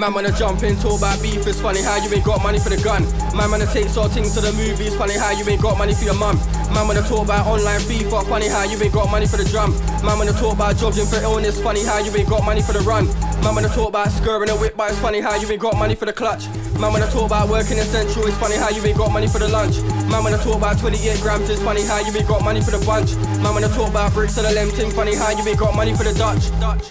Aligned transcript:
Man 0.00 0.14
wanna 0.14 0.32
jump 0.32 0.62
in, 0.62 0.76
talk 0.78 0.96
about 0.96 1.20
beef, 1.20 1.46
it's 1.46 1.60
funny 1.60 1.82
how 1.82 1.96
you 1.96 2.08
ain't 2.14 2.24
got 2.24 2.42
money 2.42 2.58
for 2.58 2.70
the 2.70 2.80
gun. 2.80 3.04
Man 3.36 3.50
wanna 3.50 3.66
take 3.66 3.86
sort 3.90 4.12
things 4.12 4.32
to 4.32 4.40
the 4.40 4.50
movies, 4.54 4.96
funny 4.96 5.12
how 5.12 5.28
you 5.30 5.46
ain't 5.46 5.60
got 5.60 5.76
money 5.76 5.92
for 5.92 6.04
your 6.04 6.14
mum. 6.14 6.40
Man 6.72 6.88
wanna 6.88 7.02
talk 7.02 7.28
about 7.28 7.46
online 7.46 7.80
FIFA, 7.84 8.24
funny 8.24 8.48
how 8.48 8.64
you 8.64 8.80
ain't 8.80 8.94
got 8.94 9.10
money 9.10 9.26
for 9.26 9.36
the 9.36 9.44
drum. 9.44 9.76
Man 10.00 10.16
wanna 10.16 10.32
talk 10.32 10.54
about 10.54 10.78
jobs 10.78 10.96
in 10.96 11.04
for 11.04 11.20
illness, 11.20 11.60
funny 11.60 11.84
how 11.84 11.98
you 11.98 12.16
ain't 12.16 12.30
got 12.30 12.46
money 12.46 12.62
for 12.62 12.72
the 12.72 12.80
run. 12.80 13.08
Man 13.44 13.54
wanna 13.54 13.68
talk 13.68 13.90
about 13.90 14.08
skirting 14.08 14.48
a 14.48 14.56
whip, 14.56 14.74
but 14.74 14.88
it's 14.88 14.98
funny 15.00 15.20
how 15.20 15.36
you 15.36 15.46
ain't 15.52 15.60
got 15.60 15.76
money 15.76 15.94
for 15.94 16.06
the 16.06 16.14
clutch. 16.14 16.48
Man 16.80 16.96
wanna 16.96 17.04
talk 17.12 17.26
about 17.26 17.50
working 17.50 17.76
in 17.76 17.84
central, 17.84 18.24
it's 18.24 18.38
funny 18.38 18.56
how 18.56 18.70
you 18.70 18.80
ain't 18.86 18.96
got 18.96 19.12
money 19.12 19.28
for 19.28 19.38
the 19.38 19.48
lunch. 19.48 19.82
Man 20.08 20.24
wanna 20.24 20.38
talk 20.38 20.56
about 20.56 20.78
28 20.78 21.20
grams, 21.20 21.50
it's 21.50 21.60
funny 21.60 21.82
how 21.82 22.00
you 22.00 22.16
ain't 22.16 22.26
got 22.26 22.42
money 22.42 22.62
for 22.62 22.70
the 22.70 22.80
bunch. 22.86 23.16
Man 23.44 23.52
wanna 23.52 23.68
talk 23.68 23.90
about 23.90 24.14
bricks 24.14 24.38
and 24.38 24.46
the 24.46 24.52
lemting, 24.56 24.90
funny 24.92 25.14
how 25.14 25.28
you 25.28 25.46
ain't 25.46 25.58
got 25.58 25.76
money 25.76 25.92
for 25.92 26.04
the 26.04 26.14
Dutch. 26.16 26.48
Dutch. 26.56 26.88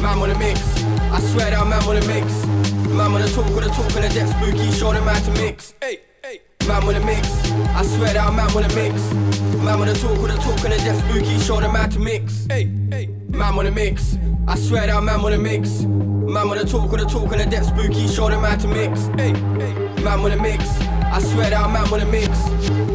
Man 0.00 0.18
wanna 0.18 0.38
mix. 0.38 0.87
I 1.10 1.20
swear 1.20 1.50
that 1.50 1.66
man 1.66 1.84
wanna 1.86 2.06
mix. 2.06 2.46
Man 2.88 3.12
wanna 3.12 3.28
talk 3.28 3.46
with 3.46 3.64
the 3.64 3.70
talk 3.70 3.94
and 3.96 4.04
the 4.04 4.08
deck 4.14 4.28
spooky, 4.28 4.70
show 4.72 4.92
the 4.92 5.00
man 5.00 5.22
to 5.22 5.30
mix. 5.32 5.74
Hey, 5.80 6.00
hey. 6.22 6.40
Man 6.66 6.84
wanna 6.84 7.00
mix. 7.00 7.26
I 7.74 7.82
swear 7.82 8.12
that 8.14 8.32
man 8.34 8.52
wanna 8.52 8.74
mix. 8.74 8.94
Man 9.64 9.78
wanna 9.78 9.94
talk 9.94 10.20
with 10.20 10.32
the 10.32 10.38
talk 10.38 10.64
and 10.64 10.72
the 10.72 10.78
deck 10.78 10.96
spooky, 11.04 11.38
show 11.38 11.60
the 11.60 11.72
man 11.72 11.90
to 11.90 11.98
mix. 11.98 12.46
Hey, 12.46 12.70
hey. 12.90 13.06
Man 13.28 13.56
wanna 13.56 13.70
mix. 13.70 14.16
I 14.46 14.56
swear 14.56 14.86
that 14.86 15.02
man 15.02 15.22
wanna 15.22 15.38
mix. 15.38 15.80
Man 15.82 16.48
wanna 16.48 16.64
talk 16.64 16.90
with 16.90 17.00
the 17.00 17.06
talk 17.06 17.32
and 17.32 17.40
the 17.40 17.46
deck 17.46 17.64
spooky, 17.64 18.06
show 18.06 18.28
the 18.28 18.38
man 18.38 18.58
to 18.58 18.68
mix. 18.68 19.06
Hey, 19.16 19.32
hey. 19.32 20.02
Man 20.02 20.22
wanna 20.22 20.36
mix. 20.36 20.64
I 20.80 21.20
swear 21.20 21.50
that 21.50 21.70
man 21.70 21.90
wanna 21.90 22.06
mix. 22.06 22.28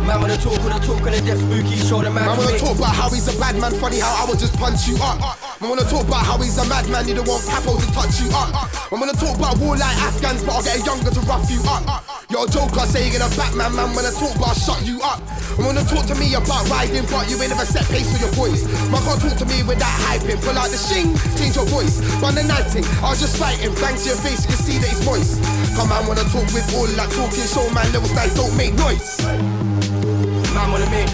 Man 0.04 0.20
wanna 0.20 0.36
talk 0.36 0.60
with 0.60 0.68
the 0.68 0.80
talk 0.84 1.00
and 1.08 1.16
the 1.16 1.22
deck 1.24 1.40
spooky, 1.40 1.80
show 1.80 2.04
the 2.04 2.12
man, 2.12 2.28
Man 2.28 2.36
wanna 2.36 2.60
talk 2.60 2.76
about 2.76 2.92
how 2.92 3.08
he's 3.08 3.24
a 3.32 3.36
bad 3.40 3.56
man, 3.56 3.72
funny 3.80 4.04
how 4.04 4.12
I 4.12 4.28
would 4.28 4.36
just 4.36 4.52
punch 4.60 4.84
you 4.84 5.00
up. 5.00 5.16
Man 5.64 5.72
wanna 5.72 5.88
talk 5.88 6.04
about 6.04 6.28
how 6.28 6.36
he's 6.44 6.60
a 6.60 6.66
madman, 6.68 7.08
you 7.08 7.16
don't 7.16 7.24
want 7.24 7.40
Papo 7.48 7.80
to 7.80 7.88
touch 7.96 8.20
you 8.20 8.28
up. 8.36 8.52
Man 8.92 9.00
wanna 9.00 9.16
talk 9.16 9.40
about 9.40 9.56
war 9.64 9.80
like 9.80 9.96
Afghans, 10.04 10.44
but 10.44 10.60
I'll 10.60 10.64
get 10.64 10.76
a 10.76 10.84
younger 10.84 11.08
to 11.08 11.22
rough 11.24 11.48
you 11.48 11.64
up. 11.72 11.88
You're 12.28 12.44
a 12.44 12.52
joker, 12.52 12.84
say 12.84 13.08
you're 13.08 13.16
gonna 13.16 13.32
Batman, 13.40 13.72
man. 13.80 13.96
When 13.96 14.04
I 14.04 14.12
talk 14.12 14.36
about 14.36 14.60
shut 14.60 14.84
you 14.84 15.00
up. 15.00 15.24
Man 15.56 15.72
wanna 15.72 15.88
talk 15.88 16.04
to 16.12 16.16
me 16.20 16.36
about 16.36 16.68
riding, 16.68 17.08
but 17.08 17.32
you 17.32 17.40
ain't 17.40 17.56
never 17.56 17.64
set 17.64 17.88
pace 17.88 18.12
for 18.12 18.20
your 18.20 18.36
voice. 18.36 18.68
Man 18.92 19.00
can't 19.08 19.24
talk 19.24 19.40
to 19.40 19.48
me 19.48 19.64
with 19.64 19.80
that 19.80 19.96
hyping, 20.04 20.36
pull 20.44 20.60
out 20.60 20.68
the 20.68 20.76
shing, 20.76 21.16
change 21.40 21.56
your 21.56 21.68
voice. 21.72 22.04
Run 22.20 22.36
the 22.36 22.44
night 22.44 22.68
thing, 22.68 22.84
I 23.00 23.16
was 23.16 23.24
just 23.24 23.40
fighting, 23.40 23.72
bang 23.80 23.96
to 23.96 24.04
your 24.04 24.20
face, 24.20 24.44
you 24.44 24.52
can 24.52 24.60
see 24.60 24.78
that 24.84 24.92
it's 24.92 25.00
moist. 25.08 25.40
Come 25.80 25.96
on, 25.96 26.12
wanna 26.12 26.28
talk 26.28 26.44
with 26.52 26.68
all 26.76 26.92
that 26.92 27.08
talking, 27.16 27.48
show 27.48 27.64
man 27.72 27.88
level 27.96 28.12
styles 28.12 28.36
don't 28.36 28.52
make 28.60 28.76
noise. 28.76 29.63
Man 30.54 30.72
wanna 30.72 30.90
mix. 30.90 31.12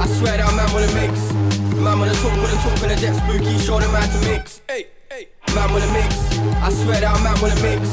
I 0.00 0.06
swear 0.06 0.38
that 0.38 0.54
man 0.56 0.72
wanna 0.72 0.92
mix. 0.94 1.32
Man 1.76 1.98
wanna 1.98 2.14
talk 2.14 2.32
with 2.40 2.50
the 2.50 2.56
talk 2.64 2.82
and 2.82 2.90
the 2.90 2.96
deck 2.96 3.14
spooky, 3.14 3.58
show 3.58 3.78
them 3.78 3.90
how 3.90 4.06
to 4.06 4.18
mix. 4.28 4.62
Hey, 4.68 4.86
hey. 5.10 5.28
Man 5.54 5.70
wanna 5.72 5.92
mix. 5.92 6.14
I 6.62 6.70
swear 6.72 7.00
that 7.00 7.20
man 7.22 7.36
wanna 7.40 7.60
mix. 7.60 7.84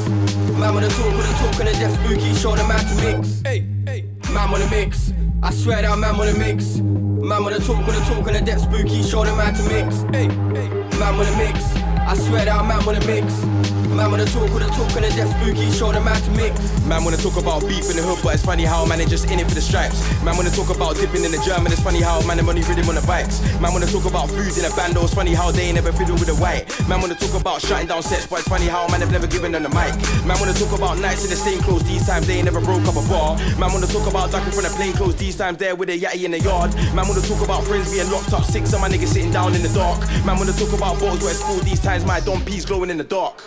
Man 0.56 0.74
wanna 0.74 0.88
talk 0.88 1.12
with 1.12 1.26
the 1.28 1.34
talk 1.38 1.60
and 1.60 1.68
the 1.68 1.72
deck 1.78 1.92
spooky, 1.92 2.34
show 2.34 2.56
them 2.56 2.70
how 2.70 2.80
to 2.80 2.94
mix. 3.04 3.42
Hey, 3.44 3.66
hey. 3.86 4.04
Man 4.32 4.50
wanna 4.50 4.70
mix. 4.70 5.12
I 5.42 5.50
swear 5.50 5.82
that 5.82 5.98
man 5.98 6.16
wanna 6.16 6.34
mix. 6.38 6.76
Man 6.76 7.44
wanna 7.44 7.58
talk 7.60 7.86
with 7.86 7.96
the 7.96 8.02
talk 8.08 8.26
and 8.26 8.36
the 8.36 8.40
deck 8.40 8.58
spooky, 8.58 9.02
show 9.02 9.24
them 9.24 9.38
how 9.38 9.52
to 9.52 9.62
mix. 9.68 10.02
Hey, 10.16 10.28
hey. 10.56 10.68
Man 10.98 11.18
wanna 11.18 11.36
mix. 11.36 11.85
I 12.06 12.14
swear 12.14 12.44
that 12.44 12.54
I'm 12.54 12.68
man 12.68 12.86
wanna 12.86 13.04
mix. 13.04 13.42
Man 13.90 14.10
wanna 14.12 14.26
talk 14.26 14.46
with 14.54 14.62
the 14.62 14.70
talk 14.78 14.94
and 14.94 15.02
the 15.02 15.10
deck 15.16 15.26
spooky, 15.26 15.66
show 15.74 15.90
the 15.90 15.98
how 15.98 16.14
to 16.14 16.30
mix. 16.38 16.54
Man 16.86 17.02
wanna 17.02 17.16
talk 17.16 17.34
about 17.34 17.66
beef 17.66 17.90
in 17.90 17.96
the 17.98 18.04
hood, 18.06 18.22
but 18.22 18.34
it's 18.38 18.44
funny 18.44 18.62
how 18.62 18.86
man 18.86 19.00
is 19.00 19.10
just 19.10 19.26
in 19.26 19.40
it 19.40 19.48
for 19.48 19.56
the 19.56 19.60
stripes. 19.60 19.98
Man 20.22 20.36
wanna 20.36 20.54
talk 20.54 20.70
about 20.70 20.94
dipping 20.94 21.24
in 21.24 21.32
the 21.32 21.42
German, 21.42 21.72
it's 21.72 21.82
funny 21.82 21.98
how 21.98 22.22
man 22.22 22.36
them 22.36 22.46
only 22.46 22.62
rhythm 22.62 22.86
on 22.86 22.94
the 22.94 23.02
bikes. 23.10 23.42
Man 23.58 23.72
wanna 23.72 23.90
talk 23.90 24.04
about 24.04 24.30
food 24.30 24.54
in 24.54 24.62
a 24.62 24.70
bando, 24.76 25.02
it's 25.02 25.14
funny 25.14 25.34
how 25.34 25.50
they 25.50 25.66
ain't 25.66 25.82
never 25.82 25.90
fiddle 25.90 26.14
with 26.14 26.30
the 26.30 26.36
white. 26.38 26.70
Man 26.86 27.00
wanna 27.00 27.16
talk 27.16 27.34
about 27.34 27.58
shutting 27.58 27.88
down 27.88 28.04
sets, 28.04 28.28
but 28.28 28.38
it's 28.38 28.48
funny 28.48 28.70
how 28.70 28.86
man 28.86 29.00
have 29.00 29.10
never 29.10 29.26
given 29.26 29.50
them 29.50 29.64
the 29.64 29.72
mic. 29.74 29.90
Man 30.22 30.38
wanna 30.38 30.54
talk 30.54 30.70
about 30.76 31.00
nights 31.02 31.24
in 31.24 31.30
the 31.30 31.40
same 31.40 31.58
clothes, 31.58 31.82
these 31.90 32.06
times 32.06 32.28
they 32.28 32.38
ain't 32.38 32.46
never 32.46 32.60
broke 32.60 32.86
up 32.86 32.94
a 32.94 33.02
bar. 33.10 33.34
Man 33.58 33.72
wanna 33.74 33.90
talk 33.90 34.06
about 34.06 34.30
ducking 34.30 34.52
from 34.52 34.62
the 34.62 34.70
plain 34.76 34.92
clothes, 34.92 35.16
these 35.16 35.34
times 35.34 35.58
there 35.58 35.74
with 35.74 35.88
a 35.88 35.98
yatty 35.98 36.22
in 36.22 36.30
the 36.36 36.40
yard. 36.44 36.70
Man 36.94 37.08
wanna 37.08 37.24
talk 37.24 37.42
about 37.42 37.64
friends 37.64 37.90
being 37.90 38.06
locked 38.12 38.30
up, 38.30 38.44
six 38.44 38.70
of 38.76 38.80
my 38.84 38.92
niggas 38.92 39.10
sitting 39.10 39.32
down 39.32 39.56
in 39.56 39.62
the 39.64 39.72
dark. 39.72 39.98
Man 40.22 40.36
wanna 40.36 40.52
talk 40.52 40.70
about 40.76 41.00
bottles 41.00 41.24
where 41.24 41.32
it's 41.32 41.42
cool, 41.42 41.58
these 41.64 41.80
times 41.80 41.95
my 42.04 42.20
Don 42.20 42.44
P's 42.44 42.64
glowing 42.64 42.90
in 42.90 42.98
the 42.98 43.04
dark. 43.04 43.42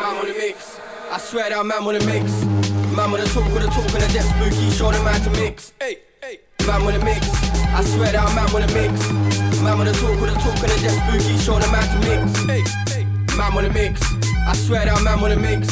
Man 0.00 0.16
wanna 0.16 0.34
mix. 0.34 0.80
I 1.12 1.18
swear 1.18 1.50
that 1.50 1.64
man 1.64 1.84
wanna 1.84 2.04
mix. 2.04 2.32
Man 2.96 3.10
wanna 3.10 3.26
talk 3.26 3.44
with 3.52 3.62
the 3.62 3.70
talk 3.70 3.84
and 3.94 4.02
the 4.02 4.10
deck 4.12 4.24
spooky, 4.24 4.70
show 4.70 4.90
the 4.90 4.98
how 4.98 5.18
to 5.22 5.30
mix. 5.38 5.72
Hey, 5.78 5.98
hey. 6.22 6.40
Man 6.66 6.84
wanna 6.84 7.04
mix. 7.04 7.28
I 7.70 7.84
swear 7.84 8.12
that 8.12 8.26
man 8.34 8.50
wanna 8.52 8.66
mix. 8.72 8.92
Man 9.62 9.78
wanna 9.78 9.92
talk 9.92 10.18
with 10.20 10.32
the 10.32 10.40
talk 10.40 10.56
and 10.56 10.72
the 10.72 10.78
deck 10.82 10.96
spooky, 10.98 11.38
show 11.38 11.58
them 11.58 11.70
how 11.70 11.86
to 11.86 11.98
mix. 12.08 12.24
Hey, 12.48 12.62
hey. 12.90 13.04
Man 13.36 13.54
wanna 13.54 13.70
mix. 13.70 14.00
I 14.48 14.54
swear 14.54 14.84
that 14.86 15.02
man 15.04 15.20
wanna 15.20 15.36
mix. 15.36 15.68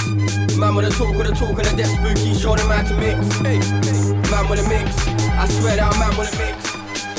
Man 0.57 0.75
wanna 0.75 0.91
talk 0.91 1.17
with 1.17 1.27
the 1.27 1.35
talk 1.35 1.59
and 1.59 1.67
the 1.67 1.77
deck 1.77 1.91
spooky, 1.91 2.35
show 2.35 2.55
them 2.55 2.69
how 2.69 2.87
to 2.87 2.95
mix. 2.95 3.19
Hey, 3.41 3.59
hey. 3.59 4.13
Man 4.31 4.49
wanna 4.49 4.69
mix. 4.69 4.93
I 5.35 5.49
swear 5.49 5.77
that 5.77 5.97
man 5.99 6.15
wanna 6.17 6.31
mix. 6.39 6.59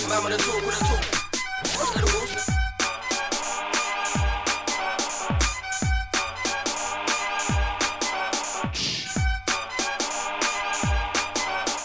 Man 0.08 0.24
wanna 0.24 0.38
talk 0.38 0.62
with 0.66 0.78
the 0.78 0.86
talk. 0.86 1.13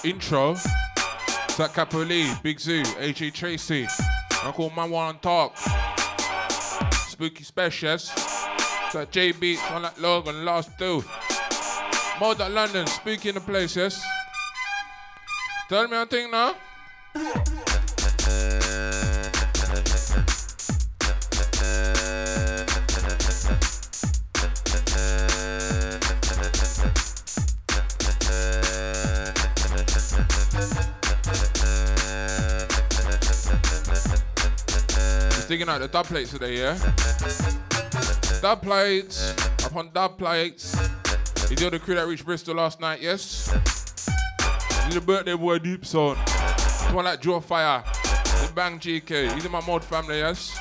Intro. 0.08 0.54
Zach 0.54 1.74
Capoli, 1.74 2.42
Big 2.42 2.56
Zuu, 2.56 2.82
AJ 2.96 3.34
Tracey. 3.34 3.86
Call 4.30 4.70
man 4.70 4.91
one 4.91 5.08
on 5.08 5.19
top. 5.19 5.58
Spooky 7.08 7.44
Specials. 7.44 8.10
That 8.94 9.08
J 9.10 9.32
Beats 9.32 9.60
on 9.70 9.82
that 9.82 10.00
Logan 10.00 10.46
last 10.46 10.70
two. 10.78 11.04
Mode 12.20 12.41
at 12.41 12.50
London, 12.52 12.86
spooky 12.86 13.28
in 13.28 13.34
the 13.34 13.41
place, 13.42 13.76
yes? 13.76 14.02
Tell 15.69 15.86
me 15.86 15.96
a 15.98 16.06
thing 16.06 16.30
now. 16.30 16.54
Digging 35.48 35.68
out 35.70 35.80
the 35.80 35.88
dub 35.88 36.04
plates 36.04 36.30
today, 36.30 36.58
yeah? 36.58 36.76
Dub 38.42 38.60
plates, 38.60 39.32
upon 39.64 39.90
dub 39.94 40.18
plates. 40.18 40.76
You 41.48 41.56
did 41.56 41.72
the 41.72 41.78
crew 41.78 41.94
that 41.94 42.06
reached 42.06 42.26
Bristol 42.26 42.56
last 42.56 42.80
night, 42.80 43.00
yes? 43.00 43.50
You 44.86 44.92
the 44.92 45.00
birthday 45.00 45.34
boy 45.34 45.58
deep 45.58 45.86
son. 45.86 46.16
The 46.16 46.92
one 46.92 47.06
like 47.06 47.22
Joe 47.22 47.40
Fire. 47.40 47.82
The 47.84 48.52
Bang 48.54 48.78
GK. 48.78 49.32
He's 49.32 49.46
in 49.46 49.50
my 49.50 49.64
mod 49.66 49.82
family, 49.82 50.18
yes? 50.18 50.54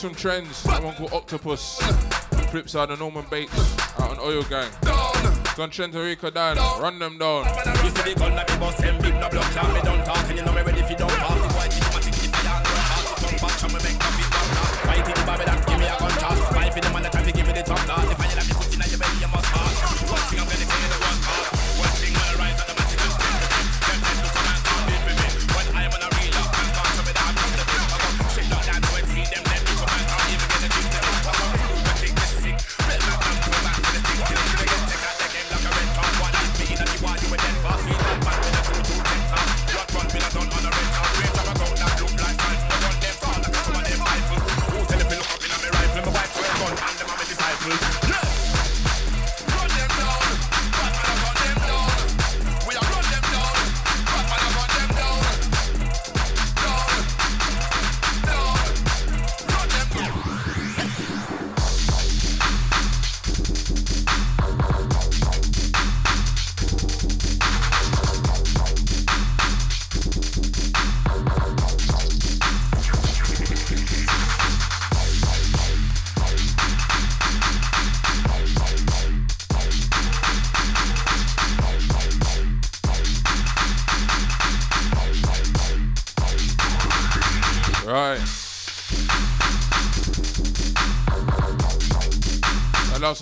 This 0.00 0.08
from 0.08 0.14
Trends, 0.14 0.56
someone 0.56 0.94
called 0.94 1.12
Octopus. 1.12 1.78
Flipside 2.50 2.90
and 2.90 2.98
Norman 2.98 3.24
Bates 3.30 3.52
out 4.00 4.10
on 4.10 4.18
Oil 4.20 4.42
Gang. 4.44 4.70
Gun 5.56 5.70
Trends 5.70 5.94
and 5.94 6.04
Rico 6.04 6.30
down. 6.30 6.56
Run 6.80 6.98
them 6.98 7.18
down. 7.18 7.44
You 7.84 7.90
see 7.90 8.14
the 8.14 8.18
gun 8.18 8.34
that 8.34 8.48
them 8.78 8.98
big 9.02 9.14
no 9.14 9.28
me 9.74 9.80
don't 9.82 10.04
talk 10.04 10.28
and 10.28 10.38
you 10.38 10.44
know 10.44 10.52
me 10.52 10.62
ready 10.62 10.82
fi 10.82 10.94
don't 10.94 11.10
pass 11.10 11.40
the 11.40 11.54
white 11.54 11.70
come 13.60 13.72
back 13.72 13.86
me 14.16 15.12
Babylon 15.26 15.62
give 15.66 15.78
me 15.78 15.86
a 15.86 15.98
gun 15.98 16.08
the 16.80 17.00
that 17.02 17.24
to 17.24 17.32
give 17.32 17.46
me 17.46 17.52
the 17.52 17.62
top 17.62 18.19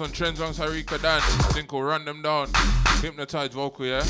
one, 0.01 0.13
Trends 0.13 0.41
on 0.41 0.53
Sarika 0.53 1.01
Dan. 1.01 1.67
Called 1.67 1.85
Run 1.85 2.05
Them 2.05 2.23
Down. 2.23 2.49
Hypnotized 3.01 3.53
vocal, 3.53 3.87
yeah? 3.87 4.05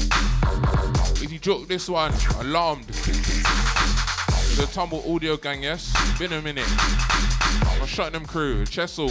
If 1.23 1.33
you 1.33 1.39
joke 1.39 1.69
this 1.69 1.89
one, 1.89 2.13
alarmed. 2.41 2.87
The 2.87 4.69
Tumble 4.73 5.05
Audio 5.13 5.37
Gang, 5.37 5.63
yes? 5.63 5.95
Been 6.19 6.33
a 6.33 6.43
minute. 6.43 6.67
I'm 7.81 7.87
shutting 7.87 8.15
them 8.15 8.27
crew. 8.27 8.67
Chessel. 8.67 9.11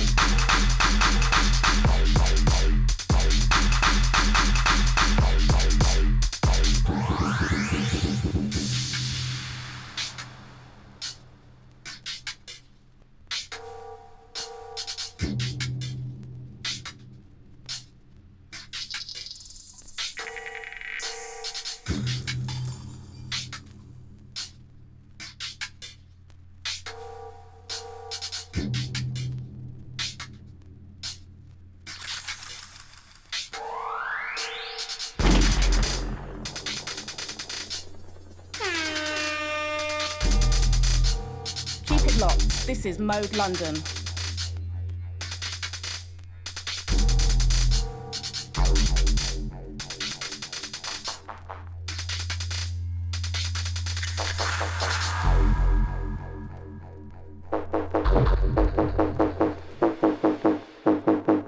Mode 43.07 43.37
London. 43.37 43.86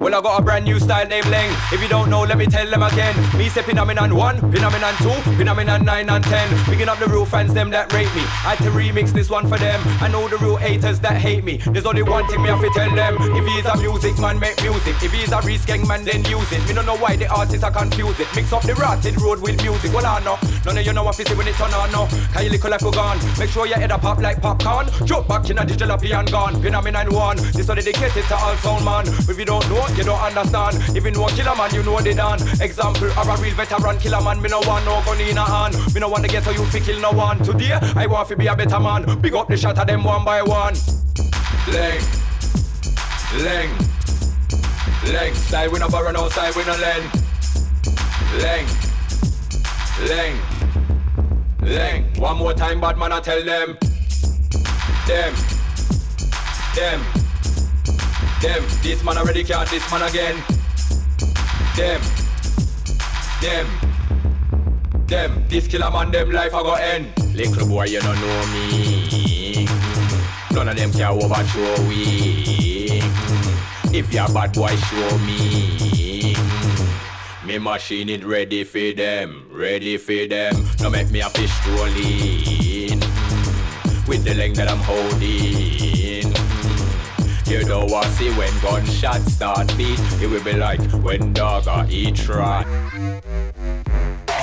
Well, 0.10 0.18
I 0.18 0.24
got 0.24 0.40
a 0.40 0.44
brand 0.44 0.66
new 0.66 0.80
style 0.80 1.06
named 1.06 1.28
Leng. 1.28 1.52
If 1.72 1.84
you 1.84 1.88
don't 1.88 2.10
know, 2.10 2.22
let 2.22 2.40
me 2.40 2.48
tell 2.48 2.68
them 2.68 2.82
again. 2.82 3.16
Me 3.38 3.48
say 3.48 3.62
phenomenon 3.62 4.16
one, 4.16 4.40
phenomenon 4.52 4.96
two, 4.98 5.14
phenomenon 5.38 5.86
nine 5.86 6.10
and 6.10 6.24
ten. 6.24 6.50
Picking 6.66 6.90
up 6.90 6.98
the 6.98 7.06
real 7.06 7.26
fans, 7.26 7.54
them 7.54 7.70
that 7.70 7.94
rate 7.94 8.10
me. 8.16 8.22
I 8.42 8.56
had 8.56 8.58
to 8.66 8.72
remix 8.72 9.12
this 9.14 9.30
one 9.30 9.48
for 9.48 9.60
them. 9.60 9.80
I 10.02 10.08
know 10.08 10.28
the 10.28 10.38
real 10.38 10.56
haters 10.56 11.00
that 11.02 11.22
hate 11.22 11.44
me. 11.44 11.58
There's 11.58 11.86
only 11.86 12.02
one 12.02 12.26
thing 12.26 12.42
me 12.42 12.50
have 12.50 12.60
to 12.60 12.72
tell 12.72 12.90
them. 12.90 13.18
If 13.20 13.46
he's 13.54 13.66
a 13.66 13.78
music 13.78 14.18
man, 14.18 14.40
make 14.40 14.60
music. 14.64 14.96
If 15.04 15.14
he's 15.14 15.32
a 15.32 15.42
risk 15.42 15.70
man, 15.88 16.04
then 16.04 16.26
use 16.26 16.52
it. 16.52 16.68
Me 16.68 16.74
don't 16.74 16.88
know 16.88 16.98
why 16.98 17.16
the 17.16 17.28
artists 17.28 17.64
are 17.64 17.70
confused. 17.70 18.18
Mix 18.36 18.52
up 18.52 18.64
the 18.64 18.74
rotted 18.74 19.22
road 19.22 19.40
with 19.40 19.62
music. 19.62 19.94
Well, 19.94 20.08
I 20.08 20.24
know. 20.24 20.40
None 20.66 20.76
of 20.76 20.86
you 20.88 20.94
know 20.94 21.04
what 21.04 21.18
to 21.18 21.24
see 21.24 21.36
when 21.36 21.48
it 21.48 21.54
turn 21.54 21.72
on, 21.72 21.92
no. 21.92 22.08
Can 22.34 22.46
you 22.46 22.50
little 22.50 22.74
a 22.74 22.80
gun? 22.80 23.20
Make 23.38 23.52
sure 23.52 23.68
your 23.68 23.78
head 23.78 23.92
a 23.92 24.00
pop 24.00 24.18
like 24.18 24.42
popcorn. 24.42 24.90
Jump 25.06 25.28
back 25.28 25.48
in 25.52 25.60
a 25.60 25.66
digital 25.68 25.92
and 25.92 26.32
gone. 26.32 26.60
Phenomenon 26.60 27.14
one. 27.14 27.38
This 27.54 27.68
one 27.68 27.78
dedicated 27.78 28.26
to 28.26 28.36
all 28.36 28.56
sound 28.58 28.84
man. 28.84 29.06
If 29.30 29.38
you 29.38 29.46
don't 29.46 29.70
know, 29.70 29.86
you 30.00 30.06
don't 30.06 30.22
understand. 30.22 30.96
You 30.96 31.12
know 31.12 31.28
a 31.28 31.32
killer 31.32 31.56
man, 31.56 31.74
you 31.74 31.84
know 31.84 32.00
the 32.00 32.14
done. 32.14 32.42
Example 32.62 33.12
of 33.12 33.28
a 33.28 33.36
real 33.42 33.54
veteran 33.54 33.98
killer 34.00 34.22
man. 34.22 34.42
Me 34.42 34.50
no 34.50 34.62
want 34.62 34.86
no 34.86 35.02
gun 35.04 35.20
in 35.20 35.38
a 35.38 35.44
hand. 35.44 35.76
Me 35.94 36.00
no 36.00 36.08
want 36.08 36.24
to 36.24 36.30
get 36.30 36.44
so 36.44 36.52
you 36.52 36.66
fi 36.66 36.80
kill 36.80 37.00
no 37.02 37.12
one. 37.12 37.38
Today, 37.44 37.74
I 37.74 38.08
want 38.08 38.30
to 38.30 38.38
be 38.38 38.48
a 38.48 38.56
better 38.56 38.80
man. 38.80 39.20
Big 39.22 39.36
up 39.36 39.50
the 39.50 39.58
shot 39.58 39.78
of 39.78 39.88
them 39.88 40.04
one 40.04 40.24
by 40.24 40.42
one. 40.42 40.74
Leg, 41.68 42.02
leg, 43.44 43.70
leg. 45.12 45.36
Side 45.36 45.72
we 45.72 45.80
no 45.80 45.90
borrow 45.90 46.12
no 46.12 46.30
side 46.30 46.56
we 46.56 46.64
no 46.64 46.76
lend. 46.78 47.04
Leg, 48.38 48.66
leg, 50.08 50.36
leg. 51.62 52.18
One 52.18 52.38
more 52.38 52.54
time, 52.54 52.80
bad 52.80 52.98
man, 52.98 53.12
I 53.12 53.20
tell 53.20 53.44
them. 53.44 53.78
Them, 55.08 55.34
them, 56.76 57.19
them. 58.42 58.64
This 58.82 59.04
man 59.04 59.18
already 59.18 59.44
can't. 59.44 59.70
This 59.70 59.90
man 59.92 60.04
again. 60.04 60.36
Them, 61.76 62.02
them, 63.42 63.68
them. 65.08 65.46
This 65.48 65.68
killer 65.68 65.92
man, 65.92 66.12
them 66.12 66.32
life 66.32 66.54
I 66.54 66.62
go 66.62 66.74
end. 66.74 67.08
Little 67.36 67.68
boy, 67.68 67.86
you 67.86 68.02
don't 68.02 68.20
know 68.20 68.46
me. 68.54 69.68
None 70.52 70.68
of 70.68 70.76
them 70.76 70.92
can 70.92 71.12
overthrow 71.12 71.88
we. 71.88 73.02
If 73.92 74.14
you're 74.14 74.28
bad 74.30 74.54
boy, 74.54 74.76
show 74.76 75.18
me. 75.20 76.36
Me 77.46 77.58
machine 77.58 78.10
it 78.10 78.24
ready 78.24 78.64
for 78.64 78.94
them, 78.94 79.48
ready 79.52 79.98
for 79.98 80.28
them. 80.28 80.68
Now 80.80 80.90
make 80.90 81.10
me 81.12 81.22
a 81.22 81.30
fish 81.30 81.52
rolling 81.68 83.00
with 84.08 84.24
the 84.24 84.36
length 84.36 84.58
that 84.58 84.70
I'm 84.70 84.78
holding. 84.80 86.09
You 87.50 87.64
don't 87.64 87.90
want 87.90 88.06
see 88.10 88.30
when 88.36 88.54
gunshots 88.62 89.34
start 89.34 89.76
beat. 89.76 90.00
It 90.22 90.30
will 90.30 90.44
be 90.44 90.54
like 90.54 90.80
when 91.02 91.34
dog 91.34 91.68
or 91.68 91.84
eat 91.90 92.30
rat. 92.30 92.68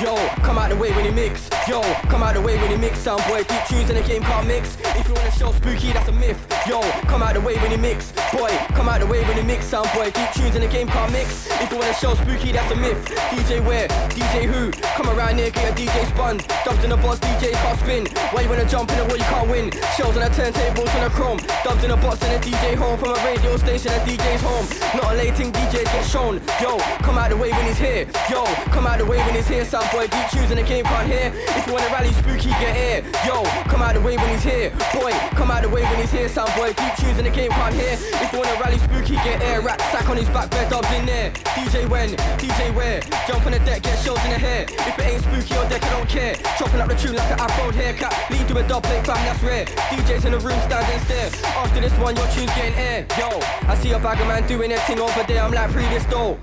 Yo, 0.01 0.15
come 0.45 0.59
out 0.59 0.69
the 0.69 0.77
way 0.77 0.93
when 0.93 1.07
he 1.07 1.11
mix. 1.11 1.49
Yo, 1.67 1.81
come 2.11 2.23
out 2.23 2.35
the 2.35 2.41
way 2.41 2.59
when 2.59 2.71
he 2.71 2.77
mix. 2.77 2.99
Some 2.99 3.17
boy 3.29 3.45
tunes 3.67 3.89
in 3.89 3.97
the 3.97 4.03
game 4.03 4.21
can't 4.21 4.47
mix. 4.47 4.77
If 4.95 5.09
you 5.09 5.15
wanna 5.15 5.31
show 5.31 5.53
spooky, 5.53 5.91
that's 5.91 6.09
a 6.09 6.13
myth. 6.13 6.37
Yo, 6.69 6.83
come 7.09 7.23
out 7.23 7.33
the 7.33 7.41
way 7.41 7.57
when 7.57 7.71
he 7.71 7.79
mix. 7.79 8.13
Boy, 8.31 8.53
come 8.77 8.91
out 8.91 9.01
the 9.01 9.07
way 9.07 9.25
when 9.25 9.39
he 9.39 9.43
mix. 9.43 9.65
Some 9.65 9.89
boy 9.95 10.11
tunes 10.35 10.55
in 10.55 10.61
the 10.61 10.69
game 10.69 10.87
can't 10.87 11.11
mix. 11.13 11.49
If 11.63 11.73
you 11.73 11.79
wanna 11.79 11.95
show 11.95 12.15
spooky, 12.15 12.53
that's 12.53 12.71
a 12.73 12.77
myth. 12.77 13.01
DJ 13.33 13.65
where? 13.65 13.89
DJ 14.13 14.45
who? 14.45 14.71
Come 15.01 15.09
around 15.17 15.39
here, 15.39 15.51
get 15.51 15.73
a 15.73 15.75
DJ 15.75 16.05
spun. 16.13 16.45
Dubs 16.67 16.85
in 16.85 16.91
the 16.91 16.99
box, 16.99 17.19
DJ 17.21 17.53
can't 17.53 17.79
spin. 17.81 18.05
Why 18.33 18.43
you 18.43 18.51
wanna 18.51 18.69
jump 18.69 18.91
in 18.93 18.99
the 18.99 19.05
wall, 19.07 19.17
you 19.17 19.25
can't 19.25 19.49
win. 19.49 19.73
Shells 19.97 20.17
on 20.17 20.23
the 20.23 20.29
turntables 20.29 20.93
on 20.95 21.05
the 21.09 21.11
chrome. 21.17 21.39
Dubs 21.65 21.83
in 21.83 21.89
the 21.89 21.97
box 21.97 22.21
and 22.23 22.37
a 22.37 22.39
DJ 22.45 22.77
home. 22.77 22.99
From 22.99 23.17
a 23.17 23.19
radio 23.25 23.57
station, 23.57 23.93
a 23.93 23.99
DJ's 24.05 24.43
home. 24.43 24.67
Not 24.93 25.15
a 25.15 25.17
lating 25.17 25.53
DJ 25.53 25.85
get 25.85 26.05
shown. 26.05 26.43
Yo, 26.61 26.77
come 27.01 27.17
out 27.17 27.31
the 27.31 27.37
way 27.37 27.51
when 27.51 27.65
he's 27.65 27.79
here. 27.79 28.05
Yo, 28.29 28.45
come 28.77 28.87
out 28.87 28.99
the 28.99 29.07
way 29.07 29.17
when 29.25 29.35
he's 29.35 29.49
here. 29.49 29.65
Some 29.65 29.86
boy 29.93 30.07
deep 30.07 30.29
tunes 30.31 30.51
in 30.51 30.57
the 30.57 30.63
game 30.63 30.85
can't 30.85 31.07
hear. 31.07 31.33
If 31.57 31.67
you 31.67 31.73
wanna 31.73 31.91
rally 31.93 32.13
spooky, 32.13 32.51
get 32.61 32.75
here. 32.75 33.01
Yo, 33.27 33.43
come 33.69 33.83
out 33.83 33.95
the 33.95 34.01
way 34.01 34.17
when 34.17 34.29
he's 34.31 34.43
here. 34.43 34.71
Boy, 34.93 35.13
come 35.35 35.51
out 35.51 35.63
the 35.63 35.69
way 35.69 35.83
when 35.83 35.99
he's 36.01 36.11
here. 36.11 36.29
Some 36.29 36.49
boy 36.57 36.73
deep 36.73 36.95
tunes 36.97 37.19
in 37.19 37.25
the 37.25 37.31
game 37.31 37.51
can't 37.51 37.75
hear. 37.75 37.95
If 37.95 38.33
you 38.33 38.39
wanna 38.39 38.57
rally 38.61 38.79
spooky, 38.79 39.17
get 39.27 39.43
air. 39.43 39.61
Rat 39.61 39.81
sack 39.93 40.09
on 40.09 40.17
his 40.17 40.29
back, 40.29 40.51
bed 40.51 40.71
dubs 40.71 40.91
in 40.93 41.07
there. 41.07 41.31
DJ 41.57 41.89
when, 41.89 42.11
DJ 42.39 42.75
where? 42.75 43.01
Jump 43.27 43.47
on 43.47 43.53
the 43.53 43.59
deck, 43.61 43.83
get 43.83 43.99
shells 43.99 44.23
in 44.25 44.31
the 44.31 44.39
hair. 44.39 44.67
If 44.69 44.99
it 44.99 45.07
ain't 45.07 45.23
spooky 45.23 45.55
on 45.57 45.69
deck, 45.69 45.83
I 45.85 45.91
don't 45.91 46.09
care. 46.09 46.35
Chopping 46.59 46.81
up 46.81 46.89
the 46.89 46.97
tune 46.97 47.17
like 47.17 47.31
an 47.31 47.41
afro 47.41 47.71
haircut. 47.71 48.15
Lead 48.31 48.49
to 48.49 48.59
a 48.59 48.63
dub 48.69 48.83
plate, 48.83 49.05
fam, 49.07 49.17
that's 49.27 49.43
rare. 49.43 49.65
DJs 49.91 50.25
in 50.25 50.33
the 50.33 50.41
room 50.41 50.59
standing 50.67 51.01
stare. 51.05 51.31
After 51.57 51.81
this 51.81 51.93
one, 51.99 52.17
your 52.17 52.27
tune's 52.29 52.53
getting 52.55 52.75
air. 52.75 53.07
Yo, 53.19 53.29
I 53.69 53.77
see 53.77 53.93
a 53.93 53.99
bagger 53.99 54.25
man 54.25 54.47
doing 54.47 54.71
their 54.71 54.81
thing 54.81 55.01
over 55.01 55.23
there. 55.25 55.43
I'm 55.43 55.53
like, 55.53 55.71
pre 55.71 55.85
this 55.89 56.05
though. 56.07 56.39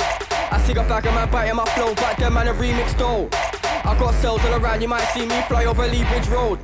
I 0.53 0.59
see 0.59 0.73
a 0.73 0.83
bagger 0.83 1.11
man 1.11 1.31
biting 1.31 1.55
my 1.55 1.65
flow, 1.73 1.95
back 1.95 2.17
them 2.17 2.35
man 2.35 2.47
a 2.47 2.53
remix 2.53 2.95
though. 2.95 3.27
I 3.89 3.97
got 3.97 4.13
cells 4.21 4.39
all 4.45 4.53
around, 4.53 4.83
you 4.83 4.87
might 4.87 5.05
see 5.09 5.25
me 5.25 5.41
fly 5.49 5.65
over 5.65 5.87
Lea 5.87 6.03
Bridge 6.05 6.27
Road. 6.27 6.59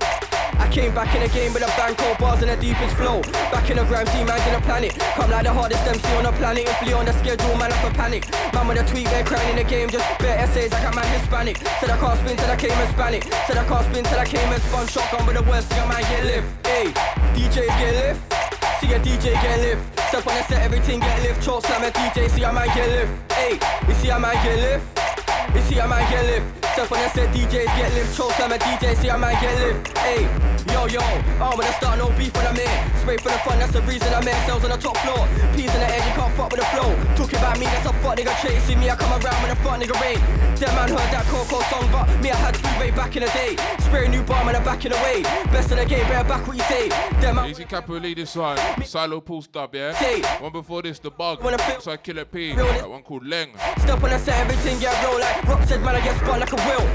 I 0.62 0.69
came 0.69 0.93
back 0.93 1.15
in 1.15 1.24
the 1.24 1.29
game 1.29 1.53
with 1.53 1.63
a 1.63 1.72
bang, 1.74 1.96
cold 1.96 2.19
bars 2.19 2.43
and 2.43 2.51
the 2.51 2.58
deepest 2.58 2.96
flow. 2.96 3.24
Back 3.50 3.67
in 3.72 3.77
the 3.77 3.86
gram, 3.86 4.05
see 4.13 4.24
man 4.24 4.38
in 4.48 4.53
the 4.53 4.62
planet. 4.62 4.93
Come 5.17 5.31
like 5.31 5.43
the 5.43 5.51
hardest 5.51 5.81
MC 5.88 6.05
on 6.17 6.24
the 6.25 6.31
planet. 6.34 6.69
If 6.69 6.86
Lee 6.86 6.93
on 6.93 7.05
the 7.05 7.13
schedule, 7.13 7.58
man, 7.58 7.74
up 7.74 7.84
a 7.84 7.89
panic. 7.89 8.29
Man 8.53 8.67
with 8.67 8.77
a 8.77 8.86
tweet, 8.86 9.08
they're 9.08 9.25
crying 9.25 9.50
in 9.50 9.55
the 9.55 9.63
game. 9.63 9.89
Just 9.89 10.05
bare 10.19 10.38
essays, 10.38 10.72
I 10.72 10.84
got 10.84 10.93
man 10.93 11.08
Hispanic. 11.17 11.58
Said 11.81 11.89
I 11.89 11.98
can't 11.98 12.19
spin 12.19 12.38
till 12.38 12.51
I 12.51 12.58
came 12.58 12.77
Hispanic. 12.86 13.24
Said 13.48 13.58
I 13.58 13.65
can't 13.65 13.86
spin 13.89 14.03
till 14.03 14.19
I 14.19 14.25
came 14.25 14.53
and 14.53 14.62
spun 14.62 14.86
shotgun 14.86 15.25
with 15.25 15.38
the 15.38 15.43
worst, 15.50 15.67
see 15.74 15.79
a 15.79 15.88
man 15.88 16.01
get 16.03 16.25
lift. 16.25 16.67
Hey, 16.67 16.93
DJs 17.34 17.74
get 17.81 17.93
lift. 17.98 18.38
See 18.79 18.93
a 18.93 19.00
DJ 19.00 19.33
get 19.33 19.59
lift. 19.59 20.00
Step 20.07 20.25
on 20.25 20.36
the 20.36 20.43
set, 20.43 20.62
everything 20.62 21.01
get 21.01 21.21
lift. 21.21 21.43
Choke 21.43 21.65
slam 21.65 21.83
a 21.83 21.91
DJ, 21.91 22.29
see 22.29 22.43
a 22.43 22.53
man 22.53 22.67
get 22.67 22.88
lift. 22.88 23.33
Hey, 23.33 23.59
you 23.88 23.93
see 23.95 24.09
a 24.09 24.17
man 24.17 24.33
get 24.36 24.57
lift. 24.57 25.55
You 25.55 25.62
see 25.63 25.79
a 25.79 25.88
man 25.88 26.09
get 26.09 26.25
lift. 26.25 26.59
Step 26.79 26.93
on 26.93 27.03
the 27.03 27.09
set, 27.09 27.36
DJs 27.36 27.65
get 27.75 27.93
lift. 27.93 28.15
Choke 28.15 28.31
slam 28.39 28.53
a 28.53 28.57
DJ, 28.57 28.95
see 28.95 29.09
a 29.09 29.17
man 29.17 29.36
get 29.41 29.51
lift. 29.59 29.98
Hey, 29.98 30.24
yo 30.71 30.88
yo, 30.88 31.01
I'm 31.43 31.59
gonna 31.59 31.74
start 31.74 32.00
no 32.00 32.07
beef 32.17 32.33
when 32.38 32.48
I'm 32.48 32.55
here. 32.55 32.79
Spray 33.01 33.17
for 33.17 33.27
the 33.27 33.39
fun, 33.39 33.59
that's 33.59 33.74
the 33.74 33.81
reason 33.81 34.07
I'm 34.13 34.24
here. 34.24 34.39
Cells 34.45 34.63
on 34.63 34.71
the 34.71 34.77
top 34.77 34.95
floor, 35.03 35.27
peas 35.55 35.67
in 35.75 35.79
the 35.81 35.89
air, 35.91 36.00
you 36.07 36.13
can't 36.15 36.33
fuck 36.38 36.51
with 36.51 36.62
the 36.62 36.65
flow. 36.67 36.95
Talk 37.17 37.33
about 37.33 37.59
me, 37.59 37.65
that's 37.65 37.86
a 37.86 37.91
fuck 38.00 38.15
nigga 38.17 38.31
chasing 38.41 38.79
me. 38.79 38.89
I 38.89 38.95
come 38.95 39.12
around 39.12 39.43
when 39.43 39.50
the 39.50 39.57
fuck 39.57 39.75
nigga 39.75 40.00
rain. 40.00 40.19
That 40.55 40.75
man 40.75 40.88
heard 40.88 41.12
that 41.12 41.25
Coco 41.27 41.59
song, 41.67 41.88
but 41.91 42.07
me 42.24 42.31
I 42.31 42.36
had 42.36 42.55
food 42.55 42.79
way 42.79 42.91
back 42.91 43.15
in 43.15 43.24
the 43.24 43.29
day. 43.31 43.55
Spray 43.79 44.05
a 44.05 44.09
new 44.09 44.24
bar, 44.24 44.45
man, 44.45 44.55
I'm 44.55 44.63
back 44.63 44.86
in 44.86 44.91
the 44.93 44.98
way. 45.03 45.24
Best 45.51 45.71
in 45.71 45.77
the 45.79 45.86
game, 45.86 46.07
better 46.07 46.27
back 46.27 46.48
what 46.48 46.55
you 46.55 46.63
say. 46.63 46.88
Them 47.19 47.36
man, 47.36 47.50
Easy 47.50 47.65
Capo 47.65 48.00
lead 48.00 48.17
this 48.17 48.36
one. 48.38 48.57
Silo 48.86 49.19
Pulse 49.19 49.48
dub, 49.48 49.75
yeah? 49.75 49.91
Say. 50.00 50.21
One 50.39 50.53
before 50.53 50.81
this, 50.81 51.00
The 51.00 51.12
Bug. 51.12 51.43
Wanna 51.43 51.57
feel- 51.57 51.81
So 51.81 51.91
I 51.91 51.98
kill 51.98 52.24
P. 52.25 52.53
Real- 52.53 52.65
That 52.67 52.89
one 52.89 53.03
called 53.03 53.24
Leng. 53.24 53.51
Step 53.81 54.01
on 54.03 54.09
the 54.12 54.19
set, 54.19 54.39
everything 54.39 54.79
get 54.79 54.95
roll 55.03 55.19
like 55.19 55.43
Rock 55.48 55.63
said, 55.67 55.81
man, 55.81 55.95
I 55.95 56.01
get 56.01 56.15
spun 56.17 56.39
like 56.39 56.51
a 56.53 56.68
wheel. 56.69 56.85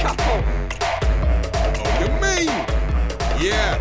Capo. 0.00 0.44
Oh, 1.54 1.92
you 2.00 2.08
mean? 2.22 2.54
Yeah. 3.42 3.78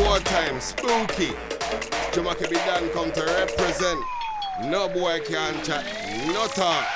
Wartime, 0.00 0.60
spooky. 0.60 1.32
Jamakabi 2.12 2.54
done 2.66 2.88
come 2.90 3.12
to 3.12 3.22
represent. 3.22 4.00
No 4.64 4.88
boy 4.88 5.20
can 5.26 5.62
chat, 5.64 5.84
no 6.26 6.46
talk. 6.46 6.86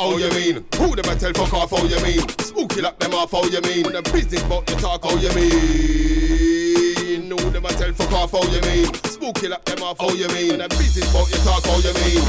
Oh, 0.00 0.16
you 0.16 0.30
mean? 0.30 0.64
Who 0.76 0.94
them 0.96 1.12
a 1.12 1.16
tell 1.16 1.32
fuck 1.34 1.52
off, 1.54 1.72
oh, 1.72 1.86
you 1.86 2.00
mean? 2.02 2.26
Spooky 2.38 2.80
lock 2.80 2.98
them 2.98 3.14
off, 3.14 3.30
oh, 3.34 3.46
you 3.48 3.60
mean? 3.62 3.84
When 3.84 3.94
the 3.94 4.02
business 4.02 4.42
about 4.42 4.66
the 4.66 4.74
talk, 4.76 5.00
oh, 5.04 5.16
you 5.18 5.34
mean? 5.34 6.87
Who 7.30 7.50
them 7.50 7.66
a 7.66 7.68
tell 7.68 7.92
fuck 7.92 8.12
off, 8.12 8.30
oh, 8.32 8.48
you 8.48 8.60
mean? 8.62 8.94
Spooky 9.04 9.48
lock 9.48 9.64
them 9.64 9.82
off, 9.82 9.98
oh, 10.00 10.14
you 10.14 10.28
mean? 10.28 10.50
When 10.50 10.58
the 10.60 10.68
business 10.68 11.10
about 11.10 11.28
your 11.28 11.38
talk, 11.44 11.62
oh, 11.66 11.80
you 11.84 11.92
mean? 11.92 12.24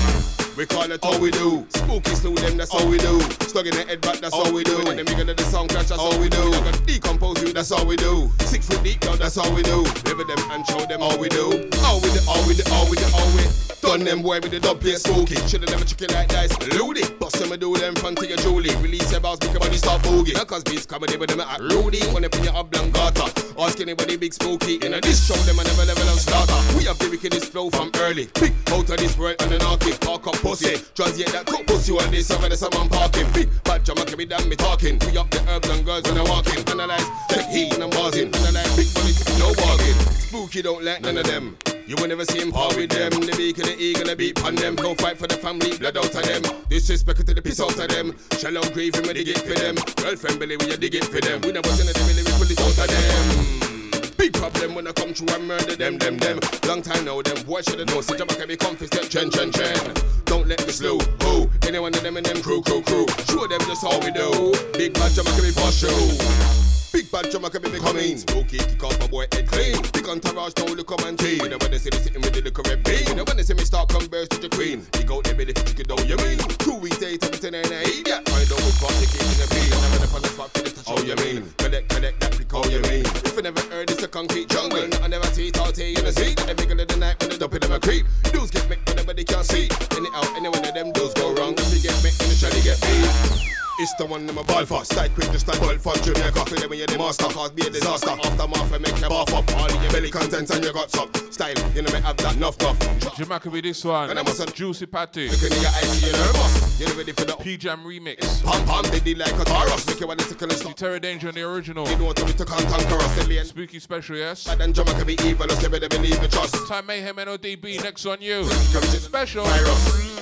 We 0.57 0.65
call 0.65 0.91
it 0.91 1.01
how 1.01 1.17
we 1.19 1.31
do. 1.31 1.65
Spooky 1.69 2.15
slew 2.15 2.35
them, 2.35 2.57
that's 2.57 2.73
how 2.73 2.85
we 2.85 2.97
do. 2.97 3.21
Stuck 3.47 3.65
in 3.65 3.71
the 3.75 3.85
head 3.87 4.01
back, 4.01 4.19
that's 4.19 4.35
how 4.35 4.51
we 4.51 4.63
do. 4.65 4.77
And 4.89 4.99
then 4.99 5.05
we 5.05 5.15
gonna 5.15 5.33
the 5.33 5.43
sound 5.43 5.69
crash, 5.69 5.87
that's 5.87 6.01
how 6.01 6.19
we 6.19 6.27
do. 6.27 6.51
I 6.51 6.71
got 6.71 6.85
decompose 6.85 7.41
you, 7.41 7.53
that's 7.53 7.69
how 7.69 7.85
we 7.85 7.95
do. 7.95 8.29
Six 8.39 8.67
foot 8.67 8.83
deep, 8.83 9.01
yo, 9.05 9.15
that's 9.15 9.35
how 9.35 9.49
we 9.55 9.63
do. 9.63 9.83
Live 10.03 10.19
them 10.27 10.51
and 10.51 10.67
show 10.67 10.83
them 10.85 10.99
how 10.99 11.17
we 11.17 11.29
do. 11.29 11.69
How 11.79 11.95
we 11.95 12.11
do, 12.11 12.19
how 12.27 12.43
we 12.45 12.55
do, 12.55 12.63
how 12.67 12.89
we 12.89 12.97
do, 12.97 13.05
how 13.05 13.25
we 13.37 13.68
Done 13.89 14.03
them 14.03 14.22
boy 14.22 14.39
with 14.39 14.51
the 14.51 14.60
dub 14.60 14.79
play 14.79 14.93
spooky. 15.01 15.34
Shoulda 15.50 15.65
a 15.65 15.84
chicken 15.84 16.13
like 16.13 16.29
dice. 16.29 16.53
Loody. 16.77 17.01
Bust 17.17 17.39
them 17.39 17.51
and 17.51 17.60
do 17.60 17.75
them 17.75 17.96
front 17.96 18.19
to 18.19 18.27
your 18.27 18.38
Julie. 18.38 18.69
Release 18.86 19.12
your 19.12 19.19
bounce, 19.19 19.41
make 19.41 19.50
your 19.50 19.60
body 19.60 19.77
start 19.77 20.03
boogie. 20.03 20.36
Now 20.36 20.46
cause 20.46 20.63
beats 20.63 20.86
comedy 20.86 21.17
with 21.17 21.31
them 21.31 21.41
at 21.41 21.60
Rudy. 21.60 22.05
When 22.13 22.22
they 22.22 22.29
pin 22.29 22.43
your 22.43 22.53
oblongata. 22.53 23.34
Ask 23.58 23.81
anybody 23.81 24.15
big 24.15 24.31
spooky. 24.36 24.75
In 24.86 24.93
a 24.93 25.01
this 25.01 25.25
show, 25.25 25.34
them 25.41 25.58
a 25.58 25.63
never 25.63 25.86
level 25.89 26.08
and 26.08 26.19
starter. 26.19 26.53
We 26.77 26.86
have 26.86 27.00
the 27.00 27.10
wickedest 27.10 27.51
flow 27.51 27.72
from 27.72 27.89
early. 27.98 28.29
Big 28.39 28.53
out 28.69 28.88
of 28.91 28.98
this 28.98 29.17
world 29.17 29.38
and 29.39 29.53
an 29.53 29.62
arcade. 29.63 30.00
Park 30.01 30.27
up 30.27 30.36
pussy. 30.36 30.77
Translate 30.93 31.34
that 31.34 31.48
cook 31.48 31.65
pussy 31.65 31.91
on 31.98 32.12
this 32.12 32.29
over 32.29 32.48
the 32.48 32.58
someone 32.58 32.89
parking. 32.89 33.25
Big 33.34 33.50
bad 33.63 33.84
drama 33.86 34.05
can 34.05 34.19
be 34.19 34.25
damn 34.25 34.48
me 34.48 34.55
talking. 34.55 35.00
We 35.00 35.17
up 35.17 35.31
the 35.31 35.41
herbs 35.50 35.67
and 35.67 35.84
girls 35.84 36.03
when 36.03 36.15
I'm 36.19 36.29
walking. 36.29 36.62
Analyze, 36.69 37.10
take 37.29 37.50
heat 37.50 37.74
and 37.74 37.81
I'm 37.81 37.89
buzzing. 37.89 38.29
Analyze 38.38 38.69
big 38.77 38.93
money, 38.93 39.17
no 39.41 39.50
bargain. 39.58 39.98
Spooky 40.29 40.62
don't 40.62 40.84
like 40.84 41.01
none 41.01 41.17
of 41.17 41.25
them. 41.25 41.58
You 41.89 41.96
will 41.96 42.08
never 42.08 42.24
see 42.24 42.39
him 42.39 42.51
part 42.51 42.75
with 42.75 42.91
them. 42.91 43.10
The 43.10 43.34
beak 43.36 43.58
and 43.58 43.65
the 43.65 43.75
eagle, 43.81 44.05
the 44.05 44.15
beat 44.15 44.38
on 44.46 44.53
them. 44.53 44.75
Go 44.75 44.93
fight 44.93 45.17
for 45.17 45.25
the 45.25 45.34
family, 45.34 45.75
blood 45.75 45.98
out 45.98 46.13
of 46.13 46.22
them. 46.22 46.43
Disrespect 46.69 47.25
to 47.25 47.34
the 47.34 47.41
piss 47.41 47.60
out 47.60 47.79
of 47.79 47.88
them. 47.89 48.13
Shallow 48.38 48.62
grave, 48.69 48.93
him, 48.93 49.10
dig 49.10 49.27
it 49.27 49.41
for 49.41 49.58
them. 49.58 49.74
Girlfriend, 49.98 50.38
belly, 50.38 50.55
we 50.58 50.77
dig 50.77 50.93
it 50.93 51.05
for 51.05 51.19
them. 51.19 51.41
We 51.41 51.51
never 51.51 51.65
the 51.65 51.89
belly, 51.98 52.22
we 52.22 52.29
pull 52.38 52.46
it 52.46 52.62
out 52.62 52.77
of 52.77 52.89
them. 52.93 54.13
Big 54.22 54.34
problem 54.34 54.75
when 54.75 54.86
I 54.86 54.91
come 54.91 55.15
through 55.15 55.34
and 55.34 55.48
murder 55.48 55.75
them, 55.75 55.98
them, 55.98 56.19
them. 56.19 56.38
Long 56.69 56.84
time 56.84 57.05
now, 57.05 57.24
them 57.24 57.41
boys 57.41 57.65
should 57.65 57.79
have 57.79 57.89
known. 57.89 58.03
So 58.03 58.13
Jamakabi 58.13 58.60
confident, 58.60 59.10
chen, 59.10 59.31
chen, 59.31 59.50
chen. 59.51 59.93
Don't 60.25 60.46
let 60.46 60.62
me 60.67 60.72
slow. 60.72 61.00
Who? 61.25 61.50
Any 61.65 61.79
one 61.79 61.96
of 61.96 62.03
them 62.03 62.17
and 62.17 62.25
them 62.27 62.43
crew, 62.43 62.62
crew, 62.62 62.84
crew. 62.84 63.08
Show 63.25 63.50
them 63.50 63.65
just 63.65 63.81
how 63.81 63.98
we 63.98 64.13
do. 64.13 64.53
Big 64.77 64.93
bad 64.93 65.10
Jamakabi 65.10 65.55
boss 65.58 65.74
show. 65.81 66.58
Big 66.91 67.12
bad 67.12 67.25
Jamakabi 67.25 67.79
coming. 67.79 68.17
Spooky, 68.17 68.58
kick 68.58 68.84
off 68.84 69.00
my 69.00 69.08
boy 69.08 69.25
head 69.31 69.48
clean. 69.48 69.77
Big 69.93 70.08
entourage, 70.08 70.53
no 70.58 70.65
look 70.74 70.88
come 70.88 71.05
and 71.08 71.19
team. 71.19 71.41
You 71.41 71.50
know 71.50 71.58
when 71.62 71.72
they 71.72 71.77
see 71.77 71.91
me 71.91 71.98
sitting 71.98 72.22
with 72.22 72.34
the 72.34 72.41
liquor 72.41 72.63
red 72.65 72.84
bean. 72.84 73.05
You 73.08 73.15
know 73.15 73.24
when 73.24 73.38
they 73.38 73.43
see 73.43 73.53
me 73.53 73.63
start 73.63 73.89
burst 73.89 74.31
to 74.31 74.38
the 74.41 74.50
queen. 74.50 74.86
Big 74.93 75.12
out 75.12 75.24
the 75.24 75.36
belly 75.36 75.53
for 75.53 75.63
chicken 75.65 75.86
dough, 75.86 76.01
you 76.03 76.17
mean? 76.17 76.38
Two 76.58 76.75
weeks 76.75 77.00
later, 77.00 77.25
everything 77.29 77.53
ain't 77.53 77.69
a 77.69 77.81
idiot. 77.86 78.25
Find 78.25 78.50
out 78.50 78.60
what's 78.65 78.81
got 78.81 78.89
the 78.98 79.05
king 79.05 79.22
in 79.22 79.38
the 79.38 79.48
beat. 79.53 79.69
And 79.69 79.86
I'm 79.86 79.93
in 79.93 80.01
the 80.01 80.10
front 80.10 80.25
of 80.25 80.31
the 80.31 80.36
spot 80.36 80.50
for 80.50 80.62
the 80.65 80.72
touch, 80.74 80.89
oh 80.89 81.01
you 81.05 81.15
mean? 81.22 81.53
Collect, 81.62 81.86
collect 81.93 82.19
that 82.25 82.31
pick, 82.34 82.53
oh 82.58 82.65
you 82.65 82.81
mean? 82.89 83.05
If 83.05 83.36
you 83.38 83.43
never 83.43 83.62
heard 83.69 83.91
it's 83.91 84.03
a 84.03 84.08
concrete 84.08 84.50
jungle. 84.50 84.89
I 85.03 85.08
never 85.08 85.29
see 85.29 85.53
out 85.62 85.77
here 85.77 85.93
in 85.93 86.05
the 86.05 86.13
sea. 86.13 86.34
And 86.41 86.50
the 86.50 86.55
bigger 86.58 86.74
of 86.74 86.88
the 86.89 86.98
night 86.98 87.22
when 87.22 87.29
the 87.29 87.38
dump 87.38 87.53
in 87.53 87.69
a 87.69 87.79
creep. 87.79 88.10
Dudes 88.34 88.50
get 88.50 88.65
make, 88.65 88.84
but 88.86 88.98
nobody 88.98 89.24
can 89.24 89.43
see. 89.46 89.69
Any 89.93 90.10
out, 90.17 90.25
any 90.34 90.50
one 90.50 90.65
of 90.65 90.74
them 90.74 90.89
dudes 90.91 91.13
go 91.13 91.38
wrong. 91.38 91.53
If 91.53 91.69
you 91.69 91.86
get 91.86 91.93
in 92.01 92.34
the 92.34 92.34
shawty 92.34 92.65
get 92.65 92.81
beat. 92.81 93.58
It's 93.81 93.93
the 93.93 94.05
one 94.05 94.25
them 94.25 94.38
a 94.38 94.43
ball 94.43 94.65
for. 94.65 94.83
Style 94.83 95.07
quick, 95.09 95.31
just 95.31 95.48
like 95.48 95.57
ball 95.62 95.77
for 95.77 95.95
Jamaica. 96.03 96.45
Feel 96.51 96.63
it 96.63 96.69
when 96.69 96.77
you're 96.79 96.88
the 96.88 96.98
master, 96.98 97.24
cause 97.31 97.51
be 97.51 97.62
a 97.65 97.69
disaster. 97.69 98.09
Aftermath, 98.09 98.74
and 98.74 98.83
make 98.83 99.00
your 99.00 99.09
bath 99.09 99.33
up. 99.33 99.55
All 99.55 99.71
your 99.71 99.91
belly 99.91 100.12
contents 100.12 100.51
and 100.51 100.62
your 100.62 100.74
guts 100.74 100.98
up. 100.98 101.15
Style, 101.31 101.53
you 101.74 101.81
know, 101.81 101.91
me 101.93 102.01
have 102.01 102.17
that 102.17 102.36
enough. 102.36 102.57
Jamakabi 102.57 103.63
this 103.63 103.86
one. 103.86 104.09
And 104.09 104.19
I 104.19 104.24
must 104.24 104.39
have- 104.39 104.53
Juicy 104.53 104.86
Patty. 104.86 105.29
Look 105.29 105.43
in 105.43 105.62
your 105.62 105.71
eyes, 105.71 106.03
you're 106.03 106.12
nervous. 106.12 106.79
You're 106.79 106.89
ready 106.98 107.13
for 107.13 107.24
the 107.24 107.38
P 107.38 107.55
Jam 107.55 107.79
remix. 107.86 108.43
pam 108.43 108.65
pam, 108.65 108.83
they 108.91 109.00
did 109.00 109.17
like 109.17 109.31
a 109.39 109.45
Taurus. 109.45 109.88
Make 109.88 110.01
you 110.01 110.07
want 110.07 110.19
to 110.19 110.27
tickle 110.27 110.50
and 110.50 110.59
stop. 110.59 110.75
Terror 110.75 111.00
Danger 111.00 111.29
on 111.29 111.36
the 111.36 111.43
original. 111.43 111.88
You 111.89 111.95
know 111.95 112.05
what 112.05 112.17
to 112.17 112.25
to 112.25 112.45
come 112.45 112.65
conquer 112.65 112.95
us. 112.95 113.48
Spooky 113.48 113.79
special, 113.79 114.17
yes. 114.17 114.43
Bad 114.43 114.59
and 114.59 114.75
Jamakabi 114.75 115.24
evil, 115.25 115.50
us 115.50 115.62
never 115.62 115.79
believe 115.88 116.21
in 116.21 116.29
trust. 116.29 116.67
Time 116.67 116.86
Mayhem 116.86 117.15
NODB 117.15 117.81
next 117.81 118.05
on 118.05 118.21
you. 118.21 118.43
Special. 118.43 119.45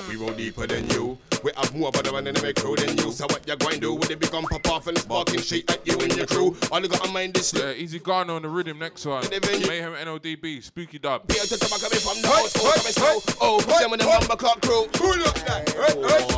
We 0.08 0.16
roll 0.16 0.30
deeper 0.30 0.66
than 0.66 0.88
you. 0.90 1.18
We 1.44 1.52
have 1.56 1.74
more 1.74 1.92
but 1.92 2.04
the 2.04 2.12
one 2.12 2.26
in 2.26 2.34
the 2.34 2.52
crew 2.54 2.74
than 2.76 2.96
you. 2.96 3.12
So 3.12 3.26
what 3.26 3.46
you 3.48 3.56
going 3.56 3.74
to 3.74 3.80
do 3.80 3.94
with 3.94 4.08
the 4.08 4.16
big 4.16 4.30
pop 4.30 4.68
off 4.68 4.86
and 4.88 4.98
sparking 4.98 5.40
shit 5.40 5.70
at 5.70 5.86
you 5.86 5.98
and 5.98 6.14
your 6.14 6.26
crew? 6.26 6.54
All 6.70 6.82
you 6.82 6.88
gotta 6.88 7.10
mind 7.10 7.34
is 7.38 7.54
Yeah, 7.54 7.72
Easy 7.72 7.98
Garner 7.98 8.34
on 8.34 8.42
the 8.42 8.48
rhythm 8.48 8.78
next 8.78 9.06
one. 9.06 9.24
Mayhem 9.30 9.94
NODB. 9.94 10.62
Spooky 10.62 10.98
dub. 10.98 11.30
Here 11.32 11.42
to 11.42 11.56
tobacco 11.56 11.88
me 11.88 11.96
from 11.96 12.20
the 12.20 12.28
house, 12.28 12.52
oh, 12.58 12.72
come 12.76 12.84
and 12.84 12.94
slow. 12.94 13.22
Oh, 13.40 13.60
them 13.60 13.92
and 13.92 14.02
the 14.02 14.06
number 14.06 14.36
clock 14.36 14.60
crew. 14.60 14.84
Who 14.98 15.14
look 15.14 15.48
like? 15.48 15.78
Right, 15.78 15.96
right. 15.96 16.28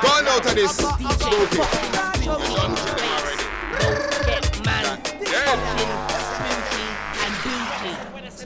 Gone 0.00 0.26
out 0.28 0.46
of 0.46 0.54
this. 0.54 0.74
Spooky. 0.74 1.04
You 2.24 2.32
done 2.32 2.74
to 2.74 2.84
them 2.96 3.08
already. 3.12 3.44
Get 4.24 4.64
man, 4.64 5.02
Yeah. 5.20 6.29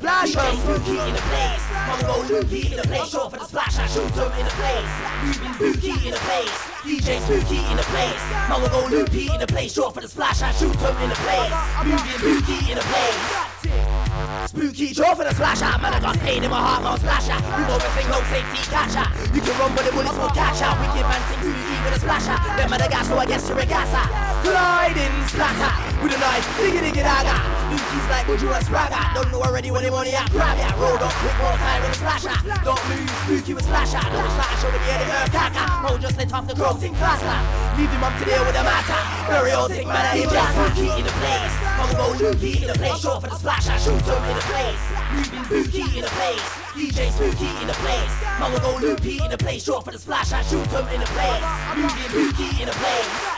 Spooky. 0.05 0.31
Splash 0.31 0.37
em. 0.37 0.57
Spooky 0.61 0.99
in 0.99 1.15
the 1.15 1.23
place. 1.23 1.65
Mama 1.87 2.03
go 2.03 2.35
looky 2.35 2.73
in 2.73 2.77
the 2.77 2.83
place. 2.83 3.11
Short 3.11 3.31
for 3.33 3.39
the 3.39 3.45
splash, 3.47 3.79
I 3.79 3.87
shoot 3.87 4.17
em 4.17 4.33
in 4.39 4.45
the 4.45 4.55
place. 4.61 4.93
Moving 5.25 5.55
booky 5.59 6.07
in 6.07 6.13
the 6.13 6.21
place. 6.21 6.75
DJ 6.85 7.21
Spooky 7.21 7.59
in 7.71 7.77
the 7.77 7.87
place. 7.89 8.23
Mama 8.49 8.69
go 8.69 8.87
loopy 8.87 9.33
in 9.33 9.41
the 9.41 9.47
place. 9.47 9.73
Short 9.73 9.95
for 9.95 10.01
the 10.01 10.09
splash, 10.09 10.43
I 10.43 10.53
shoot 10.53 10.77
em 10.83 10.97
in 11.03 11.09
the 11.09 11.17
place. 11.17 11.53
Moving 11.85 12.21
booky 12.21 12.71
in 12.71 12.77
the 12.77 12.85
place. 12.85 14.14
Spooky, 14.47 14.95
draw 14.95 15.15
for 15.15 15.25
the 15.25 15.35
splasher. 15.35 15.71
Man, 15.81 15.93
I 15.93 16.01
got 16.01 16.19
pain 16.21 16.45
in 16.45 16.51
my 16.51 16.61
heart, 16.61 16.83
no 16.83 16.97
splasher. 16.97 17.37
You 17.37 17.65
know 17.67 17.77
everything, 17.77 18.09
no 18.11 18.21
safety 18.31 18.61
catcher. 18.71 19.07
You 19.35 19.41
can 19.41 19.55
run, 19.59 19.75
but 19.75 19.85
the 19.85 19.93
bullets 19.93 20.17
will 20.17 20.31
catch 20.31 20.61
ya. 20.61 20.75
Wicked 20.79 21.07
man, 21.07 21.21
sing 21.29 21.41
spooky 21.43 21.77
with 21.85 21.97
a 21.97 22.01
splasher. 22.01 22.37
Them 22.57 22.73
are 22.73 22.81
the 22.81 22.89
gas, 22.89 23.09
so 23.09 23.19
I 23.19 23.27
guess 23.27 23.49
you're 23.49 23.59
a 23.59 23.67
gasser. 23.67 24.05
Sliding 24.45 25.17
splatter 25.29 25.73
with 26.03 26.15
a 26.15 26.19
knife, 26.21 26.47
diggy 26.61 26.81
diggy 26.85 27.03
dagger. 27.03 27.41
Spooky's 27.65 28.07
like, 28.13 28.29
would 28.29 28.41
you 28.41 28.51
a 28.53 28.61
spragger? 28.61 29.03
Don't 29.15 29.31
know 29.33 29.43
already 29.43 29.71
when 29.71 29.83
they 29.83 29.91
money 29.91 30.13
at 30.15 30.31
grab 30.31 30.59
ya. 30.59 30.69
Roll 30.77 31.01
up 31.01 31.13
quick, 31.19 31.37
roll 31.41 31.57
time 31.57 31.81
with 31.83 31.97
a 31.97 31.99
splasher. 31.99 32.37
Don't 32.63 32.83
move, 32.89 33.11
spooky 33.25 33.55
with 33.55 33.65
splasher. 33.65 34.05
Don't 34.13 34.31
slash 34.37 34.65
over 34.65 34.79
the 34.79 34.89
edge 34.93 35.09
of 35.09 35.33
caca. 35.33 35.65
Roll 35.83 35.99
just 35.99 36.17
let 36.17 36.33
off 36.33 36.47
the 36.47 36.55
crow, 36.55 36.77
sing 36.77 36.95
faster. 37.01 37.39
Leave 37.81 37.91
him 37.91 38.05
up 38.05 38.15
to 38.21 38.25
deal 38.25 38.45
with 38.45 38.55
the 38.55 38.63
matter. 38.63 39.01
Very 39.33 39.53
old 39.53 39.73
thing, 39.73 39.89
man, 39.89 40.05
I 40.05 40.23
ya. 40.23 40.45
Spooky 40.53 40.93
in 40.93 41.05
the 41.05 41.15
place. 41.19 41.55
Come 41.75 41.93
go 41.97 42.07
looky 42.21 42.53
in 42.63 42.69
the 42.69 42.77
place. 42.79 43.01
Short 43.01 43.23
for 43.23 43.31
the 43.31 43.37
splasher, 43.37 43.77
shoot 43.81 44.05
him 44.15 44.25
in 44.31 44.37
the 44.37 44.47
place. 44.47 44.83
Moving 45.15 45.45
booky 45.51 45.85
in 45.99 46.03
the 46.05 46.13
place. 46.15 46.47
DJ 46.75 47.11
Spooky 47.11 47.51
in 47.61 47.67
the 47.67 47.79
place. 47.83 48.13
Mama 48.39 48.59
go 48.61 48.77
loopy 48.79 49.23
in 49.23 49.31
the 49.31 49.39
place. 49.39 49.65
Short 49.65 49.85
for 49.85 49.91
the 49.91 49.99
splash, 49.99 50.33
I 50.33 50.43
shoot 50.43 50.67
him 50.67 50.87
in 50.89 51.01
the 51.01 51.11
place. 51.15 51.43
Moving 51.77 52.11
booky 52.15 52.63
in 52.63 52.67
the 52.67 52.77
place. 52.79 53.35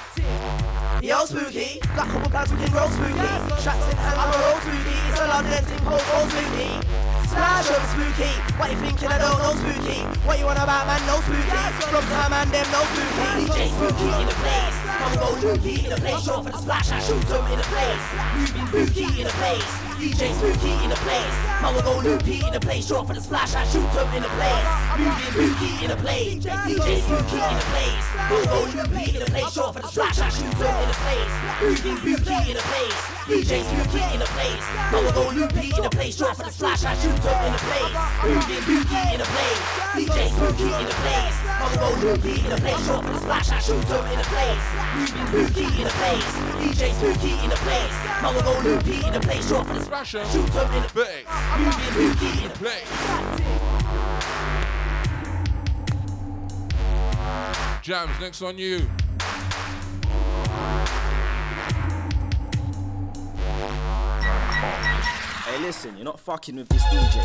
Yo, 1.02 1.24
spooky, 1.24 1.78
got 1.94 2.08
couple 2.08 2.30
plans 2.30 2.50
we 2.50 2.56
can 2.58 2.72
roll 2.72 2.88
spooky. 2.88 3.28
Shots 3.62 3.84
in 3.88 3.96
hand, 3.96 4.18
I'm 4.18 4.32
a 4.32 4.38
roll 4.40 4.58
spooky. 4.64 4.96
It's 5.08 5.20
a 5.20 5.26
London 5.28 5.64
thing, 5.64 5.82
hold 5.84 6.02
roll 6.12 6.26
spooky. 6.28 7.06
Splash 7.28 7.70
up 7.70 7.84
spooky. 7.92 8.32
What 8.56 8.70
you 8.70 8.78
thinking? 8.80 9.08
I 9.08 9.18
don't 9.18 9.36
know 9.36 9.52
spooky. 9.60 10.00
What 10.24 10.38
you 10.38 10.46
want 10.46 10.58
about 10.58 10.86
man? 10.88 11.00
No 11.04 11.20
spooky. 11.20 11.60
From 11.92 12.04
time 12.08 12.32
and 12.32 12.50
them 12.50 12.66
no 12.72 12.80
spooky. 12.88 13.44
DJ 13.44 13.68
Spooky 13.76 14.08
in 14.08 14.26
the 14.26 14.36
place. 14.40 14.76
Come 14.96 15.14
go 15.20 15.28
looky 15.44 15.84
in 15.84 15.90
the 15.92 16.00
place. 16.00 16.24
Short 16.24 16.44
for 16.44 16.50
the 16.50 16.58
splash, 16.58 16.90
I 16.90 16.98
shoot 17.04 17.28
him 17.28 17.44
in 17.52 17.58
the 17.60 17.68
place. 17.68 18.04
Moving 18.40 18.66
booky 18.72 19.20
in 19.20 19.26
the 19.28 19.36
place. 19.36 19.95
DJ 19.96 20.28
Spooky 20.36 20.72
in 20.84 20.90
the 20.90 20.96
place. 20.96 21.36
Mama 21.62 21.80
go 21.80 21.96
loopy 22.00 22.44
in 22.44 22.52
the 22.52 22.60
place. 22.60 22.86
Short 22.86 23.06
for 23.06 23.14
the 23.14 23.20
splash, 23.20 23.54
I 23.54 23.64
shoot 23.64 23.80
him 23.96 24.08
in 24.12 24.22
the 24.22 24.28
place. 24.36 24.68
Moving 25.00 25.32
booky 25.32 25.84
in 25.84 25.88
the 25.88 25.96
place. 25.96 26.44
DJ 26.44 27.00
Spooky 27.00 27.40
in 27.40 27.56
the 27.56 27.66
place. 27.72 28.04
Mama 28.28 28.44
go 28.44 28.60
loopy 28.76 29.16
in 29.16 29.20
the 29.24 29.30
place. 29.32 29.52
Short 29.56 29.72
for 29.72 29.80
the 29.80 29.88
splash, 29.88 30.18
I 30.20 30.28
shoot 30.28 30.52
him 30.52 30.76
in 30.84 30.88
the 30.92 30.98
place. 31.00 31.32
Moving 31.64 31.96
booky 32.04 32.36
in 32.44 32.56
the 32.60 32.64
place. 32.68 33.00
DJ 33.24 33.64
Spooky 33.64 34.04
in 34.12 34.20
the 34.20 34.28
place. 34.36 34.64
Mama 34.92 35.10
go 35.16 35.24
loopy 35.32 35.72
in 35.72 35.82
the 35.82 35.90
place. 35.90 36.16
Short 36.16 36.36
for 36.36 36.44
the 36.44 36.52
splash, 36.52 36.84
I 36.84 36.92
shoot 37.00 37.16
him 37.16 37.38
in 37.40 37.52
the 37.56 37.62
place. 37.64 37.96
Moving 38.20 38.62
booky 38.68 39.00
in 39.00 39.18
the 39.18 39.28
place. 39.32 39.60
DJ 39.96 40.28
Spooky 40.28 40.68
in 40.76 40.86
the 40.86 40.96
place. 41.00 41.36
Mama 41.56 41.76
go 41.80 41.88
loopy 42.04 42.34
in 42.44 42.50
the 42.52 42.60
place. 42.60 42.84
Short 42.84 43.00
for 43.00 43.12
the 43.16 43.20
splash, 43.24 43.48
I 43.48 43.58
shoot 43.64 43.80
him 43.88 44.04
in 44.12 44.18
the 44.20 44.28
place. 44.28 44.64
Moving 44.92 45.26
booky 45.32 45.66
in 45.80 45.84
the 45.88 45.94
place. 45.96 46.28
DJ 46.60 46.92
Spooky 47.00 47.32
in 47.40 47.48
the 47.48 47.60
place. 47.64 47.96
Mama 48.20 48.42
go 48.44 48.52
loopy 48.60 49.00
in 49.00 49.12
the 49.12 49.20
place. 49.20 49.48
Short 49.48 49.66
for 49.66 49.74
the 49.74 49.85
Shoot 49.86 50.18
him 50.18 50.84
Big. 50.94 51.26
Moving 51.58 52.12
booky 52.14 52.44
in 52.44 52.50
Play. 52.50 52.82
Jammz, 57.84 58.20
next 58.20 58.42
on 58.42 58.58
you. 58.58 58.80
Hey, 65.44 65.58
listen, 65.62 65.94
you're 65.96 66.04
not 66.04 66.18
fucking 66.18 66.56
with 66.56 66.68
this 66.68 66.82
DJ. 66.84 67.22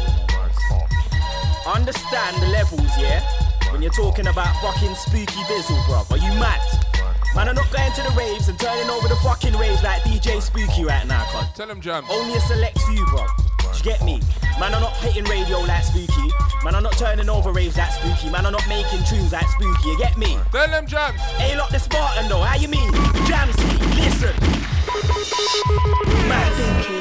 Understand 1.65 2.37
the 2.43 2.47
levels, 2.47 2.91
yeah? 2.99 3.23
When 3.71 3.81
you're 3.81 3.91
talking 3.91 4.27
about 4.27 4.55
fucking 4.61 4.93
spooky 4.93 5.41
bizzle, 5.49 5.81
bruv. 5.85 6.11
Are 6.11 6.17
you 6.17 6.39
mad? 6.39 6.90
Man, 7.33 7.47
I'm 7.47 7.55
not 7.55 7.71
going 7.71 7.91
to 7.93 8.01
the 8.03 8.13
raves 8.17 8.49
and 8.49 8.59
turning 8.59 8.89
over 8.89 9.07
the 9.07 9.15
fucking 9.17 9.55
raves 9.57 9.81
like 9.83 10.01
DJ 10.01 10.41
Spooky 10.41 10.83
right 10.83 11.07
now, 11.07 11.23
cuz. 11.31 11.47
Tell 11.55 11.69
him, 11.69 11.81
Jammz. 11.81 12.09
Only 12.09 12.35
a 12.35 12.41
select 12.41 12.77
few, 12.81 13.05
bro. 13.07 13.25
You 13.73 13.83
get 13.83 14.03
me? 14.03 14.19
Man, 14.59 14.75
I'm 14.75 14.81
not 14.81 14.95
hitting 14.97 15.23
radio 15.25 15.59
like 15.61 15.83
Spooky. 15.85 16.29
Man, 16.63 16.75
I'm 16.75 16.83
not 16.83 16.93
turning 16.97 17.29
over 17.29 17.53
raves 17.53 17.77
like 17.77 17.91
Spooky. 17.93 18.29
Man, 18.29 18.45
I'm 18.45 18.51
not 18.51 18.67
making 18.67 19.03
tunes 19.05 19.31
like 19.31 19.47
Spooky. 19.47 19.89
You 19.89 19.97
get 19.97 20.17
me? 20.17 20.37
Tell 20.51 20.67
him, 20.67 20.85
Jammz. 20.85 21.17
Hey, 21.39 21.57
lock 21.57 21.69
the 21.69 21.79
Spartan 21.79 22.27
though. 22.27 22.41
How 22.41 22.57
you 22.57 22.67
mean? 22.67 22.91
Jamsky, 23.25 23.95
listen. 23.95 24.70
Man, 24.91 26.51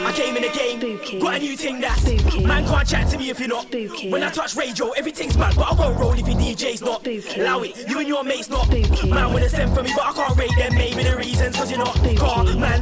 I 0.06 0.12
came 0.14 0.36
in 0.36 0.42
the 0.42 0.48
game, 0.50 0.78
got 1.20 1.34
a 1.34 1.38
new 1.40 1.56
thing 1.56 1.80
that's 1.80 2.04
Man 2.40 2.64
can't 2.64 2.88
chat 2.88 3.08
to 3.08 3.18
me 3.18 3.30
if 3.30 3.40
you're 3.40 3.48
not. 3.48 3.66
When 3.72 4.22
I 4.22 4.30
touch 4.30 4.54
radio, 4.54 4.90
everything's 4.90 5.36
mad 5.36 5.56
But 5.56 5.72
I 5.72 5.74
won't 5.74 5.98
roll 5.98 6.12
if 6.12 6.20
your 6.20 6.36
DJ's 6.36 6.82
not. 6.82 7.04
Allow 7.04 7.62
it, 7.62 7.88
you 7.88 7.98
and 7.98 8.06
your 8.06 8.22
mates 8.22 8.48
not. 8.48 8.70
Man 8.70 9.32
wanna 9.32 9.48
send 9.48 9.74
for 9.74 9.82
me, 9.82 9.90
but 9.96 10.06
I 10.06 10.12
can't 10.12 10.38
rate 10.38 10.54
them. 10.56 10.74
Maybe 10.74 11.02
the 11.02 11.16
reasons, 11.16 11.56
cause 11.56 11.68
you're 11.68 11.80
not. 11.80 11.96
Car, 12.16 12.44
man, 12.44 12.80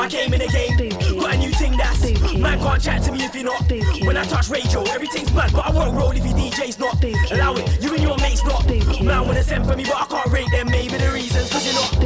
I 0.00 0.08
came 0.08 0.32
in 0.32 0.40
the 0.40 0.48
game, 0.48 0.78
got 1.20 1.34
a 1.34 1.38
new 1.38 1.50
thing 1.50 1.76
that's 1.76 2.02
Man 2.38 2.58
can't 2.58 2.82
chat 2.82 3.02
to 3.02 3.12
me 3.12 3.24
if 3.24 3.34
you're 3.34 3.44
not. 3.44 3.60
When 4.06 4.16
I 4.16 4.24
touch 4.24 4.48
radio, 4.48 4.84
everything's 4.84 5.34
mad 5.34 5.52
But 5.52 5.66
I 5.66 5.70
won't 5.70 5.94
roll 5.94 6.12
if 6.12 6.24
your 6.24 6.34
DJ's 6.34 6.78
not. 6.78 7.04
Allow 7.30 7.56
it, 7.56 7.82
you 7.82 7.92
and 7.92 8.02
your 8.02 8.16
mates 8.16 8.42
not. 8.42 8.66
Man 8.66 9.26
wanna 9.26 9.42
send 9.42 9.66
for 9.66 9.76
me, 9.76 9.84
but 9.84 9.96
I 9.96 10.06
can't 10.06 10.32
rate 10.32 10.50
them. 10.50 10.70
Maybe 10.70 10.96
the 10.96 11.10
reasons, 11.12 11.50
cause 11.52 11.66
you're 11.66 11.74
not. 11.74 11.98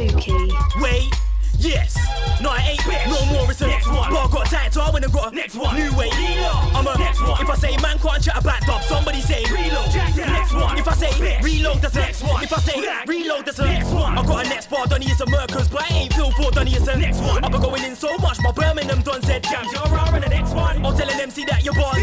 Wait 0.81 1.13
Yes, 1.61 1.95
no, 2.41 2.49
I 2.49 2.73
ain't 2.73 2.83
bit. 2.85 3.05
No 3.05 3.23
more, 3.31 3.49
it's 3.51 3.61
a 3.61 3.67
next 3.67 3.87
one. 3.87 4.09
But 4.09 4.17
I 4.17 4.27
got 4.31 4.45
tight, 4.47 4.73
so 4.73 4.81
I 4.81 4.89
went 4.89 5.05
and 5.05 5.13
got 5.13 5.31
a 5.31 5.35
next 5.35 5.55
one. 5.55 5.75
New 5.75 5.95
way, 5.95 6.09
I'm 6.11 6.87
a 6.87 6.97
next 6.97 7.21
one. 7.21 7.39
If 7.39 7.49
I 7.49 7.55
say 7.55 7.77
man 7.77 7.99
can't 7.99 8.23
chat 8.23 8.37
about 8.41 8.61
dub, 8.65 8.81
somebody 8.81 9.21
say 9.21 9.45
reload. 9.45 9.93
Next 9.93 10.53
one. 10.53 10.77
If 10.77 10.87
I 10.87 10.93
say 10.93 11.39
reload, 11.41 11.81
that's 11.81 11.93
next 11.93 12.23
one. 12.23 12.43
If 12.43 12.51
I 12.51 12.59
say 12.59 12.81
reload, 13.05 13.45
that's 13.45 13.57
the 13.57 13.65
next 13.65 13.91
one. 13.91 14.17
I 14.17 14.25
got 14.25 14.45
a 14.45 14.49
next 14.49 14.71
bar, 14.71 14.87
Donny 14.87 15.05
is 15.05 15.21
a 15.21 15.25
Merkers, 15.27 15.67
but 15.69 15.83
I 15.89 15.93
ain't 15.93 16.13
feel 16.13 16.31
for 16.31 16.49
Donny 16.49 16.73
is 16.73 16.87
a 16.87 16.97
next 16.97 17.19
one. 17.21 17.43
I've 17.43 17.51
been 17.51 17.61
going 17.61 17.83
in 17.83 17.95
so 17.95 18.17
much, 18.17 18.39
my 18.41 18.51
Birmingham 18.51 19.03
done 19.03 19.21
said 19.21 19.43
Jammz, 19.43 19.71
you're 19.71 20.15
in 20.15 20.21
the 20.21 20.29
next 20.29 20.55
one. 20.55 20.83
I'm 20.83 20.97
telling 20.97 21.17
them, 21.17 21.29
see 21.29 21.45
that 21.45 21.63
your 21.63 21.75
bars. 21.75 22.01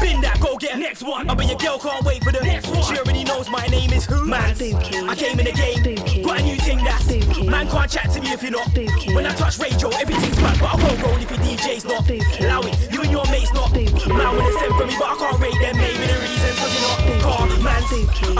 Bin 0.00 0.20
that, 0.20 0.37
go 0.37 0.37
get 0.37 0.37
a 0.72 0.76
next 0.76 1.02
one. 1.02 1.28
I 1.28 1.34
bet 1.34 1.48
your 1.48 1.58
girl 1.58 1.78
can't 1.78 2.04
wait 2.04 2.22
for 2.22 2.32
the 2.32 2.42
next 2.42 2.68
one. 2.68 2.82
She 2.82 2.98
already 2.98 3.24
knows 3.24 3.48
my 3.48 3.66
name 3.66 3.92
is 3.92 4.04
who? 4.04 4.26
Man, 4.26 4.40
I 4.40 5.14
came 5.14 5.38
in 5.38 5.46
the 5.46 5.52
game, 5.52 6.22
got 6.22 6.40
a 6.40 6.42
new 6.42 6.56
thing 6.56 6.78
that's 6.84 7.08
man 7.48 7.68
can't 7.68 7.90
chat 7.90 8.10
to 8.12 8.20
me 8.20 8.28
if 8.28 8.42
you're 8.42 8.52
not. 8.52 8.68
When 9.14 9.26
I 9.26 9.34
touch 9.34 9.58
radio, 9.58 9.88
everything's 9.90 10.40
mad, 10.40 10.58
but 10.60 10.74
I 10.74 10.82
won't 10.82 11.02
roll 11.02 11.16
if 11.16 11.30
your 11.30 11.40
DJ's 11.40 11.84
not. 11.84 12.08
Allow 12.40 12.60
it, 12.62 12.92
you 12.92 13.02
and 13.02 13.10
your 13.10 13.24
mates 13.30 13.52
not. 13.52 13.72
Man 13.72 14.36
wanna 14.36 14.52
send 14.60 14.74
for 14.74 14.86
me, 14.86 14.94
but 14.98 15.08
I 15.08 15.16
can't 15.18 15.40
rate 15.40 15.58
them. 15.60 15.76
Maybe 15.76 16.06
the 16.06 16.18
reasons, 16.20 16.58
cause 16.58 16.74
you're 16.74 17.12
not. 17.12 17.17
Car, 17.28 17.46
man, 17.60 17.82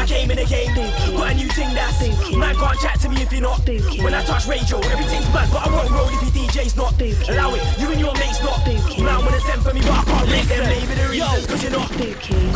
I 0.00 0.06
came 0.06 0.30
in 0.30 0.38
the 0.38 0.46
game, 0.48 0.72
got 1.12 1.32
a 1.32 1.34
new 1.34 1.48
thing 1.48 1.74
that's 1.74 1.98
sick. 1.98 2.36
man 2.38 2.56
can't 2.56 2.78
chat 2.80 2.98
to 3.00 3.08
me 3.10 3.20
if 3.20 3.30
you're 3.30 3.42
not. 3.42 3.60
When 4.00 4.14
I 4.14 4.24
touch 4.24 4.46
radio, 4.46 4.78
everything's 4.80 5.28
mad, 5.28 5.52
but 5.52 5.66
I 5.66 5.68
won't 5.68 5.90
roll 5.90 6.08
if 6.08 6.22
your 6.24 6.32
DJ's 6.32 6.74
not. 6.74 6.96
Allow 6.96 7.52
it, 7.52 7.62
you 7.78 7.92
and 7.92 8.00
your 8.00 8.14
mates 8.14 8.40
not. 8.40 8.64
Man 8.64 9.20
wanna 9.20 9.40
send 9.40 9.62
for 9.62 9.74
me, 9.74 9.82
but 9.82 9.92
I 9.92 10.04
can't 10.04 10.30
rate 10.32 10.48
them. 10.48 10.64
Maybe 10.64 10.94
the 10.94 11.08
reasons, 11.10 11.46
cause 11.46 11.62
you're 11.62 11.72
not. 11.72 11.92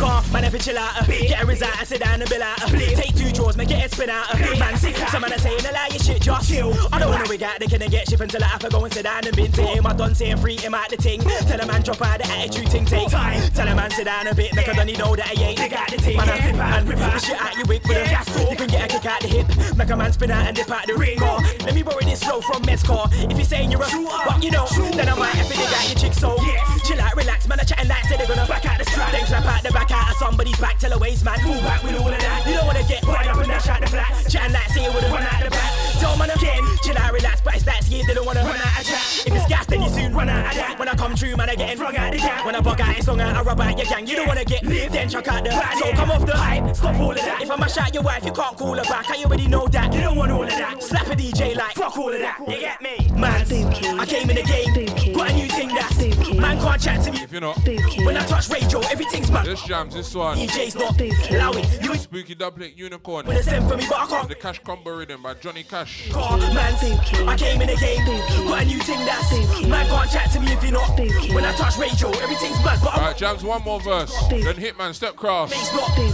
Car, 0.01 0.23
man, 0.33 0.43
if 0.45 0.57
chill 0.65 0.77
out, 0.77 1.05
get 1.05 1.43
a 1.43 1.45
result, 1.45 1.79
I 1.79 1.83
sit 1.83 2.01
down 2.01 2.19
and 2.19 2.29
bill 2.29 2.41
out. 2.41 2.57
Take 2.57 3.15
two 3.15 3.31
draws, 3.31 3.55
make 3.55 3.69
it 3.69 3.77
head 3.77 3.91
spin 3.91 4.09
out. 4.09 4.25
Man, 4.57 4.75
some 4.77 5.21
man 5.21 5.33
are 5.33 5.37
saying 5.37 5.65
a 5.65 5.71
lie, 5.71 5.89
you 5.93 5.99
shit, 5.99 6.21
just 6.21 6.49
chill. 6.49 6.73
I 6.91 6.97
don't 6.97 7.11
wanna 7.11 7.29
wig 7.29 7.43
out, 7.43 7.59
they 7.59 7.67
can 7.67 7.87
get 7.91 8.09
shit 8.09 8.19
until 8.19 8.43
I 8.43 8.47
have 8.47 8.61
to 8.61 8.69
go 8.69 8.83
and 8.83 8.91
sit 8.91 9.03
down 9.03 9.27
and 9.27 9.35
bin 9.35 9.51
to 9.51 9.61
him. 9.61 9.85
I 9.85 9.93
done 9.93 10.15
saying 10.15 10.37
free 10.37 10.57
him 10.57 10.73
out 10.73 10.89
the 10.89 10.97
ting. 10.97 11.21
Tell 11.21 11.61
a 11.61 11.65
man 11.67 11.83
drop 11.83 12.01
out 12.01 12.17
the 12.17 12.27
attitude 12.27 12.71
ting 12.71 12.85
take 12.85 13.09
time. 13.09 13.39
Tell 13.51 13.67
a 13.67 13.75
man 13.75 13.91
sit 13.91 14.05
down 14.05 14.25
a 14.25 14.33
bit, 14.33 14.55
make 14.55 14.67
a 14.67 14.73
he 14.83 14.97
know 14.97 15.15
that 15.15 15.27
I 15.27 15.41
ain't. 15.41 15.57
They 15.59 15.69
got 15.69 15.89
the 15.91 15.97
ting. 15.97 16.22
Man, 16.23 16.31
I 16.31 16.39
flip 16.39 16.55
out 16.55 16.79
and 16.79 16.87
rip 16.87 16.99
out 16.99 17.13
the 17.13 17.19
shit 17.19 17.35
out 17.35 17.55
your 17.57 17.65
wig 17.67 17.81
for 17.81 17.91
the 17.91 18.07
gas 18.07 18.31
You 18.49 18.55
can 18.55 18.67
get 18.71 18.85
a 18.85 18.87
kick 18.87 19.05
out 19.05 19.19
the 19.19 19.27
hip, 19.27 19.47
make 19.75 19.89
a 19.89 19.95
man 19.95 20.13
spin 20.13 20.31
out 20.31 20.47
and 20.47 20.55
dip 20.55 20.71
out 20.71 20.87
the 20.87 20.95
ring. 20.95 21.19
Or 21.19 21.43
let 21.67 21.75
me 21.75 21.83
borrow 21.83 21.99
this 21.99 22.23
flow 22.23 22.39
from 22.39 22.63
Mezcor. 22.63 23.11
If 23.27 23.35
you're 23.35 23.43
saying 23.43 23.71
you're 23.71 23.83
a 23.83 23.89
but 23.91 24.39
you 24.41 24.51
know, 24.51 24.63
then 24.95 25.09
I 25.09 25.15
might 25.19 25.35
have 25.35 25.51
to 25.51 25.55
dig 25.59 25.67
out 25.67 25.83
your 25.89 25.99
chick 25.99 26.13
so. 26.13 26.39
Chill 26.87 27.01
out, 27.01 27.15
relax, 27.17 27.47
man. 27.47 27.59
I 27.59 27.63
chatting 27.63 27.89
like 27.89 28.05
say 28.05 28.15
they're 28.15 28.27
gonna 28.27 28.47
back 28.47 28.65
out 28.65 28.79
the 28.79 28.85
strap. 28.85 29.11
Then 29.11 29.25
clap 29.25 29.45
out 29.45 29.63
the 29.63 29.71
back 29.71 29.91
out 29.91 30.11
of 30.11 30.15
somebody's 30.15 30.59
back, 30.59 30.79
tell 30.79 30.93
a 30.93 30.97
waist 30.97 31.25
man. 31.25 31.35
Move 31.43 31.59
back 31.59 31.83
with 31.83 31.99
all 31.99 32.07
of 32.07 32.19
that. 32.19 32.47
You 32.47 32.53
don't 32.55 32.67
wanna 32.67 32.87
get 32.87 33.03
wired 33.05 33.27
up 33.27 33.37
and 33.37 33.47
dash 33.47 33.67
out 33.67 33.81
the 33.81 33.87
flat. 33.87 34.15
Chatting 34.29 34.53
like 34.53 34.69
say 34.71 34.83
you 34.87 34.93
would've 34.95 35.11
run 35.11 35.23
out 35.23 35.43
the 35.43 35.49
back. 35.51 35.71
Tell 35.99 36.15
man 36.15 36.29
again, 36.31 36.63
chill 36.83 36.97
out, 36.97 37.11
relax, 37.11 37.41
but 37.41 37.55
it's 37.55 37.63
that 37.63 37.83
yeah, 37.93 38.03
they 38.07 38.13
don't 38.13 38.25
wanna 38.25 38.43
run 38.43 38.57
out 38.57 38.79
of 38.79 38.85
chat. 38.85 39.27
If 39.27 39.33
it's 39.35 39.47
gas, 39.47 39.65
then 39.67 39.81
you 39.81 39.89
soon 39.89 40.13
run 40.13 40.29
out 40.29 40.49
of 40.49 40.55
that. 40.55 40.79
When 40.79 40.87
I 40.89 40.95
come 40.95 41.15
true, 41.15 41.35
man, 41.35 41.49
I 41.49 41.55
getting 41.55 41.77
flung 41.77 41.95
out 41.95 42.11
the 42.11 42.17
gap. 42.17 42.45
When 42.45 42.55
I 42.55 42.61
bug 42.61 42.81
out, 42.81 42.97
it's 42.97 43.07
long 43.07 43.21
out, 43.21 43.35
I 43.35 43.41
rub 43.41 43.59
out 43.61 43.77
your 43.77 43.85
gang. 43.85 44.07
You 44.07 44.15
don't 44.15 44.27
wanna 44.27 44.45
get 44.45 44.63
lit, 44.63 44.91
then 44.91 45.09
chuck 45.09 45.27
out 45.27 45.43
the 45.43 45.51
So 45.79 45.91
come 45.93 46.11
off 46.13 46.25
the 46.25 46.37
hype, 46.37 46.75
stop 46.75 46.95
all 46.99 47.11
of 47.11 47.17
that. 47.17 47.41
If 47.41 47.51
I 47.51 47.55
mash 47.57 47.77
out 47.77 47.93
your 47.93 48.03
wife, 48.03 48.25
you 48.25 48.31
can't 48.31 48.55
call 48.57 48.75
her 48.75 48.83
back. 48.83 49.09
I 49.09 49.23
already 49.23 49.47
know 49.47 49.67
that. 49.67 49.93
You 49.93 50.01
don't 50.01 50.15
want 50.15 50.31
all 50.31 50.43
of 50.43 50.49
that. 50.49 50.81
Slap 50.81 51.07
a 51.07 51.15
DJ 51.15 51.55
like 51.55 51.75
fuck 51.75 51.97
all 51.97 52.13
of 52.13 52.19
that. 52.19 52.39
You 52.39 52.59
get 52.59 52.81
me? 52.81 53.11
Man, 53.15 53.41
I 53.99 54.05
came 54.05 54.29
in 54.29 54.35
the 54.35 54.43
game, 54.43 55.13
got 55.13 55.31
a 55.31 55.33
new 55.33 55.47
thing 55.47 55.69
that's 55.69 55.97
man 56.43 56.59
can't 56.59 56.73
can't 56.73 56.81
chat 56.81 57.05
to 57.05 57.11
me. 57.11 57.23
If 57.23 57.31
you're 57.31 57.41
not, 57.41 57.57
Spooky. 57.57 58.05
When 58.05 58.17
I 58.17 58.25
touch 58.25 58.49
radio, 58.49 58.79
everything's 58.81 59.31
mad. 59.31 59.45
This 59.45 59.61
Jammz, 59.61 59.93
this 59.93 60.15
one. 60.15 60.37
DJ's 60.37 60.75
not 60.75 60.93
spooky. 60.95 61.35
Allow 61.35 61.51
it. 61.51 61.83
You 61.83 61.95
Spooky 61.95 62.35
Dubplate 62.35 62.77
Unicorn. 62.77 63.25
When 63.25 63.35
they 63.35 63.41
send 63.41 63.69
for 63.69 63.77
me, 63.77 63.85
but 63.87 63.97
I 63.97 64.05
can't. 64.07 64.29
The 64.29 64.35
Cash 64.35 64.59
Combo 64.59 64.97
Rhythm 64.97 65.21
by 65.21 65.35
Johnny 65.35 65.63
Cash. 65.63 66.09
car, 66.11 66.37
man. 66.37 66.75
Spooky. 66.77 67.25
I 67.25 67.37
came 67.37 67.61
in 67.61 67.67
the 67.67 67.75
game, 67.75 68.05
got 68.47 68.61
a 68.61 68.65
new 68.65 68.79
thing 68.79 69.05
that's 69.05 69.29
Spooky. 69.29 69.67
Man 69.67 69.85
can't 69.87 70.09
chat 70.09 70.31
to 70.31 70.39
me 70.39 70.51
if 70.51 70.63
you're 70.63 70.73
not. 70.73 70.87
Spooky. 70.97 71.33
When 71.33 71.45
I 71.45 71.51
touch 71.53 71.77
radio, 71.77 72.09
everything's 72.09 72.57
mad, 72.65 72.79
but 72.83 72.93
I'm 72.93 72.99
Alright, 72.99 73.17
Jammz, 73.17 73.43
one 73.43 73.61
more 73.63 73.79
verse. 73.81 74.13
Then 74.29 74.55
Hitman, 74.55 74.93
Step 74.93 75.15
Cross. 75.15 75.53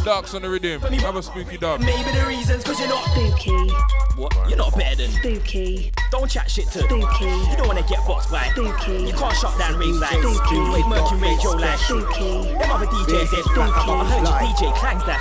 Darks 0.04 0.34
on 0.34 0.42
the 0.42 0.50
rhythm. 0.50 0.84
Another 0.84 1.22
Spooky 1.22 1.58
Dub. 1.58 1.80
maybe 1.82 2.12
the 2.12 2.26
reasons, 2.28 2.64
cause 2.64 2.80
you're 2.80 2.90
not. 2.90 3.04
Spooky. 3.12 3.70
What? 4.16 4.36
You're 4.50 4.58
not 4.58 4.76
better 4.76 5.04
than. 5.04 5.12
Spooky. 5.12 5.94
Don't 6.12 6.30
chat 6.30 6.52
shit 6.52 6.66
to. 6.72 6.80
Spooky. 6.80 7.26
You 7.26 7.56
don't 7.56 7.68
wanna 7.68 7.88
get 7.88 8.06
boxed 8.06 8.32
by. 8.32 8.50
Spooky. 8.50 9.08
You 9.08 9.14
can't 9.14 9.36
shut 9.38 9.58
down 9.58 9.78
rings 9.80 10.00
like. 10.00 10.19
Spooky. 10.20 10.60
With 10.60 10.88
Mercury 10.88 11.20
Radio 11.22 11.52
like. 11.52 11.80
Spooky. 11.80 12.52
Them 12.60 12.72
other 12.72 12.86
DJs, 12.88 13.32
they 13.32 13.42
black. 13.56 13.72
I 13.72 13.86
got 13.86 14.02
a 14.02 14.04
hundred 14.04 14.36
DJ 14.44 14.74
clangs 14.76 15.06
that. 15.06 15.20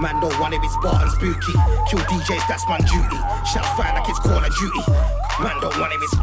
Man 0.00 0.20
don't 0.20 0.38
want 0.38 0.52
it, 0.52 0.60
it's 0.62 0.74
Spartan 0.74 1.08
spooky. 1.10 1.52
Kill 1.88 2.00
DJs, 2.00 2.46
that's 2.48 2.68
my 2.68 2.76
duty. 2.78 3.16
Shout 3.50 3.64
fire 3.76 3.94
like 3.94 4.08
it's 4.08 4.18
Call 4.18 4.36
of 4.36 4.54
Duty. 4.58 4.80
Man 5.42 5.60
don't 5.60 5.78
want 5.78 5.92
it, 5.92 6.00
it's. 6.02 6.14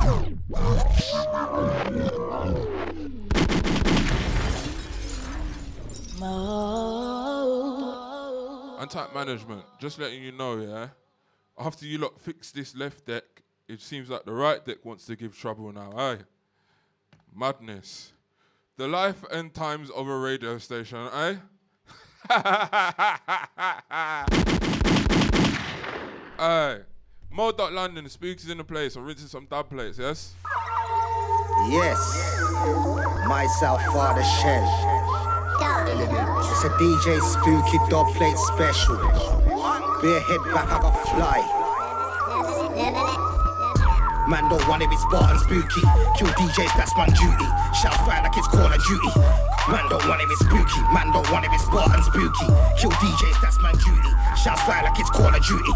Untype 8.79 9.13
management, 9.15 9.63
just 9.79 9.97
letting 9.97 10.21
you 10.21 10.31
know, 10.31 10.57
yeah. 10.57 10.89
After 11.57 11.85
you 11.85 11.97
lot 11.97 12.19
fix 12.19 12.51
this 12.51 12.75
left 12.75 13.05
deck, 13.07 13.23
it 13.67 13.81
seems 13.81 14.09
like 14.09 14.25
the 14.25 14.33
right 14.33 14.63
deck 14.63 14.85
wants 14.85 15.05
to 15.07 15.15
give 15.15 15.35
trouble 15.35 15.71
now. 15.71 15.91
Aye. 15.95 16.19
Madness. 17.35 18.13
The 18.77 18.87
life 18.87 19.23
and 19.31 19.53
times 19.53 19.89
of 19.89 20.07
a 20.07 20.17
radio 20.17 20.57
station, 20.57 21.07
eh? 21.13 21.35
Aye. 26.39 26.79
Mo. 27.31 27.51
London, 27.71 28.07
Spooks 28.09 28.47
in 28.47 28.59
the 28.59 28.63
place. 28.63 28.95
I'm 28.95 29.05
rinsing 29.05 29.27
some 29.27 29.45
dub 29.45 29.69
plates, 29.69 29.97
yes? 29.97 30.33
Yes. 31.69 32.41
Myself, 33.27 33.81
Father 33.85 34.23
Shell. 34.23 34.65
It's 36.51 36.63
a 36.63 36.69
DJ 36.77 37.19
Spooky 37.21 37.79
dub 37.89 38.07
plate 38.13 38.37
special. 38.37 38.97
Beer 40.01 40.19
head 40.19 40.43
back, 40.53 40.69
I 40.69 40.79
got 40.81 40.95
fly. 41.07 41.41
Man 44.27 44.47
don't 44.47 44.65
want 44.69 44.81
it, 44.81 44.89
it's 44.91 45.01
Spartan 45.01 45.37
spooky. 45.39 45.81
Kill 46.17 46.27
DJs, 46.39 46.71
that's 46.77 46.95
my 46.95 47.05
duty. 47.07 47.47
Shout 47.75 47.93
fire 48.05 48.23
like 48.23 48.37
it's 48.37 48.47
Call 48.47 48.71
of 48.71 48.79
Duty. 48.87 49.11
Man 49.69 49.83
don't 49.89 50.07
want 50.07 50.21
it, 50.21 50.29
it's 50.31 50.39
spooky. 50.39 50.81
Man 50.93 51.11
don't 51.11 51.29
want 51.29 51.45
it, 51.45 51.51
it's 51.51 51.63
Spartan 51.63 52.01
spooky. 52.03 52.47
Kill 52.79 52.91
DJs, 52.91 53.41
that's 53.41 53.59
my 53.59 53.73
duty. 53.73 54.11
Shout 54.41 54.59
fire 54.59 54.83
like 54.83 54.97
it's 54.97 55.09
Call 55.09 55.27
of 55.27 55.45
Duty. 55.45 55.73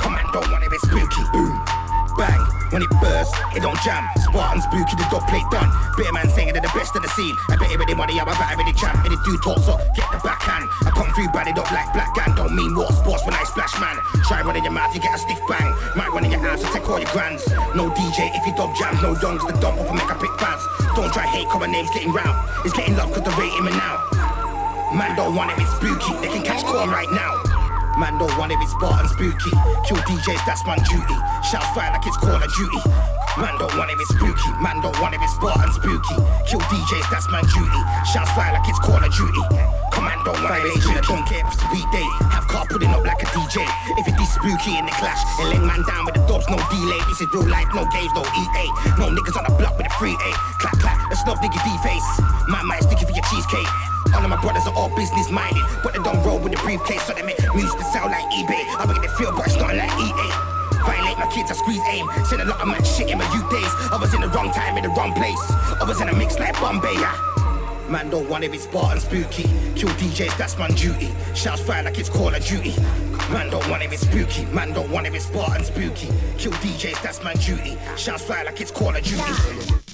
Come 0.00 0.14
man 0.14 0.24
don't 0.32 0.50
want 0.50 0.64
it, 0.64 0.72
it's 0.72 0.82
spooky. 0.88 1.22
Boom. 1.32 1.79
Bang, 2.16 2.40
when 2.70 2.82
it 2.82 2.90
bursts, 3.00 3.34
it 3.54 3.60
don't 3.60 3.78
jam. 3.82 4.06
Spartan 4.26 4.62
spooky, 4.62 4.96
the 4.96 5.06
dog 5.10 5.26
plate 5.28 5.46
done. 5.50 5.70
Beer 5.96 6.12
man 6.12 6.28
saying 6.30 6.52
they're 6.52 6.62
the 6.62 6.72
best 6.74 6.94
of 6.96 7.02
the 7.02 7.08
scene. 7.14 7.34
I 7.48 7.56
bet 7.56 7.70
everybody 7.70 7.94
money, 7.94 8.20
I'm 8.20 8.28
a 8.28 8.34
better 8.34 8.62
the 8.62 8.74
champ. 8.74 9.04
And 9.04 9.12
it 9.12 9.20
do 9.24 9.36
talk, 9.38 9.58
so 9.60 9.76
get 9.94 10.08
the 10.10 10.20
backhand. 10.22 10.66
I 10.86 10.90
come 10.90 11.10
through, 11.14 11.28
bad 11.30 11.48
it 11.48 11.58
up 11.58 11.70
like 11.70 11.92
black 11.92 12.14
gang. 12.14 12.34
Don't 12.34 12.54
mean 12.54 12.74
water 12.74 12.94
sports 12.94 13.24
when 13.24 13.34
I 13.34 13.44
splash, 13.44 13.74
man. 13.80 13.96
Try 14.26 14.40
in 14.40 14.64
your 14.64 14.72
mouth, 14.72 14.94
you 14.94 15.00
get 15.00 15.14
a 15.14 15.18
stiff 15.18 15.40
bang. 15.48 15.68
Might 15.96 16.10
run 16.12 16.24
in 16.24 16.32
your 16.32 16.46
ass, 16.46 16.64
I 16.64 16.72
take 16.72 16.88
all 16.88 16.98
your 16.98 17.10
grands. 17.10 17.46
No 17.74 17.90
DJ 17.90 18.34
if 18.34 18.46
you 18.46 18.54
dub 18.54 18.74
jams, 18.74 19.02
no 19.02 19.14
dongs, 19.14 19.46
the 19.46 19.54
dump 19.60 19.80
off 19.80 19.88
and 19.88 19.98
make 19.98 20.10
a 20.10 20.16
pick 20.18 20.34
bands. 20.38 20.64
Don't 20.96 21.12
try 21.12 21.26
hate, 21.26 21.48
cause 21.48 21.60
my 21.60 21.66
name's 21.66 21.90
getting 21.90 22.12
round. 22.12 22.36
It's 22.64 22.74
getting 22.74 22.96
love 22.96 23.12
cause 23.12 23.22
the 23.22 23.30
rating 23.38 23.64
me 23.64 23.72
now. 23.72 24.06
Man 24.94 25.14
don't 25.16 25.34
want 25.34 25.52
it, 25.52 25.58
it's 25.58 25.70
spooky. 25.76 26.14
They 26.20 26.32
can 26.32 26.42
catch 26.42 26.64
corn 26.64 26.90
right 26.90 27.10
now. 27.10 27.59
Man 27.98 28.18
don't 28.18 28.36
want 28.38 28.52
it, 28.52 28.58
it's 28.60 28.72
Spartan 28.72 29.08
spooky. 29.08 29.50
Kill 29.86 29.98
DJs, 29.98 30.44
that's 30.46 30.64
my 30.66 30.76
duty. 30.76 31.16
Shout 31.50 31.64
fire 31.74 31.92
like 31.92 32.06
it's 32.06 32.16
Call 32.16 32.36
of 32.36 32.54
Duty. 32.56 33.19
Man 33.38 33.54
don't 33.58 33.70
want 33.78 33.90
it, 33.90 33.98
it's 34.00 34.10
spooky. 34.10 34.50
Man 34.58 34.82
don't 34.82 34.98
want 34.98 35.14
it, 35.14 35.22
it's 35.22 35.34
Spartan 35.38 35.70
spooky. 35.70 36.18
Kill 36.50 36.58
DJs, 36.66 37.06
that's 37.14 37.30
my 37.30 37.42
duty. 37.46 37.80
Shout 38.10 38.26
fly 38.34 38.50
like 38.50 38.66
it's 38.66 38.78
Call 38.82 38.98
of 38.98 39.10
Duty. 39.14 39.42
Command 39.94 40.26
don't 40.26 40.34
want 40.42 40.58
it, 40.66 40.74
I 40.82 41.00
don't 41.06 41.22
care 41.28 41.46
if 41.46 41.52
it's 41.54 41.62
a 41.62 41.68
weekday. 41.70 42.06
Have 42.34 42.48
car 42.50 42.66
putting 42.66 42.90
up 42.90 43.06
like 43.06 43.22
a 43.22 43.28
DJ. 43.30 43.62
If 44.02 44.08
it 44.10 44.18
is 44.18 44.30
spooky 44.34 44.78
in 44.78 44.86
the 44.86 44.94
clash, 44.98 45.22
and 45.38 45.54
laying 45.54 45.66
man 45.66 45.82
down 45.86 46.10
with 46.10 46.18
the 46.18 46.24
dubs, 46.26 46.50
no 46.50 46.58
delay. 46.74 46.98
This 47.06 47.22
is 47.22 47.28
real 47.30 47.46
life, 47.46 47.70
no 47.70 47.86
games, 47.94 48.10
no 48.18 48.26
EA. 48.26 48.66
No 48.98 49.14
niggas 49.14 49.38
on 49.38 49.46
the 49.46 49.54
block 49.54 49.78
with 49.78 49.86
a 49.86 49.94
free 49.94 50.18
A. 50.18 50.30
Clap, 50.58 50.78
clap, 50.82 50.98
a 51.12 51.14
snuff 51.14 51.38
nigga 51.38 51.60
D-face. 51.62 52.08
My 52.50 52.62
mind 52.66 52.82
sticky 52.82 53.06
for 53.06 53.14
your 53.14 53.26
cheesecake. 53.30 53.70
All 54.10 54.26
of 54.26 54.30
my 54.30 54.40
brothers 54.42 54.66
are 54.66 54.74
all 54.74 54.90
business 54.98 55.30
minded, 55.30 55.62
but 55.84 55.94
they 55.94 56.02
don't 56.02 56.18
roll 56.26 56.42
with 56.42 56.50
the 56.50 56.58
briefcase, 56.66 57.02
so 57.06 57.14
they 57.14 57.22
make 57.22 57.38
music 57.54 57.78
to 57.78 57.86
sound 57.94 58.10
like 58.10 58.26
eBay. 58.34 58.66
I 58.74 58.90
make 58.90 59.04
it 59.04 59.12
feel, 59.14 59.30
but 59.36 59.46
it's 59.46 59.54
not 59.54 59.70
like 59.70 59.92
EA. 60.02 60.59
Violate 60.84 61.18
my 61.18 61.26
kids, 61.32 61.50
I 61.50 61.54
squeeze 61.54 61.82
aim. 61.88 62.08
Seen 62.24 62.40
a 62.40 62.44
lot 62.44 62.60
of 62.60 62.68
mad 62.68 62.86
shit 62.86 63.10
in 63.10 63.18
my 63.18 63.34
youth 63.34 63.48
days. 63.50 63.72
I 63.90 63.98
was 64.00 64.14
in 64.14 64.20
the 64.20 64.28
wrong 64.28 64.50
time, 64.50 64.76
in 64.76 64.84
the 64.84 64.90
wrong 64.90 65.12
place. 65.12 65.40
I 65.80 65.84
was 65.86 66.00
in 66.00 66.08
a 66.08 66.14
mix 66.14 66.38
like 66.38 66.54
Bombay, 66.60 66.94
yeah. 66.94 67.30
Man 67.88 68.08
don't 68.08 68.28
want 68.28 68.44
it, 68.44 68.54
it's 68.54 68.64
Spartan 68.64 69.00
spooky. 69.00 69.42
Kill 69.74 69.88
DJs, 69.98 70.38
that's 70.38 70.56
my 70.56 70.68
duty. 70.68 71.12
Shouts 71.34 71.60
fire 71.60 71.82
like 71.82 71.98
it's 71.98 72.08
Call 72.08 72.32
of 72.32 72.44
Duty. 72.44 72.74
Man 73.32 73.50
don't 73.50 73.68
want 73.68 73.82
it, 73.82 73.92
it's 73.92 74.02
spooky. 74.02 74.44
Man 74.46 74.72
don't 74.72 74.90
want 74.90 75.08
it, 75.08 75.14
it's 75.14 75.26
Spartan 75.26 75.64
spooky. 75.64 76.08
Kill 76.38 76.52
DJs, 76.52 77.02
that's 77.02 77.22
my 77.24 77.34
duty. 77.34 77.76
Shouts 77.96 78.22
fire 78.22 78.44
like 78.44 78.60
it's 78.60 78.70
Call 78.70 78.94
of 78.94 79.02
Duty. 79.02 79.89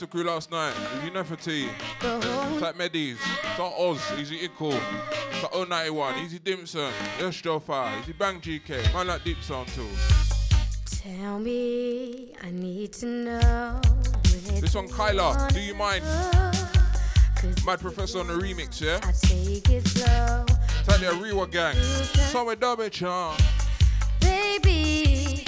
Voice 0.00 0.10
crew 0.10 0.24
last 0.24 0.50
night. 0.50 0.74
Was 0.94 1.04
Unifity. 1.04 1.68
It's 2.02 2.60
like 2.60 2.76
Medis. 2.76 3.12
It's 3.12 3.58
like 3.58 3.72
Oz. 3.78 4.00
Easy 4.18 4.46
Ickle. 4.46 4.78
It's 5.30 5.42
like 5.42 5.68
091. 5.68 6.18
Easy 6.18 6.38
Dimson, 6.38 6.90
Yes, 7.18 7.40
Jofa. 7.40 8.02
Easy 8.02 8.12
Bang 8.12 8.38
GK. 8.38 8.92
Man 8.92 9.06
like 9.06 9.24
Deep 9.24 9.42
Sound 9.42 9.68
too. 9.68 9.86
Tell 10.84 11.38
me, 11.38 12.34
I 12.42 12.50
need 12.50 12.92
to 12.94 13.06
know. 13.06 13.80
This 14.60 14.74
one, 14.74 14.88
Kyla. 14.88 15.48
Do 15.50 15.60
you 15.60 15.74
mind? 15.74 16.04
Mad 17.64 17.80
Professor 17.80 18.18
on 18.20 18.26
the 18.26 18.34
remix, 18.34 18.80
yeah? 18.82 19.00
I 19.02 19.12
take 19.12 19.70
it 19.70 19.88
slow. 19.88 20.44
Tell 20.84 21.00
you, 21.00 21.22
real 21.22 21.46
Gang. 21.46 21.74
Somewhere 21.76 22.56
double 22.56 22.88
chance. 22.90 23.40
Baby, 24.20 25.44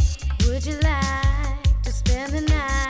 would 0.46 0.64
you 0.64 0.78
like 0.80 1.82
to 1.82 1.92
spend 1.92 2.32
the 2.32 2.40
night? 2.40 2.88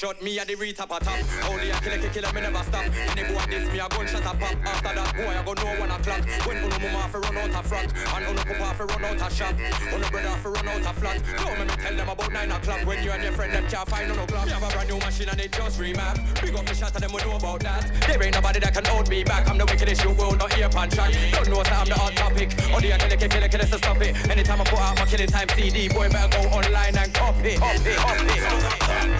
Broke 0.00 0.16
shot, 0.16 0.22
me 0.22 0.38
a 0.38 0.44
the 0.44 0.54
retap 0.54 0.90
a 0.90 0.98
top. 1.02 1.50
Only 1.50 1.70
a 1.70 1.74
killer, 1.80 2.08
killer, 2.10 2.32
me 2.32 2.40
never 2.40 2.64
stop. 2.64 2.84
Any 2.84 3.24
boy 3.28 3.42
this, 3.48 3.72
me 3.72 3.78
a 3.78 3.88
gunshot 3.88 4.22
a 4.22 4.34
pop. 4.36 4.56
After 4.64 4.94
that, 4.94 5.16
boy, 5.16 5.28
I 5.28 5.42
go 5.44 5.52
know 5.54 5.80
one 5.80 5.90
o'clock. 5.90 6.22
When 6.46 6.56
uno 6.58 6.78
mama 6.78 7.08
fi 7.08 7.18
run 7.18 7.36
out 7.38 7.54
a 7.54 7.68
frock, 7.68 7.86
and 8.14 8.24
uno 8.26 8.42
papa 8.44 8.74
fi 8.74 8.84
run 8.84 9.04
out 9.04 9.22
a 9.22 9.34
shop. 9.34 9.54
Uno 9.94 10.08
brother 10.10 10.36
fi 10.42 10.48
run 10.48 10.68
out 10.68 10.80
a 10.80 10.92
flat. 10.94 11.22
Don't 11.36 11.58
make 11.58 11.68
me 11.68 11.76
tell 11.82 11.96
them 11.96 12.08
about 12.08 12.32
nine 12.32 12.50
o'clock. 12.50 12.86
When 12.86 13.02
you 13.04 13.10
and 13.10 13.22
your 13.22 13.32
friend 13.32 13.52
them 13.52 13.66
can't 13.68 13.88
find 13.88 14.08
no 14.08 14.26
clock. 14.26 14.46
Me 14.46 14.52
have 14.52 14.62
a 14.62 14.68
brand 14.68 14.88
new 14.88 14.98
machine 14.98 15.28
and 15.28 15.40
it 15.40 15.52
just 15.52 15.80
remap. 15.80 16.16
Big 16.42 16.54
up 16.54 16.66
the 16.66 16.74
shot 16.74 16.94
and 16.94 17.02
them 17.04 17.12
will 17.12 17.24
know 17.24 17.36
about 17.36 17.60
that. 17.60 17.90
There 18.06 18.22
ain't 18.22 18.34
nobody 18.34 18.60
that 18.60 18.74
can 18.74 18.84
hold 18.84 19.08
me 19.08 19.24
back. 19.24 19.48
I'm 19.48 19.58
the 19.58 19.66
wickedest 19.66 20.02
you 20.02 20.10
will 20.10 20.36
not 20.36 20.52
hear 20.54 20.68
pan 20.68 20.90
shot. 20.90 21.12
Don't 21.32 21.48
know 21.48 21.62
that 21.62 21.72
I'm 21.72 21.88
the 21.88 21.94
hot 21.94 22.14
topic. 22.16 22.50
Oh, 22.70 22.76
Only 22.76 22.90
a 22.90 22.98
killer, 22.98 23.28
killer, 23.28 23.48
killer, 23.48 23.66
so 23.66 23.76
stop 23.76 24.00
it. 24.02 24.16
Anytime 24.28 24.60
I 24.60 24.64
put 24.64 24.78
out 24.78 24.98
my 24.98 25.06
killing 25.06 25.28
time 25.28 25.48
CD, 25.54 25.88
boy 25.88 26.08
better 26.08 26.28
go 26.34 26.48
online 26.50 26.96
and 26.96 27.12
copy, 27.14 27.56
copy, 27.56 27.94
copy. 27.94 28.40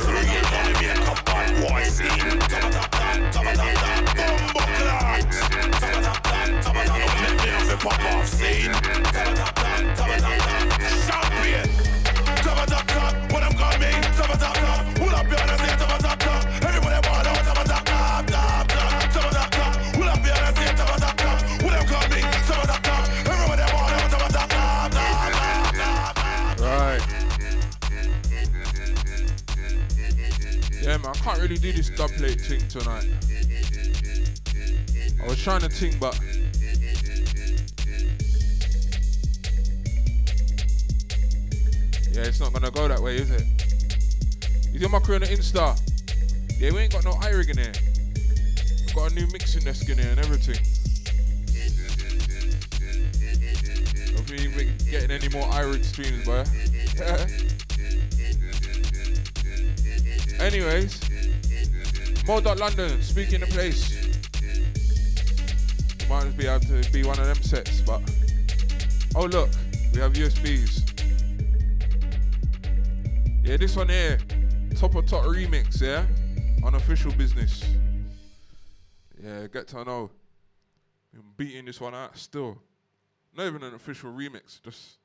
Real 0.07 0.14
pop 7.85 8.15
off 8.15 8.27
scene. 8.27 8.73
Do 31.65 31.73
this 31.73 31.89
dub 31.89 32.11
plate 32.11 32.39
thing 32.43 32.61
tonight. 32.69 33.09
I 35.23 35.27
was 35.27 35.43
trying 35.43 35.63
to 35.63 35.69
ting, 35.71 35.97
but 35.99 36.15
yeah, 42.13 42.25
it's 42.25 42.39
not 42.39 42.53
gonna 42.53 42.71
go 42.71 42.87
that 42.87 43.01
way, 43.01 43.17
is 43.17 43.31
it? 43.31 43.45
You 44.75 44.79
see 44.79 44.89
my 44.89 44.99
crew 44.99 45.15
on 45.15 45.23
the 45.23 45.29
Insta? 45.29 45.81
Yeah, 46.61 46.73
we 46.73 46.81
ain't 46.81 46.93
got 46.93 47.03
no 47.03 47.13
iRig 47.13 47.49
in 47.49 47.57
here. 47.57 47.73
We've 48.85 48.95
got 48.95 49.13
a 49.13 49.15
new 49.15 49.27
mixing 49.29 49.65
desk 49.65 49.89
in 49.89 49.97
here 49.97 50.11
and 50.11 50.19
everything. 50.19 50.61
Don't 54.15 54.29
be 54.29 54.47
getting 54.91 55.11
any 55.11 55.31
more 55.31 55.51
iRig 55.51 55.83
streams, 55.83 56.27
boy. 56.27 56.45
Anyways, 60.45 61.04
Mo.London, 62.27 63.03
speaking 63.03 63.41
the 63.41 63.47
place. 63.47 63.95
Might 66.09 66.35
be 66.39 66.47
able 66.47 66.61
to 66.61 66.91
be 66.91 67.05
one 67.05 67.19
of 67.19 67.27
them 67.27 67.43
sets, 67.43 67.83
but 67.83 68.01
oh 69.15 69.27
look, 69.27 69.51
we 69.93 70.01
have 70.01 70.15
USBs. 70.15 70.81
Yeah, 73.45 73.59
this 73.59 73.77
one 73.77 73.91
here, 73.91 74.19
top 74.75 74.95
of 74.95 75.07
top 75.07 75.25
remix, 75.25 75.83
yeah, 75.83 76.07
unofficial 76.65 77.13
business. 77.13 77.63
Yeah, 79.23 79.47
get 79.53 79.69
to 79.69 79.85
know. 79.85 80.11
I'm 81.15 81.25
beating 81.37 81.67
this 81.67 81.79
one 81.79 81.95
out 81.95 82.17
still. 82.17 82.57
Not 83.37 83.47
even 83.49 83.63
an 83.63 83.75
official 83.75 84.11
remix, 84.11 84.63
just 84.63 84.97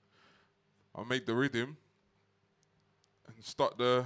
I'll 0.95 1.03
make 1.03 1.25
the 1.25 1.35
rhythm 1.35 1.75
and 3.27 3.43
start 3.43 3.77
the 3.77 4.05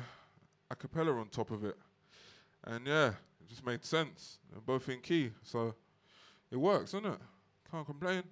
a 0.72 0.76
cappella 0.76 1.12
on 1.20 1.28
top 1.28 1.52
of 1.52 1.64
it. 1.64 1.78
And 2.66 2.88
yeah, 2.88 3.08
it 3.08 3.50
just 3.50 3.66
made 3.66 3.84
sense. 3.84 4.40
They're 4.52 4.62
both 4.62 4.88
in 4.90 5.02
key, 5.02 5.32
so 5.44 5.76
it 6.52 6.58
works, 6.58 6.92
doesn't 6.92 7.12
it? 7.12 7.20
Can't 7.70 7.86
complain. 7.86 8.24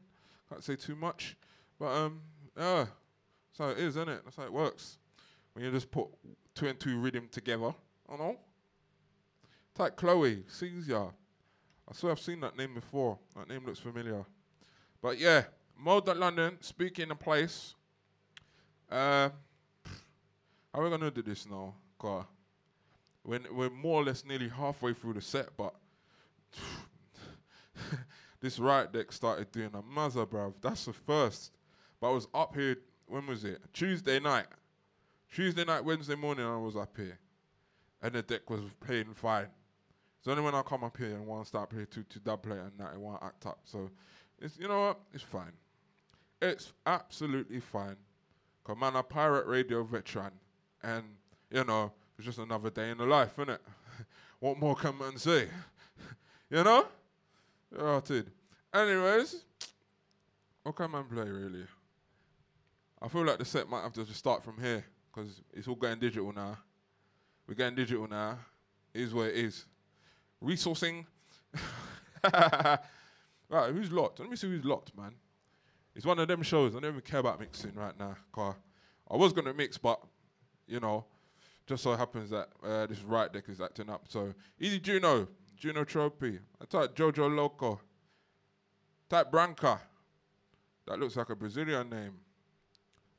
Can't 0.49 0.63
say 0.63 0.75
too 0.75 0.95
much. 0.95 1.35
But 1.79 1.87
um, 1.87 2.21
yeah, 2.57 2.85
that's 2.85 3.57
how 3.57 3.69
it 3.69 3.77
is, 3.77 3.97
isn't 3.97 4.09
it? 4.09 4.21
That's 4.23 4.35
how 4.35 4.43
it 4.43 4.53
works. 4.53 4.97
When 5.53 5.65
you 5.65 5.71
just 5.71 5.91
put 5.91 6.07
two 6.55 6.67
and 6.67 6.79
two 6.79 6.99
rhythm 6.99 7.27
together. 7.31 7.73
I 8.09 8.17
know. 8.17 8.37
Like 9.77 9.95
Chloe, 9.95 10.43
Caesar. 10.47 11.07
I 11.89 11.93
swear 11.93 12.11
I've 12.11 12.19
seen 12.19 12.39
that 12.41 12.55
name 12.55 12.75
before. 12.75 13.17
That 13.35 13.49
name 13.49 13.65
looks 13.65 13.79
familiar. 13.79 14.23
But 15.01 15.17
yeah, 15.17 15.43
Mo.London, 15.77 16.57
speaking 16.61 17.09
of 17.09 17.19
place. 17.19 17.73
Uh, 18.89 19.29
how 20.73 20.79
are 20.79 20.83
we 20.83 20.89
gonna 20.89 21.09
do 21.09 21.21
this 21.21 21.49
now? 21.49 21.73
God, 21.97 22.25
when 23.23 23.45
we're 23.51 23.69
more 23.69 24.01
or 24.01 24.05
less 24.05 24.25
nearly 24.25 24.49
halfway 24.49 24.93
through 24.93 25.13
the 25.13 25.21
set, 25.21 25.49
but 25.57 25.75
this 28.41 28.59
right 28.59 28.91
deck 28.91 29.11
started 29.11 29.51
doing 29.51 29.71
a 29.73 29.81
mother, 29.81 30.25
bruv. 30.25 30.53
That's 30.61 30.85
the 30.85 30.93
first. 30.93 31.51
But 31.99 32.09
I 32.09 32.13
was 32.13 32.27
up 32.33 32.55
here. 32.55 32.77
When 33.05 33.27
was 33.27 33.43
it? 33.43 33.61
Tuesday 33.73 34.19
night. 34.19 34.47
Tuesday 35.31 35.63
night, 35.63 35.85
Wednesday 35.85 36.15
morning, 36.15 36.45
I 36.45 36.57
was 36.57 36.75
up 36.75 36.95
here, 36.97 37.17
and 38.01 38.13
the 38.13 38.21
deck 38.21 38.49
was 38.49 38.61
playing 38.81 39.13
fine. 39.13 39.47
It's 40.19 40.27
only 40.27 40.43
when 40.43 40.53
I 40.53 40.61
come 40.61 40.83
up 40.83 40.97
here 40.97 41.15
and 41.15 41.25
to 41.25 41.45
start 41.45 41.69
playing 41.69 41.87
two 41.89 42.03
two 42.03 42.19
dub 42.19 42.43
play 42.43 42.57
and 42.57 42.71
that 42.77 42.91
I 42.93 42.97
want 42.97 43.21
to 43.21 43.27
act 43.27 43.45
up. 43.45 43.59
So, 43.63 43.89
it's 44.39 44.57
you 44.59 44.67
know 44.67 44.87
what? 44.87 44.99
It's 45.13 45.23
fine. 45.23 45.53
It's 46.41 46.73
absolutely 46.85 47.59
fine. 47.59 47.95
Cause 48.63 48.77
man, 48.77 48.95
a 48.95 49.03
pirate 49.03 49.47
radio 49.47 49.83
veteran, 49.83 50.31
and 50.83 51.03
you 51.49 51.63
know, 51.63 51.93
it's 52.21 52.27
just 52.27 52.37
another 52.37 52.69
day 52.69 52.91
in 52.91 52.99
the 52.99 53.05
life, 53.05 53.31
isn't 53.33 53.49
it? 53.49 53.61
what 54.39 54.59
more 54.59 54.75
can 54.75 54.95
man 54.95 55.17
say? 55.17 55.47
you 56.51 56.63
know? 56.63 56.85
Oh, 57.79 57.97
I 57.97 57.99
did. 58.01 58.29
Anyways, 58.71 59.43
what 60.61 60.75
can 60.75 60.91
man 60.91 61.05
play 61.05 61.27
really? 61.27 61.65
I 63.01 63.07
feel 63.07 63.25
like 63.25 63.39
the 63.39 63.45
set 63.45 63.67
might 63.67 63.81
have 63.81 63.93
to 63.93 64.05
just 64.05 64.19
start 64.19 64.43
from 64.43 64.61
here 64.61 64.85
because 65.07 65.41
it's 65.51 65.67
all 65.67 65.73
going 65.73 65.97
digital 65.97 66.31
now. 66.31 66.59
We're 67.47 67.55
going 67.55 67.73
digital 67.73 68.07
now. 68.07 68.37
It 68.93 69.01
is 69.01 69.15
what 69.15 69.29
it 69.29 69.37
is. 69.37 69.65
Resourcing. 70.43 71.05
right, 72.23 72.79
who's 73.73 73.91
locked? 73.91 74.19
Let 74.19 74.29
me 74.29 74.35
see 74.35 74.47
who's 74.47 74.63
locked, 74.63 74.95
man. 74.95 75.13
It's 75.95 76.05
one 76.05 76.19
of 76.19 76.27
them 76.27 76.43
shows. 76.43 76.75
I 76.75 76.81
don't 76.81 76.91
even 76.91 77.01
care 77.01 77.19
about 77.19 77.39
mixing 77.39 77.73
right 77.73 77.97
now. 77.97 78.15
Car. 78.31 78.55
I 79.09 79.15
was 79.15 79.33
gonna 79.33 79.55
mix, 79.55 79.79
but 79.79 79.99
you 80.67 80.79
know, 80.79 81.05
just 81.67 81.83
so 81.83 81.95
happens 81.95 82.29
that 82.31 82.49
uh, 82.63 82.85
this 82.87 83.01
right 83.03 83.31
deck 83.31 83.43
is 83.47 83.61
acting 83.61 83.89
up. 83.89 84.05
So 84.07 84.33
easy 84.59 84.79
Juno, 84.79 85.27
Juno 85.57 85.83
Trophy. 85.83 86.39
I 86.61 86.65
type 86.65 86.95
Jojo 86.95 87.33
Loco. 87.35 87.79
Type 89.09 89.31
Branca. 89.31 89.79
That 90.87 90.99
looks 90.99 91.15
like 91.15 91.29
a 91.29 91.35
Brazilian 91.35 91.89
name. 91.89 92.13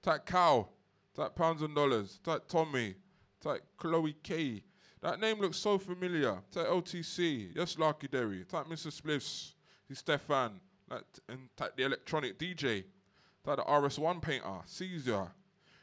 Type 0.03 0.27
Cow. 0.27 0.69
Type 1.15 1.35
Pounds 1.37 1.63
and 1.63 1.75
Dollars. 1.75 2.19
Type 2.25 2.49
Tommy. 2.49 2.95
Type 3.41 3.63
Chloe 3.77 4.17
K. 4.23 4.63
That 5.03 5.21
name 5.21 5.41
looks 5.41 5.59
so 5.59 5.79
familiar. 5.79 6.39
Type 6.51 6.67
OTC. 6.67 7.51
Yes, 7.55 7.79
Larky 7.79 8.09
Derry. 8.09 8.45
Type 8.45 8.67
Mr. 8.67 8.89
Spliffs. 8.89 9.53
He's 9.89 9.99
Stefan. 9.99 10.61
Like, 10.91 11.05
and 11.29 11.49
type 11.57 11.77
the 11.77 11.85
electronic 11.85 12.39
DJ. 12.39 12.85
Type 13.45 13.57
the 13.57 13.63
RS1 13.63 14.23
painter. 14.23 14.61
Caesar. 14.67 15.29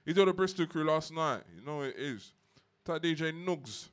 He 0.06 0.14
did 0.14 0.28
the 0.28 0.34
Bristol 0.34 0.66
crew 0.66 0.86
last 0.86 1.14
night. 1.14 1.44
You 1.56 1.66
know 1.66 1.82
it 1.82 1.96
is. 1.98 2.34
Type 2.86 3.04
DJ 3.04 3.34
Nugs. 3.46 3.90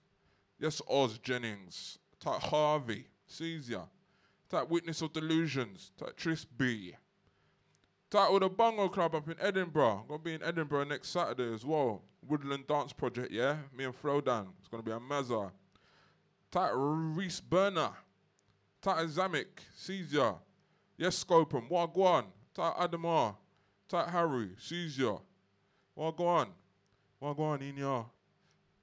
Yes, 0.58 0.80
Oz 0.88 1.18
Jennings. 1.18 1.98
Type 2.20 2.40
Harvey. 2.40 3.06
Caesar. 3.26 3.82
Type 4.48 4.68
Witness 4.70 5.02
of 5.02 5.12
Delusions. 5.12 5.92
Type 5.98 6.16
Tris 6.16 6.44
B. 6.44 6.94
Type 8.10 8.32
with 8.32 8.42
the 8.42 8.48
Bongo 8.48 8.88
Club 8.88 9.14
up 9.14 9.28
in 9.28 9.34
Edinburgh. 9.40 10.04
Gonna 10.08 10.22
be 10.22 10.34
in 10.34 10.42
Edinburgh 10.42 10.84
next 10.84 11.08
Saturday 11.08 11.52
as 11.52 11.64
well. 11.64 12.02
Woodland 12.26 12.66
Dance 12.66 12.92
Project, 12.92 13.32
yeah? 13.32 13.56
Me 13.76 13.84
and 13.84 13.94
Frodan. 13.94 14.46
It's 14.60 14.68
gonna 14.68 14.82
be 14.82 14.92
a 14.92 15.00
mazza. 15.00 15.50
Type 16.50 16.70
Reese 16.74 17.40
Burner. 17.40 17.90
Type 18.80 19.06
Zamek. 19.08 19.46
Caesar. 19.74 20.34
Yes, 20.96 21.22
Scopum. 21.22 21.68
Wagwan. 21.68 22.26
Type 22.54 22.74
Adamar. 22.78 23.36
Type 23.88 24.08
Harry. 24.08 24.50
Caesar. 24.58 25.16
Wagwan. 25.98 26.48
Wagwan 27.20 27.60
in 27.62 27.76
ya. 27.78 28.04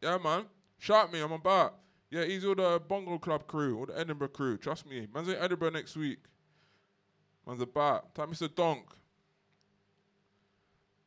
Yeah, 0.04 0.18
man. 0.18 0.44
Shout 0.80 1.14
me, 1.14 1.22
I'm 1.22 1.32
about. 1.32 1.76
Yeah, 2.12 2.26
he's 2.26 2.44
all 2.44 2.56
the 2.56 2.82
Bongo 2.86 3.18
Club 3.18 3.48
crew, 3.48 3.80
all 3.80 3.86
the 3.86 3.98
Edinburgh 3.98 4.28
crew. 4.28 4.58
Trust 4.58 4.86
me. 4.86 5.08
Man's 5.14 5.30
in 5.30 5.36
Edinburgh 5.36 5.70
next 5.70 5.96
week. 5.96 6.20
Man's 7.48 7.62
about. 7.62 8.14
Type 8.14 8.28
Mr. 8.28 8.54
Donk. 8.54 8.86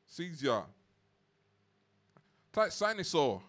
Caesar. 0.07 0.63
Type 2.55 2.71
Sinosaur. 2.71 3.43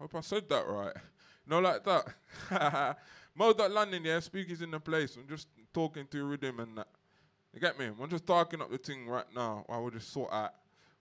Hope 0.00 0.14
I 0.14 0.20
said 0.22 0.48
that 0.48 0.66
right. 0.66 0.94
No, 1.46 1.60
like 1.60 1.84
that. 1.84 2.96
Mode 3.34 3.58
that 3.58 3.70
London, 3.70 4.02
yeah, 4.02 4.18
speakers 4.20 4.62
in 4.62 4.70
the 4.70 4.80
place. 4.80 5.14
I'm 5.14 5.28
just 5.28 5.48
talking 5.74 6.06
to 6.06 6.24
rhythm 6.24 6.58
and 6.58 6.78
that. 6.78 6.88
You 7.52 7.60
get 7.60 7.78
me? 7.78 7.90
I'm 8.00 8.08
just 8.08 8.26
talking 8.26 8.62
up 8.62 8.70
the 8.70 8.78
thing 8.78 9.06
right 9.06 9.26
now 9.36 9.64
while 9.66 9.84
we 9.84 9.90
just 9.90 10.10
sort 10.10 10.32
out 10.32 10.54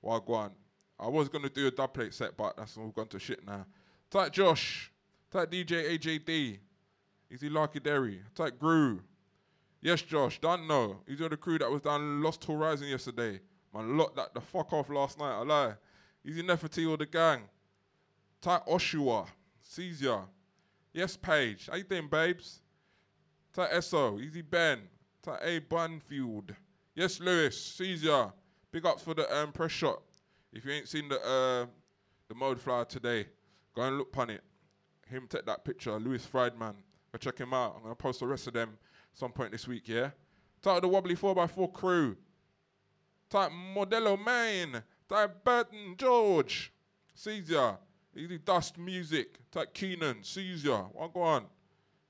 on. 0.04 0.51
I 0.99 1.08
was 1.08 1.30
gonna 1.30 1.47
do 1.47 1.68
a 1.68 1.72
dub 1.72 1.93
plate 1.93 2.14
set, 2.14 2.36
but 2.36 2.58
that's 2.58 2.76
all 2.76 2.89
gone 2.89 3.08
to 3.08 3.20
shit 3.20 3.45
now. 3.45 3.66
Type 4.14 4.32
Josh. 4.32 4.91
Type 5.32 5.49
DJ 5.49 5.97
AJD. 5.97 6.59
Easy 7.32 7.49
Larky 7.49 7.80
Derry. 7.80 8.22
Type 8.36 8.59
Gru. 8.59 9.01
Yes, 9.82 10.03
Josh. 10.03 10.39
Don't 10.39 10.68
know. 10.68 10.97
He's 11.07 11.20
on 11.20 11.32
the 11.32 11.38
crew 11.38 11.57
that 11.57 11.72
was 11.72 11.82
down 11.82 12.22
Lost 12.22 12.45
Horizon 12.45 12.89
yesterday. 12.89 13.39
Man, 13.74 13.97
locked 13.97 14.16
that 14.18 14.36
the 14.36 14.39
fuck 14.39 14.72
off 14.72 14.91
last 14.91 15.18
night. 15.18 15.34
I 15.34 15.41
lie. 15.41 15.74
He's 16.24 16.38
Easy 16.38 16.43
Nefertiti 16.45 16.88
or 16.88 16.95
the 16.95 17.07
gang. 17.07 17.41
Type 18.39 18.64
Oshua. 18.68 19.26
Caesar. 19.64 20.22
Yes, 20.93 21.18
Paige. 21.18 21.70
How 21.72 21.78
you 21.78 21.84
doing, 21.84 22.07
babes? 22.07 22.61
Type 23.51 23.72
Esso. 23.72 24.22
Easy 24.22 24.43
Ben. 24.43 24.82
Type 25.24 25.39
A 25.41 25.57
Bunfield. 25.57 26.53
Yes, 26.93 27.20
Lewis. 27.20 27.59
Caesar. 27.78 28.32
Big 28.72 28.86
ups 28.86 29.01
for 29.01 29.16
the 29.16 29.36
um, 29.36 29.51
press 29.51 29.72
shot. 29.72 30.03
If 30.51 30.66
you 30.66 30.72
ain't 30.72 30.88
seen 30.88 31.09
the 31.09 31.20
uh, 31.20 31.66
the 32.28 32.36
mode 32.36 32.61
flyer 32.61 32.86
today, 32.86 33.26
go 33.76 33.84
and 33.84 33.97
look 33.97 34.15
on 34.17 34.30
it. 34.30 34.43
Him 35.07 35.28
take 35.30 35.45
that 35.45 35.63
picture, 35.63 35.99
Louis 35.99 36.26
Friedman. 36.26 36.76
Go 37.11 37.17
check 37.19 37.38
him 37.38 37.53
out. 37.53 37.76
I'm 37.76 37.84
gonna 37.84 37.95
post 37.95 38.19
the 38.19 38.28
rest 38.28 38.47
of 38.47 38.53
them 38.53 38.78
some 39.13 39.32
point 39.32 39.51
this 39.51 39.67
week, 39.67 39.88
yeah? 39.88 40.11
Type 40.61 40.82
the 40.82 40.88
wobbly 40.88 41.15
4x4 41.15 41.74
crew. 41.74 42.17
Type 43.30 43.51
Modelo 43.51 44.17
Main. 44.24 44.82
Type 45.09 45.43
Burton 45.43 45.95
George. 45.97 46.71
Caesar. 47.15 47.78
Easy 48.15 48.38
Dust 48.38 48.78
Music. 48.78 49.39
Type 49.51 49.74
Keenan. 49.74 50.24
Caesar. 50.24 50.78
What 50.93 51.13
go 51.13 51.21
on? 51.21 51.45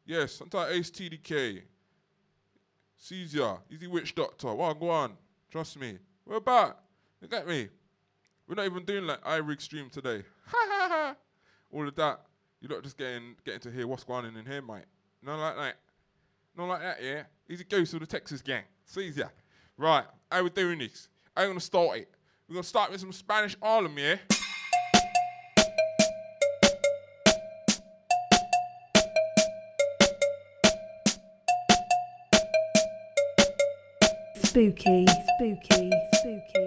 Yes, 0.05 0.39
and 0.41 0.51
type 0.51 0.69
Ace 0.71 0.91
TDK. 0.91 1.61
Caesar. 2.97 3.57
Easy 3.71 3.87
Witch 3.87 4.13
Doctor. 4.15 4.53
What 4.53 4.79
go 4.79 4.89
on? 4.89 5.13
Trust 5.49 5.79
me. 5.79 5.97
We're 6.25 6.39
back. 6.39 6.77
You 7.21 7.27
get 7.27 7.47
me? 7.47 7.69
We're 8.47 8.55
not 8.55 8.65
even 8.65 8.85
doing 8.85 9.07
like 9.07 9.23
iRig 9.23 9.61
stream 9.61 9.89
today. 9.89 10.23
All 11.73 11.87
of 11.87 11.95
that. 11.95 12.21
You're 12.61 12.71
not 12.71 12.83
just 12.83 12.97
getting 12.97 13.35
getting 13.43 13.59
to 13.61 13.71
hear 13.71 13.87
what's 13.87 14.03
going 14.03 14.25
on 14.25 14.37
in 14.37 14.45
here, 14.45 14.61
mate. 14.61 14.85
Not 15.23 15.39
like 15.39 15.55
that. 15.55 15.75
Not 16.55 16.67
like 16.67 16.81
that, 16.81 17.03
yeah. 17.03 17.23
He's 17.47 17.61
a 17.61 17.63
Ghost 17.63 17.95
of 17.95 18.01
the 18.01 18.05
Texas 18.05 18.43
gang. 18.43 18.63
Caesar. 18.85 19.31
Right. 19.75 20.05
How 20.31 20.43
we 20.43 20.51
doing 20.51 20.77
this? 20.77 21.09
How 21.35 21.41
we 21.41 21.47
gonna 21.47 21.59
start 21.59 21.97
it? 21.97 22.09
We're 22.47 22.53
gonna 22.53 22.63
start 22.63 22.91
with 22.91 23.01
some 23.01 23.11
Spanish 23.11 23.57
Harlem, 23.59 23.97
yeah? 23.97 24.17
Spooky, 34.43 35.07
spooky, 35.07 35.91
spooky. 36.13 36.62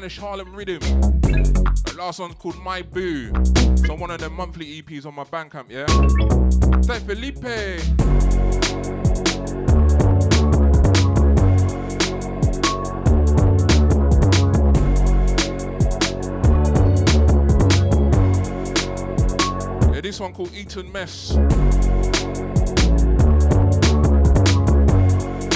Spanish 0.00 0.18
Harlem 0.18 0.54
Rhythm. 0.54 0.80
The 0.80 1.94
last 1.98 2.20
one's 2.20 2.34
called 2.36 2.56
My 2.64 2.80
Boo. 2.80 3.26
So 3.84 3.94
one 3.96 4.10
of 4.10 4.18
the 4.18 4.30
monthly 4.30 4.80
EPs 4.80 5.04
on 5.04 5.14
my 5.14 5.24
Bandcamp, 5.24 5.68
yeah? 5.68 5.84
Type 6.80 7.02
Felipe. 7.02 7.44
Yeah, 19.92 20.00
this 20.00 20.18
one 20.18 20.32
called 20.32 20.54
Eaton 20.54 20.90
Mess. 20.90 21.36
I 21.36 21.38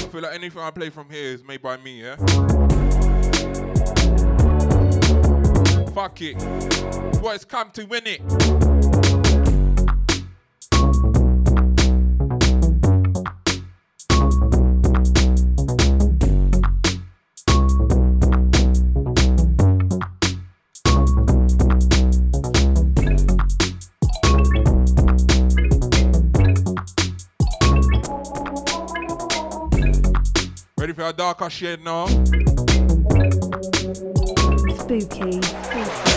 feel 0.08 0.20
like 0.20 0.34
anything 0.34 0.60
I 0.60 0.70
play 0.70 0.90
from 0.90 1.08
here 1.08 1.32
is 1.32 1.42
made 1.42 1.62
by 1.62 1.78
me, 1.78 2.02
yeah? 2.02 2.16
Fuck 5.94 6.22
it. 6.22 6.36
Boys 7.22 7.44
come 7.44 7.70
to 7.70 7.84
win 7.84 8.02
it. 8.04 8.20
Ready 30.76 30.92
for 30.92 31.02
a 31.02 31.12
darker 31.12 31.48
shade 31.48 31.84
now? 31.84 32.06
Spooky. 34.84 35.40
To 35.40 36.13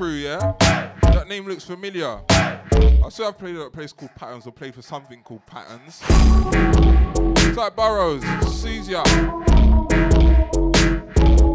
crew, 0.00 0.14
yeah? 0.14 0.54
That 1.02 1.28
name 1.28 1.46
looks 1.46 1.64
familiar. 1.64 2.22
I 2.30 3.08
swear 3.10 3.28
I've 3.28 3.38
played 3.38 3.56
at 3.56 3.66
a 3.66 3.70
place 3.70 3.92
called 3.92 4.14
Patterns 4.16 4.46
or 4.46 4.50
played 4.50 4.74
for 4.74 4.80
something 4.80 5.20
called 5.22 5.44
Patterns. 5.44 6.00
It's 7.46 7.58
like 7.58 7.76
Burrows. 7.76 8.22
It's 8.24 8.64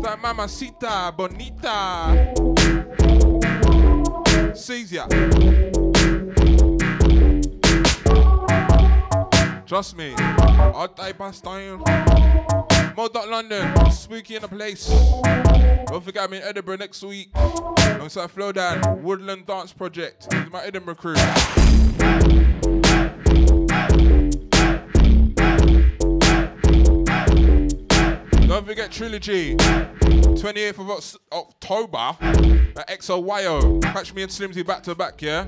like 0.03 0.21
Mamacita, 0.21 1.11
Bonita. 1.17 2.33
Caesar. 4.55 5.07
Trust 9.65 9.97
me, 9.97 10.13
I'll 10.17 10.87
die 10.89 11.13
by 11.13 11.31
style. 11.31 11.81
Mod 12.95 13.13
London, 13.13 13.91
spooky 13.91 14.35
in 14.37 14.41
the 14.41 14.47
place. 14.47 14.87
Don't 15.87 16.03
forget 16.03 16.23
I'm 16.23 16.33
in 16.33 16.43
Edinburgh 16.43 16.77
next 16.77 17.03
week. 17.03 17.29
Alongside 17.35 18.31
Flowdown, 18.31 19.01
Woodland 19.01 19.45
Dance 19.45 19.73
Project. 19.73 20.29
This 20.29 20.45
is 20.45 20.51
my 20.51 20.63
Edinburgh 20.63 20.95
crew. 20.95 21.15
Don't 28.47 28.65
forget 28.65 28.91
Trilogy. 28.91 29.55
28th 29.57 30.79
of 30.79 30.89
Oc- 30.89 31.21
October 31.33 32.17
at 32.77 32.87
XOYO. 32.89 33.81
Catch 33.83 34.13
me 34.13 34.23
and 34.23 34.31
Slimzee 34.31 34.65
back 34.65 34.83
to 34.83 34.95
back, 34.95 35.21
yeah? 35.21 35.45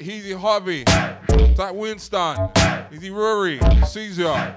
Easy 0.00 0.32
Harvey. 0.32 0.82
That 0.84 1.72
Winston. 1.74 2.50
Easy 2.92 3.10
Rory. 3.10 3.60
Caesar. 3.86 4.56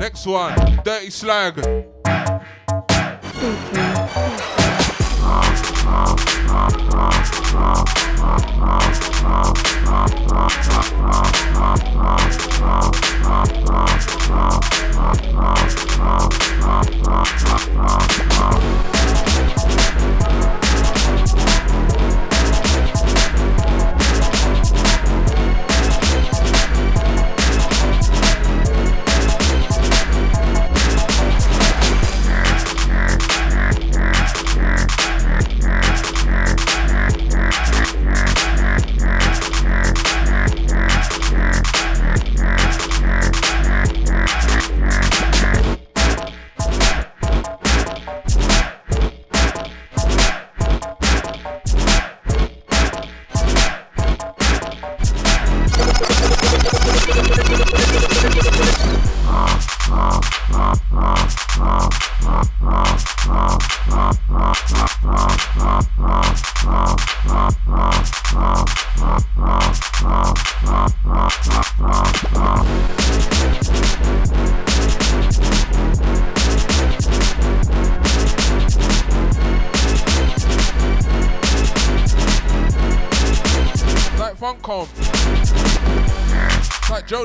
Next 0.00 0.26
one, 0.26 0.54
Dirty 0.84 1.10
Slag. 1.10 1.86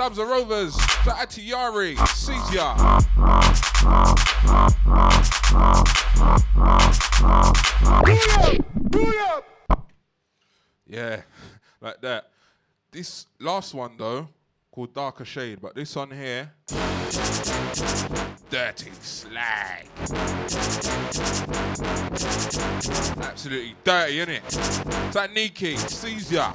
Dubs 0.00 0.16
the 0.16 0.24
Rovers, 0.24 0.74
like 1.06 1.28
Atiyari, 1.28 1.94
Caesar. 2.08 2.72
Yeah, 10.86 11.20
like 11.82 12.00
that. 12.00 12.30
This 12.90 13.26
last 13.38 13.74
one 13.74 13.98
though, 13.98 14.26
called 14.72 14.94
Darker 14.94 15.24
Shade, 15.24 15.58
but 15.60 15.74
this 15.74 15.96
one 15.96 16.10
here, 16.12 16.52
Dirty 18.50 18.90
Slag. 19.00 19.86
Absolutely 23.22 23.74
dirty, 23.82 24.18
innit? 24.18 24.42
It's 25.06 25.16
like 25.16 25.30
Niki, 25.32 25.76
Caesar. 25.76 26.52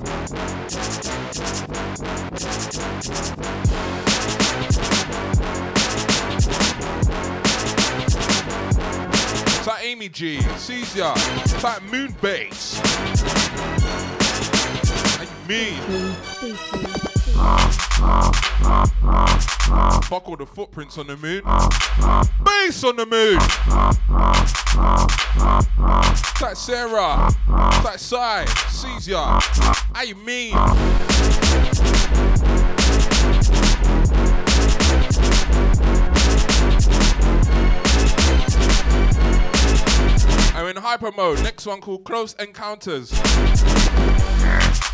It's 9.57 9.67
like 9.67 9.83
Amy 9.83 10.09
G, 10.09 10.39
Caesar. 10.41 11.13
It's 11.15 11.63
like 11.63 11.81
Moonbase. 11.81 12.79
And 15.19 15.29
me. 15.49 15.75
Fuck 20.05 20.27
all 20.27 20.35
the 20.37 20.45
footprints 20.45 20.97
on 20.97 21.07
the 21.07 21.15
moon. 21.17 21.41
Base 22.43 22.83
on 22.83 22.95
the 22.97 23.05
moon. 23.05 23.37
Like 26.41 26.55
Sarah. 26.55 27.29
Like 27.83 27.99
Sai. 27.99 28.45
Caesar. 28.45 29.39
You 30.05 30.15
mean? 30.15 30.53
I'm 40.55 40.67
in 40.67 40.75
hyper 40.77 41.11
mode. 41.11 41.41
Next 41.43 41.65
one 41.65 41.81
called 41.81 42.03
Close 42.03 42.33
Encounters. 42.39 43.11
Keep 44.55 44.85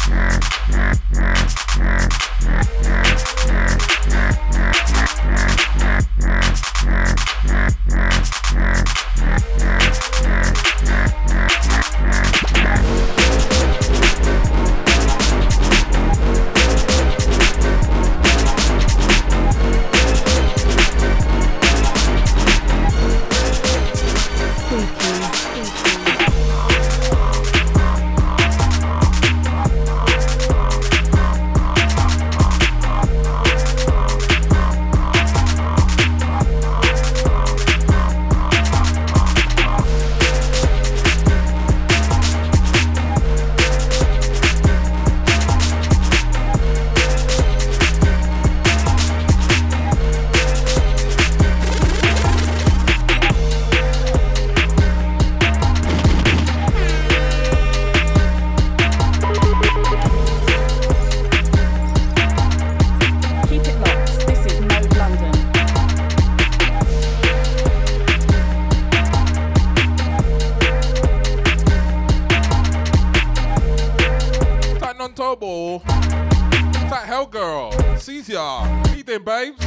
You 79.12 79.20
doing, 79.20 79.26
babes? 79.26 79.58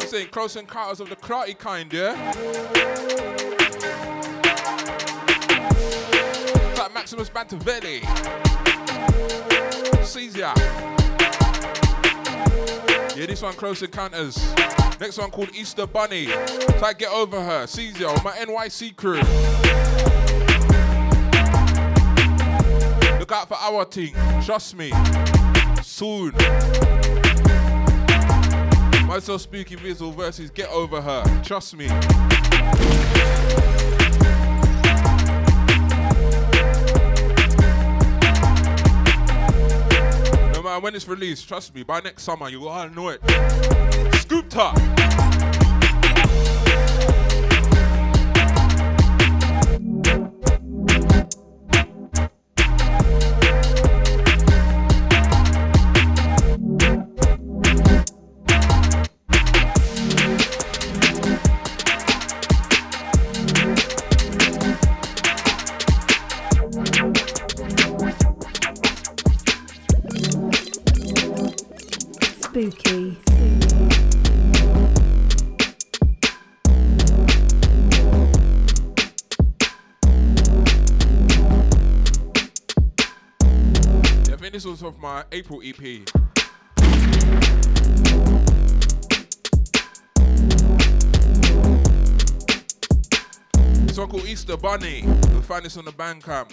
This 0.00 0.14
ain't 0.14 0.32
close 0.32 0.56
encounters 0.56 0.98
of 0.98 1.08
the 1.08 1.14
karate 1.14 1.56
kind, 1.56 1.92
yeah? 1.92 2.32
It's 6.66 6.78
like 6.80 6.92
Maximus 6.94 7.30
Bantavelli. 7.30 8.04
Caesar. 10.04 10.52
Yeah, 13.16 13.26
this 13.26 13.42
one 13.42 13.54
close 13.54 13.82
encounters. 13.82 14.52
Next 14.98 15.16
one 15.18 15.30
called 15.30 15.50
Easter 15.54 15.86
Bunny. 15.86 16.24
It's 16.24 16.82
like 16.82 16.98
Get 16.98 17.12
Over 17.12 17.40
Her. 17.40 17.68
Caesar, 17.68 18.08
my 18.24 18.32
NYC 18.32 18.96
crew. 18.96 19.22
Look 23.28 23.36
out 23.36 23.48
for 23.48 23.58
our 23.58 23.84
team. 23.84 24.14
Trust 24.42 24.74
me. 24.74 24.90
Soon. 25.82 26.32
Myself 29.06 29.42
Spooky 29.42 29.76
Bizzle 29.76 30.14
versus 30.14 30.48
Get 30.48 30.70
Over 30.70 31.02
Her. 31.02 31.42
Trust 31.44 31.76
me. 31.76 31.88
No 31.88 31.94
matter 40.62 40.80
when 40.80 40.94
it's 40.94 41.06
released, 41.06 41.46
trust 41.46 41.74
me, 41.74 41.82
by 41.82 42.00
next 42.00 42.22
summer 42.22 42.48
you 42.48 42.66
all 42.66 42.88
know 42.88 43.10
it. 43.10 43.20
Scoop 44.22 44.48
top. 44.48 44.78
Spooky. 72.58 73.16
Yeah, 84.24 84.34
I 84.34 84.36
think 84.36 84.52
this 84.54 84.64
was 84.64 84.82
off 84.82 84.98
my 84.98 85.22
April 85.30 85.62
EP. 85.64 85.78
One 93.96 94.08
called 94.08 94.26
Easter 94.26 94.56
Bunny. 94.56 95.02
You'll 95.02 95.42
find 95.42 95.64
this 95.64 95.76
on 95.76 95.84
the 95.84 95.92
Bandcamp. 95.92 96.52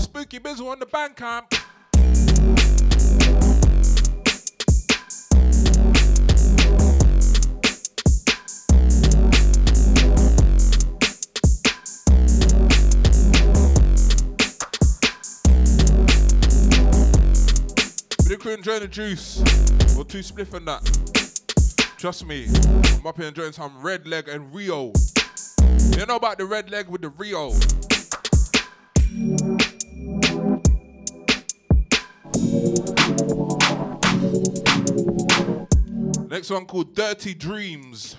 Spooky 0.00 0.38
Bizzle 0.38 0.70
on 0.70 0.78
the 0.78 0.86
Bandcamp. 0.86 1.61
Crew 18.42 18.54
enjoying 18.54 18.80
the 18.80 18.88
juice. 18.88 19.36
Two 20.08 20.18
spliff 20.18 20.52
and 20.52 20.66
that. 20.66 20.82
Trust 21.96 22.26
me, 22.26 22.48
I'm 22.98 23.06
up 23.06 23.16
here 23.16 23.28
enjoying 23.28 23.52
some 23.52 23.80
red 23.80 24.04
leg 24.04 24.28
and 24.28 24.52
Rio. 24.52 24.92
You 25.96 26.06
know 26.06 26.16
about 26.16 26.38
the 26.38 26.44
red 26.44 26.68
leg 26.68 26.88
with 26.88 27.02
the 27.02 27.10
Rio. 27.10 27.52
Next 36.28 36.50
one 36.50 36.66
called 36.66 36.96
Dirty 36.96 37.34
Dreams. 37.34 38.16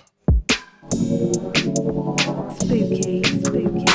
Spooky, 2.58 3.22
spooky. 3.24 3.93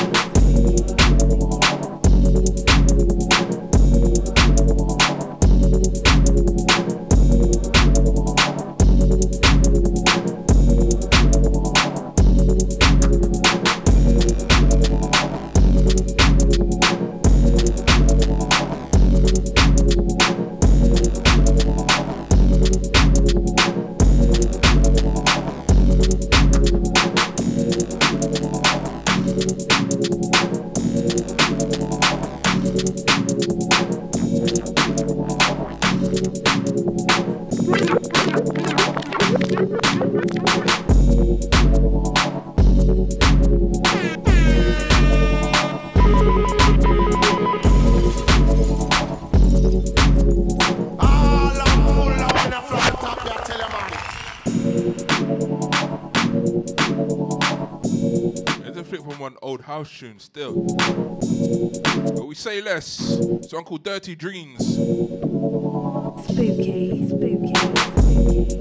House 59.80 59.98
tune 59.98 60.18
still. 60.18 60.52
But 62.14 62.26
we 62.26 62.34
say 62.34 62.60
less. 62.60 63.00
It's 63.00 63.54
Uncle 63.54 63.78
Dirty 63.78 64.14
Dreams. 64.14 64.74
Spooky, 66.26 67.08
spooky. 67.08 68.54
In 68.54 68.59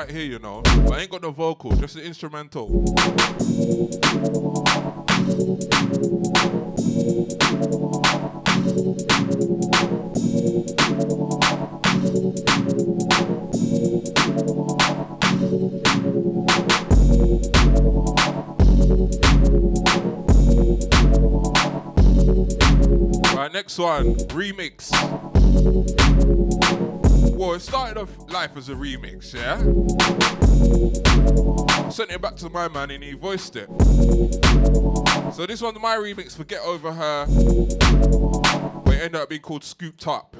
right 0.00 0.10
here, 0.10 0.24
you 0.24 0.38
know. 0.38 0.62
But 0.62 0.92
I 0.92 1.00
ain't 1.00 1.10
got 1.10 1.20
the 1.20 1.30
vocal, 1.30 1.72
just 1.72 1.94
the 1.94 2.02
instrumental. 2.02 2.68
Right, 23.36 23.52
next 23.52 23.78
one, 23.78 24.14
remix. 24.14 24.90
Well, 27.36 27.54
it 27.54 27.60
started 27.60 27.98
off 27.98 28.19
life 28.30 28.56
as 28.56 28.68
a 28.68 28.74
remix, 28.74 29.34
yeah? 29.34 29.58
Sent 31.90 32.10
it 32.10 32.20
back 32.22 32.36
to 32.36 32.48
my 32.48 32.68
man 32.68 32.90
and 32.90 33.02
he 33.02 33.12
voiced 33.14 33.56
it. 33.56 33.68
So 35.34 35.46
this 35.46 35.60
one's 35.60 35.78
my 35.80 35.96
remix 35.96 36.36
for 36.36 36.44
Get 36.44 36.60
Over 36.62 36.92
Her, 36.92 37.26
but 38.84 38.94
it 38.94 39.02
ended 39.02 39.16
up 39.16 39.28
being 39.28 39.40
called 39.40 39.64
Scooped 39.64 40.06
Up. 40.06 40.36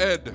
Ed. 0.00 0.32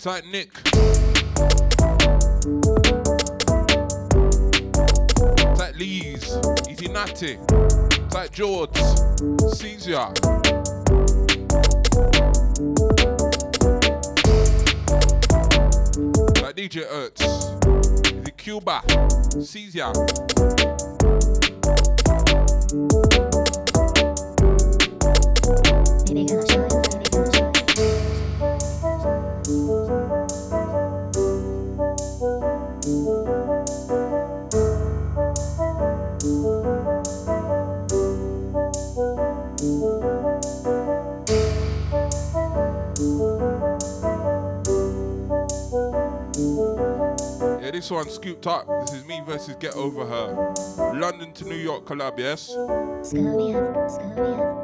Tight 0.00 0.26
Nick. 0.26 0.52
Tight 5.54 5.76
Lees. 5.76 6.36
Easy 6.68 6.88
Natty. 6.88 7.38
Tight 8.10 8.32
George. 8.32 8.76
Caesar. 9.54 10.10
Tight 16.34 16.56
DJ 16.56 16.84
Ertz. 16.90 17.22
Easy 18.12 18.32
Cuba. 18.32 18.82
Caesar. 19.40 19.92
Yeah, 26.14 26.18
this 47.70 47.90
one 47.90 48.10
scooped 48.10 48.46
up. 48.46 48.66
This 48.82 48.92
is 48.92 49.06
me 49.06 49.22
versus 49.24 49.56
Get 49.58 49.74
Over 49.76 50.04
Her. 50.04 50.52
London 50.94 51.32
to 51.32 51.44
New 51.46 51.56
York 51.56 51.86
collab, 51.86 52.18
yes? 52.18 52.48
To 52.48 52.66
the 53.16 54.61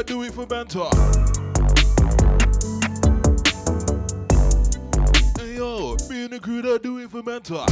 that 0.00 0.06
do 0.06 0.22
it 0.22 0.32
for 0.32 0.46
banter. 0.46 0.88
Hey 5.38 5.56
yo, 5.56 5.96
me 6.08 6.24
and 6.24 6.32
the 6.32 6.40
crew 6.40 6.62
that 6.62 6.82
do 6.82 6.98
it 7.00 7.10
for 7.10 7.22
banter. 7.22 7.66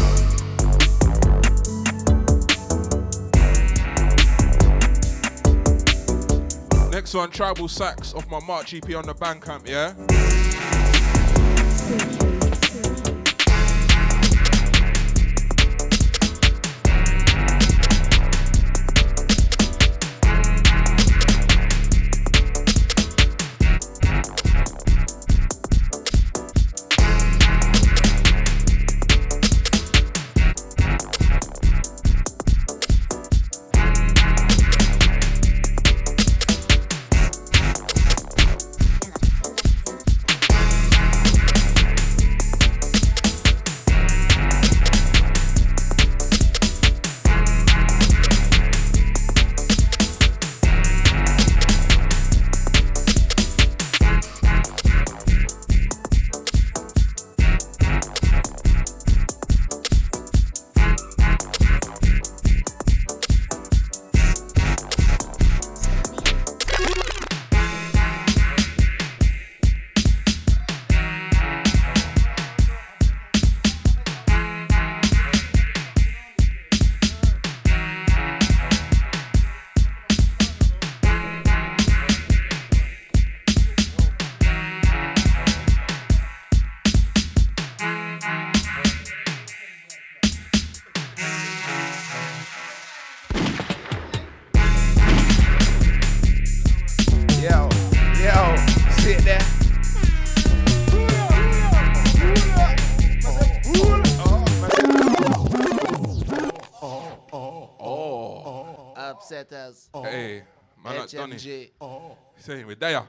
Next 6.91 7.15
one, 7.15 7.31
Tribal 7.31 7.67
Sax 7.67 8.13
off 8.13 8.29
my 8.31 8.41
March 8.41 8.75
EP 8.75 8.95
on 8.95 9.07
the 9.07 9.15
Bandcamp, 9.15 9.67
yeah? 9.67 9.95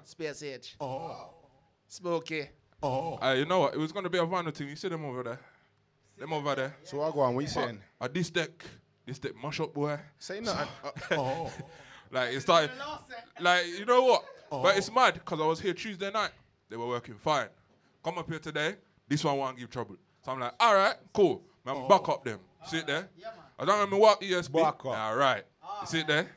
Saying 0.05 0.29
with 0.29 0.39
there. 0.39 0.39
Space 0.39 0.43
H. 0.43 0.75
Spooky. 1.87 2.49
Uh, 2.81 3.35
you 3.37 3.45
know 3.45 3.59
what? 3.59 3.73
It 3.73 3.77
was 3.77 3.91
gonna 3.91 4.09
be 4.09 4.17
a 4.17 4.25
vinyl 4.25 4.53
thing. 4.53 4.69
You 4.69 4.75
see 4.75 4.87
them 4.87 5.05
over 5.05 5.23
there. 5.23 5.39
Them 6.17 6.33
over 6.33 6.55
there. 6.55 6.75
So 6.83 7.01
I 7.01 7.11
go 7.11 7.21
on? 7.21 7.35
What 7.35 7.41
you 7.41 7.47
saying? 7.47 7.79
Uh, 7.99 8.07
this 8.11 8.29
deck, 8.29 8.63
this 9.05 9.19
deck 9.19 9.33
mash 9.41 9.59
up, 9.59 9.73
boy. 9.73 9.99
Say 10.17 10.39
nothing. 10.39 10.67
Uh, 11.11 11.15
oh. 11.15 11.51
like 12.11 12.33
it 12.33 12.41
started. 12.41 12.71
Like 13.39 13.65
you 13.67 13.85
know 13.85 14.03
what? 14.03 14.23
But 14.49 14.77
it's 14.77 14.91
mad 14.91 15.15
because 15.15 15.39
I 15.39 15.45
was 15.45 15.59
here 15.59 15.73
Tuesday 15.73 16.11
night. 16.11 16.31
They 16.69 16.77
were 16.77 16.87
working 16.87 17.15
fine. 17.15 17.47
Come 18.03 18.17
up 18.17 18.29
here 18.29 18.39
today. 18.39 18.75
This 19.07 19.23
one 19.23 19.37
won't 19.37 19.57
give 19.57 19.69
trouble. 19.69 19.95
So 20.23 20.31
I'm 20.31 20.39
like, 20.39 20.53
all 20.59 20.75
right, 20.75 20.95
cool. 21.13 21.43
Man, 21.65 21.87
back 21.87 22.07
up 22.07 22.23
them. 22.23 22.39
Sit 22.65 22.87
there. 22.87 23.09
I 23.57 23.65
don't 23.65 23.79
want 23.79 23.91
me 23.91 23.97
walk 23.97 24.21
ESB. 24.21 24.53
Back 24.53 24.85
up. 24.85 24.85
All 24.85 25.15
right. 25.15 25.43
You 25.81 25.87
sit 25.87 26.07
there. 26.07 26.29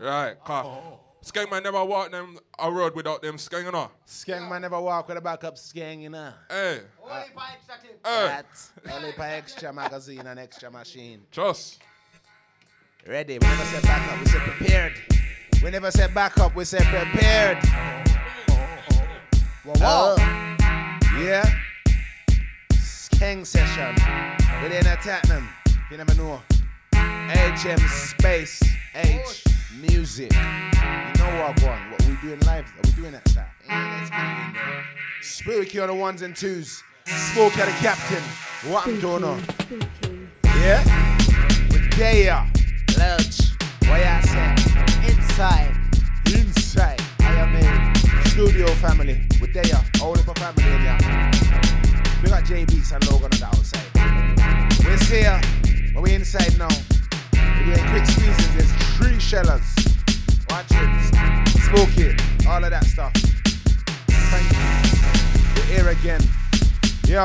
Right. 0.00 0.36
Car. 0.44 0.98
Skeng 1.26 1.50
man 1.50 1.64
never 1.64 1.84
walk 1.84 2.12
them 2.12 2.38
a 2.56 2.70
road 2.70 2.94
without 2.94 3.20
them 3.20 3.36
skeng 3.36 3.74
on. 3.74 3.88
Skeng 4.06 4.48
man 4.48 4.62
never 4.62 4.80
walk 4.80 5.08
with 5.08 5.16
a 5.16 5.20
backup 5.20 5.56
skeng, 5.56 6.00
you 6.00 6.08
know. 6.08 6.32
Hey. 6.48 6.82
Hey. 7.04 7.24
Uh, 7.36 7.48
hey. 8.04 8.26
That 8.28 8.46
only 8.92 9.10
for 9.10 9.22
extra 9.22 9.72
magazine 9.72 10.24
and 10.24 10.38
extra 10.38 10.70
machine. 10.70 11.22
Trust. 11.32 11.80
Ready. 13.04 13.38
We 13.40 13.46
never 13.48 13.64
said 13.64 13.82
back 13.82 14.12
up, 14.12 14.20
we 14.20 14.26
said 14.26 14.40
prepared. 14.40 14.92
We 15.64 15.70
never 15.70 15.90
said 15.90 16.14
back 16.14 16.38
up, 16.38 16.54
we 16.54 16.64
said 16.64 16.84
prepared. 16.84 17.58
Whoa, 19.64 19.74
whoa. 19.74 20.14
Oh. 20.16 20.56
Yeah. 21.20 21.44
Skeng 22.70 23.44
session. 23.44 23.96
We 24.62 24.68
didn't 24.68 24.92
attack 24.92 25.26
them. 25.26 25.48
You 25.90 25.96
never 25.96 26.14
know. 26.14 26.40
HM 26.94 27.80
Space 27.88 28.62
H 28.94 29.42
Music. 29.80 30.32
You 30.32 30.38
know 30.38 31.42
what 31.42 31.62
one? 31.62 31.90
What 31.90 32.06
we 32.06 32.16
doing 32.22 32.40
live? 32.40 32.64
Are 32.64 32.82
we 32.84 32.92
doing 32.92 33.12
that 33.12 33.28
stuff? 33.28 33.46
Yeah, 33.66 33.98
let's 33.98 34.10
get 34.10 34.20
in 34.20 34.52
there. 34.54 34.84
Spooky 35.20 35.80
on 35.80 35.88
the 35.88 35.94
ones 35.94 36.22
and 36.22 36.34
twos. 36.34 36.82
Spooky 37.04 37.60
at 37.60 37.66
the 37.66 37.72
captain. 37.72 38.22
What 38.70 38.86
I'm 38.86 38.98
doing 39.00 39.24
on? 39.24 39.42
Yeah? 40.44 40.82
With 41.68 41.90
Daya. 41.92 42.46
Lurch. 42.96 43.52
What 43.88 44.00
ya 44.00 44.20
say? 44.22 44.54
Inside. 45.10 45.76
Inside. 46.34 47.02
I 47.20 47.34
am 47.34 47.54
in 47.56 48.26
studio 48.30 48.66
family. 48.76 49.26
With 49.40 49.52
Daya. 49.52 49.84
All 50.00 50.14
of 50.14 50.26
a 50.26 50.34
family 50.34 50.64
in 50.64 50.84
ya. 50.84 50.96
We 52.22 52.30
got 52.30 52.44
J 52.44 52.64
Beats 52.64 52.92
and 52.92 53.06
Logan 53.10 53.30
on 53.34 53.38
the 53.38 53.46
outside. 53.46 53.84
We're 54.84 54.98
here. 55.04 55.40
But 55.92 56.02
we 56.02 56.14
inside 56.14 56.56
now. 56.58 56.68
We're 57.34 57.74
doing 57.74 57.90
quick 57.90 58.06
squeezes. 58.06 58.54
There's 58.54 58.75
three 58.96 59.20
shellers. 59.20 59.62
Watch 60.48 60.66
it. 60.70 61.48
Smoke 61.68 61.98
it. 61.98 62.20
All 62.46 62.64
of 62.64 62.70
that 62.70 62.84
stuff. 62.84 63.12
Thank 64.08 64.52
you. 64.52 64.64
We're 65.54 65.68
here 65.76 65.88
again. 65.90 66.20
Yo. 67.06 67.22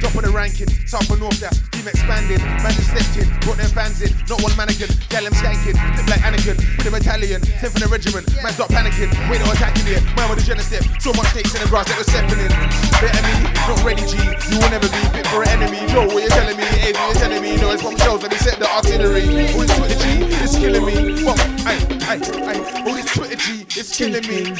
Top 0.00 0.14
of 0.14 0.22
the 0.22 0.32
rankings, 0.32 0.88
South 0.88 1.10
and 1.10 1.20
North, 1.20 1.40
that's 1.40 1.65
team 1.86 1.94
expanding. 1.94 2.42
Man 2.62 2.72
just 2.74 2.90
stepped 2.90 3.16
in, 3.16 3.28
brought 3.40 3.58
them 3.58 3.70
fans 3.70 4.02
in. 4.02 4.10
Not 4.28 4.42
one 4.42 4.54
mannequin, 4.56 4.90
gal 5.08 5.22
them 5.22 5.32
skanking. 5.34 5.78
Flip 5.94 6.08
like 6.10 6.22
Anakin, 6.26 6.56
with 6.76 6.86
a 6.86 6.90
battalion, 6.90 7.42
sent 7.42 7.72
for 7.72 7.80
the 7.80 7.88
regiment. 7.88 8.26
Man 8.42 8.52
stop 8.52 8.70
panicking, 8.70 9.10
wait 9.30 9.40
no 9.40 9.50
attacking 9.52 9.86
it. 9.86 10.02
Man 10.16 10.28
with 10.30 10.42
a 10.42 10.46
genesis, 10.46 10.82
so 10.98 11.12
much 11.14 11.28
snakes 11.30 11.54
in 11.54 11.62
the 11.62 11.68
grass 11.68 11.86
that 11.88 11.98
was 11.98 12.06
stepping 12.10 12.40
in. 12.42 12.50
Better 12.98 13.22
me, 13.22 13.34
not 13.54 13.78
ready 13.86 14.02
G, 14.06 14.18
you 14.50 14.58
will 14.58 14.70
never 14.70 14.88
be 14.90 15.02
fit 15.14 15.26
for 15.30 15.42
an 15.42 15.62
enemy. 15.62 15.80
Yo, 15.92 16.06
what 16.10 16.22
you're 16.22 16.34
telling 16.34 16.56
me? 16.56 16.66
Hey, 16.82 16.92
what 16.92 17.14
you 17.14 17.20
telling 17.20 17.42
me? 17.42 17.56
No, 17.56 17.70
it's 17.70 17.82
from 17.82 17.96
shows 17.98 18.22
that 18.22 18.32
he 18.32 18.38
set 18.38 18.58
the 18.58 18.68
artillery. 18.68 19.26
All 19.54 19.62
this 19.62 19.74
Twitter 19.76 19.98
G, 20.02 20.26
it's 20.42 20.58
killing 20.58 20.84
me. 20.84 21.22
What? 21.22 21.38
Ay, 21.66 21.78
ay, 22.10 22.18
ay. 22.18 22.58
All 22.86 22.94
this 22.94 23.08
Twitter 23.14 23.36
G, 23.36 23.66
it's 23.78 23.94
killing 23.94 24.26
me. 24.26 24.54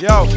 Yo, 0.00 0.28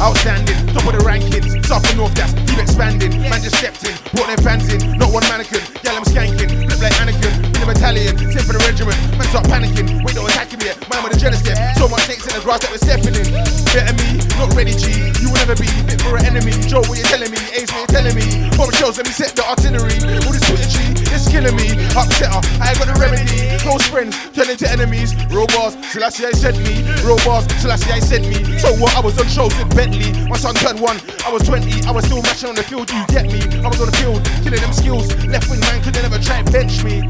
outstanding, 0.00 0.56
top 0.68 0.86
of 0.86 0.92
the 0.92 1.02
rankings, 1.04 1.64
South 1.66 1.86
and 1.88 1.98
North, 1.98 2.14
that's 2.14 2.32
keep 2.48 2.58
expanding. 2.58 3.10
Man 3.20 3.42
just 3.42 3.56
stepped 3.56 3.84
in, 3.84 3.94
brought 4.14 4.28
their 4.28 4.38
fans 4.38 4.72
in, 4.72 4.98
not 4.98 5.12
one 5.12 5.24
mannequin. 5.28 5.62
Gal 5.82 5.96
I'm 5.96 6.04
skanking, 6.04 6.66
flip 6.66 6.80
like 6.80 6.94
Anakin, 7.02 7.47
battalion, 7.68 8.16
sent 8.16 8.48
for 8.48 8.56
the 8.56 8.62
regiment. 8.64 8.96
Man 9.20 9.28
start 9.28 9.44
panicking, 9.46 10.00
wait 10.00 10.16
no 10.16 10.24
attacking 10.24 10.64
me. 10.64 10.72
Man 10.88 11.04
with 11.04 11.12
a 11.12 11.20
genesis, 11.20 11.56
so 11.76 11.84
much 11.86 12.08
snakes 12.08 12.24
in 12.24 12.32
the 12.32 12.40
grass 12.40 12.64
that 12.64 12.72
we're 12.72 12.80
stepping 12.80 13.12
in. 13.12 13.28
Better 13.76 13.92
me, 14.00 14.16
not 14.40 14.48
ready 14.56 14.72
G, 14.72 15.12
you 15.20 15.28
will 15.28 15.40
never 15.44 15.54
be 15.54 15.68
fit 15.84 16.00
for 16.00 16.16
an 16.16 16.24
enemy. 16.24 16.56
Joe, 16.64 16.80
what 16.88 16.96
you 16.96 17.04
telling 17.04 17.28
me? 17.28 17.40
Ace, 17.52 17.68
what 17.68 17.84
you 17.84 17.90
telling 17.92 18.16
me? 18.16 18.48
Bomb 18.56 18.72
shows, 18.80 18.96
let 18.96 19.04
me 19.04 19.12
set 19.12 19.36
the 19.36 19.44
artillery. 19.44 20.00
All 20.24 20.32
this 20.32 20.44
Twitter 20.48 20.68
G, 20.72 20.96
it's 21.12 21.28
killing 21.28 21.54
me. 21.54 21.76
Upsetter, 21.92 22.40
I 22.56 22.72
ain't 22.72 22.80
got 22.80 22.88
the 22.88 22.96
remedy. 22.96 23.52
Close 23.60 23.84
friends, 23.92 24.16
turn 24.32 24.48
into 24.48 24.64
enemies. 24.64 25.12
Real 25.28 25.46
bars, 25.52 25.76
Selassie 25.92 26.24
I 26.24 26.32
sent 26.32 26.56
me. 26.64 26.88
Real 27.04 27.20
bars, 27.28 27.44
Selassie 27.60 27.92
I 27.92 28.00
sent 28.00 28.24
me. 28.24 28.56
So 28.56 28.72
what? 28.80 28.96
I 28.96 29.00
was 29.00 29.20
on 29.20 29.28
shows 29.28 29.52
with 29.60 29.68
Bentley. 29.76 30.08
My 30.26 30.40
son 30.40 30.56
turned 30.56 30.80
one, 30.80 30.96
I 31.26 31.30
was 31.30 31.44
20. 31.44 31.84
I 31.84 31.92
was 31.92 32.08
still 32.08 32.22
mashing 32.24 32.48
on 32.48 32.56
the 32.56 32.64
field, 32.64 32.88
you 32.88 33.04
get 33.12 33.28
me? 33.28 33.44
I 33.60 33.68
was 33.68 33.80
on 33.80 33.92
the 33.92 33.96
field, 34.00 34.24
killing 34.40 34.60
them 34.60 34.72
skills. 34.72 35.12
Left 35.28 35.48
wing 35.50 35.60
man 35.60 35.82
could 35.84 35.94
never 35.94 36.18
try 36.18 36.40
and 36.40 36.50
bench 36.50 36.82
me. 36.82 37.04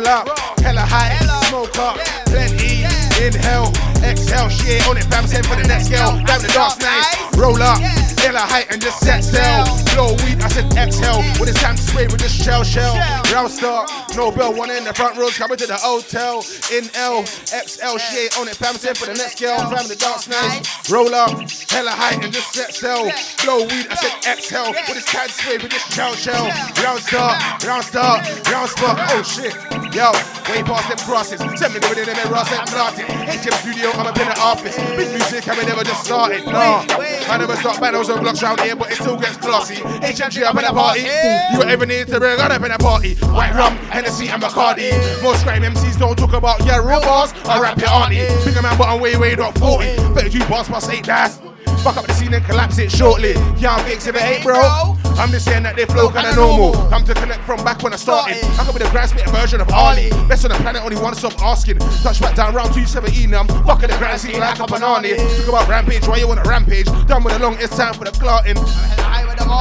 Roll 0.00 0.08
up, 0.08 0.60
hella 0.60 0.80
high, 0.80 1.12
smoke 1.48 1.76
up, 1.76 1.98
plenty. 2.24 2.84
Inhale, 3.22 3.70
exhale, 4.02 4.48
she 4.48 4.78
ain't 4.78 4.88
on 4.88 4.96
it, 4.96 5.04
fam. 5.04 5.26
Send 5.26 5.46
for 5.46 5.56
the 5.56 5.66
next 5.66 5.86
scale. 5.86 6.16
Down 6.24 6.40
the 6.42 6.50
dark 6.52 6.78
night, 6.80 7.04
roll 7.36 7.60
up, 7.62 7.78
hella 8.18 8.40
height 8.40 8.70
and 8.70 8.80
just 8.80 9.00
set 9.00 9.22
sail. 9.22 9.64
Blow 9.94 10.14
weed, 10.24 10.42
I 10.42 10.48
said 10.48 10.66
exhale. 10.76 11.22
When 11.38 11.48
it's 11.48 11.60
time 11.60 11.76
to 11.76 11.82
sway 11.82 12.06
with 12.06 12.20
this 12.20 12.32
shell 12.32 12.64
shell. 12.64 12.94
Round 13.32 13.50
star, 13.50 13.86
no 14.16 14.30
bell, 14.30 14.52
one 14.54 14.70
in 14.70 14.84
the 14.84 14.94
front 14.94 15.16
rows, 15.16 15.36
coming 15.36 15.58
to 15.58 15.66
the 15.66 15.76
hotel. 15.76 16.44
In 16.72 16.88
L, 16.94 17.24
XL, 17.24 17.96
she 17.98 18.26
ain't 18.26 18.38
on 18.38 18.48
it, 18.48 18.58
Pamson 18.58 18.94
for 18.94 19.06
the 19.06 19.14
next 19.14 19.40
girl. 19.40 19.58
Ram 19.70 19.86
the 19.88 19.96
dark 19.96 20.26
nice. 20.28 20.90
Roll 20.90 21.14
up, 21.14 21.30
hella 21.70 21.90
height 21.90 22.22
and 22.22 22.32
just 22.32 22.52
set 22.52 22.74
cell. 22.74 23.10
Blow 23.44 23.62
weed, 23.66 23.86
I 23.90 23.94
said 23.96 24.14
exhale. 24.26 24.72
With 24.72 24.94
this 24.94 25.08
cat 25.08 25.30
sway, 25.30 25.58
with 25.58 25.70
this 25.70 25.84
shell 25.94 26.14
shell. 26.14 26.46
Round 26.82 27.00
star, 27.00 27.38
round 27.66 27.84
star, 27.84 28.22
round 28.50 28.70
spot. 28.70 28.96
Oh 29.12 29.22
shit. 29.22 29.54
Yo, 29.90 30.12
way 30.46 30.62
past 30.62 30.86
them 30.86 30.98
crosses. 31.02 31.40
Send 31.58 31.74
me 31.74 31.80
the 31.80 31.90
in 31.98 32.06
them 32.06 32.30
Ross 32.30 32.46
and 32.54 32.62
Martin. 32.70 33.10
HM 33.26 33.50
studio, 33.58 33.89
I'm 33.94 34.06
up 34.06 34.18
in 34.18 34.28
the 34.28 34.38
office. 34.40 34.76
Big 34.76 35.08
music, 35.10 35.48
I 35.48 35.62
never 35.64 35.84
just 35.84 36.04
started. 36.04 36.44
Nah, 36.46 36.84
I 36.88 37.36
never 37.38 37.56
start 37.56 37.80
battles 37.80 38.08
on 38.10 38.20
blocks 38.20 38.42
round 38.42 38.60
here, 38.60 38.76
but 38.76 38.90
it 38.90 38.96
still 38.96 39.16
gets 39.16 39.36
classy. 39.36 39.76
HMG 39.76 40.42
up 40.42 40.56
in 40.56 40.62
the 40.62 40.72
party. 40.72 41.00
You 41.52 41.58
were 41.58 41.68
ever 41.68 41.86
need 41.86 42.06
to 42.08 42.18
bring 42.18 42.40
up 42.40 42.62
in 42.62 42.70
a 42.70 42.78
party? 42.78 43.14
White 43.16 43.54
rum, 43.54 43.76
Hennessy, 43.88 44.28
and 44.28 44.42
Bacardi. 44.42 44.90
Most 45.22 45.44
crime 45.44 45.62
MCs 45.62 45.98
don't 45.98 46.16
talk 46.16 46.32
about 46.32 46.64
your 46.64 46.86
real 46.86 47.00
bars. 47.00 47.32
I 47.44 47.60
rap 47.60 47.78
your 47.78 47.90
auntie. 47.90 48.26
Bigger 48.44 48.62
man, 48.62 48.76
but 48.78 48.88
I'm 48.88 49.00
way, 49.00 49.16
way 49.16 49.34
not 49.34 49.56
40. 49.58 49.96
32 50.14 50.48
bars 50.48 50.68
plus 50.68 50.88
8 50.88 51.04
dash. 51.04 51.49
Fuck 51.82 51.96
up 51.96 52.06
the 52.06 52.12
scene 52.12 52.34
and 52.34 52.44
collapse 52.44 52.78
it 52.78 52.90
shortly. 52.92 53.32
Yeah, 53.56 53.74
I'm 53.74 53.84
big 53.86 54.00
7 54.00 54.20
8, 54.20 54.42
bro. 54.42 54.96
I'm 55.16 55.30
just 55.30 55.44
saying 55.46 55.62
that 55.64 55.76
they 55.76 55.86
flow 55.86 56.10
kinda 56.10 56.34
normal. 56.36 56.72
Come 56.88 57.04
to 57.04 57.14
connect 57.14 57.44
from 57.44 57.64
back 57.64 57.82
when 57.82 57.92
I 57.92 57.96
started. 57.96 58.42
I 58.58 58.64
could 58.64 58.74
be 58.74 58.84
the 58.84 58.90
grand 58.90 59.10
spit 59.10 59.28
version 59.30 59.60
of 59.60 59.70
Ali. 59.70 60.10
Best 60.28 60.44
on 60.44 60.50
the 60.50 60.56
planet, 60.56 60.82
only 60.82 60.96
one 60.96 61.14
stop 61.14 61.40
asking. 61.42 61.78
Touch 62.02 62.20
back 62.20 62.36
down 62.36 62.54
round 62.54 62.72
270 62.74 63.26
now. 63.26 63.40
I'm 63.40 63.48
fucking 63.64 63.90
the 63.90 63.96
grand 63.96 64.20
scene 64.20 64.40
like 64.40 64.58
a 64.60 64.66
banana. 64.66 65.16
Talk 65.16 65.48
about 65.48 65.68
rampage, 65.68 66.06
why 66.06 66.16
you 66.18 66.28
want 66.28 66.40
a 66.40 66.48
rampage? 66.48 66.86
Done 67.06 67.24
with 67.24 67.34
the 67.34 67.40
long, 67.40 67.56
it's 67.60 67.76
time 67.76 67.94
for 67.94 68.04
the 68.04 68.12
clotting. 68.12 68.56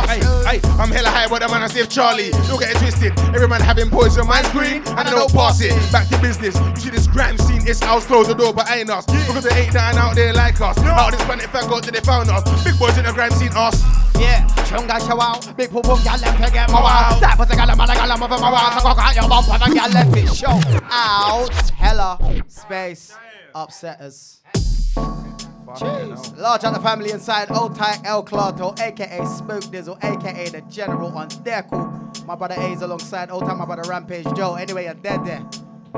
Hey, 0.05 0.21
hey, 0.45 0.59
I'm 0.77 0.91
hella 0.91 1.09
high 1.09 1.25
with 1.25 1.41
the 1.41 1.47
man 1.49 1.63
I 1.63 1.67
save 1.67 1.89
Charlie. 1.89 2.29
Don't 2.47 2.59
get 2.59 2.75
it 2.75 2.77
twisted. 2.77 3.17
Every 3.33 3.47
man 3.47 3.59
having 3.59 3.89
poison, 3.89 4.27
mine's 4.27 4.47
green, 4.51 4.83
and 4.85 5.07
I 5.07 5.09
don't 5.09 5.33
pass 5.33 5.61
it. 5.61 5.73
Back 5.91 6.07
to 6.09 6.17
business. 6.21 6.55
You 6.55 6.75
see 6.77 6.89
this 6.91 7.07
grime 7.07 7.37
scene, 7.37 7.65
it's 7.65 7.79
house 7.79 8.05
close 8.05 8.27
the 8.27 8.35
door, 8.35 8.53
but 8.53 8.69
ain't 8.69 8.89
us. 8.89 9.05
Because 9.05 9.45
there 9.45 9.57
ain't 9.57 9.73
nine 9.73 9.97
out 9.97 10.15
there 10.15 10.33
like 10.33 10.61
us. 10.61 10.77
Out 10.77 11.11
this 11.11 11.23
planet, 11.23 11.45
if 11.45 11.55
I 11.55 11.79
to 11.79 11.91
they 11.91 12.01
found 12.09 12.29
us. 12.29 12.63
Big 12.63 12.77
boys 12.79 12.97
in 12.97 13.05
the 13.05 13.13
grime 13.13 13.31
scene, 13.31 13.51
us. 13.53 13.77
Yeah, 14.17 14.45
chunga 14.67 14.99
show 15.07 15.21
out, 15.21 15.55
big 15.55 15.69
poo 15.69 15.81
poo 15.81 15.95
gal 16.03 16.17
them 16.17 16.35
to 16.35 16.51
get 16.51 16.69
my 16.71 16.81
wow. 16.81 17.17
That 17.21 17.37
was 17.37 17.49
a 17.51 17.55
gal 17.55 17.67
man 17.67 17.89
a 17.89 17.93
gal 17.93 18.11
over 18.11 18.41
my 18.41 18.51
wow. 18.51 18.77
So 18.77 18.81
cock 18.81 18.97
out 18.97 19.15
your 19.15 19.29
bump 19.29 19.47
and 19.47 19.63
a 19.63 19.75
gal 19.75 19.89
let 19.91 20.17
it 20.17 20.35
show 20.35 20.59
out. 20.89 21.69
Hella 21.71 22.17
space 22.47 23.15
upsetters. 23.53 24.39
Jeez. 25.77 26.35
Large 26.35 26.63
on 26.63 26.73
the 26.73 26.79
family 26.79 27.11
inside, 27.11 27.51
old 27.51 27.75
tight 27.75 28.01
El 28.03 28.23
Clato, 28.23 28.73
aka 28.81 29.23
Spooky 29.25 29.67
Bizzle, 29.67 30.03
aka 30.03 30.49
the 30.49 30.61
General 30.61 31.15
on 31.15 31.29
their. 31.43 31.63
My 32.25 32.35
brother 32.35 32.55
A's 32.57 32.81
alongside, 32.81 33.29
old 33.29 33.45
time 33.45 33.59
my 33.59 33.65
brother 33.65 33.87
Rampage 33.87 34.25
Joe. 34.35 34.55
Anyway, 34.55 34.85
you're 34.85 34.95
dead 34.95 35.23
there. 35.25 35.45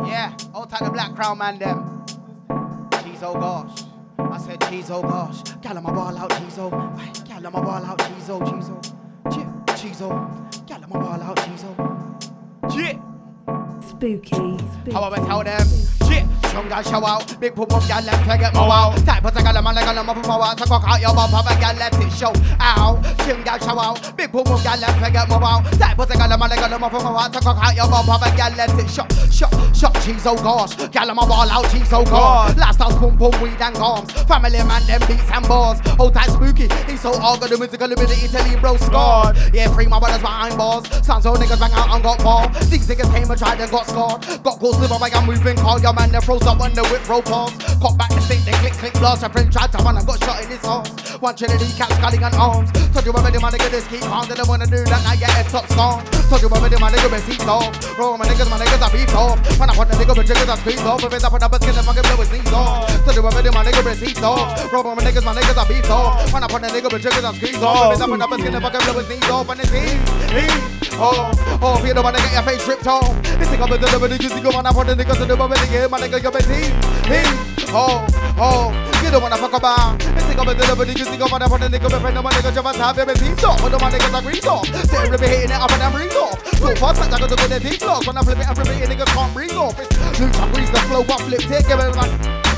Yeah, 0.05 0.35
old 0.53 0.69
time 0.69 0.83
the 0.83 0.91
Black 0.91 1.15
Crown 1.15 1.37
man 1.37 1.57
them. 1.57 2.05
Jeez, 2.49 3.23
oh 3.23 3.33
gosh. 3.33 3.90
I 4.29 4.37
said, 4.37 4.59
jeez, 4.61 4.89
oh 4.89 5.01
gosh. 5.01 5.41
Gal 5.61 5.75
my 5.81 5.91
ball 5.91 6.17
out, 6.17 6.29
jeez, 6.31 6.57
oh. 6.59 6.69
Gal 7.27 7.41
my 7.41 7.49
ball 7.49 7.83
out, 7.85 7.97
jeez, 7.99 8.29
oh, 8.29 8.39
jeez, 8.39 8.69
oh. 8.69 8.81
Jeez, 9.73 10.01
oh. 10.01 10.65
Gal 10.67 10.81
my 10.81 10.99
ball 10.99 11.21
out, 11.21 11.37
jeez, 11.37 11.63
oh. 11.65 12.69
Yeah. 12.75 12.99
Spooky. 13.81 14.35
How 14.91 15.03
about 15.03 15.19
I 15.19 15.25
tell 15.25 15.43
them? 15.43 15.67
Shit, 16.11 16.69
gal 16.69 16.83
show 16.83 17.05
out. 17.05 17.39
Big 17.39 17.55
pum 17.55 17.67
up 17.71 17.87
gal 17.87 18.03
left 18.03 18.25
get 18.25 18.53
my 18.53 18.67
wow. 18.67 18.95
Type 19.05 19.23
of 19.23 19.35
a 19.35 19.41
gal 19.41 19.61
man, 19.61 19.77
a 19.77 19.81
gal 19.81 19.97
up 19.97 20.05
my 20.05 20.37
wow. 20.37 20.55
So 20.57 20.65
cock 20.65 20.83
out 20.87 20.99
your 20.99 21.13
bum, 21.13 21.31
have 21.31 21.47
a 21.47 21.59
gal 21.59 21.75
left 21.75 22.03
it 22.03 22.11
show. 22.11 22.33
Ow, 22.59 23.01
strong 23.19 23.43
gal 23.43 23.59
show 23.59 23.79
out. 23.79 24.17
Big 24.17 24.31
pum 24.31 24.47
up 24.47 24.63
gal 24.63 24.79
left 24.79 25.13
get 25.13 25.29
my 25.29 25.37
wow. 25.37 25.61
Type 25.79 25.99
of 25.99 26.09
a 26.09 26.13
gal 26.13 26.37
man, 26.37 26.51
a 26.51 26.55
gal 26.55 26.73
up 26.73 26.81
my 26.81 27.11
wow. 27.11 27.31
So 27.31 27.39
cock 27.39 27.59
out 27.63 27.75
your 27.75 27.87
bum, 27.87 28.05
have 28.07 28.23
a 28.23 28.37
gal 28.37 28.51
left 28.55 28.79
it 28.79 28.89
show. 28.89 29.07
Shot, 29.31 29.51
shot, 29.75 29.95
cheese, 30.03 30.25
oh 30.25 30.35
gosh. 30.35 30.75
Gal 30.91 31.13
my 31.13 31.25
ball 31.27 31.49
out, 31.49 31.69
cheese, 31.71 31.91
oh 31.93 32.03
god. 32.03 32.57
Last 32.57 32.79
house, 32.79 32.97
boom, 32.99 33.17
boom, 33.17 33.31
weed 33.41 33.61
and 33.61 33.75
gums. 33.75 34.11
Family 34.23 34.63
man, 34.63 34.83
them 34.87 35.01
beats 35.07 35.31
and 35.31 35.47
bars. 35.47 35.79
Hold 35.95 36.13
tight, 36.13 36.29
spooky. 36.29 36.67
He's 36.87 37.01
so 37.01 37.13
all 37.19 37.37
good, 37.37 37.49
the 37.51 37.57
musical 37.57 37.91
ability, 37.91 38.25
Italy, 38.25 38.55
bro, 38.59 38.77
scarred. 38.77 39.37
Yeah, 39.53 39.73
free 39.73 39.87
my 39.87 39.99
brothers 39.99 40.21
behind 40.21 40.57
bars. 40.57 40.87
Sounds 41.05 41.23
so 41.23 41.33
niggas 41.35 41.59
bang 41.59 41.71
out 41.73 41.93
and 41.93 42.03
got 42.03 42.19
ball. 42.23 42.47
These 42.69 42.87
niggas 42.87 43.11
came 43.13 43.29
and 43.29 43.39
tried 43.39 43.59
and 43.59 43.71
got 43.71 43.87
scarred. 43.87 44.43
Got 44.43 44.59
caught 44.59 44.75
sliver 44.75 44.99
by 44.99 45.09
a 45.09 45.25
moving 45.25 45.57
car. 45.57 45.79
Your 45.79 45.93
man, 45.93 46.00
they 46.09 46.21
froze 46.21 46.47
up 46.47 46.57
when 46.57 46.73
the 46.73 46.81
whip 46.89 47.05
roll 47.07 47.21
past. 47.21 47.53
Caught 47.77 47.97
back 47.97 48.09
the 48.09 48.21
stick, 48.21 48.41
they 48.41 48.55
click, 48.63 48.73
click, 48.73 48.93
blast. 48.93 49.21
A 49.21 49.29
friend 49.29 49.51
tried 49.51 49.71
to 49.73 49.77
run 49.85 49.97
and 49.97 50.05
got 50.07 50.17
shot 50.23 50.41
in 50.41 50.49
his 50.49 50.63
arms. 50.65 50.89
One 51.21 51.35
trinity 51.35 51.69
cat 51.77 51.91
sculling 52.01 52.23
and 52.23 52.33
arms. 52.33 52.71
Told 52.95 53.05
you 53.05 53.13
already, 53.13 53.37
my 53.37 53.51
nigga, 53.51 53.69
this 53.69 53.85
keep 53.87 54.03
on. 54.09 54.27
Didn't 54.27 54.47
wanna 54.47 54.65
do 54.65 54.81
that, 54.89 55.01
now 55.05 55.13
yeah, 55.13 55.37
it's 55.37 55.51
top 55.51 55.67
song. 55.77 56.01
Told 56.31 56.41
you 56.41 56.49
already, 56.49 56.79
my 56.81 56.89
nigga, 56.89 57.11
been 57.11 57.21
seats 57.21 57.45
off. 57.45 57.69
Roll 57.99 58.17
my 58.17 58.25
niggas, 58.25 58.49
my 58.49 58.57
niggas 58.57 58.81
are 58.81 58.91
beat 58.91 59.13
off. 59.13 59.37
When 59.59 59.69
I 59.69 59.75
put 59.75 59.87
the 59.91 59.95
nigga, 59.99 60.15
but 60.15 60.25
jiggers 60.25 60.49
are 60.49 60.57
squeezed 60.57 60.87
off. 60.87 61.03
If 61.03 61.13
it's 61.13 61.23
up 61.23 61.33
on 61.33 61.39
the 61.39 61.59
skin, 61.59 61.75
the 61.75 61.83
fucking 61.83 62.03
blow 62.07 62.17
his 62.23 62.31
knees 62.31 62.53
off. 62.53 62.87
Told 63.05 63.15
you 63.15 63.23
already, 63.23 63.49
my 63.51 63.63
nigga, 63.63 63.83
been 63.83 63.95
seats 63.99 64.23
off. 64.23 64.71
Roll 64.71 64.83
my 64.95 65.03
niggas, 65.03 65.25
my 65.25 65.35
niggas 65.35 65.59
are 65.59 65.67
beat 65.67 65.89
off. 65.89 66.33
When 66.33 66.43
I 66.43 66.47
put 66.47 66.61
the 66.61 66.69
nigga, 66.69 66.89
but 66.89 67.01
jiggers 67.01 67.23
are 67.23 67.35
squeezed 67.35 67.61
off. 67.61 67.91
If 67.91 67.99
it's 67.99 68.01
up 68.01 68.09
on 68.09 68.19
the 68.19 68.37
skin, 68.39 68.53
the 68.53 68.61
fucking 68.61 68.83
blow 68.87 68.97
his 69.01 69.09
knees 69.09 69.29
off. 69.29 69.49
And 69.49 69.59
it's 69.59 69.71
he, 69.71 69.85
he. 70.31 70.45
Oh, 71.01 71.33
oh, 71.61 71.79
if 71.79 71.87
you 71.87 71.93
don't 71.93 72.03
wanna 72.03 72.19
get 72.19 72.33
your 72.33 72.43
face 72.43 72.67
ripped 72.67 72.85
off. 72.85 73.09
This 73.23 73.49
nigga, 73.49 73.67
but 73.67 73.81
the 73.81 73.87
nigga, 73.87 74.21
you 74.21 74.29
see, 74.29 74.41
go 74.41 74.51
on, 74.53 74.65
I 74.65 74.71
put 74.71 74.85
the 74.87 74.95
niggas 74.95 75.17
to 75.17 75.25
the 75.25 75.35
moment, 75.35 75.59
yeah, 75.71 75.87
my 75.91 75.99
nigga, 75.99 76.23
you're 76.23 76.31
he, 76.47 76.71
he. 77.11 77.21
Oh, 77.73 78.07
oh, 78.39 78.71
you 79.03 79.11
don't 79.11 79.21
wanna 79.21 79.35
fuck 79.35 79.53
about. 79.53 79.99
This 79.99 80.23
nigga, 80.23 80.45
but 80.45 80.57
the 80.57 80.63
nigga, 80.63 81.11
you 81.11 81.17
go 81.19 81.27
on, 81.35 81.41
I 81.43 81.47
put 81.47 81.59
the 81.59 81.67
nigga, 81.67 81.91
my 81.91 81.99
friend, 81.99 82.15
my 82.15 82.31
nigga, 82.31 82.53
just 82.55 82.77
have 82.77 82.97
him, 82.97 83.09
he's 83.09 83.43
off. 83.43 83.61
But 83.61 83.75
man 83.75 83.91
niggas 83.91 84.19
agree 84.19 84.39
off. 84.47 84.65
Say, 84.87 84.97
everybody 84.97 85.27
hitting 85.27 85.51
it 85.51 85.59
up 85.59 85.71
and 85.71 85.83
I'm 85.83 85.91
breathe 85.91 86.15
off. 86.15 86.39
So 86.57 86.73
fast, 86.75 87.01
I 87.01 87.09
got 87.09 87.19
to 87.19 87.27
go 87.27 87.35
to 87.35 87.47
the 87.47 87.59
deep 87.59 87.81
loss. 87.81 88.07
When 88.07 88.17
I 88.17 88.21
flip 88.23 88.39
it, 88.39 88.47
everybody 88.47 88.79
niggas 88.87 89.11
can't 89.11 89.33
breathe 89.33 89.51
off. 89.51 89.77
It's 89.79 89.99
I 89.99 90.51
breeze 90.53 90.71
the 90.71 90.79
flow, 90.87 91.03
one 91.03 91.19
flip, 91.27 91.41
take 91.41 91.67
it, 91.67 91.75
man. 91.75 92.50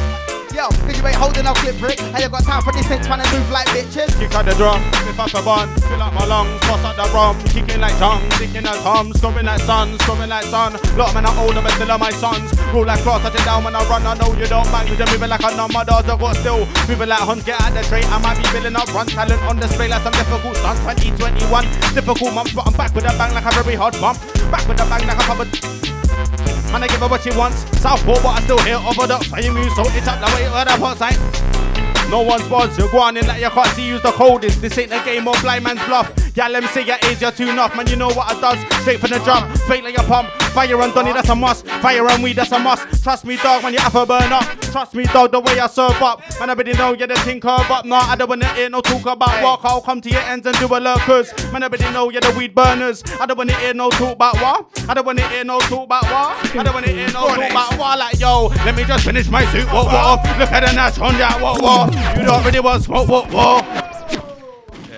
Yo, 0.53 0.69
cause 0.85 0.93
you 0.93 1.01
ain't 1.01 1.17
holding 1.17 1.49
a 1.49 1.53
clip 1.57 1.73
brick. 1.81 1.97
And 2.13 2.21
you 2.21 2.29
got 2.29 2.45
time 2.45 2.61
for 2.61 2.71
this 2.71 2.85
thing 2.85 3.01
trying 3.01 3.25
to 3.25 3.27
move 3.33 3.49
like 3.49 3.65
bitches. 3.73 4.13
Kick 4.21 4.37
out 4.37 4.45
the 4.45 4.53
drum, 4.53 4.77
flip 5.01 5.17
up 5.17 5.33
a 5.33 5.41
bun, 5.41 5.65
fill 5.81 5.97
up 5.97 6.13
my 6.13 6.25
lungs, 6.29 6.61
toss 6.61 6.85
out 6.85 6.93
the 6.93 7.09
rum, 7.09 7.41
kicking 7.49 7.81
like 7.81 7.97
tongue, 7.97 8.21
sticking 8.37 8.61
like 8.61 8.77
tom, 8.85 9.11
scoring 9.13 9.49
like 9.49 9.61
sun, 9.65 9.97
scoring 10.05 10.29
like 10.29 10.45
sun. 10.45 10.73
Lot 10.93 11.09
of 11.09 11.13
men 11.15 11.25
are 11.25 11.33
older, 11.41 11.57
but 11.57 11.73
still 11.73 11.89
are 11.89 11.97
my 11.97 12.11
sons. 12.21 12.53
Rule 12.69 12.85
like 12.85 13.01
cross, 13.01 13.23
touching 13.23 13.43
down 13.45 13.63
when 13.63 13.73
I 13.75 13.81
run. 13.89 14.05
I 14.05 14.13
know 14.13 14.29
you 14.37 14.45
don't 14.45 14.69
mind, 14.69 14.89
cause 14.89 14.99
you're 14.99 15.09
moving 15.09 15.33
like 15.33 15.41
a 15.41 15.57
number 15.57 15.81
does. 15.89 16.05
I 16.05 16.13
got 16.21 16.35
still 16.37 16.69
moving 16.85 17.09
like 17.09 17.25
huns, 17.25 17.43
get 17.43 17.57
out 17.57 17.73
the 17.73 17.81
train. 17.89 18.05
I 18.13 18.21
might 18.21 18.37
be 18.37 18.45
filling 18.53 18.75
up, 18.77 18.85
run 18.93 19.07
talent 19.09 19.41
on 19.49 19.57
display 19.57 19.89
like 19.89 20.05
some 20.05 20.13
difficult 20.13 20.53
stunts. 20.61 20.85
2021, 20.85 21.65
difficult 21.97 22.29
months, 22.29 22.53
but 22.53 22.69
I'm 22.69 22.77
back 22.77 22.93
with 22.93 23.09
a 23.09 23.13
bang 23.17 23.33
like 23.33 23.49
a 23.49 23.51
very 23.57 23.73
hard 23.73 23.97
bump. 23.97 24.21
Back 24.53 24.69
with 24.69 24.77
a 24.77 24.85
bang 24.85 25.01
like 25.09 25.17
a 25.17 25.25
covered. 25.25 26.52
Man, 26.73 26.81
I 26.81 26.87
give 26.87 27.01
her 27.01 27.07
what 27.07 27.21
she 27.21 27.29
wants. 27.37 27.61
Southpaw, 27.79 28.15
but 28.23 28.25
I 28.25 28.41
still 28.41 28.57
hear 28.63 28.77
over 28.77 29.05
the 29.05 29.19
fame 29.29 29.55
you. 29.55 29.69
So 29.75 29.83
it's 29.93 30.07
up 30.07 30.17
the 30.17 30.25
way 30.33 30.49
where 30.49 30.65
the 30.65 30.71
pot 30.81 30.97
sign. 30.97 31.13
No 32.09 32.21
one's 32.23 32.47
buzz, 32.47 32.75
you're 32.79 32.89
going 32.89 33.15
in 33.15 33.27
like 33.27 33.41
you 33.41 33.49
can't 33.51 33.67
see 33.75 33.91
who's 33.91 34.01
the 34.01 34.11
coldest. 34.11 34.59
This 34.59 34.75
ain't 34.79 34.91
a 34.91 35.01
game 35.05 35.27
of 35.27 35.39
blind 35.41 35.63
man's 35.65 35.85
bluff. 35.85 36.11
Yeah, 36.35 36.47
let 36.47 36.63
me 36.63 36.69
say 36.69 36.83
your 36.83 36.97
age, 37.03 37.21
you're 37.21 37.31
too 37.31 37.47
enough. 37.47 37.75
Man, 37.75 37.85
you 37.85 37.95
know 37.95 38.07
what 38.07 38.35
I 38.35 38.41
does. 38.41 38.81
Straight 38.81 38.99
from 38.99 39.11
the 39.11 39.19
drum, 39.19 39.53
fake 39.67 39.83
like 39.83 39.97
a 39.99 40.03
pump. 40.03 40.29
Fire 40.53 40.81
and 40.81 40.93
Donny, 40.93 41.13
that's 41.13 41.29
a 41.29 41.35
must. 41.35 41.67
Fire 41.67 42.07
and 42.07 42.23
weed, 42.23 42.37
that's 42.37 42.51
a 42.51 42.57
must. 42.57 43.03
Trust 43.03 43.25
me, 43.25 43.37
dog, 43.37 43.63
when 43.63 43.73
you 43.73 43.79
have 43.79 43.95
a 43.95 44.03
burn 44.05 44.33
up. 44.33 44.43
Trust 44.61 44.95
me, 44.95 45.03
dog, 45.05 45.31
the 45.31 45.39
way 45.39 45.59
I 45.59 45.67
serve 45.67 46.01
up. 46.01 46.21
Man, 46.39 46.49
I 46.49 46.53
already 46.53 46.73
know 46.73 46.93
you're 46.93 47.07
the 47.07 47.15
thing 47.15 47.39
but. 47.39 47.85
Nah, 47.85 47.99
I 47.99 48.15
don't 48.15 48.29
wanna 48.29 48.51
hear 48.55 48.67
no 48.67 48.81
talk 48.81 49.05
about 49.05 49.43
walk. 49.43 49.61
I'll 49.63 49.81
come 49.81 50.01
to 50.01 50.09
your 50.09 50.21
ends 50.21 50.47
and 50.47 50.57
do 50.57 50.65
a 50.65 50.79
lurkers. 50.79 51.31
Man, 51.51 51.61
I 51.61 51.67
already 51.67 51.91
know 51.91 52.09
you're 52.09 52.21
the 52.21 52.33
weed 52.35 52.55
burners. 52.55 53.03
I 53.19 53.27
don't 53.27 53.37
wanna 53.37 53.53
hear 53.57 53.75
no 53.75 53.91
talk 53.91 54.13
about 54.13 54.35
what. 54.41 54.89
I 54.89 54.95
don't 54.95 55.05
wanna 55.05 55.27
hear 55.29 55.43
no 55.43 55.59
talk 55.59 55.85
about 55.85 56.03
what. 56.05 56.55
I 56.55 56.63
don't 56.63 56.73
wanna 56.73 56.87
hear 56.87 57.07
no 57.07 57.27
talk 57.27 57.51
about 57.51 57.77
what. 57.77 57.99
Like, 57.99 58.19
yo, 58.19 58.47
let 58.65 58.75
me 58.75 58.83
just 58.85 59.05
finish 59.05 59.29
my 59.29 59.45
suit. 59.51 59.65
What, 59.71 59.85
what? 59.85 60.23
Look 60.39 60.51
at 60.51 60.67
the 60.67 60.73
Nash 60.73 60.97
on 60.97 61.13
that. 61.19 61.39
What, 61.39 61.61
what? 61.61 61.93
You 62.17 62.25
don't 62.25 62.43
really 62.43 62.59
want 62.59 62.83
smoke. 62.83 63.07
What, 63.07 63.31
what? 63.31 63.82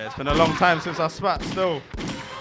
Yeah, 0.06 0.10
it's 0.10 0.18
been 0.18 0.28
a 0.28 0.34
long 0.34 0.52
time 0.52 0.78
since 0.78 1.00
I 1.00 1.08
spat 1.08 1.42
still. 1.42 1.82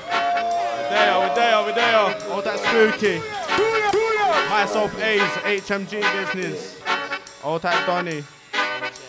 There, 0.06 1.18
we're 1.18 1.34
there, 1.34 1.64
we're 1.64 1.74
there. 1.74 1.96
Oh, 1.96 2.34
all 2.34 2.42
that 2.44 2.60
spooky. 2.60 3.18
Myself 4.52 4.96
A's, 5.02 5.22
HMG 5.62 6.36
business. 6.36 6.80
Old 7.44 7.64
type 7.64 7.84
Donny. 7.88 8.24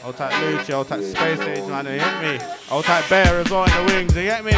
Old 0.02 0.16
type 0.16 0.32
Lucci, 0.32 0.72
old 0.72 0.88
type 0.88 1.02
Space 1.02 1.40
Age, 1.40 1.68
man, 1.68 1.84
you 1.84 1.98
get 1.98 2.22
me? 2.22 2.46
Old 2.70 2.86
type 2.86 3.06
Bear 3.10 3.40
as 3.40 3.50
well 3.50 3.64
in 3.64 3.86
the 3.86 3.92
wings, 3.92 4.16
you 4.16 4.22
get 4.22 4.42
me? 4.42 4.52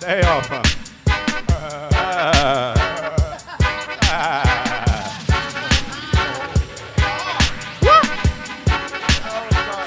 Day 0.00 0.22
off, 0.22 0.48
huh? 0.48 0.62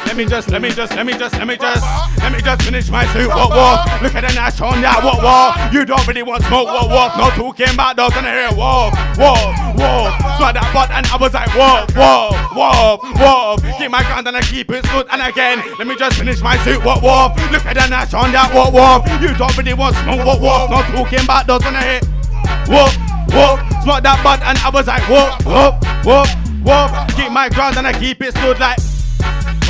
Let 0.06 0.16
me 0.16 0.26
just, 0.26 0.50
let 0.50 0.62
me 0.62 0.70
just, 0.70 0.96
let 0.96 1.06
me 1.06 1.14
just, 1.14 1.36
let 1.36 1.48
me 1.48 1.58
just, 1.58 2.01
let 2.22 2.32
me 2.32 2.42
just 2.42 2.62
finish 2.62 2.90
my 2.90 3.06
suit. 3.14 3.28
What 3.28 3.50
walk? 3.50 3.86
Look 4.02 4.16
at 4.16 4.22
the 4.22 4.34
Nash 4.34 4.62
on 4.62 4.82
that. 4.82 5.04
What 5.04 5.24
walk? 5.24 5.74
You 5.74 5.86
don't 5.86 6.06
really 6.08 6.24
want 6.24 6.44
smoke. 6.46 6.68
What 6.68 6.90
walk? 6.90 7.18
No 7.18 7.30
talking 7.34 7.74
about 7.74 7.96
those 7.98 8.16
in 8.18 8.24
here. 8.24 8.50
Walk, 8.54 8.94
walk, 9.18 9.42
walk. 9.78 10.14
Smell 10.38 10.54
that 10.54 10.70
butt 10.74 10.90
and 10.92 11.06
I 11.08 11.18
was 11.18 11.34
like, 11.34 11.50
walk, 11.58 11.90
walk, 11.98 12.56
walk, 12.56 13.02
walk. 13.18 13.62
Keep 13.78 13.92
my 13.92 14.04
ground 14.04 14.28
and 14.28 14.38
I 14.38 14.42
keep 14.42 14.70
it 14.70 14.86
good. 14.94 15.08
And 15.10 15.22
again, 15.22 15.64
let 15.78 15.88
me 15.88 15.96
just 15.98 16.18
finish 16.18 16.42
my 16.42 16.58
suit. 16.64 16.84
What 16.86 17.02
walk? 17.02 17.38
Look 17.50 17.66
at 17.66 17.74
the 17.74 17.88
Nash 17.90 18.14
on 18.14 18.32
that. 18.32 18.54
What 18.54 18.74
walk? 18.74 19.10
You 19.22 19.34
don't 19.34 19.56
really 19.58 19.74
want 19.74 19.96
smoke. 19.98 20.26
What 20.26 20.42
walk? 20.42 20.70
No 20.70 20.82
talking 20.94 21.26
about 21.26 21.48
those 21.48 21.66
in 21.66 21.74
here. 21.74 22.02
whoop, 22.70 22.94
whoop. 23.34 23.58
Smoke 23.82 24.04
that 24.06 24.22
butt 24.22 24.42
and 24.46 24.58
I 24.62 24.70
was 24.70 24.86
like, 24.86 25.02
whoop, 25.10 25.34
whoop, 25.42 25.74
whoop, 26.06 26.30
whoop. 26.62 26.90
Keep 27.18 27.32
my 27.34 27.50
ground 27.50 27.78
and 27.78 27.88
I 27.88 27.94
keep 27.98 28.22
it 28.22 28.38
stood 28.38 28.60
like. 28.60 28.78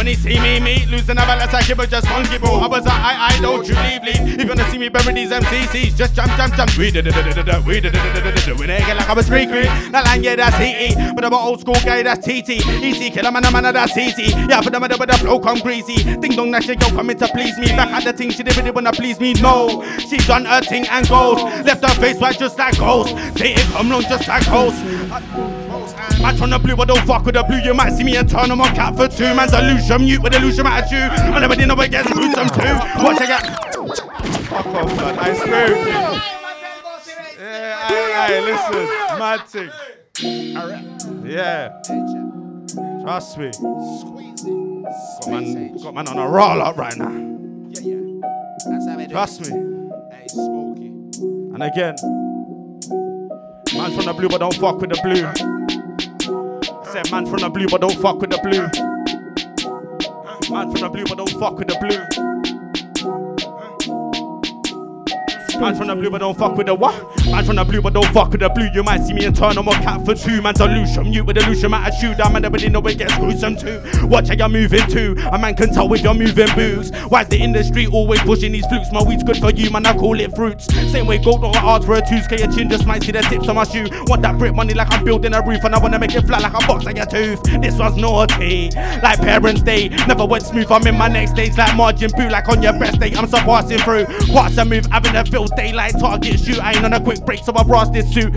When 0.02 0.08
he 0.08 0.16
see 0.16 0.39
me, 0.39 0.60
me 0.60 0.84
losing 0.88 1.12
a 1.12 1.22
balance, 1.30 1.54
I 1.54 1.62
give 1.62 1.78
her 1.78 1.86
just 1.86 2.08
funky 2.08 2.39
bro. 2.39 2.56
I 2.56 2.66
was 2.66 2.84
like, 2.84 2.99
I, 2.99 3.38
I 3.38 3.39
don't 3.39 3.62
you 3.68 3.76
leave, 3.76 4.02
leave. 4.02 4.34
If 4.34 4.41
you 4.41 4.49
wanna 4.49 4.68
see 4.72 4.80
me 4.80 4.89
bury 4.89 5.14
these 5.14 5.30
MCCs, 5.30 5.95
just 5.95 6.16
jump, 6.16 6.32
jump, 6.38 6.56
jump. 6.56 6.76
We 6.76 6.89
did 6.89 7.06
it, 7.06 7.14
did 7.14 7.36
did 7.36 7.47
it, 7.47 7.66
we 7.68 7.80
did 7.80 7.93
it. 7.93 8.58
We 8.58 8.66
like 8.66 9.08
I 9.08 9.14
was 9.14 9.28
free. 9.28 9.45
That 9.45 10.04
line, 10.04 10.24
yeah, 10.24 10.38
that's 10.38 10.60
EE. 10.60 11.14
But 11.14 11.24
I'm 11.24 11.34
an 11.34 11.39
old 11.39 11.60
school 11.60 11.76
guy, 11.86 12.02
that's 12.02 12.26
TT. 12.26 12.66
Easy, 12.82 13.12
killer 13.12 13.32
man, 13.32 13.45
a 13.45 13.52
man, 13.52 13.62
that's 13.62 13.95
easy. 13.95 14.34
Yeah, 14.49 14.62
the 14.62 14.80
man 14.80 14.89
with 14.89 15.08
the 15.08 15.18
flow 15.20 15.39
come 15.39 15.60
greasy. 15.60 16.02
Ding 16.18 16.32
dong, 16.32 16.49
that 16.49 16.64
shit 16.64 16.80
go 16.80 16.88
coming 16.89 17.20
to 17.20 17.28
please 17.28 17.56
me. 17.60 17.68
Back 17.68 17.89
at 17.91 18.04
the 18.04 18.14
thing, 18.14 18.32
she 18.32 18.41
didn't 18.41 18.58
really 18.58 18.72
wanna 18.72 18.93
please 18.93 19.20
me. 19.20 19.34
No, 19.34 19.86
she 19.99 20.18
done 20.26 20.45
her 20.45 20.62
thing 20.62 20.88
and 20.88 21.08
goes. 21.10 21.43
Left 21.64 21.86
her 21.86 21.93
face 22.02 22.18
white 22.18 22.39
just 22.39 22.58
like 22.58 22.76
ghost. 22.80 23.10
Say 23.38 23.54
it 23.54 23.68
come 23.72 23.91
long 23.91 24.02
just 24.02 24.28
like 24.28 24.47
ghost. 24.47 25.61
Match 26.22 26.39
on 26.41 26.49
the 26.51 26.59
blue, 26.59 26.76
but 26.76 26.88
don't 26.88 27.05
fuck 27.07 27.26
with 27.26 27.36
the 27.36 27.43
blue. 27.43 27.57
You 27.57 27.74
might 27.74 27.91
see 27.93 28.03
me 28.03 28.15
and 28.15 28.30
turn 28.30 28.51
on 28.51 28.57
my 28.57 28.69
cat 28.69 28.95
for 28.95 29.07
two. 29.07 29.34
Man's 29.34 29.53
illusion, 29.53 30.01
mute 30.01 30.22
with 30.22 30.36
illusion 30.36 30.67
attitude. 30.67 31.09
I 31.09 31.39
never 31.39 31.55
did 31.55 31.67
know 31.67 31.76
I 31.76 31.88
get 31.88 32.05
gruesome 32.05 32.47
too. 32.47 32.76
Watch 33.03 33.22
I 33.22 33.26
get. 33.26 33.43
Fuck 34.45 34.65
off, 34.67 34.95
man. 34.97 35.19
I 35.19 35.34
swear. 35.34 35.69
Yeah, 37.39 37.88
aye, 37.89 38.14
aye, 38.18 38.39
listen. 38.45 38.88
Thing. 39.48 39.69
Yeah. 41.26 41.81
Trust 43.02 43.38
me. 43.38 43.52
Got 43.52 45.27
man, 45.27 45.77
got 45.77 45.93
man 45.93 46.07
on 46.07 46.18
a 46.18 46.27
roll 46.30 46.61
up 46.61 46.77
right 46.77 46.98
now. 46.98 47.11
Yeah, 47.69 47.95
yeah. 48.99 49.07
Trust 49.07 49.41
me. 49.41 49.49
And 51.53 51.64
again, 51.64 51.95
man 53.73 53.91
from 53.95 54.06
the 54.06 54.14
blue, 54.15 54.30
but 54.30 54.38
don't 54.38 54.56
fuck 54.56 54.80
with 54.80 54.91
the 54.91 54.99
blue. 55.02 55.60
Said 56.91 57.09
man 57.09 57.26
from 57.26 57.39
the 57.39 57.49
blue, 57.49 57.68
but 57.69 57.80
don't 57.80 57.97
fuck 58.01 58.19
with 58.19 58.31
the 58.31 58.38
blue. 58.39 58.68
Man 60.53 60.72
from 60.72 60.81
the 60.81 60.89
blue, 60.89 61.05
but 61.05 61.18
don't 61.18 61.31
fuck 61.39 61.57
with 61.57 61.69
the 61.69 61.77
blue. 61.80 62.40
Man 65.61 65.75
from 65.75 65.88
the 65.89 65.95
blue, 65.95 66.09
but 66.09 66.17
don't 66.17 66.35
fuck 66.35 66.57
with 66.57 66.65
the 66.65 66.73
what? 66.73 66.95
Man 67.27 67.45
from 67.45 67.57
the 67.57 67.63
blue, 67.63 67.83
but 67.83 67.93
don't 67.93 68.11
fuck 68.11 68.31
with 68.31 68.41
the 68.41 68.49
blue. 68.49 68.67
You 68.73 68.81
might 68.81 69.03
see 69.03 69.13
me 69.13 69.25
and 69.25 69.35
turn 69.35 69.59
on 69.59 69.65
my 69.65 69.73
cat 69.73 70.03
for 70.03 70.15
two. 70.15 70.41
Man's 70.41 70.59
illusion, 70.59 71.11
mute 71.11 71.23
with 71.23 71.38
illusion 71.38 71.71
attitude. 71.71 72.19
I'm 72.19 72.33
man, 72.33 72.41
nobody 72.41 72.67
know 72.67 72.81
it 72.88 72.97
gets 72.97 73.15
gruesome 73.17 73.55
too. 73.55 73.79
Watch 74.07 74.29
how 74.29 74.33
you're 74.33 74.49
moving 74.49 74.88
too. 74.88 75.15
A 75.31 75.38
man 75.38 75.55
can 75.55 75.71
tell 75.71 75.93
if 75.93 76.01
you're 76.01 76.15
moving 76.15 76.47
boots. 76.55 76.89
Why's 77.09 77.27
the 77.27 77.38
industry 77.38 77.85
always 77.85 78.19
pushing 78.21 78.51
these 78.53 78.65
flukes? 78.65 78.91
My 78.91 79.03
weed's 79.03 79.23
good 79.23 79.38
for 79.38 79.51
you, 79.51 79.69
man. 79.69 79.85
I 79.85 79.95
call 79.95 80.19
it 80.19 80.35
fruits. 80.35 80.65
Same 80.91 81.05
way 81.05 81.19
gold 81.19 81.43
on 81.43 81.55
art 81.57 81.83
for 81.83 81.93
a 81.93 82.01
two 82.01 82.21
K. 82.27 82.39
Your 82.39 82.51
chin 82.51 82.67
just 82.67 82.88
might 82.88 83.03
see 83.03 83.11
the 83.11 83.21
tips 83.21 83.47
on 83.47 83.55
my 83.55 83.63
shoe. 83.63 83.85
Want 84.07 84.23
that 84.23 84.39
brick 84.39 84.55
money 84.55 84.73
like 84.73 84.91
I'm 84.91 85.05
building 85.05 85.35
a 85.35 85.45
roof, 85.45 85.63
and 85.63 85.75
I 85.75 85.79
wanna 85.79 85.99
make 85.99 86.15
it 86.15 86.25
flat 86.25 86.41
like 86.41 86.55
a 86.55 86.65
box 86.65 86.85
like 86.85 86.97
a 86.97 87.05
tooth. 87.05 87.43
This 87.61 87.77
was 87.77 87.95
naughty, 87.97 88.71
like 89.03 89.19
Parents' 89.19 89.61
Day. 89.61 89.89
Never 90.07 90.25
went 90.25 90.43
smooth. 90.43 90.71
I'm 90.71 90.88
in 90.88 90.97
my 90.97 91.07
next 91.07 91.31
stage 91.31 91.55
like 91.55 91.75
margin 91.75 92.09
boot, 92.17 92.31
like 92.31 92.49
on 92.49 92.63
your 92.63 92.73
best 92.73 92.99
day. 92.99 93.13
I'm 93.15 93.27
surpassing 93.27 93.77
through. 93.77 94.05
What's 94.33 94.57
a 94.57 94.65
move? 94.65 94.88
Having 94.88 95.15
a 95.15 95.23
daylight 95.56 95.94
target 95.99 96.40
shoot. 96.40 96.60
I 96.60 96.73
ain't 96.73 96.86
on 96.86 96.94
a 96.94 97.02
quick 97.02 97.26
break, 97.26 97.44
so 97.44 97.53
I 97.56 97.64
brass 97.64 97.90
this 97.90 98.11
suit. 98.14 98.34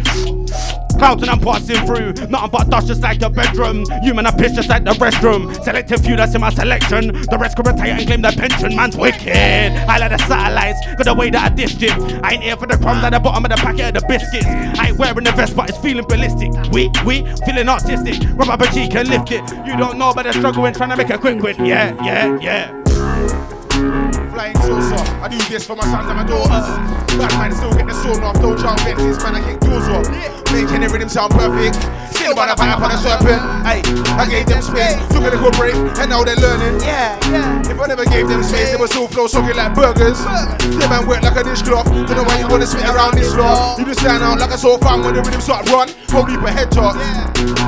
Clouds 0.99 1.23
and 1.23 1.31
I'm 1.31 1.41
passing 1.41 1.85
through. 1.87 2.13
Nothing 2.29 2.51
but 2.51 2.71
dust 2.71 2.87
just 2.87 3.03
like 3.03 3.21
your 3.21 3.31
bedroom. 3.31 3.85
You 4.03 4.15
man, 4.15 4.27
I 4.27 4.31
piss 4.31 4.53
just 4.53 4.69
like 4.69 4.85
the 4.85 4.93
restroom. 4.93 5.53
Selective 5.65 6.01
few 6.01 6.17
that's 6.17 6.35
in 6.35 6.41
my 6.41 6.51
selection. 6.51 7.09
The 7.09 7.37
rest 7.39 7.57
can 7.57 7.67
retire 7.67 7.93
and 7.93 8.07
claim 8.07 8.23
their 8.23 8.33
pension. 8.33 8.77
Man's 8.77 8.97
wicked. 8.97 9.29
I 9.29 9.99
like 9.99 10.13
the 10.13 10.19
satellites. 10.19 10.79
Got 10.97 11.05
the 11.05 11.15
way 11.15 11.31
that 11.31 11.53
I 11.53 11.55
dished 11.55 11.81
him. 11.81 12.01
I 12.23 12.35
ain't 12.35 12.43
here 12.43 12.57
for 12.57 12.67
the 12.67 12.77
crumbs 12.79 13.03
at 13.05 13.11
the 13.11 13.21
bottom 13.21 13.45
of 13.45 13.51
the 13.51 13.57
packet 13.57 13.97
of 13.97 14.03
the 14.03 14.07
biscuits. 14.09 14.47
I 14.47 14.89
ain't 14.89 14.99
wearing 14.99 15.25
the 15.25 15.33
vest, 15.33 15.57
but 15.57 15.69
it's 15.69 15.79
feeling 15.79 16.07
ballistic. 16.07 16.53
We, 16.73 16.91
we, 17.05 17.27
feeling 17.45 17.69
artistic. 17.69 18.23
Rub 18.35 18.49
up 18.49 18.61
a 18.61 18.67
cheek 18.73 18.95
and 18.95 19.09
lift 19.09 19.33
it. 19.33 19.43
You 19.67 19.77
don't 19.77 19.99
know 19.99 20.11
about 20.11 20.25
the 20.25 20.33
struggle 20.33 20.63
when 20.63 20.75
trying 20.75 20.91
to 20.91 20.97
make 20.97 21.11
a 21.11 21.19
quick 21.19 21.43
win. 21.43 21.65
Yeah, 21.65 21.95
yeah, 22.05 22.39
yeah. 22.41 24.24
Flying 24.35 24.57
saucer. 24.67 24.99
I 25.23 25.29
do 25.31 25.39
this 25.47 25.65
for 25.65 25.77
my 25.77 25.87
sons 25.87 26.11
and 26.11 26.19
my 26.19 26.27
daughters. 26.27 26.67
Bad 27.15 27.31
man 27.39 27.55
still 27.55 27.71
get 27.71 27.87
the 27.87 27.95
sawn 27.95 28.19
off. 28.27 28.35
Don't 28.43 28.59
jump 28.59 28.81
fences, 28.83 29.23
man. 29.23 29.39
I 29.39 29.41
kick 29.47 29.63
doors 29.63 29.87
off. 29.87 30.11
Making 30.51 30.83
the 30.83 30.91
rhythm 30.91 31.09
sound 31.09 31.31
perfect. 31.39 31.79
Still 32.11 32.35
by 32.35 32.51
the 32.51 32.59
fire 32.59 32.75
upon 32.75 32.91
a 32.91 32.99
serpent. 32.99 33.39
Hey, 33.63 33.87
I 34.19 34.27
gave 34.27 34.51
them 34.51 34.59
space. 34.59 34.99
Took 35.15 35.23
a 35.23 35.39
little 35.39 35.55
break, 35.55 35.79
and 35.79 36.11
now 36.11 36.27
they're 36.27 36.35
learning. 36.35 36.83
Yeah, 36.83 37.15
yeah. 37.31 37.71
If 37.71 37.79
I 37.79 37.87
never 37.87 38.03
gave 38.11 38.27
them 38.27 38.43
space, 38.43 38.75
they 38.75 38.77
would 38.77 38.91
still 38.91 39.07
flow 39.07 39.31
soaking 39.31 39.55
like 39.55 39.71
burgers. 39.71 40.19
Them 40.19 40.91
man 40.91 41.07
work 41.07 41.23
like 41.23 41.39
a 41.39 41.47
dishcloth. 41.47 41.87
Don't 41.87 42.11
know 42.11 42.27
why 42.27 42.43
you 42.43 42.51
wanna 42.51 42.67
spit 42.67 42.91
around 42.91 43.15
this 43.15 43.31
floor. 43.31 43.79
You 43.79 43.87
just 43.87 44.03
stand 44.03 44.19
out 44.27 44.43
like 44.43 44.51
a 44.51 44.59
sore 44.59 44.83
fan 44.83 45.07
when 45.07 45.15
the 45.15 45.23
rhythm 45.23 45.43
start 45.43 45.71
run. 45.71 45.95
Hold 46.11 46.35
you 46.35 46.43
a 46.43 46.51
head 46.51 46.75
talk. 46.75 46.99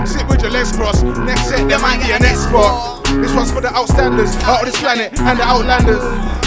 Sit 0.02 0.26
with 0.26 0.42
your 0.42 0.50
legs 0.50 0.74
crossed. 0.74 1.06
Next 1.22 1.46
set, 1.46 1.62
there 1.70 1.78
might 1.78 2.02
be 2.02 2.10
a 2.10 2.18
next 2.18 2.50
spot. 2.50 3.06
This 3.22 3.32
one's 3.34 3.52
for 3.54 3.60
the 3.60 3.70
outstanders, 3.70 4.34
out 4.42 4.60
of 4.60 4.66
this 4.66 4.78
planet, 4.82 5.14
and 5.14 5.38
the 5.38 5.46
outlanders. 5.46 6.02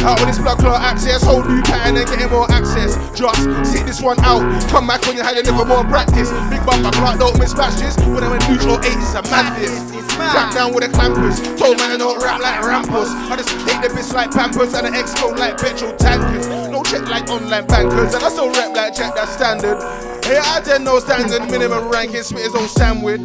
Out 0.09 0.19
of 0.19 0.25
this 0.25 0.39
blood 0.39 0.57
clot 0.57 0.81
access, 0.81 1.21
whole 1.21 1.45
new 1.45 1.61
pattern 1.61 1.95
and 1.95 2.09
getting 2.09 2.31
more 2.33 2.49
access. 2.49 2.97
Just 3.13 3.37
sit 3.61 3.85
this 3.85 4.01
one 4.01 4.17
out. 4.25 4.41
Come 4.73 4.87
back 4.87 5.05
when 5.05 5.15
you 5.15 5.21
had 5.21 5.37
a 5.37 5.45
little 5.45 5.65
more 5.65 5.83
practice. 5.85 6.33
Big 6.49 6.65
bumper 6.65 6.89
clock, 6.97 7.19
don't 7.19 7.37
miss 7.37 7.53
batches. 7.53 7.95
When 8.09 8.23
I 8.23 8.29
went 8.33 8.41
neutral 8.49 8.81
eight, 8.81 8.97
it's 8.97 9.13
a 9.13 9.21
madness. 9.29 9.85
Back 10.17 10.55
down 10.55 10.73
with 10.73 10.83
the 10.83 10.89
clampers. 10.89 11.37
Told 11.59 11.77
man 11.77 11.91
I 11.91 11.97
don't 11.97 12.17
rap 12.23 12.41
like 12.41 12.65
rampers. 12.65 13.13
I 13.29 13.37
just 13.37 13.49
take 13.69 13.85
the 13.85 13.93
piss 13.93 14.11
like 14.11 14.31
pampers 14.31 14.73
and 14.73 14.87
I 14.87 14.99
explode 14.99 15.37
like 15.37 15.61
petrol 15.61 15.95
tankers. 15.95 16.47
No 16.47 16.81
check 16.81 17.07
like 17.07 17.29
online 17.29 17.67
bankers, 17.67 18.15
and 18.15 18.23
I 18.23 18.29
still 18.29 18.49
rap 18.49 18.75
like 18.75 18.95
check 18.95 19.13
that 19.13 19.29
standard. 19.29 19.77
Hey, 20.25 20.41
I 20.41 20.59
did 20.61 20.81
no 20.81 20.97
standard 20.97 21.45
minimum 21.51 21.87
ranking, 21.87 22.23
spit 22.23 22.41
his 22.41 22.55
own 22.55 22.67
sandwich. 22.67 23.21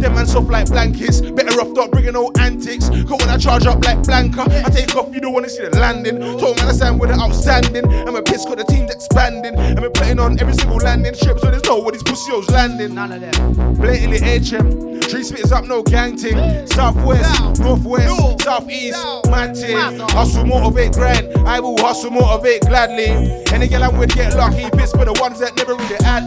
Them 0.00 0.14
man 0.14 0.26
soft 0.26 0.48
like 0.48 0.66
blankets. 0.68 1.20
Better 1.20 1.60
off 1.60 1.68
not 1.76 1.90
bringing 1.90 2.14
no 2.14 2.30
antics. 2.38 2.88
Cause 2.88 3.18
when 3.20 3.28
I 3.28 3.36
charge 3.36 3.66
up 3.66 3.84
like 3.84 4.02
Blanca, 4.02 4.42
I 4.48 4.70
take 4.70 4.94
off, 4.96 5.14
you 5.14 5.20
don't 5.20 5.32
wanna 5.32 5.48
see 5.48 5.62
the 5.62 5.78
landing. 5.78 6.18
Told 6.38 6.56
man 6.56 6.68
I 6.68 6.72
stand 6.72 6.98
with 6.98 7.10
it 7.10 7.18
outstanding. 7.18 7.84
I'm 8.08 8.16
a 8.16 8.22
piss 8.22 8.44
cause 8.44 8.56
the 8.56 8.64
team's 8.64 8.90
expanding. 8.90 9.58
I'm 9.58 9.92
playing 9.92 10.18
on 10.18 10.40
every 10.40 10.54
single 10.54 10.78
landing 10.78 11.14
strip, 11.14 11.38
so 11.38 11.50
there's 11.50 11.64
no 11.64 11.80
where 11.80 11.92
these 11.92 12.02
pussios 12.02 12.50
landing. 12.50 12.94
None 12.94 13.12
of 13.12 13.20
them. 13.20 13.74
Blatantly 13.74 14.20
HM. 14.20 15.00
Three 15.02 15.22
spitters 15.22 15.52
up, 15.52 15.64
no 15.64 15.82
gang 15.82 16.16
ting. 16.16 16.36
Southwest, 16.68 17.60
northwest, 17.60 18.42
southeast, 18.42 18.98
mad 19.28 19.54
ting. 19.54 19.76
Hustle, 20.10 20.46
motivate, 20.46 20.92
grind. 20.92 21.36
I 21.46 21.60
will 21.60 21.76
hustle, 21.78 22.10
motivate 22.10 22.62
gladly. 22.62 23.42
Any 23.52 23.68
girl 23.68 23.84
I'm 23.84 23.98
with 23.98 24.14
get 24.14 24.36
lucky, 24.36 24.70
piss 24.70 24.92
for 24.92 25.04
the 25.04 25.16
ones 25.20 25.40
that 25.40 25.56
never 25.56 25.74
really 25.74 25.96
had. 26.04 26.22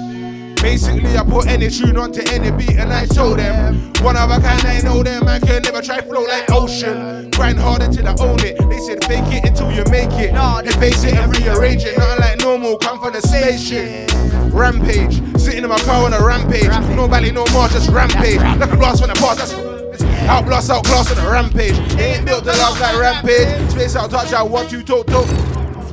Basically, 0.63 1.17
I 1.17 1.23
put 1.23 1.47
any 1.47 1.69
tune 1.69 1.97
onto 1.97 2.21
any 2.31 2.49
beat 2.49 2.79
and 2.79 2.93
I 2.93 3.05
show 3.07 3.35
them. 3.35 3.91
One 4.01 4.15
of 4.15 4.31
a 4.31 4.39
kind, 4.39 4.65
I 4.65 4.79
know 4.79 5.03
them. 5.03 5.27
I 5.27 5.37
can 5.37 5.61
never 5.61 5.81
try 5.81 5.99
flow 5.99 6.23
like 6.23 6.49
ocean. 6.49 7.29
Grind 7.31 7.59
harder 7.59 7.89
till 7.91 8.07
I 8.07 8.15
own 8.19 8.39
it. 8.39 8.57
They 8.69 8.79
said 8.79 9.03
fake 9.03 9.27
it 9.27 9.45
until 9.45 9.69
you 9.73 9.83
make 9.91 10.09
it. 10.13 10.31
They 10.63 10.71
face 10.79 11.03
it 11.03 11.15
and 11.15 11.35
rearrange 11.37 11.83
it. 11.83 11.97
Nothing 11.97 12.19
like 12.21 12.39
normal, 12.39 12.77
come 12.77 12.97
from 13.01 13.11
the 13.11 13.21
spaceship. 13.21 14.09
Rampage, 14.53 15.15
sitting 15.37 15.65
in 15.65 15.69
my 15.69 15.77
car 15.79 16.05
on 16.05 16.13
a 16.13 16.25
rampage. 16.25 16.69
No 16.95 17.07
valley, 17.07 17.31
no 17.31 17.45
more, 17.51 17.67
just 17.67 17.89
rampage. 17.89 18.39
Like 18.39 18.71
a 18.71 18.77
blast 18.77 19.01
from 19.01 19.09
the 19.09 19.15
past, 19.15 19.39
that's 19.39 20.03
out 20.29 20.45
blast, 20.45 20.71
out 20.71 20.85
class 20.85 21.11
on 21.11 21.25
a 21.25 21.29
rampage. 21.29 21.77
They 21.95 22.15
ain't 22.15 22.25
built 22.25 22.45
to 22.45 22.51
last 22.51 22.79
like 22.79 22.97
rampage. 22.97 23.69
Space 23.71 23.97
out, 23.97 24.11
touch 24.11 24.31
out, 24.31 24.49
one, 24.49 24.67
two, 24.69 24.81
toe, 24.81 25.03
toe. 25.03 25.25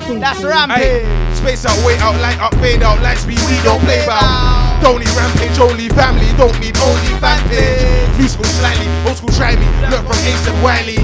That's 0.08 0.42
rampage. 0.42 1.04
Ay, 1.04 1.34
space 1.34 1.64
out, 1.64 1.76
wait 1.84 2.00
out, 2.00 2.16
light 2.20 2.40
up, 2.40 2.54
fade 2.56 2.82
out, 2.82 3.00
light 3.02 3.18
speed, 3.18 3.38
we 3.48 3.60
don't 3.62 3.80
play 3.84 4.02
about. 4.04 4.80
Don't 4.80 4.98
need 5.00 5.12
rampage, 5.12 5.58
only 5.60 5.88
family, 5.90 6.26
don't 6.36 6.56
need 6.60 6.76
only 6.80 7.12
fanpage. 7.20 8.18
New 8.18 8.28
school 8.28 8.48
slightly, 8.58 8.88
old 9.06 9.16
school 9.16 9.32
try 9.36 9.54
me, 9.56 9.66
learn 9.92 10.02
from 10.04 10.18
Ace 10.24 10.46
and 10.48 10.56
Wiley. 10.62 10.98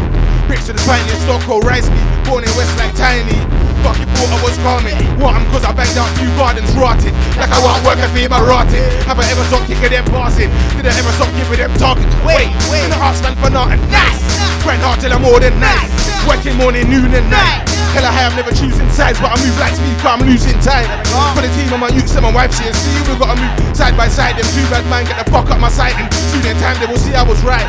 Bricks 0.49 0.67
to 0.67 0.73
the 0.73 0.81
spine, 0.81 1.05
in 1.09 1.17
Stockholm, 1.29 1.61
rise 1.63 1.89
me, 1.91 2.01
born 2.25 2.45
in 2.45 2.51
West 2.57 2.73
like 2.79 2.95
Tiny. 2.97 3.37
Fuck 3.85 3.95
Fucking 3.95 4.11
thought 4.17 4.33
I 4.33 4.43
was 4.43 4.57
calming. 4.65 4.99
Want 5.21 5.37
'em 5.37 5.45
cause 5.53 5.65
I 5.65 5.73
banged 5.73 5.97
out 5.99 6.09
few 6.19 6.29
gardens 6.35 6.71
rotted. 6.75 7.13
Like 7.39 7.53
I 7.53 7.61
want 7.61 7.85
work 7.85 7.99
and 7.99 8.11
fee 8.13 8.27
my 8.27 8.41
rotted. 8.41 8.83
Have 9.07 9.21
I 9.21 9.25
ever 9.31 9.45
stopped 9.45 9.67
kicking 9.69 9.91
them 9.91 10.05
passing? 10.11 10.51
Did 10.75 10.87
I 10.87 10.99
ever 10.99 11.13
stop 11.13 11.31
giving 11.37 11.59
them 11.59 11.73
talking? 11.79 12.09
Wait, 12.25 12.51
wait, 12.71 12.89
the 12.89 12.97
arts 12.99 13.23
man 13.23 13.37
for 13.37 13.51
nothing. 13.51 13.81
Nice. 13.91 14.23
Grind 14.65 14.83
hard 14.83 14.99
till 15.01 15.13
I'm 15.13 15.23
more 15.23 15.39
than 15.39 15.55
nice. 15.61 16.16
Working 16.27 16.59
morning, 16.59 16.91
noon 16.91 17.15
and 17.15 17.31
night. 17.31 17.63
Hell 17.95 18.05
I 18.05 18.13
have 18.13 18.35
never 18.37 18.51
choosing 18.51 18.91
sides, 18.91 19.17
but 19.23 19.31
I 19.33 19.39
move 19.41 19.57
like 19.63 19.73
speed, 19.73 19.97
but 20.03 20.19
I'm 20.19 20.23
losing 20.27 20.59
time. 20.61 20.85
For 21.33 21.41
the 21.41 21.49
team, 21.55 21.73
I'm 21.73 21.81
on 21.87 21.95
youths 21.95 22.13
and 22.19 22.27
my 22.27 22.35
wife's 22.35 22.59
here. 22.59 22.75
See, 22.75 22.99
we 23.09 23.17
gotta 23.17 23.39
move 23.39 23.55
side 23.73 23.97
by 23.97 24.11
side. 24.11 24.37
Them 24.37 24.45
two 24.53 24.67
bad 24.69 24.85
man 24.91 25.07
get 25.07 25.17
the 25.23 25.31
fuck 25.31 25.49
up 25.49 25.63
my 25.63 25.71
sight, 25.71 25.95
and 25.97 26.13
soon 26.29 26.45
in 26.45 26.59
time 26.59 26.77
they 26.83 26.91
will 26.91 26.99
see 26.99 27.15
I 27.15 27.23
was 27.23 27.41
right. 27.47 27.65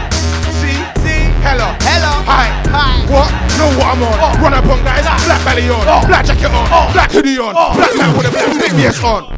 See, 0.59 0.73
see, 1.05 1.29
hello, 1.45 1.69
hello, 1.85 2.13
hi, 2.25 2.49
hi. 2.73 2.97
What? 3.07 3.29
Know 3.61 3.69
what 3.77 3.93
I'm 3.93 4.03
on? 4.03 4.17
Oh. 4.19 4.41
Run 4.41 4.53
up 4.57 4.65
on 4.65 4.81
guys, 4.83 5.05
ah. 5.05 5.15
black 5.29 5.41
belly 5.45 5.69
on, 5.69 5.85
oh. 5.85 6.01
black 6.09 6.25
jacket 6.25 6.49
on, 6.49 6.67
oh. 6.73 6.89
black 6.91 7.11
hoodie 7.13 7.37
on, 7.37 7.53
oh. 7.55 7.77
black 7.77 7.93
man 7.95 8.17
with 8.17 8.27
a 8.27 8.31
black 8.33 8.51
big 8.57 8.73
yes 8.73 8.99
on. 9.05 9.31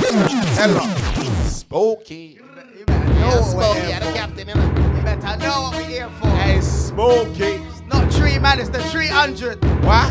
Hello, 0.57 0.87
spooky. 1.45 2.39
Yo, 3.19 3.43
Smokey, 3.43 3.93
I'm 3.93 3.99
the 3.99 4.13
captain, 4.15 4.47
innit? 4.47 4.95
You 4.95 5.03
better 5.03 5.37
know 5.37 5.69
what 5.69 5.75
we're 5.75 5.83
here 5.83 6.09
for. 6.17 6.29
Hey, 6.29 6.61
Smokey. 6.61 7.78
Not 7.89 8.13
three, 8.13 8.37
man, 8.37 8.59
it's 8.59 8.69
the 8.69 8.83
300. 8.83 9.63
What? 9.83 10.09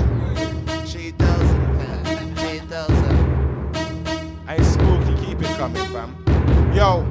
She 0.87 1.13
doesn't, 1.13 1.77
man. 1.77 2.37
She 2.37 2.59
doesn't. 2.67 4.47
Hey, 4.47 4.63
Spooky, 4.65 5.15
keep 5.25 5.41
it 5.41 5.57
coming, 5.57 5.85
fam. 5.87 6.17
Yo, 6.75 7.07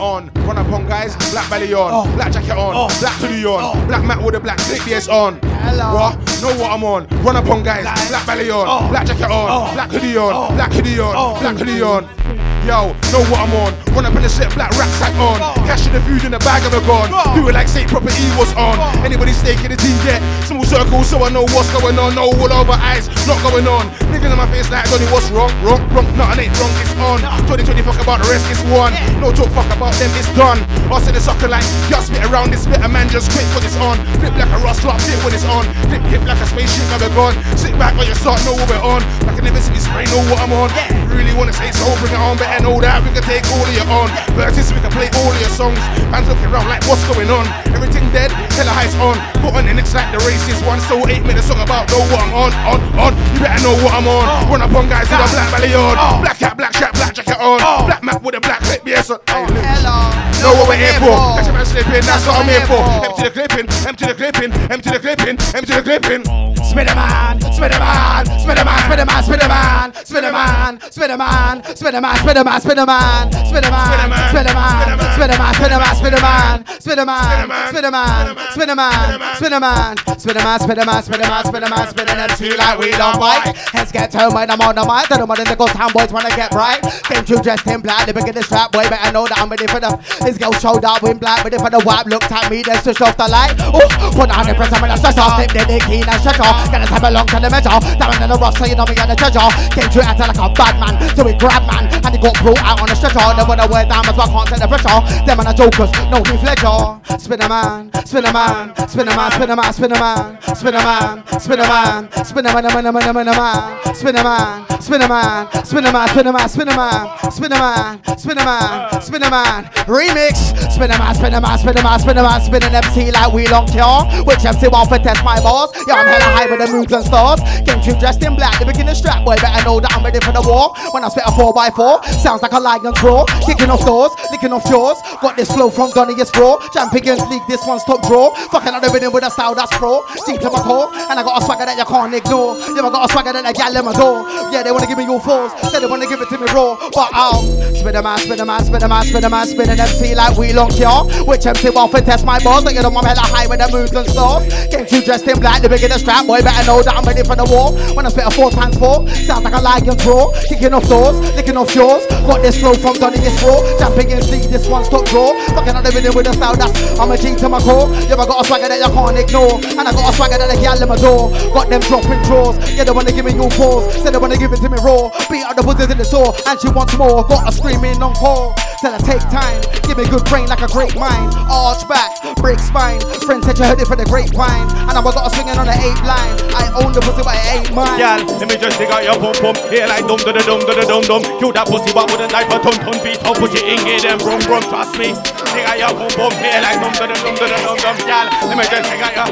on, 0.00 0.30
run 0.46 0.58
up 0.58 0.72
on 0.72 0.86
guys, 0.86 1.14
black 1.30 1.48
belly 1.48 1.72
on, 1.72 1.90
oh. 1.92 2.16
black 2.16 2.32
jacket 2.32 2.50
on, 2.50 2.72
oh. 2.74 3.00
black 3.00 3.14
hoodie 3.14 3.44
on, 3.44 3.60
oh. 3.62 3.86
black 3.86 4.04
mat 4.04 4.22
with 4.22 4.34
a 4.34 4.40
black 4.40 4.58
clip 4.58 4.80
BS 4.80 5.08
on. 5.08 5.40
Hello. 5.42 5.94
What? 5.94 6.16
Know 6.42 6.60
what 6.60 6.72
I'm 6.72 6.84
on? 6.84 7.06
Run 7.22 7.36
up 7.36 7.46
on 7.46 7.62
guys, 7.62 7.84
black 8.08 8.26
belly 8.26 8.50
on, 8.50 8.90
black 8.90 9.06
jacket 9.06 9.30
on, 9.30 9.74
black 9.74 9.90
hoodie 9.90 10.16
on, 10.16 10.54
black 10.56 10.72
hoodie 10.72 10.98
on, 10.98 11.40
black 11.40 11.56
hoodie 11.56 11.82
on. 11.82 12.47
Yo, 12.68 12.92
know 13.16 13.24
what 13.32 13.40
I'm 13.40 13.56
on? 13.64 13.72
Run 13.96 14.04
up 14.04 14.12
in 14.12 14.20
the 14.20 14.28
set, 14.28 14.52
black 14.52 14.68
rucksack 14.76 15.16
on. 15.16 15.40
Cash 15.64 15.88
in 15.88 15.96
the 15.96 16.04
food 16.04 16.20
in 16.28 16.36
the 16.36 16.42
bag 16.44 16.60
of 16.68 16.76
a 16.76 16.84
gun. 16.84 17.08
Do 17.32 17.48
it 17.48 17.56
like 17.56 17.64
St. 17.64 17.88
Property 17.88 18.28
was 18.36 18.52
on. 18.60 18.76
Anybody 19.00 19.32
staking 19.32 19.72
the 19.72 19.78
team 19.80 19.96
yet? 20.04 20.20
Small 20.44 20.68
circle, 20.68 21.00
so 21.00 21.16
I 21.24 21.32
know 21.32 21.48
what's 21.56 21.72
going 21.72 21.96
on. 21.96 22.12
No 22.12 22.28
all 22.28 22.52
over 22.52 22.76
eyes, 22.76 23.08
not 23.24 23.40
going 23.40 23.64
on. 23.64 23.88
Niggas 24.12 24.28
in 24.28 24.36
my 24.36 24.44
face 24.52 24.68
like 24.68 24.84
Donny, 24.92 25.08
what's 25.08 25.32
wrong? 25.32 25.48
Wrong, 25.64 25.80
wrong, 25.96 26.04
nothing 26.12 26.44
ain't 26.44 26.52
wrong, 26.60 26.68
it's 26.84 26.92
on. 27.00 27.24
2020, 27.48 27.80
fuck 27.88 27.96
about 28.04 28.20
the 28.20 28.28
rest, 28.28 28.44
it's 28.52 28.60
one. 28.68 28.92
No 29.16 29.32
talk, 29.32 29.48
fuck 29.56 29.72
about 29.72 29.96
them, 29.96 30.12
it's 30.20 30.28
done. 30.36 30.60
I 30.92 31.00
said 31.00 31.16
the 31.16 31.24
sucker 31.24 31.48
like, 31.48 31.64
y'all 31.88 32.04
spit 32.04 32.20
around 32.28 32.52
this 32.52 32.68
bit, 32.68 32.84
a 32.84 32.88
man 32.88 33.08
just 33.08 33.32
quit 33.32 33.48
when 33.56 33.64
it's 33.64 33.80
on. 33.80 33.96
Flip 34.20 34.36
like 34.36 34.52
a 34.52 34.60
rust 34.60 34.84
drop, 34.84 35.00
fit 35.08 35.16
when 35.24 35.32
it's 35.32 35.48
on. 35.48 35.64
Flip 35.88 36.04
hip 36.12 36.20
like 36.28 36.36
a 36.36 36.44
spaceship, 36.44 36.84
never 36.92 37.08
gone. 37.16 37.32
Sit 37.56 37.72
back 37.80 37.96
on 37.96 38.04
your 38.04 38.18
start, 38.20 38.44
know 38.44 38.52
what 38.52 38.68
we're 38.68 38.84
on. 38.84 39.00
Like 39.24 39.40
an 39.40 39.48
invincible 39.48 39.80
spray, 39.80 40.04
know 40.12 40.20
what 40.28 40.44
I'm 40.44 40.52
on. 40.52 40.68
Really 41.08 41.32
wanna 41.32 41.56
say 41.56 41.72
so, 41.72 41.88
bring 42.04 42.12
it 42.12 42.20
on, 42.20 42.36
better 42.58 42.74
know 42.74 42.80
that 42.80 43.02
we 43.06 43.10
can 43.14 43.22
take 43.22 43.46
all 43.54 43.62
of 43.62 43.74
your 43.74 43.86
on. 43.86 44.10
Versus 44.34 44.74
we 44.74 44.80
can 44.82 44.90
play 44.90 45.08
all 45.22 45.30
of 45.30 45.38
your 45.38 45.50
songs. 45.50 45.78
Fans 46.10 46.26
looking 46.26 46.50
around 46.50 46.66
like 46.66 46.82
what's 46.90 47.02
going 47.06 47.30
on. 47.30 47.46
Everything 47.70 48.04
dead, 48.10 48.30
hella 48.58 48.74
highs 48.74 48.94
on. 48.98 49.16
Put 49.42 49.54
on 49.54 49.66
the 49.66 49.74
next 49.74 49.94
like 49.94 50.10
the 50.10 50.18
racist 50.26 50.66
one. 50.66 50.80
So 50.90 50.98
eight 51.06 51.22
minutes 51.22 51.46
song 51.46 51.60
about 51.62 51.88
know 51.90 52.02
what 52.10 52.20
I'm 52.20 52.34
on, 52.34 52.50
on, 52.66 52.78
on. 52.98 53.12
You 53.34 53.40
better 53.46 53.62
know 53.62 53.76
what 53.78 53.94
I'm 53.94 54.08
on. 54.08 54.26
Uh. 54.26 54.50
Run 54.50 54.62
up 54.62 54.74
on 54.74 54.88
guys 54.90 55.06
with 55.06 55.22
a 55.22 55.28
black 55.30 55.48
belly 55.54 55.74
on. 55.74 55.94
Uh. 55.94 56.20
Black 56.22 56.38
hat, 56.38 56.56
black 56.56 56.74
shirt, 56.74 56.92
black 56.94 57.14
jacket 57.14 57.38
on. 57.38 57.60
Uh. 57.62 57.86
Black 57.86 58.02
map 58.02 58.22
with 58.22 58.34
a 58.34 58.40
black 58.40 58.60
clip, 58.62 58.82
yes. 58.86 59.10
Oh, 59.10 59.18
hey, 59.28 59.46
Hello. 59.78 60.28
Know 60.42 60.54
what 60.54 60.68
we're 60.70 60.78
here 60.78 60.94
for. 61.02 61.18
Catch 61.34 61.50
a 61.50 61.52
man 61.52 61.66
slipping, 61.66 62.04
that's 62.06 62.26
what 62.26 62.38
I'm 62.38 62.46
here 62.46 62.66
for. 62.66 62.78
Empty 62.78 63.22
the 63.26 63.30
clipping, 63.34 63.66
empty 63.86 64.04
the 64.06 64.14
clipping, 64.14 64.52
empty 64.70 64.90
the 64.90 65.00
clipping, 65.00 65.36
empty 65.54 65.72
the 65.74 65.82
clipping. 65.82 66.22
Spiderman, 66.62 67.42
Spiderman, 67.42 68.22
Spiderman, 68.38 68.78
Spiderman, 68.86 69.22
Spiderman, 69.26 69.88
Spiderman, 70.06 70.78
Spiderman, 70.94 71.54
Spiderman, 71.74 72.14
Spiderman, 72.22 72.47
man, 72.48 72.60
spin 72.60 72.78
a 72.78 72.86
man, 72.86 73.32
spin 73.32 73.64
a 73.64 73.70
man, 73.70 74.28
spin 74.30 74.46
a 74.46 74.54
man, 74.54 74.98
man. 74.98 75.07
Spiderman, 75.18 75.50
Spiderman, 75.58 75.98
Spiderman, 75.98 76.62
Spiderman, 76.78 77.58
Spiderman, 77.74 78.38
Spiderman, 78.54 78.94
Spiderman, 79.34 79.34
Spiderman, 79.34 79.58
Spiderman, 79.58 79.98
Spiderman, 80.14 80.62
Spiderman, 80.62 81.02
Spiderman, 81.02 81.02
Spiderman, 81.02 81.42
Spiderman, 81.42 81.90
spinning 81.90 82.18
MC 82.22 82.56
like 82.56 82.78
we 82.78 82.94
don't 82.94 83.18
bite. 83.18 83.50
Heads 83.74 83.90
get 83.90 84.12
turned 84.12 84.32
when 84.32 84.48
I'm 84.48 84.60
on 84.62 84.78
the 84.78 84.86
mic. 84.86 85.10
Tell 85.10 85.18
them 85.18 85.26
what 85.26 85.42
the 85.42 85.44
nickel 85.44 85.66
town 85.66 85.90
boys 85.90 86.12
wanna 86.12 86.30
get 86.38 86.54
right. 86.54 86.78
Came 87.10 87.24
too 87.24 87.42
dressed 87.42 87.66
in 87.66 87.80
black, 87.80 88.06
they 88.06 88.14
begin 88.14 88.30
the 88.30 88.46
strap 88.46 88.70
boy, 88.70 88.86
better 88.86 89.10
know 89.10 89.26
that 89.26 89.42
I'm 89.42 89.50
ready 89.50 89.66
for 89.66 89.82
the. 89.82 89.90
His 90.22 90.38
girl 90.38 90.54
showed 90.54 90.86
up 90.86 91.02
in 91.02 91.18
black, 91.18 91.42
ready 91.42 91.58
for 91.58 91.66
the 91.66 91.82
wipe. 91.82 92.06
Looked 92.06 92.30
at 92.30 92.46
me, 92.46 92.62
then 92.62 92.78
switched 92.78 93.02
off 93.02 93.18
the 93.18 93.26
light. 93.26 93.58
Oh, 93.58 93.82
put 94.14 94.30
on 94.30 94.46
the 94.46 94.54
press, 94.54 94.70
I'm 94.70 94.86
gonna 94.86 94.94
stretch 94.94 95.18
off, 95.18 95.34
flip 95.34 95.50
the 95.50 95.82
keen 95.82 96.06
and 96.06 96.20
stretch 96.22 96.38
off. 96.38 96.70
Gonna 96.70 96.86
time 96.86 97.02
along 97.02 97.26
to 97.34 97.42
the 97.42 97.50
measure. 97.50 97.74
Down 97.98 98.14
in 98.22 98.30
the 98.30 98.38
rough, 98.38 98.54
so 98.54 98.70
you 98.70 98.78
know 98.78 98.86
me 98.86 98.94
and 98.94 99.10
the 99.10 99.18
treasure. 99.18 99.50
Came 99.74 99.90
to 99.90 99.98
acting 99.98 100.30
like 100.30 100.38
a 100.38 100.46
bad 100.54 100.78
man, 100.78 100.94
so 101.18 101.26
we 101.26 101.34
grab 101.34 101.66
man, 101.66 101.90
and 101.90 102.14
he 102.14 102.22
got 102.22 102.38
brought 102.38 102.62
out 102.62 102.78
on 102.78 102.86
the 102.86 102.94
stretcher. 102.94 103.18
Then 103.34 103.50
when 103.50 103.58
I 103.58 103.66
wear 103.66 103.82
diamonds, 103.82 104.14
I 104.14 104.30
can't 104.30 104.46
take 104.46 104.62
the 104.62 104.70
pressure. 104.70 105.07
Them 105.26 105.40
and 105.40 105.48
the 105.48 105.52
jokers, 105.52 105.92
no 106.10 106.22
Heath 106.24 106.42
Ledger. 106.42 107.00
Spin 107.18 107.40
a 107.42 107.48
man, 107.48 107.90
spin 108.06 108.24
a 108.24 108.32
man, 108.32 108.74
spin 108.88 109.08
a 109.08 109.16
man, 109.16 109.30
spin 109.32 109.50
a 109.50 109.56
man, 109.56 109.72
spin 109.72 109.92
a 109.92 109.98
man, 109.98 110.38
spin 110.54 110.74
a 110.74 110.78
man, 110.78 111.24
spin 111.38 111.58
a 111.58 111.68
man, 111.68 112.08
spin 112.24 112.46
a 112.46 112.52
man, 112.52 112.74
spin 112.74 112.96
a 112.96 113.02
man, 113.02 113.94
spin 113.94 114.16
a 114.16 114.22
man, 114.22 114.78
spin 114.80 115.00
a 115.00 115.08
man, 115.08 115.48
spin 115.50 115.82
a 115.82 115.88
man, 115.88 115.88
spin 115.88 115.88
a 115.88 115.92
man, 115.92 116.08
spin 116.08 116.26
a 116.26 116.32
man, 116.32 116.48
spin 116.48 116.68
a 116.68 116.72
man, 116.72 117.18
spin 117.30 117.52
a 117.52 117.56
man, 117.56 118.00
spin 118.18 118.38
a 118.38 118.44
man, 118.44 119.02
spin 119.02 119.22
a 119.22 119.30
man. 119.30 119.64
Remix, 119.88 120.36
spin 120.70 120.90
a 120.90 120.98
man, 120.98 121.14
spin 121.14 121.34
a 121.34 121.40
man, 121.40 121.58
spin 121.58 121.76
a 121.76 121.82
man, 121.82 121.98
spin 121.98 122.18
a 122.18 122.22
man, 122.22 122.40
spin 122.40 122.62
an 122.62 122.74
MC 122.74 123.10
like 123.10 123.32
we 123.32 123.48
long 123.48 123.66
cure. 123.66 124.04
Which 124.24 124.44
MC 124.44 124.68
want 124.68 124.88
for 124.88 124.98
test 124.98 125.24
my 125.24 125.40
balls? 125.40 125.72
Yeah, 125.88 125.96
I'm 125.96 126.06
hella 126.06 126.28
high 126.36 126.46
with 126.46 126.60
the 126.60 126.68
moves 126.72 126.92
and 126.92 127.04
stars. 127.04 127.40
Came 127.64 127.80
to 127.80 127.98
dressed 127.98 128.22
in 128.22 128.36
black, 128.36 128.58
the 128.60 128.66
beginning 128.66 128.94
strap 128.94 129.24
boy. 129.24 129.36
Better 129.36 129.64
know 129.64 129.80
that 129.80 129.92
I'm 129.96 130.04
ready 130.04 130.20
for 130.20 130.32
the 130.32 130.44
war. 130.44 130.76
When 130.92 131.04
I 131.04 131.08
spit 131.08 131.24
a 131.26 131.32
4x4, 131.32 132.04
sounds 132.20 132.42
like 132.42 132.52
a 132.52 132.60
lion 132.60 132.92
claw. 132.94 133.24
Kicking 133.46 133.70
off 133.70 133.84
doors, 133.84 134.12
licking 134.30 134.52
off 134.52 134.64
jaws. 134.68 134.97
Got 135.20 135.36
this 135.36 135.50
flow 135.50 135.70
from 135.70 135.90
Donny 135.90 136.14
is 136.14 136.30
raw. 136.36 136.58
Champions 136.72 137.22
League, 137.28 137.42
this 137.48 137.64
one's 137.66 137.84
top 137.84 138.02
draw. 138.06 138.34
Fucking 138.50 138.74
out 138.74 138.82
the 138.82 138.90
rhythm 138.90 139.12
with 139.12 139.24
a 139.24 139.30
style 139.30 139.54
that's 139.54 139.74
pro. 139.76 140.02
Deep 140.26 140.40
to 140.40 140.50
my 140.50 140.60
core, 140.60 140.90
and 140.94 141.18
I 141.18 141.22
got 141.22 141.42
a 141.42 141.44
swagger 141.44 141.66
that 141.66 141.76
you 141.76 141.84
can't 141.84 142.14
ignore. 142.14 142.56
Yeah, 142.74 142.86
I 142.86 142.90
got 142.90 143.08
a 143.08 143.12
swagger 143.12 143.32
that 143.32 143.44
I 143.44 143.52
gal 143.52 143.74
in 143.74 143.84
my 143.84 143.92
door. 143.92 144.26
Yeah, 144.52 144.62
they 144.62 144.72
wanna 144.72 144.86
give 144.86 144.98
me 144.98 145.06
all 145.08 145.20
fours, 145.20 145.52
say 145.70 145.80
they 145.80 145.86
wanna 145.86 146.06
give 146.06 146.20
it 146.20 146.28
to 146.28 146.38
me 146.38 146.46
raw. 146.52 146.76
But 146.92 147.10
I'll 147.12 147.42
spin 147.74 147.96
a 147.96 148.02
man, 148.02 148.18
spin 148.18 148.40
a 148.40 148.44
man, 148.44 148.64
spin 148.64 148.82
a 148.82 148.88
man, 148.88 149.04
spin 149.04 149.24
a 149.24 149.30
man, 149.30 149.46
spin 149.46 149.70
an 149.70 149.80
MC 149.80 150.14
like 150.14 150.36
we 150.36 150.52
long 150.52 150.70
cure. 150.70 151.04
Which 151.24 151.46
MC 151.46 151.70
want 151.70 151.92
to 151.92 152.00
test 152.02 152.24
my 152.24 152.38
balls? 152.40 152.64
Like 152.64 152.74
you 152.74 152.82
know 152.82 152.90
I'm 152.90 153.04
hella 153.04 153.24
high 153.24 153.46
with 153.46 153.60
the 153.60 153.68
moves 153.70 153.92
and 153.92 154.08
stars. 154.08 154.44
Came 154.68 154.86
to 154.86 154.98
dressed 155.04 155.28
in 155.28 155.38
black, 155.40 155.62
the 155.62 155.68
beginner 155.68 155.98
strap 155.98 156.26
boy. 156.26 156.42
Better 156.42 156.66
know 156.66 156.82
that 156.82 156.96
I'm 156.96 157.04
ready 157.04 157.22
for 157.22 157.36
the 157.36 157.44
war. 157.44 157.72
When 157.94 158.06
I 158.06 158.10
spit 158.10 158.26
a 158.26 158.30
four 158.30 158.50
times 158.50 158.76
four, 158.78 159.06
sounds 159.26 159.44
like 159.44 159.54
a 159.54 159.60
lion 159.60 159.96
draw. 159.98 160.32
Kicking 160.48 160.74
off 160.74 160.88
doors, 160.88 161.18
licking 161.36 161.56
off 161.56 161.72
jaws. 161.72 162.06
Got 162.26 162.42
this 162.42 162.58
flow 162.60 162.74
from 162.74 162.94
Donny 162.98 163.18
is 163.18 163.36
raw. 163.42 163.60
Champions 163.78 164.30
League, 164.30 164.48
this 164.50 164.68
one's 164.68 164.87
top 164.88 165.04
draw. 165.06 165.32
Fucking 165.54 165.76
out 165.76 165.84
the 165.84 165.92
rhythm 165.94 166.14
with 166.16 166.28
a 166.28 166.34
style 166.34 166.56
that's 166.56 166.72
I'm 166.98 167.12
a 167.12 167.16
G 167.16 167.36
to 167.36 167.48
my 167.48 167.60
core. 167.60 167.88
Yeah, 168.08 168.18
I 168.18 168.26
got 168.26 168.40
a 168.40 168.44
swagger 168.44 168.68
that 168.68 168.80
you 168.80 168.90
can't 168.90 169.16
ignore. 169.16 169.54
And 169.78 169.86
I 169.86 169.92
got 169.92 170.10
a 170.10 170.12
swagger 170.16 170.38
that 170.38 170.50
I 170.50 170.56
gal 170.56 170.80
in 170.80 170.88
my 170.88 170.96
door. 170.96 171.30
Got 171.52 171.70
them 171.70 171.80
dropping 171.84 172.22
draws. 172.24 172.56
Yeah, 172.72 172.84
they 172.84 172.92
wanna 172.92 173.12
give 173.12 173.24
me 173.24 173.36
all 173.38 173.50
fours. 173.52 173.86
Said 174.02 174.12
they 174.14 174.20
wanna 174.20 174.36
give 174.36 174.52
it 174.52 174.60
to 174.64 174.68
me 174.68 174.78
raw. 174.82 175.12
Beat 175.30 175.44
out 175.44 175.56
the 175.56 175.62
buzzers 175.62 175.90
in 175.90 175.98
the 175.98 176.04
store. 176.04 176.34
And 176.48 176.56
she 176.60 176.68
wants 176.72 176.96
more. 176.96 177.24
Got 177.24 177.48
a 177.48 177.52
screaming 177.52 178.02
on 178.02 178.14
call. 178.14 178.54
Tell 178.80 178.92
her 178.94 179.02
take 179.02 179.22
time. 179.28 179.58
Give 179.84 179.98
me 179.98 180.06
good 180.06 180.24
brain 180.26 180.46
like 180.46 180.62
a 180.62 180.70
great 180.70 180.94
mind. 180.94 181.34
Arch 181.50 181.82
back, 181.88 182.14
break 182.38 182.58
spine. 182.60 183.00
Friends 183.26 183.44
said 183.46 183.58
you 183.58 183.64
heard 183.64 183.80
it 183.80 183.88
for 183.90 183.96
the 183.96 184.06
grapevine. 184.06 184.68
And 184.86 184.94
I 184.94 185.02
got 185.02 185.18
a 185.18 185.30
swinging 185.34 185.58
on 185.58 185.66
the 185.66 185.74
eight 185.74 185.98
line. 186.06 186.36
I 186.54 186.70
own 186.78 186.92
the 186.94 187.02
pussy, 187.02 187.26
but 187.26 187.34
it 187.34 187.46
ain't 187.58 187.70
mine. 187.74 187.98
Girl, 187.98 188.22
let 188.38 188.46
me 188.46 188.56
just 188.56 188.78
dig 188.78 188.90
out 188.90 189.02
your 189.02 189.18
pum 189.18 189.34
pum. 189.42 189.56
Here 189.72 189.86
like 189.90 190.06
dum 190.06 190.20
dum 190.22 190.62
da 190.62 190.74
da 190.78 190.84
dum 190.86 191.02
dum. 191.02 191.22
Kill 191.42 191.50
that 191.52 191.66
pussy, 191.66 191.90
but 191.90 192.06
wouldn't 192.10 192.30
die 192.30 192.46
for 192.46 192.62
ton 192.62 192.76
ton 192.78 192.96
beat. 193.02 193.18
I'll 193.26 193.34
put 193.34 193.50
it 193.56 193.66
in 193.66 193.82
here, 193.82 193.98
then 193.98 194.18
brum 194.22 194.38
brum 194.46 194.62
past 194.78 194.94
me. 194.98 195.10
Nigga, 195.50 195.74
yo, 195.82 195.88
boom, 195.90 196.10
boom, 196.14 196.32
here 196.38 196.62
like 196.62 196.78
dum, 196.78 196.92
dum, 196.94 197.10
dum, 197.10 197.34
dum, 197.34 197.50
dum, 197.50 197.76
dum, 197.82 197.96
y'all. 198.06 198.30
Let 198.46 198.56
me 198.56 198.64
just 198.70 198.86
nigga, 198.86 199.08
yo, 199.18 199.24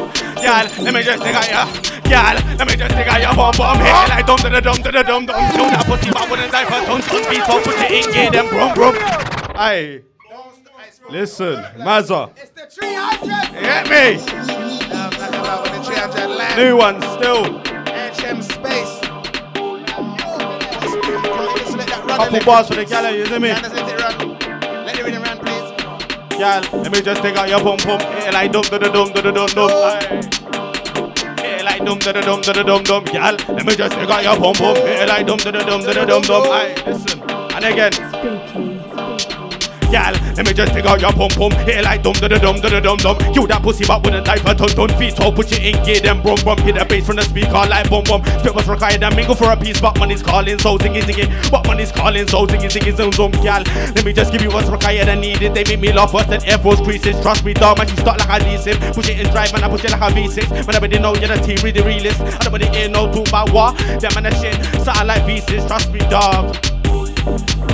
y'all. 0.43 0.67
Let 0.83 0.93
me 0.95 1.03
just 1.07 1.23
nigga, 1.23 1.43
yo, 1.47 1.63
y'all. 2.11 2.37
Let 2.59 2.67
me 2.67 2.75
just 2.75 2.95
nigga, 2.99 3.15
yo, 3.23 3.31
boom, 3.39 3.55
boom, 3.55 3.79
here 3.79 4.07
like 4.11 4.27
dum, 4.27 4.39
dum, 4.43 4.53
dum, 4.53 4.79
dum, 4.83 4.93
dum, 4.93 5.07
dum. 5.07 5.43
Tune 5.55 5.71
that 5.71 5.85
pussy, 5.87 6.11
but 6.11 6.27
wouldn't 6.29 6.51
die 6.51 6.67
for 6.67 6.81
tons. 6.87 7.07
Tons 7.07 7.27
beats, 7.31 7.47
So 7.47 7.63
put 7.63 7.79
it 7.79 7.91
in, 7.95 8.05
get 8.13 8.33
them, 8.33 8.47
brum, 8.49 8.75
brum. 8.75 8.95
Aye. 9.55 10.03
Listen, 11.09 11.63
Mazza. 11.79 12.31
It's 12.37 12.51
the 12.51 12.67
300. 12.67 13.55
Hit 13.55 13.87
me. 13.87 14.19
New 16.57 16.77
one 16.77 17.01
still. 17.15 17.63
HM 17.87 18.43
Space. 18.43 19.01
Couple 22.17 22.41
bars 22.45 22.67
for 22.67 22.75
the 22.75 22.85
gallery, 22.85 23.19
you 23.19 23.27
hear 23.27 23.39
me? 23.39 24.36
Girl, 26.39 26.61
let 26.83 26.93
me 26.93 27.01
just 27.01 27.23
take 27.23 27.37
out 27.37 27.49
your 27.49 27.61
pum 27.61 27.79
pum. 27.79 27.99
Hey, 28.01 28.31
like 28.31 28.53
dum 28.53 28.63
da 28.63 28.79
da 28.79 28.89
dum 28.91 29.11
da 29.13 29.21
da 29.23 29.31
dum 29.31 29.47
dum. 29.49 29.71
Hey, 31.39 31.63
like 31.65 31.85
dum 31.85 31.99
da 31.99 32.13
da 32.13 32.21
dum 32.21 32.41
da 32.43 32.53
dum 32.53 32.83
dum. 32.83 33.05
Girl, 33.05 33.37
let 33.57 33.65
me 33.67 33.75
just 33.75 33.95
take 33.97 34.11
out 34.11 34.23
your 34.23 34.37
pum 34.37 34.55
pum. 34.55 34.77
Hey, 34.77 35.07
like 35.07 35.27
dum 35.27 35.39
dum 35.39 35.53
da 35.53 35.63
da 35.93 36.05
dum 36.05 36.23
dum. 36.23 36.43
Aye, 36.53 36.75
listen. 36.87 37.23
And 37.31 37.65
again. 37.65 38.76
Gal, 39.91 40.13
let 40.35 40.47
me 40.47 40.53
just 40.53 40.73
take 40.73 40.85
out 40.85 41.01
your 41.01 41.13
pum 41.13 41.31
pum. 41.31 41.53
Here 41.65 41.83
like 41.83 42.03
dum 42.03 42.13
dum 42.15 42.29
da 42.29 42.39
da 42.69 42.81
dum 42.81 42.97
dum. 42.99 43.17
You 43.35 43.47
that 43.47 43.63
pussy 43.63 43.85
but 43.87 44.05
wouldn't 44.05 44.27
die 44.27 44.39
for 44.39 44.55
ton 44.55 44.69
ton 44.69 44.89
feet. 44.99 45.17
So 45.17 45.31
put 45.31 45.51
you 45.51 45.59
in 45.59 45.83
gear, 45.85 46.01
then 46.01 46.23
brum 46.23 46.39
brum. 46.43 46.59
Hit 46.59 46.75
the 46.77 46.85
bass 46.85 47.07
from 47.07 47.17
the 47.17 47.23
speaker 47.23 47.53
like 47.53 47.89
bum 47.89 48.05
bum. 48.05 48.25
Spit 48.41 48.55
was 48.55 48.69
required 48.69 49.03
and 49.03 49.15
mingle 49.15 49.35
for 49.35 49.51
a 49.51 49.57
piece, 49.57 49.81
but 49.81 49.99
money's 49.99 50.23
calling, 50.23 50.59
so 50.59 50.79
zingy 50.79 51.03
zingy. 51.03 51.27
But 51.51 51.67
money's 51.67 51.93
calling, 51.93 52.27
so 52.27 52.47
zingy 52.47 52.71
zingy 52.71 52.97
zoom 52.97 53.13
zoom. 53.13 53.31
Gal, 53.43 53.63
let 53.95 54.05
me 54.05 54.13
just 54.13 54.33
give 54.33 54.43
you 54.43 54.51
what's 54.51 54.69
required 54.69 55.09
and 55.09 55.21
needed. 55.21 55.55
They 55.55 55.65
make 55.65 55.81
me 55.81 55.93
laugh 55.93 56.13
worse 56.13 56.27
than 56.27 56.45
Air 56.45 56.59
Force 56.59 56.81
creases. 56.81 57.21
Trust 57.23 57.45
me, 57.45 57.55
dog, 57.55 57.79
man, 57.79 57.89
you 57.89 57.97
start 57.97 58.19
like 58.19 58.43
a 58.43 58.45
leasing. 58.45 58.79
Push 58.93 59.09
it 59.09 59.21
in 59.21 59.31
drive, 59.31 59.53
man, 59.53 59.65
I 59.65 59.69
push 59.69 59.85
it 59.85 59.91
like 59.91 60.01
a 60.01 60.13
V6. 60.15 60.51
Man, 60.51 60.75
everybody 60.75 60.99
know 60.99 61.15
you're 61.15 61.29
the 61.29 61.37
team, 61.37 61.59
really 61.63 61.83
realist. 61.83 62.21
I 62.21 62.39
don't 62.39 62.53
really 62.53 62.69
ain't 62.77 62.93
no 62.93 63.13
talk 63.13 63.29
about 63.29 63.51
what. 63.51 63.77
Them 64.01 64.11
man, 64.15 64.25
that 64.25 64.35
shit, 64.41 64.55
satellite 64.83 65.27
pieces. 65.27 65.65
Trust 65.67 65.93
me, 65.93 66.01
dog. 66.11 66.76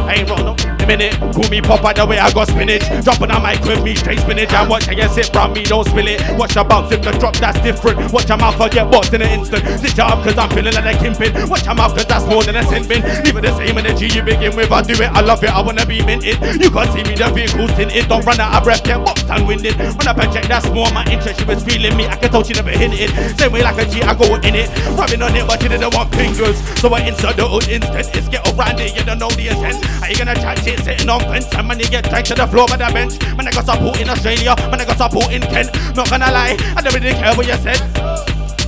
I 0.04 0.14
ain't 0.14 0.30
wrong. 0.30 0.56
A 0.82 0.86
minute, 0.86 1.14
cool 1.32 1.48
me 1.48 1.60
pop 1.60 1.84
out 1.84 1.94
the 1.94 2.04
way 2.04 2.18
I 2.18 2.32
got 2.32 2.48
spinach. 2.48 2.82
Dropping 3.04 3.30
on 3.30 3.42
mic 3.42 3.62
with 3.62 3.82
me, 3.84 3.94
straight 3.94 4.18
spinach. 4.18 4.52
And 4.52 4.68
watch 4.68 4.86
how 4.86 4.92
you 4.92 5.08
sit 5.08 5.30
from 5.30 5.52
me, 5.52 5.62
don't 5.62 5.86
spill 5.86 6.08
it. 6.08 6.20
Watch 6.36 6.56
your 6.56 6.64
bounce 6.64 6.90
if 6.90 7.02
the 7.02 7.12
drop, 7.22 7.36
that's 7.36 7.60
different. 7.60 8.12
Watch 8.12 8.28
your 8.28 8.38
mouth, 8.38 8.60
I 8.60 8.68
get 8.68 8.90
boxed 8.90 9.14
in 9.14 9.22
an 9.22 9.30
instant. 9.30 9.62
Sit 9.78 9.96
your 9.96 10.06
up, 10.06 10.24
cause 10.24 10.36
I'm 10.36 10.50
feeling 10.50 10.74
like 10.74 10.90
a 10.90 10.98
kimpin. 10.98 11.48
Watch 11.48 11.66
your 11.66 11.74
mouth, 11.74 11.94
cause 11.94 12.06
that's 12.06 12.26
more 12.26 12.42
than 12.42 12.56
a 12.56 12.64
sin 12.66 12.86
bin. 12.88 13.04
Even 13.26 13.42
the 13.44 13.54
same 13.54 13.78
energy 13.78 14.08
you 14.10 14.22
begin 14.22 14.56
with, 14.56 14.72
I 14.72 14.82
do 14.82 14.94
it, 14.94 15.10
I 15.10 15.20
love 15.20 15.42
it, 15.44 15.50
I 15.50 15.62
wanna 15.62 15.86
be 15.86 16.04
minted. 16.04 16.42
You 16.60 16.70
can't 16.70 16.90
see 16.90 17.04
me, 17.06 17.14
the 17.14 17.30
vehicle's 17.30 17.70
tinted. 17.78 18.08
Don't 18.08 18.26
run 18.26 18.40
out 18.40 18.58
of 18.58 18.64
breath, 18.64 18.82
get 18.82 18.98
boxed 19.04 19.30
and 19.30 19.46
winded. 19.46 19.80
Up 19.80 20.18
and 20.18 20.32
check, 20.32 20.50
that's 20.50 20.66
more 20.70 20.90
my 20.90 21.06
interest. 21.06 21.38
She 21.38 21.46
was 21.46 21.62
feeling 21.62 21.96
me, 21.96 22.06
I 22.06 22.16
can 22.16 22.30
tell 22.30 22.42
she 22.42 22.54
never 22.54 22.74
hit 22.74 22.90
it. 22.90 23.38
Same 23.38 23.52
way 23.52 23.62
like 23.62 23.78
a 23.78 23.86
G, 23.86 24.02
I 24.02 24.14
go 24.14 24.34
in 24.34 24.54
it. 24.58 24.66
Rubbing 24.98 25.22
on 25.22 25.36
it, 25.36 25.46
but 25.46 25.62
she 25.62 25.68
didn't 25.68 25.94
want 25.94 26.10
fingers. 26.14 26.58
So 26.80 26.92
I 26.92 27.06
insert 27.06 27.36
the 27.36 27.46
old 27.46 27.68
instant. 27.68 28.10
It's 28.16 28.28
get 28.28 28.42
around 28.50 28.80
it, 28.80 28.98
you 28.98 29.04
don't 29.04 29.20
know 29.20 29.30
the 29.30 29.46
intent. 29.46 29.91
Are 30.00 30.08
you 30.08 30.16
gonna 30.16 30.34
chat 30.34 30.58
shit? 30.60 30.80
sitting 30.80 31.08
on 31.08 31.20
fence. 31.20 31.46
And 31.54 31.80
you 31.80 31.88
get 31.88 32.08
dragged 32.08 32.28
to 32.28 32.34
the 32.34 32.46
floor 32.46 32.66
by 32.66 32.76
the 32.76 32.90
bench. 32.92 33.20
Man, 33.36 33.46
I 33.46 33.50
got 33.50 33.66
support 33.66 34.00
in 34.00 34.08
Australia. 34.08 34.54
Man, 34.70 34.80
I 34.80 34.84
got 34.84 34.98
support 34.98 35.32
in 35.32 35.42
Kent. 35.42 35.74
Not 35.94 36.10
gonna 36.10 36.30
lie, 36.30 36.56
I 36.76 36.80
don't 36.80 36.94
really 36.94 37.12
care 37.12 37.34
what 37.34 37.46
you 37.46 37.56
said. 37.56 37.80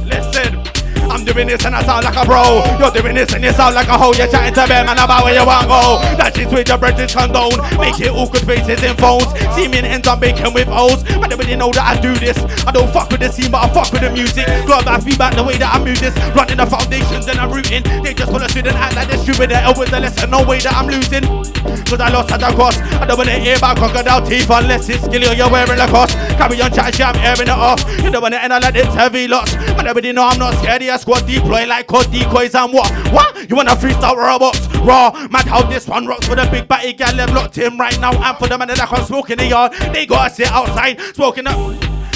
Listen. 0.05 0.84
I'm 1.11 1.25
doing 1.25 1.47
this 1.47 1.65
and 1.65 1.75
I 1.75 1.83
sound 1.83 2.05
like 2.05 2.17
a 2.17 2.25
bro. 2.25 2.63
You're 2.79 2.91
doing 2.91 3.15
this 3.15 3.33
and 3.35 3.43
you 3.45 3.53
sound 3.53 3.75
like 3.75 3.89
a 3.89 3.97
hoe. 3.99 4.13
You're 4.15 4.29
chatting 4.29 4.55
to 4.55 4.65
them 4.69 4.89
and 4.89 4.99
about 4.99 5.25
where 5.25 5.35
you 5.35 5.45
want 5.47 5.63
to 5.63 5.69
go. 5.69 5.83
That 6.17 6.37
shit's 6.37 6.53
with 6.53 6.69
your 6.69 6.79
British 6.79 7.15
condone. 7.15 7.59
Make 7.79 8.01
it 8.01 8.11
awkward 8.11 8.45
faces 8.45 8.83
in 8.83 8.97
phones. 8.97 9.29
See 9.55 9.69
me 9.69 9.79
in 9.79 9.85
ends 9.85 10.09
I'm 10.09 10.21
baking 10.21 10.53
with 10.55 10.69
O's. 10.69 11.05
Man, 11.19 11.31
they 11.31 11.37
really 11.37 11.57
know 11.57 11.71
that 11.73 11.85
I 11.85 12.01
do 12.01 12.15
this. 12.17 12.39
I 12.67 12.73
don't 12.73 12.91
fuck 12.93 13.11
with 13.11 13.21
the 13.21 13.31
scene, 13.31 13.51
but 13.51 13.65
I 13.65 13.69
fuck 13.73 13.93
with 13.93 14.03
the 14.03 14.11
music. 14.11 14.47
Glad 14.67 14.85
that 14.87 15.03
feedback 15.03 15.35
the 15.35 15.45
way 15.45 15.57
that 15.59 15.75
I 15.75 15.79
move 15.83 16.01
this. 16.01 16.15
Running 16.35 16.59
the 16.59 16.67
foundations 16.67 17.27
and 17.29 17.39
I'm 17.39 17.51
rooting. 17.53 17.83
They 18.03 18.15
just 18.15 18.33
wanna 18.33 18.49
sit 18.49 18.67
and 18.67 18.77
act 18.77 18.97
like 18.97 19.09
they're 19.09 19.19
stupid. 19.19 19.51
They're 19.51 19.75
with 19.77 19.91
the 19.91 20.01
lesson. 20.01 20.31
No 20.31 20.45
way 20.45 20.59
that 20.61 20.75
I'm 20.75 20.89
losing. 20.89 21.25
Cause 21.85 22.01
I 22.01 22.11
lost 22.11 22.33
at 22.33 22.41
the 22.41 22.51
cost. 22.57 22.81
I 23.01 23.07
don't 23.07 23.17
wanna 23.17 23.39
hear 23.39 23.57
about 23.57 23.77
crocodile 23.77 24.25
teeth 24.25 24.51
unless 24.51 24.89
it's 24.89 25.05
skill 25.05 25.25
or 25.29 25.35
you're 25.35 25.51
wearing 25.51 25.81
a 25.81 25.87
cost. 25.89 26.17
Carry 26.37 26.61
on 26.61 26.73
chat 26.73 26.95
shit, 26.95 27.07
I'm 27.07 27.17
airing 27.17 27.49
it 27.49 27.57
off. 27.57 27.81
You 28.03 28.11
don't 28.11 28.23
wanna 28.23 28.37
end 28.37 28.53
up 28.53 28.63
like 28.63 28.75
it's 28.75 28.95
heavy 28.95 29.29
lots. 29.29 29.55
Man, 29.57 29.87
everybody 29.87 30.13
know 30.13 30.25
I'm 30.25 30.39
not 30.39 30.55
scared. 30.59 30.83
Yeah, 30.83 30.94
squad 30.99 31.27
deploy 31.27 31.67
like 31.67 31.87
code 31.87 32.11
decoys 32.11 32.55
and 32.55 32.73
what? 32.73 32.91
What? 33.13 33.49
You 33.49 33.57
wanna 33.57 33.77
freestyle 33.77 34.17
robots? 34.17 34.67
Raw, 34.79 35.11
mad 35.31 35.47
how 35.47 35.63
this 35.63 35.87
one 35.87 36.07
rocks 36.07 36.27
for 36.27 36.37
the 36.37 36.47
big 36.51 36.69
batty 36.69 36.93
gal 36.93 37.15
them 37.15 37.35
locked 37.35 37.59
in 37.59 37.77
right 37.79 37.99
now. 38.01 38.13
And 38.13 38.37
for 38.39 38.49
the 38.49 38.59
man 38.59 38.69
that 38.69 38.81
I 38.81 38.87
can't 38.87 39.07
smoke 39.07 39.31
in 39.31 39.39
the 39.39 39.47
yard, 39.47 39.73
they 39.93 40.07
gotta 40.07 40.35
sit 40.35 40.51
outside 40.51 41.01
smoking 41.15 41.47
up. 41.47 41.59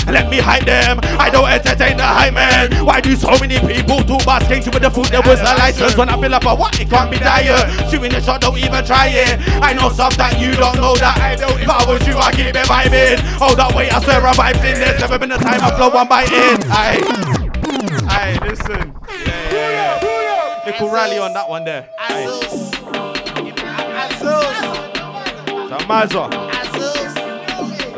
Let 0.08 0.30
me 0.30 0.38
hide 0.38 0.64
them. 0.64 1.00
I 1.20 1.28
don't 1.28 1.48
entertain 1.48 1.98
the 1.98 2.02
hype 2.02 2.32
man. 2.32 2.84
Why 2.84 3.00
do 3.00 3.14
so 3.14 3.30
many 3.40 3.58
people 3.60 4.00
do 4.02 4.16
basking 4.24 4.64
with 4.72 4.80
the 4.80 4.90
food? 4.90 5.06
There 5.06 5.20
was 5.20 5.38
a 5.40 5.52
license 5.60 5.96
when 5.96 6.08
I 6.08 6.18
fill 6.18 6.34
up 6.34 6.44
a 6.44 6.54
what? 6.54 6.80
It 6.80 6.88
can't 6.88 7.10
be 7.10 7.18
dire. 7.18 7.68
Shooting 7.90 8.12
the 8.12 8.20
shot, 8.20 8.40
don't 8.40 8.56
even 8.56 8.84
try 8.84 9.08
it. 9.08 9.38
I 9.62 9.74
know 9.74 9.90
stuff 9.90 10.16
that 10.16 10.40
you 10.40 10.52
don't 10.52 10.76
know 10.76 10.96
that 10.96 11.18
I 11.18 11.36
don't. 11.36 11.60
If 11.60 11.68
I 11.68 11.84
was 11.84 12.06
you, 12.06 12.16
I 12.16 12.32
keep 12.32 12.46
it 12.46 12.56
vibing. 12.56 13.20
Hold 13.36 13.60
up, 13.60 13.74
wait, 13.74 13.92
I 13.92 14.00
swear 14.02 14.26
I'm 14.26 14.34
vibing. 14.34 14.80
There's 14.80 15.00
never 15.00 15.18
been 15.18 15.32
a 15.32 15.38
time 15.38 15.60
I 15.60 15.76
flow 15.76 15.90
one 15.90 16.08
biting. 16.08 16.64
Aye. 16.72 17.47
Aye, 18.10 18.38
listen. 18.42 18.94
Yeah, 19.08 19.52
yeah, 19.52 20.00
yeah. 20.02 20.62
Little 20.66 20.90
rally 20.90 21.18
on 21.18 21.32
that 21.34 21.48
one 21.48 21.64
there. 21.64 21.88
Aye. 21.98 22.24
Samazo. 25.68 26.30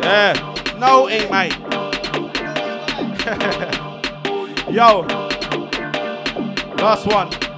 Yeah. 0.02 0.34
No, 0.78 1.08
ain't 1.08 1.30
mate. 1.30 1.56
Yo. 4.70 5.02
Last 6.76 7.06
one. 7.06 7.49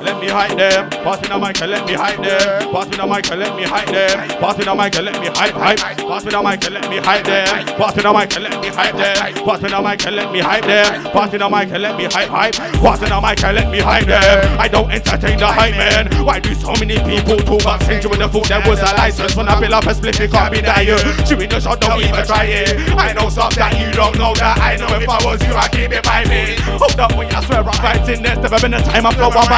Let 0.00 0.18
me 0.18 0.28
hide 0.28 0.56
them. 0.56 0.88
Pass 1.04 1.20
me 1.20 1.28
the 1.28 1.38
mic 1.38 1.60
and 1.60 1.70
let 1.70 1.84
me 1.84 1.92
hide 1.92 2.16
them. 2.24 2.72
Pass 2.72 2.88
me 2.88 2.96
the 2.96 3.06
mic 3.06 3.30
and 3.30 3.40
let 3.40 3.54
me 3.54 3.64
hide 3.64 3.88
them. 3.88 4.28
Pass 4.40 4.56
me 4.56 4.64
the 4.64 4.74
mic 4.74 4.96
and 4.96 5.04
let 5.04 5.20
me 5.20 5.28
hype 5.28 5.52
hype. 5.52 5.78
Pass 5.78 6.24
me 6.24 6.30
the 6.30 6.40
mic 6.40 6.64
and 6.64 6.72
let 6.72 6.88
me 6.88 6.96
hype 6.96 7.24
them. 7.24 7.66
Pass 7.76 7.96
me 7.96 8.00
the 8.00 8.12
mic 8.12 8.32
and 8.32 8.44
let 8.44 8.60
me 8.62 8.68
hype 8.72 8.96
them. 8.96 9.44
Pass 9.44 9.60
me 9.60 9.68
the 9.68 9.80
mic 9.82 10.06
and 10.06 10.16
let 10.16 10.32
me 10.32 10.40
hype 10.40 10.64
them. 10.64 11.04
Pass 11.12 11.32
me 11.32 11.38
the 11.38 11.48
mic 11.50 11.68
and 11.68 11.82
let 11.82 11.96
me 11.98 12.04
hype 12.04 12.28
hype. 12.32 12.54
Pass 12.80 13.00
me 13.00 13.08
the 13.08 13.20
mic 13.20 13.44
and 13.44 13.56
let 13.56 13.68
me 13.68 13.80
hype 13.80 14.06
them. 14.06 14.58
I 14.58 14.68
don't 14.68 14.90
entertain 14.90 15.38
the 15.38 15.46
hype 15.46 15.76
man. 15.76 16.08
Why 16.24 16.40
do 16.40 16.54
so 16.54 16.72
many 16.80 16.96
people 17.04 17.36
talk 17.44 17.60
about 17.60 17.82
sing 17.84 18.00
with 18.08 18.24
the 18.24 18.28
food? 18.28 18.48
There 18.48 18.64
was 18.64 18.80
a 18.80 18.96
license 18.96 19.36
when 19.36 19.48
I 19.48 19.60
build 19.60 19.76
up 19.76 19.84
a 19.84 19.92
split, 19.92 20.18
it 20.18 20.30
can't 20.30 20.48
be 20.48 20.62
dire. 20.62 20.96
Shooting 21.28 21.50
the 21.50 21.60
shot, 21.60 21.78
don't 21.80 22.00
even 22.00 22.24
try 22.24 22.48
it. 22.48 22.72
I 22.96 23.12
know 23.12 23.28
stuff 23.28 23.54
that 23.56 23.76
you 23.76 23.92
don't 23.92 24.16
know 24.16 24.32
that 24.40 24.56
I 24.64 24.80
know. 24.80 24.88
If 24.96 25.08
I 25.08 25.20
was 25.28 25.44
you, 25.44 25.52
I'd 25.52 25.68
keep 25.68 25.92
it 25.92 26.04
by 26.04 26.24
me. 26.24 26.56
Hold 26.80 26.96
up, 26.96 27.12
wait, 27.20 27.36
I 27.36 27.44
swear 27.44 27.60
I'm 27.60 27.76
fighting. 27.84 28.22
There's 28.22 28.40
never 28.40 28.60
been 28.60 28.72
a 28.72 28.80
time 28.80 29.04
I 29.04 29.12
flow 29.12 29.28
I'm 29.28 29.48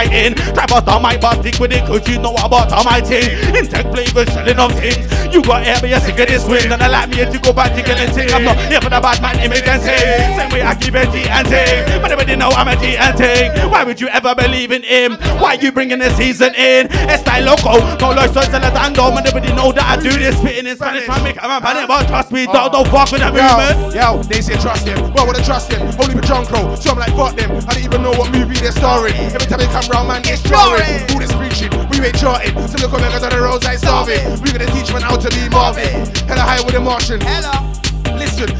Try 0.54 0.66
bust 0.66 0.88
on 0.88 1.02
my 1.02 1.16
bus, 1.16 1.38
stick 1.40 1.58
with 1.58 1.72
it, 1.72 1.84
cause 1.86 2.06
you 2.08 2.18
know 2.18 2.34
about 2.34 2.72
on 2.72 2.84
my 2.84 3.00
team. 3.00 3.30
Intake 3.54 3.88
flavors, 3.92 4.28
selling 4.32 4.58
of 4.58 4.72
things. 4.78 5.06
You 5.32 5.42
got 5.42 5.64
air, 5.66 5.80
but 5.80 5.92
of 5.92 6.16
this 6.16 6.44
wind. 6.46 6.72
And 6.72 6.82
I 6.82 6.88
like 6.88 7.08
me 7.08 7.24
to 7.24 7.38
go 7.40 7.52
back 7.52 7.72
to 7.74 7.82
getting 7.82 8.12
ting. 8.14 8.28
I'm 8.32 8.44
not 8.44 8.56
here 8.68 8.80
for 8.80 8.90
the 8.90 9.00
bad 9.00 9.20
man 9.22 9.40
image 9.40 9.64
and 9.64 9.80
ting. 9.80 10.36
Same 10.36 10.50
way 10.52 10.62
I 10.62 10.74
keep 10.74 10.94
it 10.94 11.08
T 11.08 11.24
and 11.24 11.48
ting. 11.48 12.02
But 12.02 12.12
everybody 12.12 12.36
know 12.36 12.50
I'm 12.52 12.68
a 12.68 12.76
T 12.76 12.96
and 12.96 13.16
ting. 13.16 13.70
Why 13.70 13.84
would 13.84 14.00
you 14.00 14.08
ever 14.08 14.34
believe 14.34 14.72
in 14.72 14.82
him? 14.82 15.16
Why 15.40 15.54
you 15.54 15.72
bringing 15.72 16.00
the 16.00 16.10
season 16.16 16.54
in? 16.54 16.88
It's 17.08 17.24
Estyle 17.24 17.44
loco, 17.44 17.80
no 17.96 18.12
low 18.12 18.26
soy 18.28 18.44
salad 18.52 18.76
and 18.76 18.94
dome. 18.94 19.16
And 19.16 19.26
everybody 19.26 19.54
know 19.56 19.72
that 19.72 19.84
I 19.84 20.02
do 20.02 20.10
this 20.10 20.36
spitting 20.36 20.66
in 20.66 20.76
Spanish. 20.76 21.08
Man, 21.08 21.24
make 21.24 21.36
a 21.36 21.48
panic, 21.60 21.88
but 21.88 22.06
trust 22.08 22.30
me, 22.32 22.44
don't, 22.46 22.72
don't 22.72 22.88
fuck 22.88 23.10
with 23.10 23.24
that 23.24 23.32
movement. 23.32 23.94
Yo, 23.96 24.20
yo, 24.20 24.22
they 24.24 24.40
say 24.40 24.56
trust 24.60 24.86
him. 24.86 25.00
Well, 25.14 25.26
would 25.26 25.36
I 25.36 25.42
trust 25.42 25.72
him? 25.72 25.80
Only 26.00 26.20
John 26.26 26.46
Crow. 26.46 26.74
So 26.76 26.92
I'm 26.92 26.98
like, 26.98 27.12
fuck 27.16 27.36
them. 27.36 27.52
I 27.68 27.74
don't 27.74 27.84
even 27.84 28.02
know 28.02 28.12
what 28.12 28.32
movie 28.32 28.56
they're 28.56 28.72
starring. 28.72 29.14
Every 29.32 29.46
time 29.48 29.60
they 29.60 29.68
come 29.68 29.84
round, 29.88 30.08
man, 30.08 30.21
it's 30.26 30.42
drawing. 30.42 31.10
All 31.10 31.18
this 31.18 31.32
preaching, 31.34 31.70
we 31.90 32.04
ain't 32.04 32.18
charting. 32.18 32.54
So 32.68 32.78
look 32.78 32.92
at 32.94 33.22
on 33.22 33.30
the 33.30 33.40
roads 33.40 33.64
like 33.64 33.78
starving. 33.78 34.22
We 34.42 34.52
gonna 34.52 34.66
teach 34.66 34.92
man 34.92 35.02
how 35.02 35.16
to 35.16 35.28
be 35.30 35.48
Marvin. 35.48 36.06
Hella 36.26 36.42
high 36.42 36.62
with 36.64 36.74
a 36.74 36.80
Martian. 36.80 37.20
Hella. 37.20 37.72
Listen, 38.16 38.50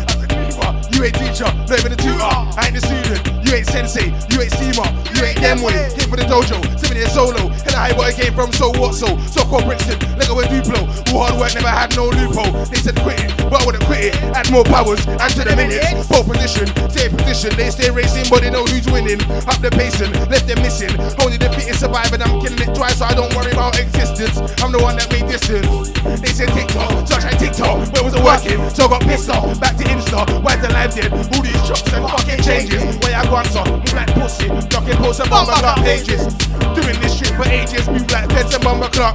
you 1.02 1.08
ain't 1.08 1.18
teacher, 1.18 1.50
not 1.50 1.78
even 1.78 1.92
a 1.92 1.96
tutor. 1.96 2.22
I 2.22 2.70
ain't 2.70 2.78
the 2.78 2.80
student. 2.80 3.42
You 3.42 3.58
ain't 3.58 3.66
sensei, 3.66 4.14
you 4.30 4.40
ain't 4.40 4.54
steamer, 4.54 4.86
you 5.18 5.26
ain't 5.26 5.40
them 5.42 5.60
way. 5.60 5.74
Came 5.98 6.08
for 6.08 6.16
the 6.16 6.24
dojo, 6.24 6.56
seven 6.78 6.96
years 6.96 7.12
solo. 7.12 7.50
Hella 7.66 7.90
high 7.90 7.92
where 7.98 8.08
I 8.08 8.12
came 8.14 8.32
from, 8.32 8.52
so 8.52 8.70
what 8.78 8.94
so? 8.94 9.18
So 9.26 9.44
called 9.44 9.66
Brixton, 9.66 9.98
Lego 10.16 10.38
with 10.38 10.46
Duplo. 10.46 10.86
All 11.12 11.26
hard 11.26 11.36
work 11.36 11.52
never 11.52 11.68
had 11.68 11.92
no 11.98 12.06
loophole. 12.08 12.54
They 12.70 12.78
said 12.78 12.96
quit 13.02 13.18
it, 13.18 13.34
but 13.50 13.60
I 13.60 13.66
wouldn't 13.66 13.84
quit 13.84 14.14
it. 14.14 14.16
Add 14.32 14.48
more 14.48 14.64
powers, 14.64 15.04
and 15.04 15.30
to 15.36 15.42
the 15.42 15.52
minutes. 15.52 16.06
Pole 16.06 16.24
position, 16.24 16.70
same 16.88 17.12
position. 17.18 17.50
They 17.58 17.68
stay 17.68 17.90
racing, 17.90 18.30
but 18.30 18.40
they 18.40 18.50
know 18.50 18.64
who's 18.64 18.86
winning. 18.86 19.20
Up 19.50 19.58
the 19.60 19.68
pacing, 19.74 20.14
left 20.30 20.46
them 20.46 20.62
missing. 20.62 20.94
Only 21.20 21.36
the 21.36 21.50
fittest 21.52 21.84
survive, 21.84 22.14
and 22.14 22.22
I'm 22.22 22.40
killing 22.40 22.62
it 22.62 22.72
twice, 22.72 23.02
so 23.02 23.10
I 23.10 23.12
don't 23.12 23.34
worry 23.34 23.52
about 23.52 23.76
existence. 23.76 24.38
I'm 24.62 24.72
the 24.72 24.80
one 24.80 24.96
that 24.96 25.10
made 25.12 25.26
distance. 25.28 25.92
They 26.22 26.32
said 26.32 26.48
TikTok, 26.56 27.04
so 27.04 27.18
I 27.18 27.20
tried 27.20 27.38
TikTok. 27.42 27.92
Where 27.92 28.04
was 28.06 28.14
it 28.14 28.24
working? 28.24 28.56
So 28.70 28.86
I 28.86 28.96
got 28.96 29.02
pissed 29.02 29.28
off. 29.28 29.60
Back 29.60 29.76
to 29.76 29.84
Insta, 29.84 30.40
why's 30.40 30.62
the 30.62 30.72
life 30.72 30.91
dead? 30.94 31.12
All 31.12 31.42
these 31.42 31.62
chops 31.66 31.92
and 31.92 32.04
fucking 32.08 32.42
changes. 32.42 32.82
Where 33.00 33.16
I 33.16 33.24
go 33.24 33.36
answer, 33.36 33.64
move 33.70 33.92
like 33.92 34.12
pussy. 34.14 34.48
Knocking 34.48 34.96
posts 34.96 35.20
and 35.20 35.30
bomber 35.30 35.52
clock 35.52 35.78
pages. 35.78 36.26
Doing 36.72 36.98
this 37.00 37.18
shit 37.18 37.32
for 37.36 37.46
ages, 37.48 37.88
move 37.88 38.10
like 38.10 38.28
pets 38.28 38.54
and 38.54 38.62
bomber 38.64 38.88
clock. 38.88 39.14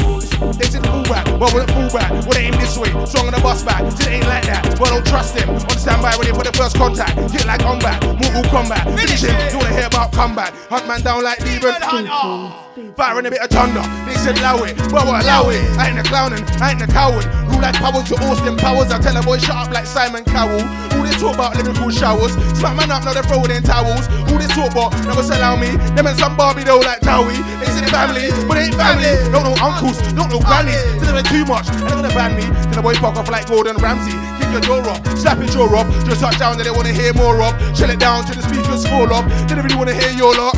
They 0.58 0.70
said 0.70 0.86
full 0.86 1.04
back, 1.04 1.26
but 1.40 1.54
wouldn't 1.54 1.94
back. 1.94 2.12
Well, 2.12 2.34
they 2.38 2.48
aim 2.48 2.58
this 2.62 2.78
way, 2.78 2.90
strong 3.06 3.28
on 3.28 3.34
the 3.34 3.41
bus 3.41 3.64
back. 3.64 3.82
Shit 3.98 4.22
ain't 4.22 4.28
like 4.28 4.45
that, 4.45 4.64
but 4.78 4.90
don't 4.90 5.06
trust 5.06 5.36
them. 5.36 5.49
On 5.49 5.78
standby, 5.78 6.14
ready 6.18 6.32
for 6.32 6.44
the 6.44 6.54
first 6.54 6.78
contact. 6.78 7.18
Hit 7.32 7.45
like 7.45 7.64
on 7.66 7.80
back, 7.80 8.02
Mortal 8.04 8.44
Kombat. 8.54 8.86
Finish 8.98 9.24
him, 9.24 9.36
you 9.52 9.58
wanna 9.58 9.74
hear 9.74 9.88
about 9.88 10.12
comeback. 10.12 10.54
Hunt 10.70 10.88
man 10.88 11.02
down 11.02 11.24
like 11.24 11.40
Demon. 11.44 11.74
Firing 12.95 13.26
a 13.26 13.32
bit 13.32 13.41
of 13.41 13.49
thunder. 13.49 13.82
They 14.06 14.16
said 14.16 14.38
allow 14.38 14.64
it, 14.64 14.78
well, 14.91 15.06
well 15.06 15.22
allow 15.22 15.49
it. 15.49 15.62
I 15.78 15.90
ain't 15.90 15.99
a 15.99 16.04
clowning, 16.04 16.44
I 16.62 16.72
ain't 16.72 16.82
a 16.82 16.88
coward. 16.88 17.26
Like 17.58 17.76
power 17.84 18.04
to 18.04 18.16
Austin 18.30 18.56
Powers. 18.56 18.92
I 18.92 19.00
tell 19.00 19.18
a 19.18 19.22
boy 19.22 19.40
shut 19.40 19.56
up 19.56 19.72
like 19.72 19.86
Simon 19.86 20.24
Cowell. 20.24 20.62
All 20.96 21.04
this 21.04 21.20
talk 21.20 21.36
about 21.36 21.56
lyrical 21.58 21.90
showers. 21.90 22.32
Smack 22.56 22.78
man 22.78 22.92
up, 22.92 23.04
now 23.04 23.14
they're 23.14 23.24
throwing 23.24 23.52
in 23.52 23.64
towels. 23.64 24.08
All 24.32 24.40
this 24.40 24.54
talk 24.56 24.72
about 24.72 24.94
never 25.04 25.22
allow 25.22 25.56
me. 25.60 25.76
Them 25.98 26.08
and 26.08 26.18
some 26.18 26.38
Barbie 26.38 26.64
though 26.64 26.80
like 26.80 27.02
Towie. 27.02 27.36
They 27.60 27.68
say 27.74 27.82
they 27.82 27.92
family, 27.92 28.30
but 28.48 28.56
they 28.56 28.72
ain't 28.72 28.76
family. 28.76 29.12
Don't 29.34 29.44
know 29.44 29.58
uncles, 29.60 30.00
don't 30.14 30.30
know 30.32 30.40
grannies. 30.40 30.80
Tell 31.04 31.16
them 31.18 31.26
too 31.26 31.44
much, 31.46 31.68
and 31.68 31.82
they're 31.82 31.98
gonna 31.98 32.14
ban 32.16 32.38
me. 32.38 32.48
Then 32.72 32.80
the 32.80 32.82
boy 32.82 32.94
fuck 32.96 33.18
off 33.18 33.30
like 33.30 33.48
Gordon 33.48 33.76
Ramsay. 33.78 34.16
Kick 34.40 34.52
your 34.54 34.62
door 34.62 34.88
off, 34.88 35.04
slap 35.18 35.38
your 35.40 35.52
jaw 35.52 35.68
off. 35.76 35.88
Just 36.06 36.22
touch 36.22 36.40
down, 36.40 36.58
they 36.58 36.72
wanna 36.72 36.94
hear 36.94 37.14
more 37.14 37.42
of. 37.42 37.52
Shell 37.76 37.90
it 37.90 38.00
down 38.00 38.24
till 38.26 38.36
the 38.36 38.44
speakers 38.48 38.88
fall 38.88 39.12
off. 39.12 39.26
They 39.50 39.56
really 39.56 39.76
wanna 39.76 39.94
hear 39.94 40.12
your 40.12 40.32
lot. 40.36 40.56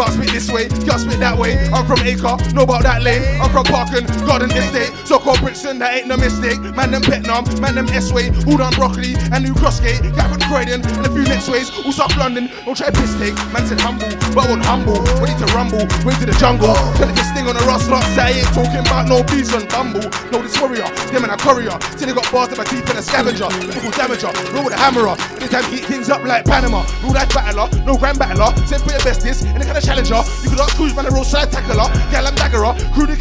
I 0.00 0.10
spit 0.10 0.30
this 0.30 0.50
way, 0.50 0.68
can't 0.68 1.00
spit 1.00 1.18
that 1.20 1.36
way. 1.38 1.56
I'm 1.72 1.86
from 1.86 2.00
Acre, 2.04 2.36
know 2.52 2.62
about 2.62 2.82
that 2.82 3.02
lane. 3.02 3.24
I'm 3.40 3.50
from 3.50 3.64
Parkin, 3.64 4.04
Garden 4.26 4.50
Estate. 4.52 4.92
So 5.06 5.18
called 5.18 5.40
Brixton, 5.40 5.78
that 5.78 5.94
ain't 5.94 6.06
no 6.06 6.16
mistake. 6.16 6.60
Man 6.76 6.90
them 6.90 7.02
Petnam, 7.02 7.48
man 7.60 7.74
them 7.74 7.88
S-Way. 7.88 8.30
All 8.46 8.56
down 8.56 8.72
Brockley 8.74 9.14
and 9.32 9.44
New 9.44 9.54
Crossgate. 9.54 10.04
Gafford 10.12 10.42
Croydon 10.48 10.84
and 10.84 11.06
a 11.06 11.10
few 11.10 11.24
next 11.24 11.48
ways. 11.48 11.70
All 11.84 11.92
South 11.92 12.16
London, 12.16 12.50
don't 12.64 12.76
try 12.76 12.90
piss 12.90 13.16
take. 13.16 13.34
Man 13.52 13.64
said 13.64 13.80
humble, 13.80 14.08
but 14.34 14.44
I 14.44 14.50
want 14.50 14.64
humble. 14.64 15.00
Ready 15.16 15.34
to 15.40 15.48
rumble, 15.56 15.84
way 16.04 16.14
to 16.20 16.26
the 16.26 16.36
jungle. 16.38 16.74
Tell 17.00 17.08
this 17.08 17.30
thing 17.32 17.48
on 17.48 17.56
the 17.56 17.64
Ross 17.64 17.88
lot, 17.88 18.04
say 18.12 18.22
I 18.22 18.30
ain't 18.44 18.52
talking 18.52 18.84
about 18.84 19.08
no 19.08 19.24
peace 19.24 19.54
on 19.54 19.66
tumble. 19.66 20.04
No, 20.30 20.42
this 20.42 20.58
warrior, 20.60 20.86
them 21.14 21.24
and 21.24 21.32
a 21.32 21.38
courier. 21.40 21.76
Till 21.96 22.06
they 22.06 22.14
got 22.14 22.28
bars 22.30 22.52
in 22.52 22.58
my 22.58 22.64
teeth 22.68 22.84
and 22.90 22.98
a 22.98 23.02
scavenger. 23.02 23.48
Lyrical 23.64 23.92
damager, 23.96 24.32
roll 24.52 24.68
with 24.68 24.74
a 24.74 24.78
hammerer. 24.78 25.16
This 25.40 25.50
time 25.50 25.64
heat 25.72 25.88
things 25.88 26.10
up 26.10 26.22
like 26.24 26.44
Panama. 26.44 26.84
Rule 27.02 27.14
life 27.14 27.32
battler, 27.32 27.70
no 27.86 27.96
grand 27.96 28.18
battler. 28.18 28.52
Send 28.66 28.82
for 28.82 28.92
your 28.92 29.02
bestest, 29.02 29.46
and 29.46 29.62
the 29.62 29.64
kind 29.64 29.78
of 29.78 29.85
challenger. 29.86 30.20
You 30.42 30.50
could 30.50 30.58
not 30.58 30.70
cruise 30.74 30.94
man 30.94 31.06
a 31.06 31.10
road 31.10 31.24
side 31.24 31.52
tackler. 31.52 31.86
Gal 32.10 32.26
and 32.26 32.36
daggerer, 32.36 32.74
crew 32.92 33.06
the 33.06 33.14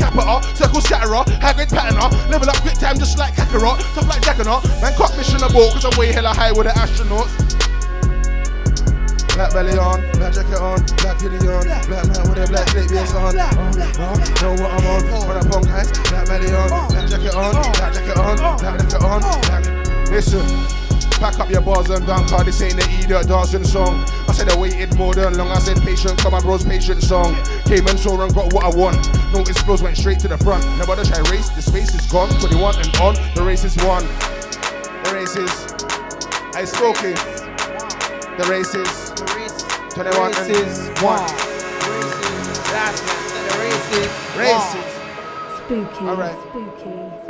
circle 0.58 0.82
scatterer, 0.82 1.22
high 1.38 1.54
grade 1.54 1.70
patterner. 1.70 2.10
Level 2.30 2.50
up 2.50 2.58
quick 2.66 2.74
time 2.76 2.98
just 2.98 3.18
like 3.18 3.36
Kakarot. 3.36 3.78
Tough 3.94 4.10
like 4.10 4.22
Juggernaut. 4.24 4.66
Man, 4.82 4.94
cock 4.98 5.16
mission 5.16 5.38
aboard, 5.44 5.74
cause 5.74 5.86
I'm 5.86 5.94
way 6.00 6.12
hella 6.12 6.34
high 6.34 6.52
with 6.52 6.66
the 6.66 6.74
astronauts. 6.74 7.30
Black 9.36 9.52
belly 9.52 9.78
on, 9.78 10.00
black 10.16 10.34
jacket 10.34 10.58
on, 10.58 10.80
black 11.04 11.20
hoodie 11.20 11.46
on, 11.46 11.64
black 11.68 11.88
man 11.92 12.08
with 12.08 12.40
a 12.40 12.48
black 12.48 12.66
clip 12.68 12.90
bass 12.90 13.14
on. 13.14 13.38
Uh, 13.38 13.44
uh, 13.44 14.16
know 14.42 14.52
what 14.56 14.72
I'm 14.72 14.88
on, 14.88 15.28
when 15.28 15.38
I 15.38 15.44
punk 15.46 15.68
eyes, 15.70 15.92
black 16.10 16.26
belly 16.26 16.56
on, 16.56 16.70
black 16.88 17.10
jacket 17.10 17.36
on, 17.36 17.52
black 17.54 17.94
jacket 17.94 18.18
on, 18.18 18.38
black 18.58 18.80
jacket 18.80 19.04
on, 19.04 19.22
black. 19.22 20.10
Listen. 20.10 20.85
Pack 21.20 21.40
up 21.40 21.50
your 21.50 21.62
bars 21.62 21.90
and 21.90 22.06
dunk 22.06 22.30
card, 22.30 22.48
this 22.48 22.62
ain't 22.62 22.76
the 22.76 22.84
idiot 23.02 23.28
dancing 23.28 23.64
song. 23.64 24.04
I 24.28 24.34
said 24.34 24.50
I 24.50 24.58
waited 24.58 24.96
more 24.96 25.14
than 25.14 25.38
long, 25.38 25.50
I 25.50 25.60
said 25.60 25.82
patient, 25.82 26.20
come 26.20 26.34
on 26.34 26.42
bro's 26.42 26.64
patient 26.64 27.02
song. 27.02 27.36
Came 27.66 27.88
and 27.88 28.00
saw 28.00 28.22
and 28.22 28.34
got 28.34 28.54
what 28.54 28.64
I 28.64 28.70
want. 28.76 29.02
Notice 29.34 29.58
flows 29.60 29.82
went 29.82 29.98
straight 29.98 30.20
to 30.20 30.28
the 30.28 30.38
front. 30.38 30.64
Never 30.78 30.96
try 31.04 31.20
race, 31.32 31.50
the 31.50 31.62
space 31.62 31.94
is 31.96 32.06
gone. 32.12 32.30
21 32.40 32.76
and 32.76 32.96
on, 32.98 33.16
the 33.34 33.44
race 33.44 33.64
is 33.64 33.76
won. 33.84 34.06
The 35.04 35.12
race 35.14 35.36
is, 35.36 35.52
I 36.54 36.66
spoken. 36.66 37.14
The 38.38 38.46
race 38.50 38.76
is, 38.76 39.06
21 39.96 40.34
and 40.36 40.48
Races 40.50 40.90
one. 41.02 41.22
Last 42.76 43.02
man 43.06 43.22
said 43.30 43.44
the 43.50 43.58
races. 43.64 44.12
Races. 44.36 44.86
Spooky. 45.64 46.06
Alright. 46.06 46.38
Spooky. 46.50 47.25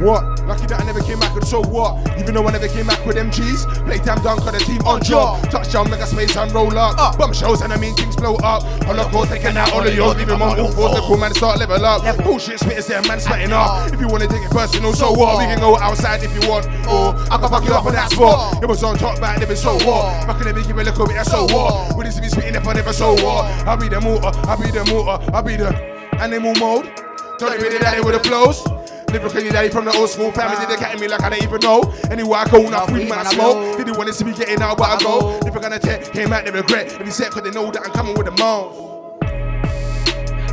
What? 0.00 0.24
Lucky 0.46 0.66
that 0.66 0.80
I 0.80 0.84
never 0.84 1.00
came 1.00 1.20
back 1.20 1.34
and 1.34 1.46
so 1.46 1.62
what? 1.62 1.96
Even 2.18 2.34
though 2.34 2.46
I 2.46 2.52
never 2.52 2.68
came 2.68 2.86
back 2.86 3.04
with 3.06 3.16
MGs. 3.16 3.86
Playtime 3.86 4.22
dunk 4.22 4.46
on 4.46 4.52
the 4.52 4.60
team 4.60 4.82
on 4.86 5.02
job. 5.02 5.42
Touchdown, 5.50 5.90
mega 5.90 6.06
space 6.06 6.36
and 6.36 6.50
roll 6.52 6.76
up. 6.76 6.98
Uh. 6.98 7.16
Bum 7.16 7.32
shows 7.32 7.60
and 7.62 7.72
I 7.72 7.76
mean 7.76 7.94
things 7.94 8.16
blow 8.16 8.36
up. 8.36 8.64
On 8.88 8.96
the 8.96 9.04
course, 9.04 9.28
taking 9.28 9.56
out 9.56 9.72
all 9.72 9.86
of 9.86 9.94
yours. 9.94 10.16
Them 10.16 10.42
on 10.42 10.58
all 10.58 10.72
fours. 10.72 10.94
The 10.94 11.02
cool 11.06 11.18
man 11.18 11.32
start 11.34 11.58
level 11.58 11.84
up. 11.84 12.02
Bullshit 12.24 12.60
spitters 12.60 12.88
there, 12.88 13.02
man 13.02 13.20
sweating 13.20 13.52
up. 13.52 13.92
If 13.92 14.00
you 14.00 14.08
wanna 14.08 14.26
take 14.26 14.42
it 14.42 14.50
personal, 14.50 14.92
so 14.92 15.12
what? 15.12 15.38
We 15.38 15.44
can 15.44 15.60
go 15.60 15.76
outside 15.78 16.22
if 16.22 16.32
you 16.34 16.48
want. 16.48 16.66
Or 16.86 17.14
oh, 17.14 17.28
I 17.30 17.38
can 17.38 17.48
fuck 17.48 17.64
you 17.64 17.72
up 17.72 17.86
on 17.86 17.92
that 17.92 18.10
spot. 18.10 18.62
It 18.62 18.66
was 18.66 18.82
on 18.82 18.96
top 18.98 19.20
back, 19.20 19.38
never 19.38 19.56
so 19.56 19.74
what? 19.86 20.26
Back 20.26 20.40
in 20.40 20.54
the 20.54 20.62
give 20.62 20.78
a 20.78 20.82
little 20.82 21.06
bit 21.06 21.18
of 21.18 21.26
so 21.26 21.44
what? 21.44 21.96
With 21.96 22.06
this 22.06 22.20
be 22.20 22.28
spitting 22.28 22.54
if 22.54 22.66
I 22.66 22.72
never 22.72 22.92
so 22.92 23.12
what? 23.14 23.44
I'll 23.66 23.76
be 23.76 23.88
the 23.88 24.00
motor, 24.00 24.32
I'll 24.48 24.60
be 24.60 24.70
the 24.70 24.84
motor, 24.86 25.22
I'll 25.34 25.42
be 25.42 25.56
the 25.56 25.74
animal 26.20 26.54
mode. 26.56 26.90
Don't 27.38 27.60
be 27.60 27.68
the 27.68 27.78
daddy 27.80 28.00
with 28.00 28.14
the 28.14 28.28
flows. 28.28 28.62
Lyrical 29.08 29.52
daddy 29.52 29.68
from 29.68 29.84
the 29.84 29.96
old 29.96 30.08
school 30.08 30.32
family, 30.32 30.56
did 30.58 30.68
they 30.68 30.76
cat 30.76 30.98
me 30.98 31.08
like 31.08 31.22
I 31.22 31.30
don't 31.30 31.42
even 31.42 31.60
know. 31.60 31.82
Anywhere 32.10 32.40
I 32.40 32.48
go, 32.48 32.68
now 32.68 32.86
free 32.86 33.08
man 33.08 33.26
I 33.26 33.32
smoke. 33.32 33.76
Didn't 33.76 33.96
want 33.96 34.08
to 34.08 34.14
see 34.14 34.24
me 34.24 34.32
getting 34.32 34.60
out, 34.60 34.78
but 34.78 34.90
I 34.90 35.02
go. 35.02 35.38
If 35.46 35.56
I 35.56 35.60
gonna 35.60 35.78
take 35.78 36.06
him 36.08 36.32
out, 36.32 36.44
they 36.44 36.50
regret. 36.50 36.92
If 36.92 37.04
he 37.04 37.10
said, 37.10 37.30
cause 37.30 37.42
they 37.42 37.50
know 37.50 37.70
that 37.70 37.82
I'm 37.84 37.92
coming 37.92 38.14
with 38.14 38.28
a 38.28 38.32
moan. 38.32 38.94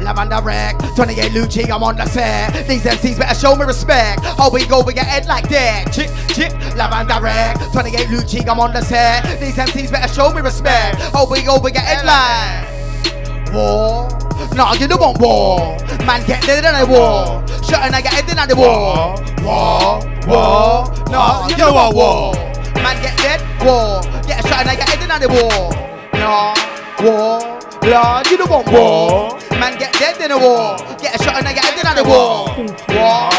Lavender 0.01 0.41
wreck, 0.41 0.77
28 0.95 1.31
Lucci, 1.31 1.69
I'm 1.71 1.83
on 1.83 1.95
the 1.95 2.05
set. 2.07 2.67
These 2.67 2.83
MCs 2.83 3.19
better 3.19 3.35
show 3.39 3.55
me 3.55 3.65
respect. 3.65 4.23
How 4.23 4.49
we 4.49 4.65
go, 4.65 4.81
we 4.83 4.93
get 4.93 5.05
head 5.05 5.27
like 5.27 5.47
that. 5.49 5.91
Chip, 5.93 6.09
chip, 6.29 6.51
Lavender 6.75 7.21
wreck, 7.21 7.57
28 7.71 8.07
Lucci, 8.07 8.47
I'm 8.47 8.59
on 8.59 8.73
the 8.73 8.81
set. 8.81 9.39
These 9.39 9.55
MCs 9.55 9.91
better 9.91 10.11
show 10.11 10.33
me 10.33 10.41
respect. 10.41 10.97
How 11.13 11.29
we 11.29 11.43
go, 11.43 11.59
we 11.59 11.71
get 11.71 11.83
head 11.83 12.05
like 12.05 13.53
war. 13.53 14.20
Nah, 14.55 14.73
you 14.73 14.87
don't 14.87 14.99
want 14.99 15.19
war. 15.19 15.77
Man, 16.05 16.25
get 16.25 16.41
dead 16.43 16.65
in 16.65 16.73
the 16.79 16.85
war. 16.85 17.45
Shut 17.63 17.81
and 17.81 17.95
I 17.95 18.01
get 18.01 18.13
head 18.13 18.29
in 18.29 18.47
the 18.47 18.55
war. 18.55 19.15
War, 19.43 19.99
war. 20.27 20.91
Nah, 21.09 21.47
you 21.47 21.55
don't 21.55 21.73
want 21.73 21.95
war. 21.95 22.33
Man, 22.75 23.01
get 23.01 23.15
dead, 23.17 23.41
war. 23.63 24.01
Get 24.27 24.45
shot 24.47 24.61
and 24.61 24.69
I 24.69 24.75
get 24.75 24.89
head 24.89 25.01
in 25.01 25.21
the 25.21 25.29
war. 25.29 25.71
Nah, 26.13 26.53
war. 26.99 27.61
Lord, 27.83 28.27
you 28.27 28.37
don't 28.37 28.49
want 28.49 28.71
war. 28.71 29.39
Man, 29.59 29.77
get 29.77 29.93
dead 29.93 30.19
in 30.21 30.29
the 30.29 30.37
war. 30.37 30.77
Get 30.99 31.21
shot 31.21 31.37
and 31.37 31.47
I 31.47 31.53
get 31.53 31.63
head 31.63 31.85
in 31.85 31.95
the 31.95 32.09
war. 32.09 32.49
War, 32.89 33.31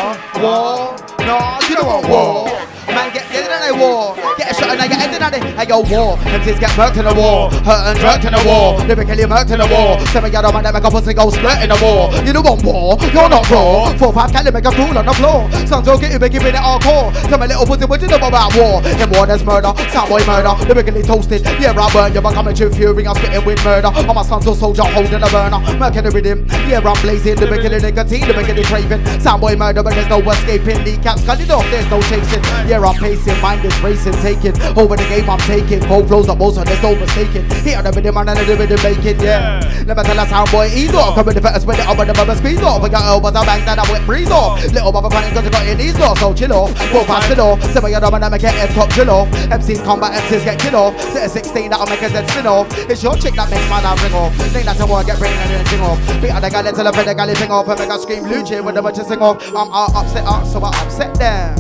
war. 0.42 0.96
No, 1.26 1.58
you 1.68 1.76
don't 1.76 1.86
want 1.86 2.08
war. 2.08 2.62
Man, 2.92 3.08
get 3.14 3.24
dead 3.30 3.46
in 3.46 3.78
the 3.78 3.78
war. 3.78 4.14
Get 4.36 4.50
a 4.50 4.54
shot 4.54 4.68
and 4.68 4.82
I 4.82 4.88
get 4.88 4.98
head 5.00 5.14
in 5.14 5.22
the 5.22 5.56
Hey, 5.56 5.68
yo, 5.68 5.80
war. 5.86 6.18
MCs 6.28 6.58
get 6.58 6.70
murked 6.74 6.98
in 6.98 7.06
the 7.06 7.14
war. 7.14 7.48
Hurt 7.62 7.88
and 7.88 7.98
jerked 7.98 8.26
in 8.26 8.32
the 8.34 8.42
war. 8.42 8.76
Lyrically 8.84 9.24
murked 9.24 9.54
in 9.54 9.62
the 9.62 9.68
war. 9.70 9.96
Seven 10.10 10.32
yard 10.32 10.50
man 10.52 10.64
that 10.64 10.74
make 10.74 10.84
a 10.84 10.90
pussy 10.90 11.14
go 11.14 11.30
split 11.30 11.62
in 11.62 11.70
the 11.70 11.78
war. 11.80 12.10
You 12.26 12.34
don't 12.34 12.44
want 12.44 12.60
war. 12.66 12.98
You're 13.14 13.30
not 13.30 13.48
raw. 13.48 13.94
Four, 13.96 14.12
five 14.12 14.32
cali 14.34 14.50
make 14.50 14.66
a 14.66 14.72
fool 14.74 14.92
on 14.98 15.06
the 15.06 15.14
floor. 15.14 15.46
Sons 15.64 15.86
don't 15.86 16.00
get 16.00 16.12
you, 16.12 16.18
make 16.18 16.34
you 16.34 16.40
in 16.42 16.52
it 16.52 16.60
hardcore. 16.60 17.14
Tell 17.30 17.38
me 17.38 17.46
little 17.46 17.64
pussy, 17.64 17.86
what 17.86 18.02
you 18.02 18.08
know 18.08 18.18
about 18.18 18.52
war? 18.58 18.82
In 18.82 19.08
war, 19.14 19.24
there's 19.24 19.44
murder. 19.44 19.72
Soundboy 19.94 20.26
murder. 20.26 20.52
Lyrically 20.66 21.02
toasted. 21.06 21.46
Yeah, 21.62 21.72
I 21.72 21.86
burn 21.94 22.12
you, 22.12 22.20
but 22.20 22.34
coming 22.34 22.54
to 22.58 22.68
fury. 22.68 23.06
I'm 23.06 23.14
spitting 23.16 23.44
with 23.46 23.62
murder. 23.64 23.88
All 23.88 24.14
my 24.14 24.22
sons 24.26 24.46
are 24.46 24.56
soldier 24.58 24.84
holding 24.84 25.22
a 25.22 25.30
burner. 25.30 25.62
The 26.02 26.10
rhythm. 26.10 26.44
Yeah, 26.66 26.82
I'm 26.82 26.98
blazing. 27.00 27.38
Lyrically 27.38 27.78
nicotine. 27.78 28.26
Lyrically 28.26 28.64
craving. 28.64 29.00
Soundboy 29.22 29.56
murder, 29.56 29.82
but 29.82 29.94
there's 29.94 30.08
no 30.08 30.18
escaping. 30.18 30.82
Kneecaps 31.12 31.26
cut 31.26 31.40
it 31.40 31.50
off, 31.50 31.64
there's 31.70 31.88
no 31.90 32.00
chasing. 32.02 32.42
Yeah, 32.68 32.80
I'm 32.80 32.94
pacing. 32.96 33.40
Mind 33.40 33.64
is 33.64 33.80
racing. 33.80 34.12
Taking 34.22 34.60
over 34.76 34.96
the 34.96 35.04
game, 35.08 35.28
I'm 35.28 35.38
taking. 35.40 35.80
Cold 35.80 36.08
flows 36.08 36.28
up, 36.28 36.40
also, 36.40 36.64
there's 36.64 36.82
no 36.82 36.94
mistaking. 36.94 37.44
Here, 37.62 37.82
the 37.82 37.92
rhythm, 37.92 38.16
and 38.16 38.28
the 38.28 38.56
rhythm 38.56 38.80
making. 38.82 39.20
Yeah. 39.20 39.60
Me 39.82 39.94
tell 39.94 40.20
us 40.20 40.30
how 40.30 40.46
boy 40.50 40.68
ease 40.72 40.94
off. 40.94 41.14
Come 41.14 41.26
with 41.26 41.34
the 41.34 41.42
first, 41.42 41.66
with 41.66 41.76
the 41.76 41.84
upper, 41.84 42.04
the 42.04 42.12
bubble 42.12 42.34
squeeze 42.34 42.62
off. 42.62 42.82
We 42.82 42.88
got 42.88 43.04
elbows, 43.04 43.34
I 43.34 43.44
bang 43.44 43.64
that 43.66 43.78
I 43.78 43.84
wet 43.90 44.06
breeze 44.06 44.30
off. 44.30 44.62
Little 44.72 44.92
bubble 44.92 45.10
cunning, 45.10 45.34
cause 45.34 45.46
I 45.46 45.50
got 45.50 45.66
your 45.66 45.76
knees 45.76 45.98
lost. 45.98 46.20
So 46.20 46.32
chill 46.32 46.52
off. 46.52 46.70
Four, 46.92 47.04
five, 47.04 47.26
chill 47.26 47.40
off. 47.40 47.62
Seven, 47.72 47.90
you're 47.90 48.00
dumb, 48.00 48.14
and 48.14 48.24
I'm 48.24 48.38
get 48.38 48.54
top 48.70 48.90
chill 48.90 49.10
off. 49.10 49.28
MCs 49.50 49.84
combat, 49.84 50.14
MCs 50.22 50.44
get 50.44 50.58
kill 50.60 50.76
off. 50.76 50.94
Set 51.12 51.26
a 51.26 51.28
16, 51.28 51.70
that'll 51.70 51.86
make 51.86 52.02
us 52.02 52.12
dead 52.12 52.28
spin 52.30 52.46
off. 52.46 52.70
It's 52.88 53.02
your 53.02 53.16
chick 53.16 53.34
that 53.34 53.50
makes 53.50 53.68
my 53.68 53.82
now 53.82 53.98
ring 53.98 54.14
off. 54.14 54.30
Think 54.54 54.66
that's 54.66 54.80
a 54.80 54.86
one, 54.86 55.04
get 55.04 55.18
brain 55.18 55.34
and 55.34 55.50
then 55.50 55.66
sing 55.66 55.80
off. 55.80 55.98
Beat 56.22 56.30
out 56.30 56.42
the 56.42 56.50
let's 56.62 56.78
tell 56.78 56.86
the 56.86 57.14
guy, 57.14 57.34
sing 57.34 57.50
off. 57.50 57.66
And 57.66 57.78
make 57.78 57.90
a 57.90 57.98
scream, 57.98 58.22
blue 58.22 58.44
chin 58.46 58.64
with 58.64 58.76
the 58.76 58.82
bunch 58.82 59.02
sing 59.02 59.18
off. 59.18 59.42
I'm 59.50 59.66
uh, 59.72 59.98
upset, 59.98 60.22
uh, 60.24 60.44
so 60.44 60.62
I 60.62 60.70
upset 60.78 61.01
them. 61.18 61.56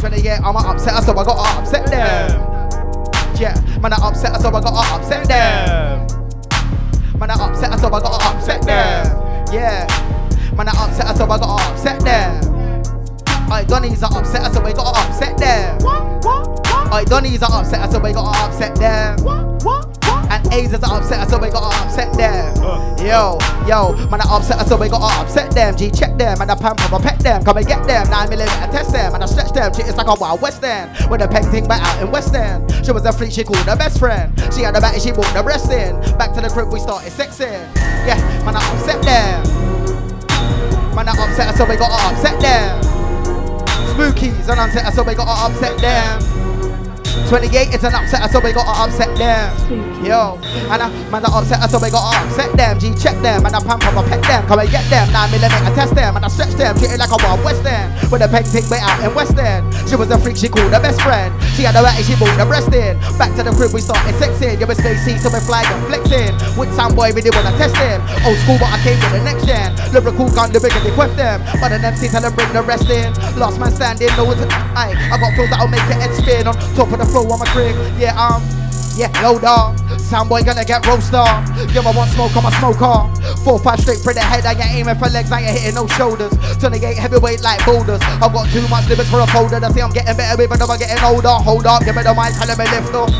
28, 0.00 0.40
I'm 0.44 0.56
a 0.56 0.58
upset, 0.58 1.02
so 1.02 1.12
I 1.12 1.24
got 1.24 1.36
to 1.36 1.60
upset 1.60 1.86
them. 1.86 2.30
Yeah, 3.40 3.54
man, 3.80 3.92
I 3.92 3.96
upset, 3.96 4.40
so 4.40 4.48
I 4.48 4.50
got 4.52 4.62
to 4.62 4.72
upset 4.72 5.28
them. 5.28 6.06
Man, 7.18 7.30
I 7.30 7.34
upset, 7.34 7.78
so 7.78 7.86
I 7.86 7.90
got 7.90 8.02
to 8.02 8.08
upset 8.36 8.62
them. 8.62 9.06
Yeah, 9.52 9.86
man, 10.56 10.68
I 10.68 10.72
upset, 10.72 11.16
so 11.16 11.24
I 11.24 11.26
got 11.26 11.42
to 11.42 11.48
upset 11.70 12.00
them. 12.00 12.55
I 13.48 13.64
Donny's 13.64 14.02
are 14.02 14.10
upset, 14.12 14.42
us, 14.42 14.54
so 14.54 14.60
we 14.60 14.72
got 14.72 14.92
to 14.92 15.00
upset 15.08 15.38
them. 15.38 15.78
I 15.86 17.04
Donny's 17.06 17.42
are 17.42 17.60
upset, 17.60 17.80
us, 17.80 17.92
so 17.92 18.00
we 18.00 18.12
got 18.12 18.34
to 18.34 18.44
upset 18.44 18.74
them. 18.74 19.18
And 20.28 20.52
A's 20.52 20.74
are 20.74 20.80
upset, 20.82 21.20
us, 21.20 21.30
so 21.30 21.38
we 21.38 21.50
got 21.50 21.70
to 21.70 21.78
upset 21.86 22.12
them. 22.14 22.56
Yo, 22.98 23.38
yo, 23.68 23.94
man, 24.10 24.20
I 24.20 24.36
upset, 24.36 24.58
us, 24.58 24.68
so 24.68 24.76
we 24.76 24.88
got 24.88 24.98
to 24.98 25.22
upset 25.22 25.52
them. 25.52 25.76
G 25.76 25.90
check 25.92 26.18
them, 26.18 26.40
and 26.40 26.50
I 26.50 26.56
pump 26.56 26.82
up, 26.82 26.92
I 26.92 27.00
pet 27.00 27.20
them. 27.20 27.44
Come 27.44 27.58
and 27.58 27.66
get 27.66 27.86
them, 27.86 28.10
9 28.10 28.28
millimeter 28.28 28.72
test 28.72 28.90
them, 28.92 29.14
and 29.14 29.22
I 29.22 29.26
stretch 29.26 29.52
them. 29.52 29.72
Shit, 29.72 29.86
it's 29.86 29.96
like 29.96 30.08
a 30.08 30.20
wild 30.20 30.42
west 30.42 30.64
end. 30.64 30.90
With 31.08 31.20
the 31.20 31.28
pen 31.28 31.44
thing 31.44 31.68
back 31.68 31.82
out 31.82 32.02
in 32.02 32.10
West 32.10 32.34
End. 32.34 32.68
She 32.84 32.90
was 32.90 33.04
a 33.04 33.12
freak, 33.12 33.30
she 33.30 33.44
called 33.44 33.58
her 33.58 33.76
best 33.76 34.00
friend. 34.00 34.32
She 34.52 34.62
had 34.62 34.74
a 34.74 34.80
back, 34.80 35.00
she 35.00 35.12
brought 35.12 35.32
the 35.34 35.42
breast 35.44 35.70
in. 35.70 36.00
Back 36.18 36.34
to 36.34 36.40
the 36.40 36.48
crib, 36.48 36.72
we 36.72 36.80
started 36.80 37.12
sexing. 37.12 37.62
Yeah, 38.06 38.18
man, 38.44 38.56
I 38.56 38.74
upset 38.74 39.00
them. 39.02 39.44
Man, 40.96 41.08
I 41.08 41.12
upset, 41.12 41.48
us, 41.48 41.56
so 41.58 41.64
we 41.64 41.76
got 41.76 41.94
to 41.94 42.16
upset 42.16 42.40
them. 42.40 42.95
Spookies, 43.96 44.46
and 44.50 44.60
upset, 44.60 44.92
so 44.92 45.02
we 45.02 45.14
got 45.14 45.24
to 45.24 45.54
upset 45.54 45.78
them. 45.80 46.45
28 47.28 47.74
is 47.74 47.82
an 47.82 47.94
upset, 47.94 48.22
I 48.22 48.28
so 48.28 48.40
we 48.40 48.52
got 48.52 48.68
to 48.68 48.74
upset 48.86 49.10
them. 49.16 49.50
Yo, 50.04 50.38
and 50.70 50.82
I, 50.82 50.88
man, 51.10 51.24
I 51.24 51.28
upset, 51.32 51.58
I 51.58 51.66
so 51.66 51.80
we 51.80 51.90
got 51.90 52.04
to 52.04 52.18
upset 52.22 52.52
them. 52.56 52.78
G 52.78 52.94
check 52.94 53.16
them, 53.24 53.44
and 53.44 53.54
I 53.54 53.60
pump 53.60 53.82
up, 53.82 53.96
I 53.96 54.02
pet 54.08 54.22
them. 54.22 54.46
Come 54.46 54.60
and 54.60 54.70
get 54.70 54.84
them, 54.90 55.10
9 55.10 55.30
millimeter 55.30 55.74
test 55.74 55.94
them, 55.94 56.16
and 56.16 56.24
I 56.24 56.28
stretch 56.28 56.54
them. 56.54 56.76
Treat 56.78 56.92
it 56.94 56.98
like 56.98 57.10
a 57.10 57.18
wild 57.24 57.42
west 57.42 57.64
end. 57.66 57.90
With 58.10 58.22
a 58.22 58.28
pen 58.28 58.44
tick 58.44 58.70
way 58.70 58.78
out 58.78 59.02
in 59.02 59.10
West 59.14 59.34
End. 59.34 59.66
She 59.90 59.96
was 59.96 60.10
a 60.14 60.18
freak, 60.18 60.36
she 60.36 60.46
called 60.46 60.70
her 60.70 60.78
best 60.78 61.02
friend. 61.02 61.34
She 61.58 61.66
had 61.66 61.74
a 61.74 61.82
ratty, 61.82 62.06
she 62.06 62.14
brought 62.14 62.38
the 62.38 62.46
breast 62.46 62.70
in. 62.70 62.94
Back 63.18 63.34
to 63.34 63.42
the 63.42 63.50
crib, 63.50 63.74
we 63.74 63.82
started 63.82 64.14
sexing. 64.14 64.60
You 64.60 64.66
was 64.66 64.78
Stacy, 64.78 65.18
so 65.18 65.26
we 65.26 65.42
flying 65.42 65.66
and 65.66 65.82
flexing. 65.90 66.30
With 66.54 66.70
some 66.78 66.94
boy, 66.94 67.10
we 67.10 67.18
didn't 67.18 67.34
wanna 67.34 67.50
test 67.58 67.74
him. 67.74 67.98
Old 68.22 68.38
school, 68.46 68.62
but 68.62 68.70
I 68.70 68.78
came 68.86 68.94
with 69.02 69.10
the 69.10 69.22
next 69.26 69.42
gen. 69.42 69.74
Lyrical 69.90 70.30
gun, 70.30 70.54
the 70.54 70.62
bigger 70.62 70.78
they 70.86 70.94
quest 70.94 71.18
them. 71.18 71.42
But 71.58 71.74
an 71.74 71.82
MC 71.82 72.06
tell 72.06 72.22
them 72.22 72.30
bring 72.38 72.52
the 72.54 72.62
rest 72.62 72.86
in. 72.86 73.10
Last 73.34 73.58
man 73.58 73.74
standing, 73.74 74.12
no 74.14 74.22
one's. 74.22 74.46
Aye, 74.78 74.94
I 75.10 75.18
got 75.18 75.34
flows 75.34 75.50
that'll 75.50 75.66
make 75.66 75.82
your 75.90 75.98
head 75.98 76.14
spin 76.14 76.46
on 76.46 76.54
top 76.78 76.92
of 76.94 77.02
the 77.02 77.05
flow 77.06 77.28
on 77.30 77.38
my 77.38 77.46
crib. 77.46 77.76
Yeah, 77.98 78.16
um. 78.18 78.65
Yeah, 78.96 79.12
low 79.20 79.38
dog. 79.38 79.76
Soundboy 80.00 80.46
gonna 80.46 80.64
get 80.64 80.86
roaster. 80.86 81.20
Give 81.68 81.84
me 81.84 81.92
one 81.92 82.08
smoke 82.16 82.34
on 82.34 82.44
my 82.48 82.52
smoker. 82.56 83.04
Four, 83.44 83.60
five 83.60 83.78
straight 83.78 84.00
for 84.00 84.14
the 84.14 84.24
head. 84.24 84.46
I 84.46 84.56
ain't 84.56 84.72
aiming 84.72 84.96
for 84.96 85.12
legs. 85.12 85.30
I 85.30 85.44
ain't 85.44 85.52
hitting 85.52 85.74
no 85.74 85.86
shoulders. 85.86 86.32
28 86.56 86.96
heavyweight 86.96 87.42
like 87.42 87.60
boulders. 87.66 88.00
I've 88.24 88.32
got 88.32 88.48
too 88.48 88.66
much 88.68 88.88
limits 88.88 89.10
for 89.10 89.20
a 89.20 89.26
folder. 89.28 89.60
They 89.60 89.68
say 89.68 89.82
I'm 89.82 89.92
getting 89.92 90.16
better 90.16 90.40
even 90.40 90.58
though 90.58 90.72
I'm 90.72 90.78
getting 90.78 90.96
older. 91.04 91.28
Hold 91.28 91.66
up, 91.66 91.84
give 91.84 91.94
me 91.94 92.02
the 92.08 92.16
mic, 92.16 92.32
tell 92.40 92.48
me 92.56 92.64
lift 92.72 92.94
up. 92.96 93.12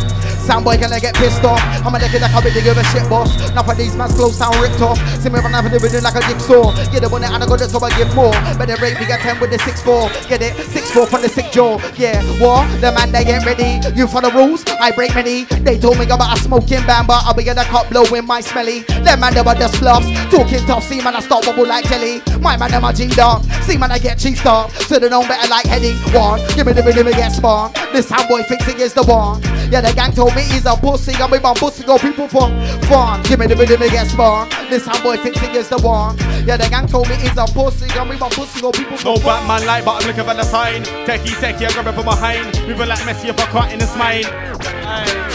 Soundboy 0.47 0.81
gonna 0.81 1.01
get 1.01 1.15
pissed 1.16 1.43
off. 1.43 1.61
I'm 1.85 1.93
a 1.93 1.98
looking 1.98 2.23
like 2.23 2.32
I 2.32 2.40
really 2.40 2.62
give 2.62 2.78
a 2.78 2.85
shit, 2.94 3.03
boss. 3.11 3.35
Now 3.51 3.65
for 3.65 3.74
these 3.74 3.97
man's 3.97 4.15
clothes 4.15 4.39
sound 4.39 4.55
ripped 4.62 4.81
off. 4.81 4.97
See 5.20 5.28
me 5.28 5.40
run 5.40 5.53
out 5.53 5.66
of 5.66 5.73
the 5.73 5.81
rhythm 5.82 6.05
like 6.07 6.15
a 6.15 6.23
jigsaw. 6.23 6.70
Yeah, 6.94 7.03
the 7.03 7.09
one 7.11 7.20
that 7.23 7.35
I 7.35 7.44
got 7.44 7.61
it, 7.61 7.69
so 7.69 7.82
I 7.82 7.90
give 7.98 8.15
more. 8.15 8.31
Better 8.57 8.81
rate 8.81 8.94
me 8.94 9.07
get 9.11 9.20
10 9.20 9.40
with 9.40 9.51
the 9.51 9.59
6-4. 9.59 10.31
Get 10.31 10.40
it? 10.43 10.55
6-4 10.55 11.09
from 11.11 11.23
the 11.23 11.28
sick 11.28 11.51
jaw. 11.51 11.82
Yeah, 11.98 12.23
what? 12.39 12.65
The 12.81 12.94
man, 12.94 13.11
they 13.11 13.24
get 13.24 13.44
ready. 13.44 13.82
You 13.98 14.07
for 14.07 14.23
the 14.23 14.31
rules? 14.31 14.62
I 14.81 14.93
break 14.93 15.16
many. 15.16 15.51
They 15.67 15.79
told 15.79 15.99
me 15.99 16.05
about 16.05 16.39
a 16.39 16.41
smoking 16.41 16.87
bamba. 16.87 17.27
I'll 17.27 17.35
be 17.35 17.49
in 17.49 17.57
the 17.57 17.65
cup 17.65 17.91
blowing 17.91 18.25
my 18.25 18.41
smelly. 18.41 18.85
Them 19.03 19.19
man, 19.19 19.35
they 19.35 19.43
were 19.43 19.55
just 19.55 19.77
fluffs. 19.77 20.07
Talking 20.31 20.65
tough, 20.65 20.85
see 20.85 21.03
man, 21.03 21.17
I 21.17 21.21
start 21.21 21.45
wobble 21.47 21.67
like 21.67 21.87
jelly. 21.87 22.23
My 22.41 22.57
man, 22.57 22.71
them 22.71 22.85
a 22.85 22.93
G-dog. 22.93 23.43
See 23.67 23.77
man, 23.77 23.91
I 23.91 23.99
get 23.99 24.19
cheesed 24.19 24.47
up. 24.47 24.71
So 24.87 25.01
they 25.01 25.09
know 25.09 25.23
better 25.27 25.49
like 25.51 25.67
heading 25.67 25.97
one. 26.15 26.39
Give 26.55 26.67
me 26.67 26.73
the 26.73 26.85
rhythm, 26.85 27.09
and 27.09 27.17
get 27.17 27.33
spawn. 27.33 27.73
This 27.93 28.09
soundboy 28.09 28.47
thinks 28.47 28.65
he 28.67 28.81
is 28.81 28.95
the 28.95 29.03
one. 29.03 29.43
Yeah, 29.73 29.81
the 29.81 29.93
gang 29.93 30.13
told 30.13 30.37
me 30.37 30.37
me 30.37 30.43
he's 30.43 30.67
a 30.67 30.77
pussy, 30.77 31.15
and 31.19 31.33
we 31.33 31.39
want 31.39 31.59
pussy 31.59 31.83
go 31.83 31.99
people 31.99 32.29
for 32.29 32.49
fun. 32.87 33.23
Give 33.23 33.41
me 33.41 33.47
the 33.47 33.57
rhythm, 33.57 33.81
me 33.81 33.89
get 33.89 34.07
spawn. 34.07 34.49
This 34.69 34.87
how 34.87 35.03
boy 35.03 35.17
thinks 35.17 35.41
he 35.41 35.47
is 35.57 35.69
the 35.69 35.79
one. 35.79 36.17
Yeah, 36.47 36.59
the 36.59 36.69
gang 36.69 36.87
told 36.87 37.09
me 37.09 37.17
he's 37.17 37.37
a 37.37 37.47
pussy, 37.47 37.89
and 37.99 38.09
we 38.09 38.17
want 38.17 38.35
pussy 38.35 38.61
go 38.61 38.71
people 38.71 38.97
for 38.99 39.05
No 39.05 39.17
fun. 39.17 39.47
Batman 39.47 39.67
light, 39.67 39.85
but 39.85 40.03
I'm 40.03 40.07
looking 40.07 40.25
for 40.25 40.35
the 40.35 40.45
sign. 40.45 40.85
Techie, 41.09 41.35
techie, 41.41 41.67
I 41.67 41.73
grab 41.73 41.87
it 41.87 41.95
from 41.95 42.05
behind. 42.05 42.47
Moving 42.69 42.89
like 42.89 43.01
Messi 43.01 43.31
if 43.31 43.41
I 43.41 43.47
cut 43.47 43.73
in 43.73 43.81
his 43.81 43.97
mind. 43.97 44.27
Aye. 44.27 45.26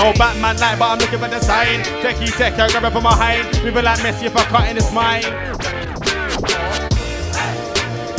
No 0.00 0.14
Batman 0.14 0.56
light, 0.56 0.78
but 0.78 0.92
I'm 0.92 0.98
looking 0.98 1.18
for 1.18 1.28
the 1.28 1.38
sign. 1.40 1.80
Techie, 2.00 2.28
techie, 2.28 2.58
I 2.58 2.70
grab 2.70 2.84
it 2.84 2.90
from 2.90 3.02
behind. 3.02 3.44
Moving 3.62 3.84
like 3.84 3.98
Messi 3.98 4.24
if 4.24 4.34
I 4.34 4.44
cut 4.44 4.66
in 4.70 4.76
his 4.76 4.90
mind. 4.94 5.24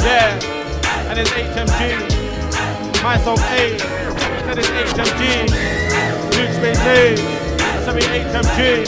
Yeah, 0.05 0.37
and 1.09 1.17
it's 1.17 1.31
HMG. 1.31 1.97
My 3.01 3.17
Myself 3.17 3.39
A. 3.39 3.79
Said 3.79 4.59
it's 4.59 4.69
HMG. 4.69 5.49
Luke 6.37 6.53
Space 6.53 6.85
A. 6.85 7.17
Said 7.83 7.95
me 7.95 8.03
HMG. 8.03 8.85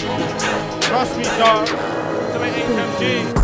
Trust 0.84 1.18
me, 1.18 1.24
dog. 1.24 1.68
Said 1.68 2.41
me 2.41 2.49
HMG. 2.61 3.44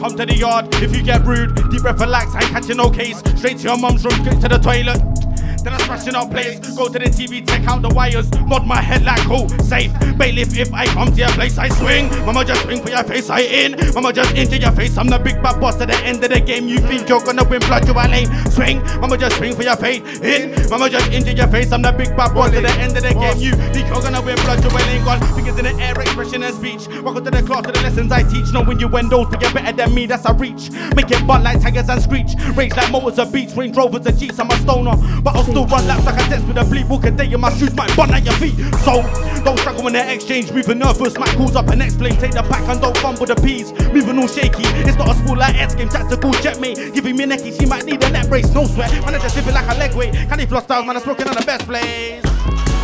Come 0.00 0.16
to 0.16 0.24
the 0.24 0.34
yard 0.34 0.74
if 0.76 0.96
you 0.96 1.02
get 1.02 1.26
rude. 1.26 1.54
Deep 1.70 1.82
breath, 1.82 2.00
relax, 2.00 2.34
I 2.34 2.40
ain't 2.40 2.52
catching 2.52 2.78
no 2.78 2.88
case. 2.88 3.18
Straight 3.36 3.58
to 3.58 3.64
your 3.64 3.76
mum's 3.76 4.02
room, 4.02 4.18
straight 4.24 4.40
to 4.40 4.48
the 4.48 4.56
toilet. 4.56 5.25
Then 5.66 5.74
I'm 5.74 5.80
smashing 5.80 6.14
up 6.14 6.30
place. 6.30 6.60
Go 6.76 6.86
to 6.86 6.96
the 6.96 7.06
TV, 7.06 7.44
take 7.44 7.66
out 7.66 7.82
the 7.82 7.88
wires. 7.88 8.30
Nod 8.46 8.64
my 8.68 8.80
head 8.80 9.02
like 9.02 9.18
cool, 9.22 9.48
safe. 9.66 9.90
Bailiff, 10.16 10.56
if 10.56 10.72
I 10.72 10.86
come 10.86 11.10
to 11.10 11.16
your 11.16 11.28
place, 11.30 11.58
I 11.58 11.68
swing. 11.70 12.08
Mama 12.24 12.44
just 12.44 12.62
swing 12.62 12.80
for 12.80 12.90
your 12.90 13.02
face, 13.02 13.28
I 13.28 13.40
in. 13.40 13.74
Mama 13.92 14.12
just 14.12 14.36
into 14.36 14.58
your 14.58 14.70
face. 14.70 14.96
I'm 14.96 15.08
the 15.08 15.18
big 15.18 15.42
bad 15.42 15.60
boss 15.60 15.80
at 15.80 15.88
the 15.88 15.96
end 16.06 16.22
of 16.22 16.30
the 16.30 16.38
game. 16.38 16.68
You 16.68 16.78
think 16.78 17.08
you're 17.08 17.18
gonna 17.18 17.42
win, 17.42 17.58
blood 17.66 17.84
you 17.84 17.94
a 17.94 18.06
lame. 18.06 18.30
Swing, 18.48 18.78
mama 19.00 19.18
just 19.18 19.38
swing 19.38 19.56
for 19.56 19.64
your 19.64 19.74
face. 19.74 20.20
In, 20.20 20.54
mama 20.70 20.88
just 20.88 21.10
into 21.10 21.34
your 21.34 21.48
face. 21.48 21.72
I'm 21.72 21.82
the 21.82 21.90
big 21.90 22.16
bad 22.16 22.32
boss 22.32 22.52
at 22.52 22.62
the 22.62 22.70
end 22.78 22.96
of 22.96 23.02
the 23.02 23.12
game. 23.12 23.38
You 23.38 23.50
think 23.74 23.88
you're 23.90 24.02
gonna 24.02 24.22
win, 24.22 24.36
blood 24.46 24.62
you 24.62 24.70
a 24.70 24.80
lame. 24.86 25.02
Gone 25.02 25.18
fingers 25.34 25.58
in 25.58 25.64
the 25.64 25.82
air, 25.82 26.00
expression 26.00 26.44
and 26.44 26.54
speech. 26.54 26.86
Welcome 27.02 27.24
to 27.24 27.30
the 27.32 27.42
class, 27.42 27.66
to 27.66 27.72
the 27.72 27.82
lessons 27.82 28.12
I 28.12 28.22
teach. 28.22 28.52
Know 28.52 28.62
when 28.62 28.78
you 28.78 28.86
windows, 28.86 29.26
but 29.32 29.42
you're 29.42 29.52
better 29.52 29.74
than 29.74 29.92
me, 29.92 30.06
that's 30.06 30.26
a 30.26 30.32
reach. 30.32 30.70
Make 30.94 31.10
it 31.10 31.26
butt 31.26 31.42
like 31.42 31.60
tigers 31.60 31.88
and 31.88 32.00
screech. 32.00 32.38
Rage 32.54 32.76
like 32.76 32.92
motors 32.92 33.18
of 33.18 33.32
beats, 33.32 33.56
Range 33.56 33.76
Rovers 33.76 34.06
and 34.06 34.16
Jeeps. 34.16 34.38
I'm 34.38 34.48
a 34.48 34.56
stoner, 34.58 34.94
but 35.22 35.34
I'll 35.34 35.55
still 35.56 35.66
run 35.68 35.86
laps 35.86 36.04
like 36.04 36.16
a 36.16 36.28
test 36.28 36.46
with 36.46 36.58
a 36.58 36.64
bleed 36.64 36.86
book 36.86 37.04
a 37.04 37.10
day. 37.10 37.32
And 37.32 37.40
my 37.40 37.50
shoes 37.56 37.74
might 37.74 37.94
bun 37.96 38.12
at 38.12 38.24
your 38.24 38.34
feet. 38.34 38.56
So 38.84 39.00
don't 39.42 39.58
struggle 39.58 39.84
when 39.84 39.94
they 39.94 40.14
exchange. 40.14 40.52
Moving 40.52 40.78
nervous, 40.78 41.18
Mac 41.18 41.34
calls 41.36 41.56
up 41.56 41.68
and 41.68 41.80
explain. 41.80 42.12
Take 42.16 42.32
the 42.32 42.42
back 42.42 42.68
and 42.68 42.78
don't 42.80 42.96
fumble 42.98 43.24
the 43.24 43.36
peas. 43.36 43.72
Moving 43.92 44.18
all 44.18 44.28
shaky. 44.28 44.64
It's 44.84 44.98
not 44.98 45.08
a 45.08 45.14
school 45.14 45.36
like 45.36 45.54
S 45.54 45.74
game. 45.74 45.88
Tactical 45.88 46.32
jet 46.44 46.60
mate. 46.60 46.92
Giving 46.92 47.16
me 47.16 47.24
necky, 47.24 47.58
she 47.58 47.64
might 47.64 47.86
need 47.86 48.04
a 48.04 48.10
neck 48.10 48.28
brace. 48.28 48.52
No 48.52 48.66
sweat. 48.66 48.92
Man, 49.04 49.14
I 49.14 49.18
just 49.18 49.34
living 49.36 49.54
like 49.54 49.68
a 49.68 49.78
leg 49.78 49.94
weight. 49.94 50.12
Can 50.12 50.38
he 50.38 50.46
floss 50.46 50.64
styles? 50.64 50.86
Man, 50.86 50.96
I'm 50.96 51.02
smoking 51.02 51.26
on 51.28 51.34
the 51.34 51.46
best 51.46 51.64
place 51.64 52.35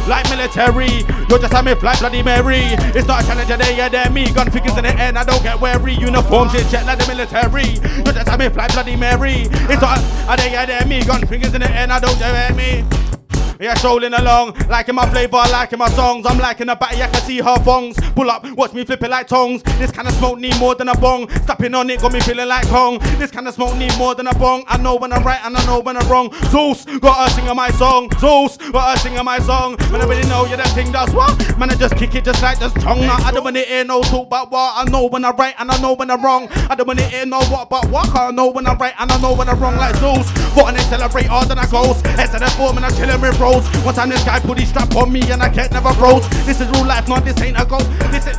like 0.07 0.29
military. 0.31 1.05
You're 1.29 1.39
just 1.39 1.55
a 1.55 1.63
me 1.63 1.75
fly 1.75 1.97
bloody 1.99 2.23
Mary. 2.23 2.63
It's 2.95 3.07
not 3.07 3.23
a 3.23 3.27
challenge 3.27 3.51
a 3.51 3.57
day, 3.57 3.77
yeah, 3.77 3.89
they're 3.89 4.11
me. 4.11 4.31
Gun 4.33 4.51
figures 4.51 4.77
in 4.77 4.85
the 4.85 4.95
air, 4.99 5.13
I 5.17 5.25
don't 5.25 5.43
get 5.43 5.61
wary. 5.61 5.95
Uniforms 5.95 6.55
in 6.55 6.69
check 6.69 6.85
like 6.87 6.99
the 6.99 7.07
military. 7.09 7.79
You're 8.05 8.15
just 8.15 8.29
a 8.29 8.39
me 8.39 8.49
fly 8.49 8.69
bloody 8.69 8.97
Mary. 8.97 9.49
It's 9.71 9.83
not 9.83 9.99
a 10.29 10.37
day, 10.37 10.53
yeah, 10.53 10.67
they're 10.67 10.87
me. 10.87 11.05
Gun 11.05 11.27
fingers 11.27 11.55
in 11.55 11.61
the 11.61 11.71
air, 11.71 11.91
I 11.91 12.01
don't 12.01 12.19
get 12.19 12.57
me. 12.57 13.22
Yeah, 13.63 13.75
strolling 13.75 14.13
along, 14.13 14.55
liking 14.69 14.97
my 14.97 15.09
flavor, 15.09 15.37
liking 15.37 15.79
my 15.79 15.89
songs. 15.91 16.27
I'm 16.27 16.37
liking 16.37 16.67
the 16.67 16.75
batty, 16.75 17.01
I 17.01 17.07
can 17.07 17.23
see 17.23 17.37
her 17.37 17.55
bongs. 17.63 17.95
Pull 18.17 18.29
up, 18.29 18.45
watch 18.57 18.73
me 18.73 18.85
flip 18.85 19.01
it 19.05 19.09
like 19.09 19.29
tongs. 19.29 19.63
This 19.79 19.93
kind 19.93 20.09
of 20.09 20.15
smoke 20.15 20.41
need 20.41 20.59
more 20.59 20.75
than 20.75 20.89
a 20.89 20.97
bong. 20.97 21.31
Stepping 21.45 21.73
on 21.77 21.89
it, 21.89 22.01
got 22.01 22.13
me 22.13 22.19
feeling 22.19 22.49
like 22.49 22.67
Kong. 22.67 22.99
This 23.21 23.31
kind 23.31 23.47
of 23.47 23.55
smoke 23.55 23.77
need 23.77 23.97
more 23.99 24.17
than 24.17 24.27
a 24.27 24.35
bong. 24.35 24.65
I 24.67 24.79
know 24.79 24.97
when 24.97 25.13
I'm 25.13 25.23
right 25.23 25.39
and 25.45 25.57
I 25.57 25.65
know 25.65 25.79
when 25.79 25.97
I'm 25.97 26.09
wrong. 26.09 26.33
Zeus, 26.51 26.85
got 26.99 27.23
her 27.23 27.37
singing 27.37 27.55
my 27.55 27.71
song. 27.71 28.11
Zeus, 28.19 28.57
got 28.57 28.91
her 28.91 28.97
singing 28.97 29.25
my 29.25 29.39
song. 29.39 29.77
Man, 29.93 30.01
I 30.01 30.07
really 30.07 30.29
know, 30.29 30.43
you 30.43 30.51
yeah, 30.51 30.57
that 30.57 30.75
thing 30.75 30.91
does 30.91 31.15
what? 31.15 31.57
Man, 31.57 31.71
I 31.71 31.77
just 31.77 31.95
kick 31.95 32.17
it 32.17 32.25
just 32.25 32.43
like 32.43 32.59
this 32.59 32.73
tongue. 32.73 33.03
Now, 33.03 33.19
I 33.19 33.31
don't 33.31 33.45
wanna 33.45 33.61
hear 33.61 33.85
no 33.85 34.03
talk 34.03 34.27
about 34.27 34.51
what. 34.51 34.75
I 34.75 34.91
know 34.91 35.07
when 35.07 35.25
I'm 35.25 35.37
right 35.37 35.55
and 35.61 35.71
I 35.71 35.81
know 35.81 35.93
when 35.93 36.11
I'm 36.11 36.21
wrong. 36.21 36.49
I 36.69 36.75
don't 36.75 36.89
wanna 36.89 37.03
hear 37.03 37.27
no 37.27 37.39
what 37.45 37.71
but 37.71 37.89
what. 37.91 38.13
I 38.13 38.33
know 38.33 38.49
when 38.49 38.67
I'm 38.67 38.77
right 38.79 38.95
and 38.99 39.13
I 39.13 39.21
know 39.21 39.35
when 39.35 39.49
I'm 39.49 39.61
wrong. 39.61 39.77
Like 39.77 39.95
Zeus, 39.99 40.29
got 40.57 40.71
an 40.71 40.81
accelerate 40.81 41.27
harder 41.27 41.51
than 41.51 41.61
I 41.61 41.71
goes. 41.71 42.01
Head 42.19 42.27
to 42.33 42.41
the 42.41 42.51
form 42.59 42.77
and 42.77 42.87
I'm 42.87 42.93
chilling 42.97 43.21
with 43.21 43.39
bros. 43.53 43.85
One 43.85 43.95
time 43.95 44.09
this 44.09 44.25
guy 44.25 44.41
put 44.41 44.59
his 44.59 44.69
strap 44.69 44.95
on 44.97 45.13
me 45.13 45.23
and 45.31 45.43
I 45.43 45.49
can't 45.49 45.73
never 45.73 45.93
froze. 45.95 46.29
This 46.47 46.61
is 46.61 46.69
real 46.71 46.87
life, 46.87 47.09
not 47.09 47.25
this 47.25 47.41
ain't 47.41 47.61
a 47.61 47.65
ghost. 47.65 47.89
This 48.11 48.27
is. 48.27 48.37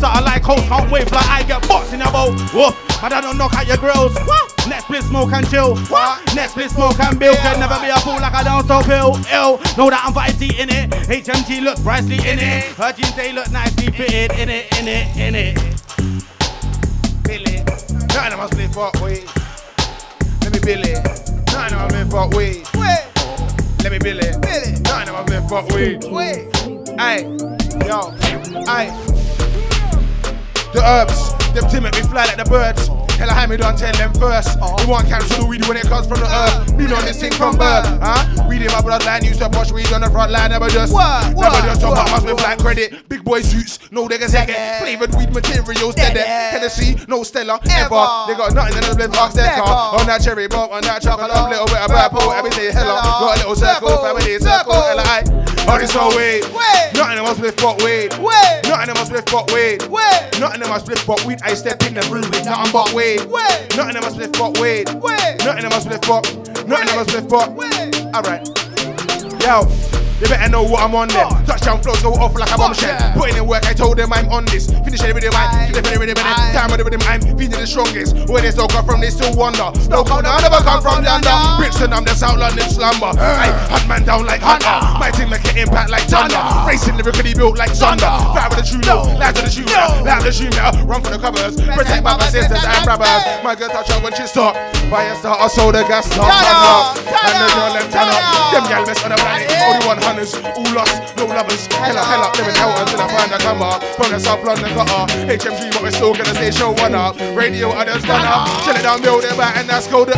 So 0.00 0.08
I 0.08 0.20
like 0.20 0.42
hoes, 0.42 0.60
can't 0.62 0.90
wave 0.90 1.10
like 1.12 1.28
I 1.28 1.42
get 1.44 1.66
box 1.68 1.92
in 1.92 2.00
your 2.00 2.10
bowl. 2.10 2.32
Whoop, 2.50 2.74
but 3.00 3.12
I 3.12 3.20
don't 3.20 3.38
knock 3.38 3.54
out 3.54 3.68
your 3.68 3.76
grills. 3.76 4.12
What? 4.26 4.50
Netflix 4.66 5.08
smoke 5.08 5.32
and 5.32 5.48
chill. 5.48 5.76
What? 5.86 6.18
Netflix 6.30 6.70
smoke 6.70 6.98
and 6.98 7.18
build. 7.18 7.36
Can 7.36 7.60
never 7.60 7.78
be 7.80 7.88
a 7.88 7.96
fool 8.00 8.14
like 8.14 8.34
I 8.34 8.42
don't 8.42 8.66
so 8.66 8.82
pill. 8.82 9.14
Ill, 9.30 9.58
know 9.78 9.90
that 9.90 10.02
I'm 10.04 10.12
vibey 10.12 10.58
in 10.58 10.70
it. 10.70 10.90
HMG 11.06 11.62
look 11.62 11.78
pricely 11.78 12.18
in 12.18 12.38
it. 12.38 12.64
Her 12.74 12.92
jeans 12.92 13.14
they 13.14 13.32
look 13.32 13.50
nicely 13.52 13.92
fitted 13.92 14.32
in 14.38 14.48
it, 14.48 14.66
in 14.80 14.88
it, 14.88 15.16
in 15.16 15.34
it. 15.36 15.54
Billy. 17.22 17.62
Nothing 18.08 18.38
must 18.38 18.56
be 18.56 18.66
fuck 18.66 18.94
weed. 19.00 19.24
Let 20.42 20.52
me 20.52 20.58
Billy. 20.58 21.31
Nothing 21.70 21.78
must 21.78 21.94
be 21.94 22.10
fuck 22.10 22.30
weed. 22.34 22.66
Let 23.84 23.92
me 23.92 23.98
Billy. 24.00 24.32
Billy. 24.40 24.72
Nothing 24.82 25.12
must 25.12 25.28
be 25.28 25.38
fuck 25.48 25.68
weed. 25.70 26.04
Aye. 26.98 27.22
Yo. 27.86 28.12
Aye. 28.66 28.90
The 30.72 30.82
herbs, 30.84 31.41
them 31.54 31.82
make 31.82 31.94
me 31.94 32.02
fly 32.02 32.24
like 32.26 32.36
the 32.36 32.44
birds. 32.44 32.88
Hell, 33.16 33.30
I 33.30 33.46
me 33.46 33.56
don't 33.56 33.76
tell 33.78 33.92
them 33.92 34.12
first. 34.14 34.58
We 34.80 34.86
want 34.90 35.06
cancel 35.06 35.44
the 35.44 35.46
weed 35.46 35.66
when 35.68 35.76
it 35.76 35.84
comes 35.86 36.06
from 36.06 36.20
the 36.20 36.26
earth. 36.26 36.76
Been 36.76 36.92
on 36.92 37.04
this 37.04 37.20
thing 37.20 37.32
from 37.32 37.56
birth, 37.56 37.86
huh? 38.02 38.46
Weed 38.48 38.62
in 38.62 38.72
my 38.72 38.80
bloodline, 38.80 39.22
used 39.22 39.38
to 39.40 39.48
push 39.48 39.70
weed 39.70 39.92
on 39.92 40.00
the 40.00 40.10
front 40.10 40.32
line, 40.32 40.50
never 40.50 40.68
just, 40.68 40.92
What? 40.92 41.28
never 41.30 41.36
What? 41.36 41.64
just 41.64 41.82
What? 41.82 41.98
up, 41.98 42.10
must 42.10 42.26
be 42.26 42.34
flat 42.34 42.58
credit. 42.58 43.08
Big 43.08 43.22
boy 43.22 43.42
suits, 43.42 43.78
no 43.92 44.08
take 44.08 44.22
it. 44.22 44.80
Flavored 44.80 45.14
weed 45.14 45.30
materials, 45.32 45.94
dead. 45.94 46.16
Tennessee, 46.50 46.96
no 47.06 47.22
Stella, 47.22 47.60
ever. 47.70 48.04
They 48.26 48.34
got 48.34 48.54
nothing 48.54 48.82
in 48.82 48.84
the 48.88 48.94
blend, 48.96 49.14
ox 49.16 49.34
their 49.34 49.54
car. 49.54 50.00
On 50.00 50.06
that 50.06 50.22
cherry 50.22 50.48
bomb, 50.48 50.70
on 50.70 50.82
that 50.82 51.02
chocolate, 51.02 51.30
little 51.30 51.66
bit 51.66 51.78
of 51.78 51.90
purple, 51.90 52.32
everything 52.32 52.72
hella. 52.72 53.00
Got 53.02 53.36
a 53.36 53.38
little 53.38 53.56
circle, 53.56 53.98
family 53.98 54.38
circle, 54.38 54.72
L.I. 54.74 55.22
Oh, 55.68 55.78
this 55.78 55.94
all 55.94 56.10
weed. 56.16 56.42
Nothing 56.94 57.18
in 57.18 57.24
my 57.24 57.34
split 57.34 57.56
but 57.56 57.82
weed. 57.82 58.10
Nothing 58.66 58.88
in 58.90 58.94
my 58.98 59.04
split 59.04 59.26
but 59.30 59.52
weed. 59.52 59.78
Nothing 60.40 60.62
in 60.62 60.68
my 60.68 60.78
split 60.78 61.04
but 61.06 61.24
weed. 61.24 61.38
I 61.44 61.54
step 61.54 61.82
in 61.82 61.94
the 61.94 62.02
room 62.02 62.22
with 62.30 62.44
nothing 62.44 62.72
but 62.72 62.92
weed. 62.92 63.18
Nothing 63.76 63.96
in 63.96 64.02
my 64.02 64.10
split 64.10 64.32
but 64.32 64.58
weed. 64.58 64.86
Nothing 65.44 65.64
in 65.64 65.70
my 65.70 65.78
split 65.80 66.00
but. 66.02 66.24
Nothing 66.66 66.88
in 66.88 66.96
my 66.96 67.02
split 67.02 67.28
but. 67.28 67.48
Alright. 68.14 68.48
Yo. 69.42 70.01
You 70.22 70.28
better 70.30 70.46
know 70.54 70.62
what 70.62 70.86
I'm 70.86 70.94
on 70.94 71.08
them. 71.10 71.26
Touchdown 71.42 71.82
flows 71.82 71.98
go 71.98 72.14
off 72.14 72.38
like 72.38 72.46
a 72.54 72.56
bombshell. 72.56 72.94
Putting 73.18 73.42
in 73.42 73.46
work, 73.46 73.66
I 73.66 73.74
told 73.74 73.98
them 73.98 74.12
I'm 74.14 74.30
on 74.30 74.46
this. 74.46 74.70
Finish 74.70 75.02
it 75.02 75.10
with 75.10 75.26
the 75.26 75.34
man, 75.34 75.50
finish 75.66 75.90
it 75.90 75.98
with 75.98 76.14
the. 76.14 76.14
Time 76.14 76.70
with 76.70 76.78
the 76.78 76.86
rhythm, 76.86 77.02
I'm 77.10 77.18
feeling 77.34 77.58
the 77.58 77.66
strongest. 77.66 78.14
Where 78.30 78.38
they 78.38 78.54
still 78.54 78.70
come 78.70 78.86
from, 78.86 79.02
they 79.02 79.10
still 79.10 79.34
wonder. 79.34 79.74
No 79.90 80.06
come 80.06 80.22
down, 80.22 80.38
never 80.38 80.62
come 80.62 80.78
from 80.78 81.02
yonder. 81.02 81.34
Brixton, 81.58 81.90
I'm 81.90 82.06
the 82.06 82.14
South 82.14 82.38
London 82.38 82.70
slumber. 82.70 83.10
I 83.18 83.50
hunt 83.66 83.88
man 83.90 84.06
down 84.06 84.22
like 84.22 84.46
Hunter. 84.46 84.78
My 85.02 85.10
team 85.10 85.26
make 85.26 85.42
an 85.42 85.58
impact 85.58 85.90
like 85.90 86.06
thunder. 86.06 86.38
Racing 86.70 86.94
lyrically 86.94 87.34
built 87.34 87.58
like 87.58 87.74
Zonda. 87.74 88.30
Fire 88.30 88.46
with 88.46 88.62
the 88.62 88.66
true 88.70 88.84
note, 88.86 89.18
loud 89.18 89.34
to 89.34 89.42
the 89.42 89.50
shooter, 89.50 89.74
loud 90.06 90.22
to 90.22 90.30
the 90.30 90.34
shooter. 90.38 90.70
Run 90.86 91.02
for 91.02 91.10
the 91.10 91.18
covers, 91.18 91.58
protect 91.58 92.06
by 92.06 92.14
my 92.14 92.30
sisters 92.30 92.62
and 92.62 92.82
brothers. 92.86 93.26
My 93.42 93.58
girl 93.58 93.74
touch 93.74 93.90
her 93.90 93.98
when 93.98 94.14
she 94.14 94.30
stop. 94.30 94.54
Fire 94.86 95.18
start, 95.18 95.42
I 95.42 95.50
sold 95.50 95.74
the 95.74 95.82
gas 95.90 96.06
stop. 96.06 96.30
Turn 96.30 96.62
up, 96.62 96.94
and 97.10 97.36
the 97.42 97.48
girl 97.58 97.74
them 97.74 97.86
turn 97.90 98.06
up. 98.06 98.22
Them 98.54 98.64
gal 98.70 98.86
mess 98.86 99.02
on 99.02 99.10
the 99.10 99.18
planet, 99.18 99.50
only 99.66 99.82
one 99.82 99.98
hunters, 100.12 100.34
all 100.36 100.74
lost, 100.76 101.16
no 101.16 101.24
lovers. 101.26 101.66
Hella, 101.72 102.04
hella, 102.04 102.28
living 102.36 102.54
hell 102.54 102.72
until 102.76 103.00
I 103.00 103.08
find 103.08 103.32
a 103.32 103.38
come 103.38 103.62
up. 103.62 103.82
From 103.96 104.12
the 104.12 104.20
South 104.20 104.44
London 104.44 104.68
gutter, 104.76 105.08
HMG, 105.24 105.72
but 105.72 105.82
we're 105.82 105.90
still 105.90 106.12
gonna 106.12 106.52
show 106.52 106.72
one 106.72 106.94
up. 106.94 107.16
Radio, 107.34 107.70
others 107.70 108.02
done 108.02 108.24
up. 108.24 108.48
Chill 108.64 108.76
it 108.76 108.82
down, 108.82 109.00
build 109.00 109.24
it 109.24 109.36
back, 109.36 109.56
and 109.56 109.68
that's 109.68 109.86
cold. 109.86 110.12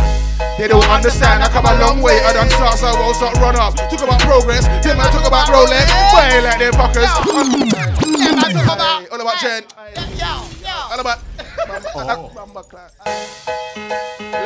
They 0.59 0.69
don't 0.69 0.87
understand, 0.91 1.43
I 1.43 1.49
come 1.49 1.66
a 1.66 1.79
long 1.79 2.03
way. 2.03 2.19
I 2.21 2.33
done 2.33 2.51
start, 2.51 2.79
so 2.79 2.87
I 2.87 2.95
won't 2.99 3.16
start 3.16 3.37
run 3.39 3.57
up. 3.57 3.75
Talk 3.75 4.03
about 4.03 4.21
progress, 4.21 4.66
then 4.83 4.99
I 4.99 5.11
talk 5.11 5.27
about 5.27 5.47
Rolex. 5.47 5.87
Way 6.15 6.43
like 6.43 6.59
them 6.59 6.75
fuckers. 6.75 7.11
Yeah, 8.19 8.35
man, 8.35 8.51
talk 8.51 8.75
about. 8.75 9.11
All 9.12 9.21
about 9.21 9.39
Jen. 9.39 9.62
All 10.91 11.01
about. 11.01 11.19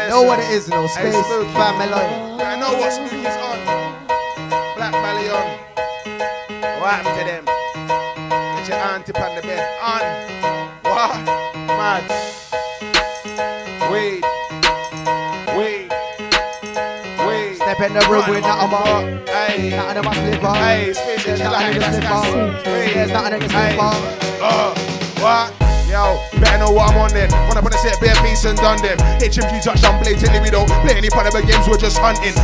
Know 0.08 0.22
what 0.22 0.38
it 0.38 0.50
is, 0.50 0.68
no 0.68 0.86
space, 0.86 1.14
family. 1.56 1.92
I 1.92 2.56
know 2.58 2.72
what 2.78 2.92
Spooky's 2.92 3.36
on. 3.36 4.17
Black 6.88 7.04
Valley 7.04 7.10
on. 7.10 7.18
To 7.18 7.24
them? 7.24 7.44
Get 8.56 8.68
your 8.68 8.78
auntie 8.78 9.12
on 9.12 9.34
the 9.36 9.42
bed. 9.42 9.60
On. 9.82 10.00
What? 10.84 11.20
Mad. 11.76 12.04
Wait. 13.92 14.24
Wait. 15.54 15.92
Wait. 17.26 17.56
Step 17.56 17.80
in 17.80 17.92
the 17.92 18.06
room 18.08 18.24
with 18.30 18.42
nothing 18.42 18.70
but. 18.70 19.28
Hey. 19.28 19.68
Nothing 19.76 19.98
in 19.98 20.04
my 20.04 20.14
slipper. 20.14 20.54
Hey, 20.54 20.92
space 20.94 21.24
There's 21.24 21.38
station 21.38 21.52
nothing 21.52 21.74
in 21.74 21.80
the 21.80 21.88
like 21.88 22.24
slipper. 22.24 22.62
There's 22.64 23.10
nothing 23.10 23.34
in 23.34 23.40
the 23.40 23.48
slipper. 23.50 23.92
Uh, 24.40 24.72
what? 25.20 25.52
Yo. 25.90 26.37
Better 26.40 26.58
know 26.58 26.70
what 26.70 26.90
I'm 26.90 26.98
on 26.98 27.10
then. 27.14 27.30
When 27.46 27.56
I 27.56 27.62
put 27.62 27.74
a 27.74 27.78
set 27.78 28.00
bare 28.00 28.16
piece 28.22 28.44
and 28.44 28.58
done 28.58 28.82
them. 28.82 28.98
HMG 29.22 29.62
touchdown 29.62 30.02
blatantly, 30.02 30.40
we 30.40 30.50
don't 30.50 30.68
play 30.84 30.96
any 30.96 31.10
part 31.10 31.26
of 31.26 31.34
the 31.34 31.42
games, 31.46 31.66
we're 31.68 31.78
just 31.78 31.98
hunting. 31.98 32.34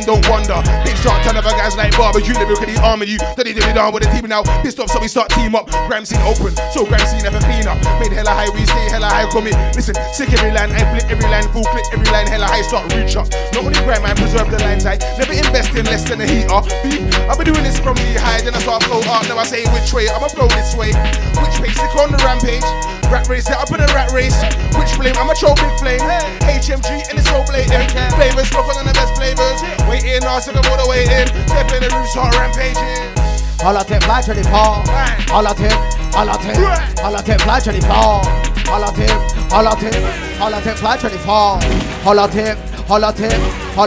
RAM 0.00 0.06
don't 0.06 0.24
wonder. 0.28 0.56
Big 0.84 0.96
shot, 0.96 1.20
ton 1.24 1.36
of 1.36 1.46
our 1.46 1.52
guys 1.52 1.76
like 1.76 1.96
barbecue, 1.96 2.34
lyrically 2.34 2.76
arming 2.78 3.08
you. 3.08 3.18
Then 3.36 3.44
they 3.44 3.52
did 3.52 3.64
it 3.64 3.74
down 3.74 3.92
with 3.92 4.02
the 4.04 4.10
team 4.10 4.28
now. 4.28 4.42
Pissed 4.62 4.80
off, 4.80 4.90
so 4.90 5.00
we 5.00 5.08
start 5.08 5.28
team 5.30 5.54
up. 5.54 5.68
Gram 5.88 6.04
scene 6.04 6.20
open, 6.22 6.54
so 6.72 6.84
gram 6.86 7.00
scene 7.06 7.22
never 7.22 7.40
clean 7.40 7.66
up. 7.68 7.76
Made 8.00 8.12
hella 8.12 8.30
high, 8.30 8.48
we 8.50 8.64
stay 8.64 8.88
hella 8.88 9.08
high, 9.08 9.28
commit. 9.30 9.54
Listen, 9.76 9.94
sick 10.12 10.32
every 10.32 10.52
line, 10.52 10.72
I 10.72 10.84
flip 10.92 11.10
every 11.10 11.28
line, 11.28 11.46
full 11.52 11.64
clip 11.64 11.84
every 11.92 12.08
line, 12.10 12.26
hella 12.26 12.46
high, 12.46 12.62
start 12.62 12.92
reach 12.94 13.16
up. 13.16 13.28
Not 13.52 13.64
only 13.64 13.80
grind, 13.84 14.02
man, 14.02 14.16
preserve 14.16 14.50
the 14.50 14.58
lines 14.60 14.86
I 14.86 14.96
never 15.18 15.32
invest 15.32 15.74
in 15.76 15.84
less 15.86 16.08
than 16.08 16.20
a 16.20 16.26
heater. 16.26 16.60
Beep, 16.82 17.02
I've 17.28 17.36
been 17.36 17.52
doing 17.52 17.64
this 17.64 17.78
from 17.78 17.96
the 17.96 18.16
high, 18.20 18.40
then 18.40 18.54
I 18.54 18.60
start 18.60 18.82
flow 18.84 19.00
up. 19.12 19.26
Now 19.28 19.38
I 19.38 19.44
say 19.44 19.66
which 19.72 19.92
way, 19.92 20.08
I'ma 20.08 20.28
flow 20.28 20.48
this 20.48 20.74
way. 20.74 20.92
Which 21.40 21.56
page, 21.60 21.76
stick 21.76 21.94
on 22.00 22.12
the 22.12 22.20
rampage. 22.24 22.64
Rat 23.10 23.26
race, 23.30 23.46
set 23.46 23.56
up 23.62 23.70
in 23.70 23.78
a 23.78 23.86
rat 23.94 24.10
race. 24.10 24.34
Which 24.74 24.90
flame, 24.98 25.14
I'ma 25.14 25.38
throw 25.38 25.54
big 25.54 25.70
flame. 25.78 26.02
HMG 26.42 27.06
and 27.08 27.16
it's 27.16 27.30
so 27.30 27.38
blatant. 27.46 27.94
Flavors, 28.18 28.50
smoking 28.50 28.76
on 28.76 28.84
the 28.84 28.92
best 28.92 29.14
flavors. 29.14 29.62
Waiting, 29.86 30.26
I 30.26 30.42
took 30.42 30.58
them 30.58 30.66
all 30.66 30.76
the 30.82 30.88
way 30.90 31.06
in. 31.06 31.30
Step 31.46 31.70
in 31.70 31.80
the 31.86 31.90
room, 31.94 32.06
start 32.10 32.34
rampaging. 32.34 33.30
All 33.62 33.76
I 33.76 33.84
take 33.84 34.02
fly 34.02 34.20
to 34.22 34.34
the 34.34 34.42
ball. 34.50 34.82
All 35.30 35.46
I 35.46 35.54
take, 35.54 35.78
all 36.18 36.28
I 36.28 36.36
take, 36.42 36.58
all 37.04 37.14
I 37.14 37.22
take 37.22 37.40
fly 37.40 37.60
to 37.60 37.70
the 37.72 37.80
ball. 37.86 38.26
All 38.68 38.82
I 38.82 38.90
take, 38.94 39.14
all 39.52 39.66
I 39.66 39.74
take, 39.78 40.40
all 40.40 40.54
I 40.54 40.60
take 40.60 40.76
fly 40.76 40.96
to 40.96 41.08
the 41.08 41.18
ball. 41.24 41.60
All 42.04 42.18
I 42.18 42.26
take, 42.26 42.58
all 42.90 43.04
I 43.04 43.12
take, 43.12 43.38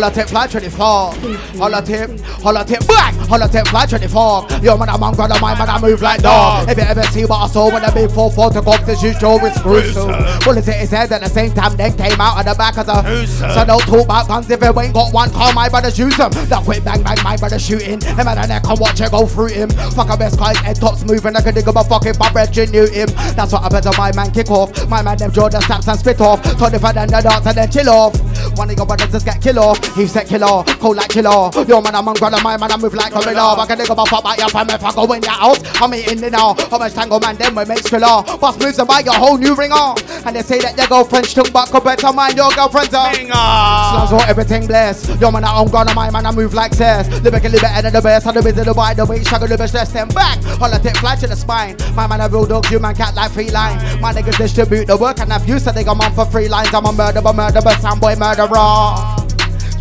I 0.02 0.10
take 0.10 0.30
fly 0.30 0.48
to 0.48 0.60
the 0.62 0.72
fall. 0.72 1.14
All 1.62 1.76
I 1.76 1.82
take, 1.82 2.10
all 2.46 2.58
I 2.58 2.64
take 2.64 2.88
back. 2.88 3.14
All 3.30 3.38
fly 3.38 3.86
to 3.86 4.00
the 4.00 4.08
fall. 4.08 4.48
Yo 4.62 4.78
man, 4.78 4.88
I'm 4.88 5.04
on 5.04 5.14
brother, 5.14 5.36
my 5.42 5.58
man, 5.58 5.68
I 5.70 5.82
move 5.82 6.02
like 6.02 6.22
dog. 6.22 6.70
If 6.70 6.78
you 6.78 6.84
ever 6.84 7.04
see 7.12 7.26
what 7.26 7.42
I 7.42 7.48
saw 7.48 7.68
when 7.68 7.82
the 7.82 7.92
big 7.92 8.12
four 8.12 8.32
four 8.32 8.50
took 8.50 8.66
off 8.68 8.86
this 8.86 9.02
huge 9.02 9.20
jaw 9.20 9.42
with 9.42 9.54
screws. 9.56 9.96
Well, 9.96 10.58
it's 10.58 10.68
his 10.68 10.92
head 10.92 11.12
at 11.12 11.22
the 11.22 11.28
same 11.28 11.52
time, 11.52 11.76
then 11.76 11.98
came 11.98 12.22
out 12.22 12.40
of 12.40 12.46
the 12.46 12.56
back 12.56 12.78
of 12.78 12.86
the. 12.86 13.26
So 13.26 13.66
don't 13.66 13.82
talk 13.82 14.06
about 14.06 14.28
guns 14.28 14.50
if 14.50 14.62
you 14.62 14.80
ain't 14.80 14.94
got 14.94 15.14
one. 15.14 15.30
Call 15.32 15.52
my 15.54 15.68
brother 15.68 15.92
shoot 15.92 16.16
them. 16.16 16.32
Don't 16.48 16.64
quit 16.64 16.86
bang 16.86 17.04
bang, 17.04 17.18
my 17.24 17.36
brother 17.36 17.60
shooting. 17.60 18.00
Him 18.00 18.28
and 18.28 18.48
neck, 18.48 18.64
come 18.64 18.80
watch 18.80 19.02
it 19.02 19.12
go 19.12 19.28
through 19.28 19.50
him. 19.50 19.70
Fuck 19.70 20.10
a 20.10 20.18
best 20.18 20.40
guys, 20.40 20.58
head 20.58 20.78
tops 20.78 21.04
moving. 21.04 21.36
I 21.36 21.42
can 21.42 21.54
dig 21.54 21.68
up 21.68 21.76
a 21.76 21.84
fucking 21.84 22.16
pop 22.16 22.34
Reggie 22.34 22.68
knew 22.68 22.88
him. 22.88 23.10
That's 23.36 23.52
what 23.52 23.64
I 23.64 23.70
bet 23.70 23.86
on 23.88 23.98
my 23.98 24.14
man 24.16 24.32
kick 24.32 24.50
off. 24.50 24.72
My 24.88 25.02
man 25.02 25.18
them 25.18 25.32
Jordan 25.32 25.62
snaps 25.62 25.88
and 25.88 26.00
spit 26.00 26.22
off. 26.22 26.46
So 26.46 26.68
if 26.68 26.84
I 26.84 26.92
then 26.94 27.10
the 27.10 27.22
dance 27.22 27.46
and 27.46 27.58
then 27.58 27.70
chill 27.70 27.90
off. 27.90 28.16
One 28.58 28.70
of 28.70 28.78
your 28.78 28.86
brothers 28.86 29.12
just 29.12 29.26
get 29.26 29.42
kill 29.42 29.60
off. 29.60 29.80
He 29.96 30.08
said 30.08 30.28
killer, 30.28 30.64
cold 30.80 30.98
like 30.98 31.10
killer. 31.10 31.52
Yo 31.68 31.82
man, 31.82 31.96
I'm 31.96 32.08
on 32.08 32.16
brother, 32.16 32.42
my 32.42 32.58
man, 32.58 32.72
I 32.72 32.78
move 32.78 32.94
like 32.94 33.14
gorilla. 33.14 33.56
I 33.58 33.66
can 33.66 33.78
dig 33.78 33.90
up 33.90 33.98
a 33.98 34.06
fuck 34.06 34.22
about 34.22 34.38
your 34.38 34.50
fam 34.50 34.70
if 34.70 34.84
I 34.84 34.92
go 34.94 35.12
in 35.14 35.22
your 35.22 35.32
house. 35.32 35.60
I'm 35.82 35.94
eating 35.94 36.20
dinner. 36.20 36.38
How 36.38 36.78
much 36.78 36.94
tango 36.94 37.20
man, 37.20 37.36
then 37.36 37.56
we 37.56 37.66
make 37.66 37.80
skrilla. 37.80 38.40
Boss 38.40 38.58
moves 38.60 38.80
and 38.80 38.88
buy 38.88 39.00
your 39.00 39.14
whole 39.14 39.38
new 39.38 39.56
ring 39.56 39.72
on. 39.72 39.98
And 40.26 40.36
they 40.36 40.42
say 40.42 40.60
that 40.60 40.78
your 40.78 40.88
girlfriend's 40.88 41.34
tongue, 41.34 41.52
but 41.54 41.70
compared 41.70 42.00
to 42.00 42.12
mine, 42.12 42.36
your 42.36 42.52
girlfriend's 42.52 42.94
are. 42.94 43.14
Slums 43.14 44.12
or 44.14 44.26
everything 44.28 44.68
blessed. 44.68 45.20
Yo 45.22 45.32
man, 45.32 45.44
I'm 45.44 45.68
gonna 45.68 45.94
my 45.94 46.10
man, 46.10 46.26
I 46.26 46.32
move 46.32 46.54
like 46.54 46.74
cess. 46.74 47.08
Lyrically 47.22 47.60
better 47.60 47.82
than 47.82 47.94
the 47.94 48.02
best. 48.02 48.26
I'm 48.26 48.34
the 48.34 48.42
busy, 48.42 48.64
the 48.64 48.74
wide, 48.74 48.98
the 48.98 49.06
way, 49.06 49.24
struggle, 49.24 49.48
the 49.48 49.58
best, 49.58 49.94
them 49.94 50.08
back. 50.10 50.38
All 50.62 50.74
I 50.74 50.80
take 50.80 50.98
fly 50.98 51.16
to 51.18 51.28
the 51.28 51.36
spine. 51.36 51.78
My 51.96 52.08
man, 52.08 52.22
a 52.22 52.30
real 52.30 52.46
dog, 52.46 52.66
human 52.66 52.96
cat 52.96 53.16
like 53.16 53.32
feline. 53.32 53.78
My 54.02 54.14
niggas 54.14 54.38
distribute 54.38 54.88
the 54.88 54.98
work 54.98 55.20
and 55.20 55.48
you, 55.48 55.60
so 55.60 55.72
they 55.72 55.84
got 55.84 55.98
man 55.98 56.14
for 56.14 56.26
free 56.26 56.48
lines. 56.48 56.74
I'm 56.74 56.86
a 56.86 56.92
murderer, 56.92 57.34
murderer, 57.34 57.76
soundboy 57.82 58.18
murderer. 58.18 59.33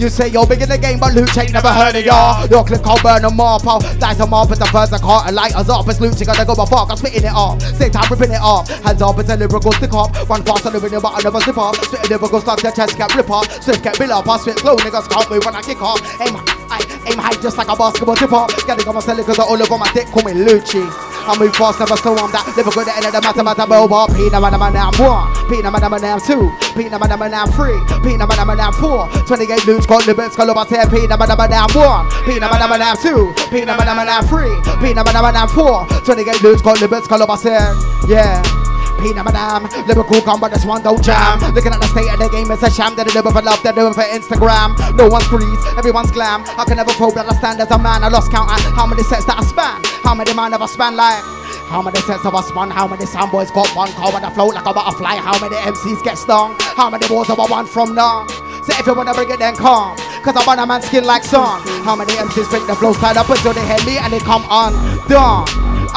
You 0.02 0.08
say 0.08 0.26
you're 0.26 0.44
big 0.44 0.60
in 0.60 0.68
the 0.68 0.76
game, 0.76 0.98
but 0.98 1.14
Luke 1.14 1.30
ain't 1.38 1.52
never 1.52 1.70
heard 1.70 1.94
of 1.94 2.02
y'all. 2.02 2.42
Your 2.50 2.66
click, 2.66 2.82
I'll 2.82 2.98
burn 3.06 3.22
them 3.22 3.38
off. 3.38 3.62
I'll 3.62 3.78
dice 4.02 4.18
them 4.18 4.34
off. 4.34 4.50
It's 4.50 4.58
the 4.58 4.66
first 4.66 4.90
I 4.90 4.98
and 4.98 5.36
light 5.36 5.54
us 5.54 5.70
up. 5.70 5.86
It's 5.86 6.00
Luke, 6.02 6.18
gotta 6.18 6.42
go 6.42 6.58
fuck. 6.66 6.90
I'm 6.90 6.96
spitting 6.96 7.22
it 7.22 7.30
off. 7.30 7.62
Same 7.78 7.92
time, 7.94 8.10
ripping 8.10 8.34
it 8.34 8.42
off. 8.42 8.66
Hands 8.82 8.98
up, 8.98 9.16
it's 9.22 9.30
a 9.30 9.36
lyrical 9.36 9.70
stick 9.70 9.94
up. 9.94 10.10
Run 10.28 10.42
fast 10.42 10.66
on 10.66 10.72
the 10.74 10.80
rhythm, 10.82 11.06
but 11.06 11.14
I 11.14 11.22
never 11.22 11.38
slip 11.38 11.56
off. 11.56 11.78
Spitting 11.86 12.18
lyrical 12.18 12.40
stuff, 12.40 12.60
their 12.60 12.72
chest 12.72 12.98
get 12.98 13.14
rip 13.14 13.30
off. 13.30 13.46
Swift 13.62 13.84
get 13.86 13.96
bill 13.96 14.10
up. 14.10 14.26
I 14.26 14.38
spit 14.38 14.58
slow, 14.58 14.74
niggas 14.74 15.06
can't 15.06 15.30
move 15.30 15.46
when 15.46 15.54
I 15.54 15.62
kick 15.62 15.78
off. 15.78 16.02
Aim, 16.18 16.34
I 16.66 16.82
aim 17.06 17.18
high 17.22 17.38
just 17.38 17.54
like 17.54 17.70
a 17.70 17.76
basketball 17.78 18.16
tip 18.18 18.32
off. 18.32 18.50
Getting 18.66 18.82
on 18.88 18.98
my 18.98 19.00
celly 19.06 19.22
cause 19.22 19.38
I 19.38 19.46
all 19.46 19.54
over 19.54 19.78
my 19.78 19.86
dick, 19.94 20.10
call 20.10 20.26
me 20.26 20.34
Lucci. 20.34 20.82
I 21.22 21.38
move 21.38 21.54
fast, 21.54 21.78
never 21.78 21.96
slow, 21.96 22.18
I'm 22.18 22.30
that 22.34 22.42
lyrical, 22.56 22.82
the 22.82 22.90
end 22.90 23.06
of 23.06 23.12
the 23.14 23.20
matter, 23.22 23.44
matter, 23.46 23.66
mobile. 23.66 24.10
Peanut, 24.10 24.42
man, 24.42 24.58
man, 24.58 24.74
I'm 24.74 24.94
one. 24.98 25.30
Peanut, 25.46 25.70
man, 25.70 25.86
man, 25.86 26.04
I'm 26.04 26.20
two. 26.20 26.50
Peanut, 26.74 26.98
man, 26.98 27.14
man, 27.14 27.34
I'm 27.34 27.50
three. 27.54 27.78
Peanut, 28.02 28.26
man, 28.26 28.42
man, 28.46 28.60
I'm 28.60 28.74
four. 28.74 29.06
28 29.30 29.66
loose, 29.66 29.86
got 29.86 30.06
limits, 30.06 30.34
got 30.34 30.50
over 30.50 30.66
10. 30.66 30.90
Peanut, 30.90 31.18
man, 31.18 31.30
man, 31.30 31.52
I'm 31.54 31.70
one. 31.78 32.10
Peanut, 32.26 32.50
man, 32.50 32.62
man, 32.66 32.82
I'm 32.82 32.96
two. 32.98 33.30
Peanut, 33.54 33.78
man, 33.78 33.86
man, 33.86 34.10
I'm 34.10 34.26
three. 34.26 34.50
Peanut, 34.82 35.06
man, 35.06 35.14
man, 35.14 35.36
I'm 35.38 35.48
four. 35.48 35.86
28 36.02 36.42
loose, 36.42 36.62
got 36.62 36.80
limits, 36.80 37.06
got 37.06 37.22
over 37.22 37.38
10. 37.38 38.10
Yeah. 38.10 38.61
Peanut 39.02 39.26
madam, 39.26 39.66
lyrical 39.86 40.22
come 40.22 40.38
but 40.38 40.54
this 40.54 40.64
one 40.64 40.82
don't 40.82 41.02
jam. 41.02 41.42
Looking 41.52 41.74
at 41.74 41.80
the 41.82 41.90
state 41.90 42.06
of 42.06 42.22
the 42.22 42.30
game, 42.30 42.46
it's 42.54 42.62
a 42.62 42.70
sham. 42.70 42.94
They 42.94 43.02
it 43.02 43.10
for 43.10 43.42
love, 43.42 43.58
they 43.66 43.74
it 43.74 43.94
for 43.98 44.06
Instagram. 44.06 44.78
No 44.94 45.08
one's 45.10 45.26
breeze, 45.26 45.58
everyone's 45.76 46.12
glam. 46.12 46.46
I 46.54 46.64
can 46.64 46.76
never 46.78 46.94
probe 46.94 47.14
that 47.18 47.26
I 47.26 47.34
stand 47.34 47.60
as 47.60 47.70
a 47.70 47.78
man. 47.78 48.04
I 48.04 48.08
lost 48.08 48.30
count 48.30 48.50
at 48.50 48.62
how 48.78 48.86
many 48.86 49.02
sets 49.02 49.26
that 49.26 49.38
I 49.38 49.42
span. 49.42 49.82
How 50.06 50.14
many 50.14 50.32
man 50.34 50.52
have 50.52 50.62
I 50.62 50.66
span 50.66 50.94
like? 50.94 51.18
How 51.66 51.82
many 51.82 51.98
sets 52.06 52.22
have 52.22 52.34
I 52.34 52.42
spun? 52.42 52.70
How 52.70 52.86
many 52.86 53.06
sound 53.06 53.32
boys 53.32 53.50
got 53.50 53.66
one 53.74 53.90
call 53.92 54.12
when 54.12 54.24
I 54.24 54.30
float 54.30 54.54
like 54.54 54.66
a 54.66 54.72
butterfly? 54.72 55.16
How 55.16 55.34
many 55.40 55.56
MCs 55.56 56.04
get 56.04 56.16
stung? 56.16 56.54
How 56.60 56.88
many 56.88 57.08
balls 57.08 57.26
have 57.26 57.40
I 57.40 57.46
won 57.50 57.66
from 57.66 57.94
now? 57.94 58.26
So 58.62 58.70
if 58.78 58.86
you 58.86 58.94
wanna 58.94 59.14
bring 59.14 59.30
it 59.30 59.40
then 59.40 59.56
come 59.56 59.96
Cause 60.22 60.36
I 60.36 60.44
want 60.46 60.60
a 60.60 60.66
man's 60.66 60.86
skin 60.86 61.02
like 61.02 61.24
sun 61.24 61.66
How 61.82 61.96
many 61.96 62.12
MCs 62.12 62.48
break 62.48 62.66
the 62.68 62.76
flow 62.76 62.94
tied 62.94 63.16
up 63.16 63.28
until 63.28 63.52
they 63.52 63.66
hit 63.66 63.84
me 63.84 63.98
and 63.98 64.12
they 64.12 64.20
come 64.20 64.46
undone 64.46 65.46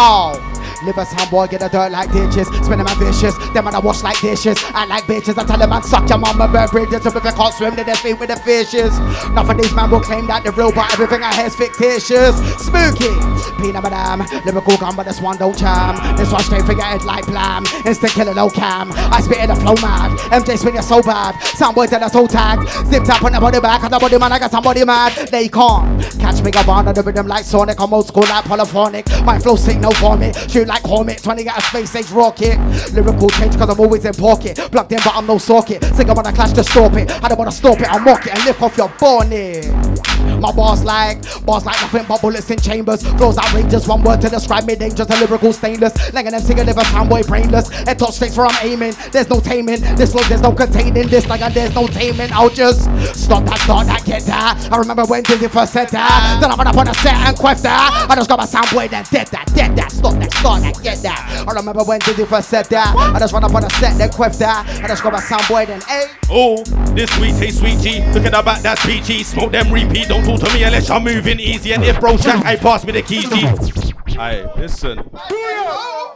Oh 0.02 0.55
Live 0.84 0.98
a 0.98 1.06
sound 1.06 1.32
boy, 1.32 1.48
get 1.48 1.64
a 1.64 1.70
dirt 1.70 1.92
like 1.92 2.12
ditches. 2.12 2.48
Spin 2.66 2.80
my 2.80 2.92
and 2.92 3.00
vicious. 3.00 3.36
Them 3.54 3.66
man 3.66 3.76
I 3.76 3.80
wash 3.80 4.04
like 4.04 4.20
dishes. 4.20 4.58
I 4.74 4.86
like 4.86 5.04
bitches. 5.06 5.38
I 5.38 5.46
tell 5.46 5.58
them 5.58 5.70
man 5.70 5.84
suck 5.84 6.10
your 6.10 6.18
mama 6.18 6.48
burn 6.48 6.68
bridges. 6.70 7.06
If 7.06 7.14
they 7.14 7.32
can't 7.32 7.54
swim, 7.54 7.76
then 7.76 7.86
they 7.86 7.96
feet 7.96 8.20
with 8.20 8.30
the 8.30 8.36
fishes. 8.36 8.94
Of 9.36 9.58
these 9.58 9.74
man 9.74 9.92
will 9.92 10.02
claim 10.02 10.28
that 10.28 10.44
they're 10.44 10.52
real, 10.52 10.72
but 10.72 10.92
everything 10.92 11.22
I 11.24 11.34
hear 11.36 11.46
is 11.46 11.56
fictitious. 11.56 12.36
Spooky. 12.60 13.14
Peanut 13.62 13.84
madam. 13.84 14.26
Lyrical 14.46 14.78
gun, 14.78 14.96
but 14.96 15.06
this 15.06 15.22
one 15.22 15.38
don't 15.38 15.58
charm. 15.58 15.96
This 16.18 16.32
one 16.32 16.44
straight 16.44 16.66
for 16.66 16.74
your 16.74 16.84
head 16.84 17.04
like 17.04 17.26
blam. 17.26 17.64
Instant 17.86 18.14
killer, 18.14 18.34
no 18.34 18.50
cam. 18.50 18.92
I 18.92 19.22
spit 19.22 19.40
in 19.40 19.50
the 19.50 19.56
flow 19.56 19.76
mad. 19.82 20.18
MJ 20.34 20.58
spin 20.58 20.76
you 20.76 20.82
so 20.82 21.02
bad. 21.02 21.40
Sound 21.56 21.76
boys 21.76 21.90
that 21.92 22.04
are 22.04 22.10
so 22.10 22.28
tagged. 22.28 22.68
Zip 22.88 23.04
tap 23.04 23.24
on 23.24 23.32
the 23.32 23.40
body 23.40 23.60
back. 23.60 23.82
Cause 23.82 23.92
the 23.92 24.00
body 24.00 24.18
man, 24.18 24.32
I 24.32 24.40
got 24.40 24.52
somebody 24.52 24.84
mad. 24.84 25.28
They 25.30 25.48
can't 25.48 26.02
catch 26.20 26.42
me, 26.44 26.52
go 26.52 26.62
on 26.68 26.86
the 26.86 27.04
rhythm 27.04 27.28
like 27.28 27.46
Sonic. 27.46 27.80
I'm 27.80 27.94
old 27.94 28.08
school 28.08 28.24
like 28.24 28.46
polyphonic. 28.46 29.08
My 29.24 29.40
flow 29.40 29.56
signal 29.56 29.94
for 29.94 30.18
me. 30.18 30.34
Shoot 30.50 30.65
like 30.68 30.84
Hornet, 30.84 31.22
trying 31.22 31.38
to 31.38 31.44
get 31.44 31.58
a 31.58 31.62
space 31.62 31.96
age 31.96 32.12
rocket. 32.12 32.58
Lyrical 32.94 33.30
change 33.30 33.58
cause 33.58 33.70
I'm 33.70 33.80
always 33.80 34.06
in 34.06 34.14
pocket. 34.14 34.58
Plugged 34.58 34.92
in 34.92 35.00
but 35.04 35.16
I'm 35.16 35.28
no 35.28 35.38
socket. 35.38 35.84
Singer 35.96 36.14
when 36.14 36.26
I 36.26 36.32
clash 36.32 36.54
to 36.54 36.64
stop 36.64 36.94
it. 36.94 37.12
I 37.24 37.28
don't 37.28 37.38
wanna 37.38 37.52
stop 37.52 37.80
it, 37.80 37.92
I 37.92 37.98
mock 38.00 38.26
it 38.26 38.36
and 38.36 38.46
lift 38.46 38.62
off 38.62 38.78
your 38.78 38.90
bonnet. 39.00 40.15
My 40.40 40.52
boss 40.52 40.84
like, 40.84 41.22
boss 41.46 41.66
like 41.66 41.80
nothing 41.82 42.06
but 42.08 42.22
bullets 42.22 42.50
in 42.50 42.60
chambers. 42.60 43.06
Flows 43.18 43.38
outrageous, 43.38 43.88
one 43.88 44.04
word 44.04 44.22
to 44.22 44.30
describe 44.30 44.66
me 44.66 44.76
dangerous. 44.76 45.10
A 45.10 45.20
lyrical 45.20 45.54
stainless. 45.54 45.94
Langing 46.14 46.32
them 46.32 46.42
singing 46.42 46.66
liver 46.66 46.84
sound 46.86 47.10
boy 47.10 47.24
brainless. 47.24 47.70
Head 47.70 48.00
touch 48.00 48.16
straight 48.16 48.36
where 48.36 48.48
I'm 48.48 48.66
aiming. 48.66 48.94
There's 49.12 49.30
no 49.30 49.40
taming. 49.40 49.82
This 49.96 50.12
flow, 50.12 50.24
there's 50.24 50.42
no 50.42 50.52
containing 50.52 51.08
this. 51.08 51.28
Like 51.28 51.54
there's 51.54 51.74
no 51.76 51.88
taming. 51.88 52.32
I'll 52.32 52.50
just 52.50 52.84
stop 53.16 53.46
that, 53.46 53.60
start 53.60 53.88
that, 53.88 54.04
get 54.06 54.24
that. 54.24 54.70
I 54.72 54.78
remember 54.78 55.06
when 55.06 55.24
Dizzy 55.24 55.48
first 55.48 55.74
said 55.74 55.90
that. 55.90 56.40
Then 56.42 56.52
I 56.52 56.56
went 56.56 56.70
up 56.70 56.78
on 56.78 56.88
a 56.88 56.94
set 56.96 57.14
and 57.14 57.38
quest 57.38 57.64
that. 57.64 58.08
I 58.10 58.16
just 58.16 58.30
got 58.30 58.40
my 58.40 58.46
sound 58.46 58.68
boy 58.72 58.88
then 58.88 59.06
dead 59.12 59.28
that, 59.28 59.52
dead 59.54 59.76
that, 59.76 59.92
stop 59.92 60.14
that, 60.14 60.32
start 60.34 60.62
that, 60.62 60.82
get 60.82 61.02
that. 61.04 61.46
I 61.48 61.54
remember 61.54 61.84
when 61.84 62.00
Dizzy 62.00 62.26
first 62.26 62.50
said 62.50 62.66
that. 62.68 62.96
I 62.96 63.20
just 63.20 63.34
run 63.34 63.44
up 63.44 63.54
on 63.54 63.64
a 63.64 63.70
set 63.72 63.98
then 63.98 64.10
quest 64.10 64.40
that. 64.40 64.68
I 64.84 64.88
just 64.88 65.04
got 65.04 65.14
my 65.14 65.20
sound 65.20 65.44
boy 65.48 65.66
then 65.66 65.82
hey. 65.82 66.06
Oh, 66.30 66.64
this 66.96 67.10
sweet 67.16 67.36
taste 67.36 67.60
sweet 67.60 67.80
G. 67.80 68.00
Look 68.14 68.26
at 68.26 68.32
the 68.32 68.42
back, 68.44 68.62
that's 68.62 68.84
PG. 68.86 69.24
Smoke 69.24 69.52
them 69.52 69.72
repeat. 69.72 70.05
Don't 70.08 70.24
talk 70.24 70.40
to 70.48 70.54
me 70.54 70.64
unless 70.64 70.90
I'm 70.90 71.04
moving 71.04 71.40
easy. 71.40 71.74
And 71.74 71.84
if 71.84 72.00
bro 72.00 72.16
shack, 72.18 72.46
I 72.46 72.56
pass 72.56 72.86
me 72.86 72.92
the 72.94 73.02
keys 73.02 73.28
G. 73.30 73.46
Aye, 74.18 74.46
listen. 74.56 75.00
oh, 75.12 76.16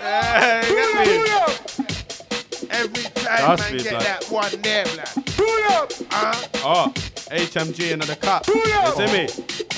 hey, 0.00 0.60
get 0.68 1.08
me. 1.08 1.14
Every 2.70 3.02
time 3.04 3.56
That's 3.56 3.70
man 3.70 3.78
get 3.78 3.90
blood. 3.90 4.02
that 4.02 4.24
one 4.30 4.50
there, 4.62 4.84
blood. 5.36 5.92
Uh, 6.10 6.34
Oh, 6.66 6.90
HMG 7.30 7.90
into 7.92 8.06
the 8.06 8.16
cup. 8.16 8.46
You 8.46 8.54
see 8.94 9.06
me? 9.12 9.28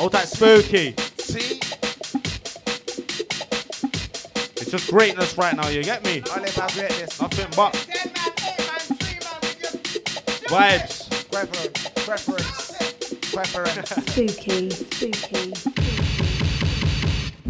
All 0.01 0.09
that 0.10 0.28
spooky. 0.28 0.94
see? 1.18 1.60
It's 4.56 4.70
just 4.70 4.89
greatness 4.90 5.36
right 5.39 5.55
now, 5.56 5.68
you 5.68 5.82
get 5.85 6.05
me? 6.05 6.23
All 6.31 6.43
about 6.43 6.73
greatness. 6.73 7.20
Nothing 7.20 7.47
but 7.56 7.73
vibes. 10.48 11.06
Preference. 11.37 11.89
Preference. 12.07 13.31
Preference. 13.31 13.91
Spooky, 13.91 14.71
spooky. 14.71 15.53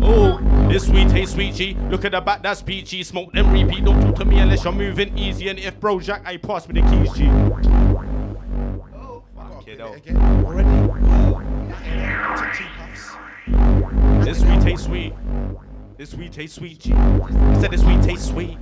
Oh, 0.03 0.41
this 0.69 0.89
sweet 0.89 1.09
taste 1.09 1.35
sweet 1.35 1.55
G. 1.55 1.77
Look 1.89 2.05
at 2.05 2.11
the 2.11 2.21
back, 2.21 2.43
that's 2.43 2.63
peachy. 2.63 3.05
Smoke 3.05 3.33
them 3.33 3.53
repeat. 3.53 3.85
Don't 3.85 4.01
talk 4.03 4.17
to 4.17 4.25
me 4.25 4.41
unless 4.41 4.65
you're 4.65 4.73
moving 4.73 5.17
easy. 5.17 5.49
And 5.51 5.61
if 5.61 5.79
bro 5.79 6.01
Jack, 6.01 6.23
I 6.27 6.37
pass 6.37 6.67
me 6.67 6.81
the 6.81 6.91
keys 6.91 7.13
G. 7.13 7.29
Oh, 8.97 9.23
fuck 9.37 9.69
it 9.69 9.81
out. 9.81 10.01
Already. 10.45 10.69
This 14.25 14.41
sweet 14.41 14.63
taste 14.63 14.85
sweet. 14.87 15.13
This 15.97 16.11
sweet 16.11 16.33
taste 16.33 16.55
sweet 16.57 16.79
G. 16.79 16.93
I 16.93 17.61
said 17.61 17.71
this 17.71 17.81
sweet 17.81 18.03
taste 18.03 18.29
sweet. 18.29 18.59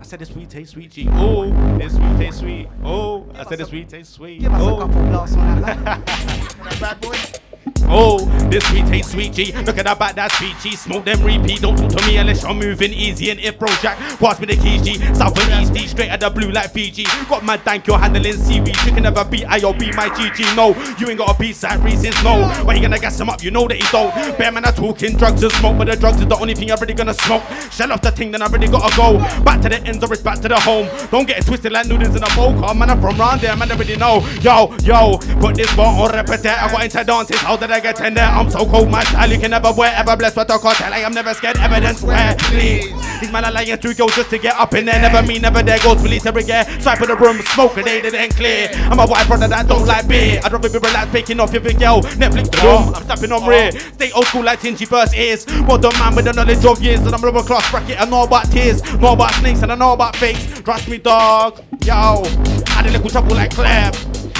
I 0.00 0.02
said 0.02 0.18
this 0.18 0.28
sweet 0.30 0.50
taste 0.50 0.72
sweet 0.72 0.90
G. 0.90 1.08
Oh, 1.12 1.48
this 1.78 1.94
sweet 1.94 2.16
taste 2.16 2.40
sweet. 2.40 2.68
Oh, 2.82 3.26
I 3.34 3.44
said 3.44 3.58
this 3.58 3.68
sweet 3.68 3.88
taste 3.88 4.14
sweet. 4.14 4.40
Give 4.40 4.52
us 4.52 4.60
oh. 4.62 4.76
a 4.76 4.80
couple 4.80 5.02
blasts 5.04 5.36
on 5.36 5.60
that. 5.62 6.06
bad 6.80 7.00
boy. 7.00 7.16
Oh, 7.88 8.24
this 8.50 8.64
sweet 8.68 8.86
taste 8.86 9.12
sweet 9.12 9.32
G. 9.32 9.52
Look 9.62 9.78
at 9.78 9.84
that 9.84 9.98
back, 9.98 10.14
that 10.16 10.30
G. 10.60 10.76
Smoke 10.76 11.04
them 11.04 11.22
repeat. 11.22 11.60
Don't 11.60 11.76
talk 11.76 11.90
to 11.90 12.06
me 12.06 12.16
unless 12.16 12.42
you're 12.42 12.54
moving 12.54 12.92
easy. 12.92 13.30
And 13.30 13.40
if 13.40 13.58
bro 13.58 13.68
Jack, 13.80 13.98
pass 14.18 14.40
me 14.40 14.46
the 14.46 14.56
keys 14.56 14.82
G. 14.82 14.94
South 15.14 15.38
and 15.38 15.62
east 15.62 15.72
D, 15.74 15.86
straight 15.86 16.08
at 16.08 16.20
the 16.20 16.30
blue 16.30 16.50
like 16.50 16.70
Fiji. 16.72 17.04
Got 17.28 17.44
my 17.44 17.56
dank, 17.56 17.86
you're 17.86 17.98
handling 17.98 18.34
seaweed. 18.34 18.76
You 18.84 18.92
can 18.92 19.02
never 19.02 19.24
beat 19.24 19.44
IOB, 19.44 19.94
my 19.94 20.08
GG. 20.08 20.56
No, 20.56 20.74
you 20.98 21.08
ain't 21.08 21.18
got 21.18 21.34
a 21.34 21.38
beat 21.38 21.56
side 21.56 21.82
reasons. 21.84 22.22
No, 22.22 22.46
why 22.64 22.74
you 22.74 22.82
gonna 22.82 22.98
gas 22.98 23.18
him 23.20 23.28
up? 23.28 23.42
You 23.42 23.50
know 23.50 23.68
that 23.68 23.76
he 23.76 23.86
don't. 23.90 24.12
Bear 24.38 24.52
man, 24.52 24.64
I 24.64 24.70
talking 24.70 25.16
drugs 25.16 25.42
and 25.42 25.52
smoke, 25.52 25.78
but 25.78 25.86
the 25.86 25.96
drugs 25.96 26.20
is 26.20 26.26
the 26.26 26.36
only 26.36 26.54
thing 26.54 26.70
I'm 26.70 26.78
really 26.80 26.94
gonna 26.94 27.14
smoke. 27.14 27.42
Shell 27.70 27.92
off 27.92 28.02
the 28.02 28.10
thing, 28.10 28.30
then 28.30 28.42
I 28.42 28.46
really 28.46 28.68
gotta 28.68 28.94
go. 28.96 29.18
Back 29.44 29.60
to 29.62 29.68
the 29.68 29.82
ends 29.82 30.02
or 30.02 30.12
it's 30.12 30.22
back 30.22 30.40
to 30.40 30.48
the 30.48 30.58
home. 30.58 30.88
Don't 31.10 31.26
get 31.26 31.38
it 31.38 31.46
twisted 31.46 31.72
like 31.72 31.86
noodles 31.86 32.16
in 32.16 32.22
a 32.22 32.34
bowl. 32.34 32.54
Car. 32.58 32.74
Man, 32.74 32.90
I'm 32.90 33.00
from 33.00 33.16
round 33.18 33.40
there, 33.40 33.56
man, 33.56 33.70
I 33.70 33.74
already 33.74 33.96
know. 33.96 34.26
Yo, 34.40 34.74
yo, 34.82 35.18
put 35.40 35.56
this 35.56 35.74
bar 35.76 36.02
on 36.02 36.14
repeat. 36.14 36.46
I 36.46 36.70
got 36.70 36.84
into 36.84 37.04
dances, 37.04 37.36
how 37.38 37.56
did 37.56 37.70
I 37.70 37.73
get 37.80 38.00
in 38.00 38.14
there? 38.14 38.26
I'm 38.26 38.50
so 38.50 38.66
cold, 38.66 38.90
my 38.90 39.02
style 39.04 39.30
you 39.30 39.38
can 39.38 39.50
never 39.50 39.72
wear. 39.72 39.92
Ever 39.94 40.16
blessed 40.16 40.36
with 40.36 40.50
a 40.50 40.58
cartel, 40.58 40.92
I 40.92 40.98
am 40.98 41.12
never 41.12 41.34
scared. 41.34 41.58
Evidence 41.58 42.02
where, 42.02 42.34
please. 42.38 42.92
These 43.20 43.32
man 43.32 43.44
are 43.44 43.52
lying 43.52 43.78
to 43.78 43.94
go 43.94 44.08
just 44.08 44.30
to 44.30 44.38
get 44.38 44.56
up 44.56 44.74
in 44.74 44.84
there. 44.86 45.00
Never 45.00 45.26
me, 45.26 45.38
never 45.38 45.62
there. 45.62 45.78
Goes 45.78 46.02
police 46.02 46.26
every 46.26 46.44
year. 46.44 46.64
Swipe 46.80 47.00
of 47.00 47.08
the 47.08 47.16
room, 47.16 47.38
smoke 47.54 47.74
they 47.74 48.00
didn't 48.00 48.34
clear. 48.36 48.68
I'm 48.74 48.98
a 48.98 49.06
white 49.06 49.26
brother 49.26 49.48
that 49.48 49.68
don't 49.68 49.86
like 49.86 50.08
beer. 50.08 50.40
I'd 50.44 50.52
rather 50.52 50.68
be 50.68 50.78
relaxed, 50.78 51.12
picking 51.12 51.40
off 51.40 51.52
your 51.52 51.62
girl. 51.62 52.02
Netflix 52.02 52.50
the 52.50 52.60
room, 52.62 52.94
I'm 52.94 53.04
stepping 53.04 53.32
on 53.32 53.46
rear. 53.46 53.70
Stay 53.70 54.10
old 54.12 54.26
school 54.26 54.44
like 54.44 54.60
Tingy 54.60 54.88
burst 54.88 55.14
ears. 55.14 55.46
Modern 55.62 55.92
man 55.98 56.14
with 56.14 56.24
the 56.24 56.32
knowledge 56.32 56.64
of 56.64 56.82
years. 56.82 57.00
And 57.00 57.14
I'm 57.14 57.22
lower 57.22 57.42
class 57.42 57.70
bracket. 57.70 58.00
I 58.00 58.04
know 58.06 58.24
about 58.24 58.50
tears, 58.50 58.82
know 58.98 59.12
about 59.12 59.32
snakes, 59.34 59.62
and 59.62 59.72
I 59.72 59.74
know 59.76 59.92
about 59.92 60.16
fakes. 60.16 60.60
Trust 60.60 60.88
me, 60.88 60.98
dog. 60.98 61.62
Yo, 61.84 62.24
had 62.66 62.86
a 62.86 62.90
little 62.90 63.10
trouble 63.10 63.34
like 63.34 63.52
Claire. 63.52 63.92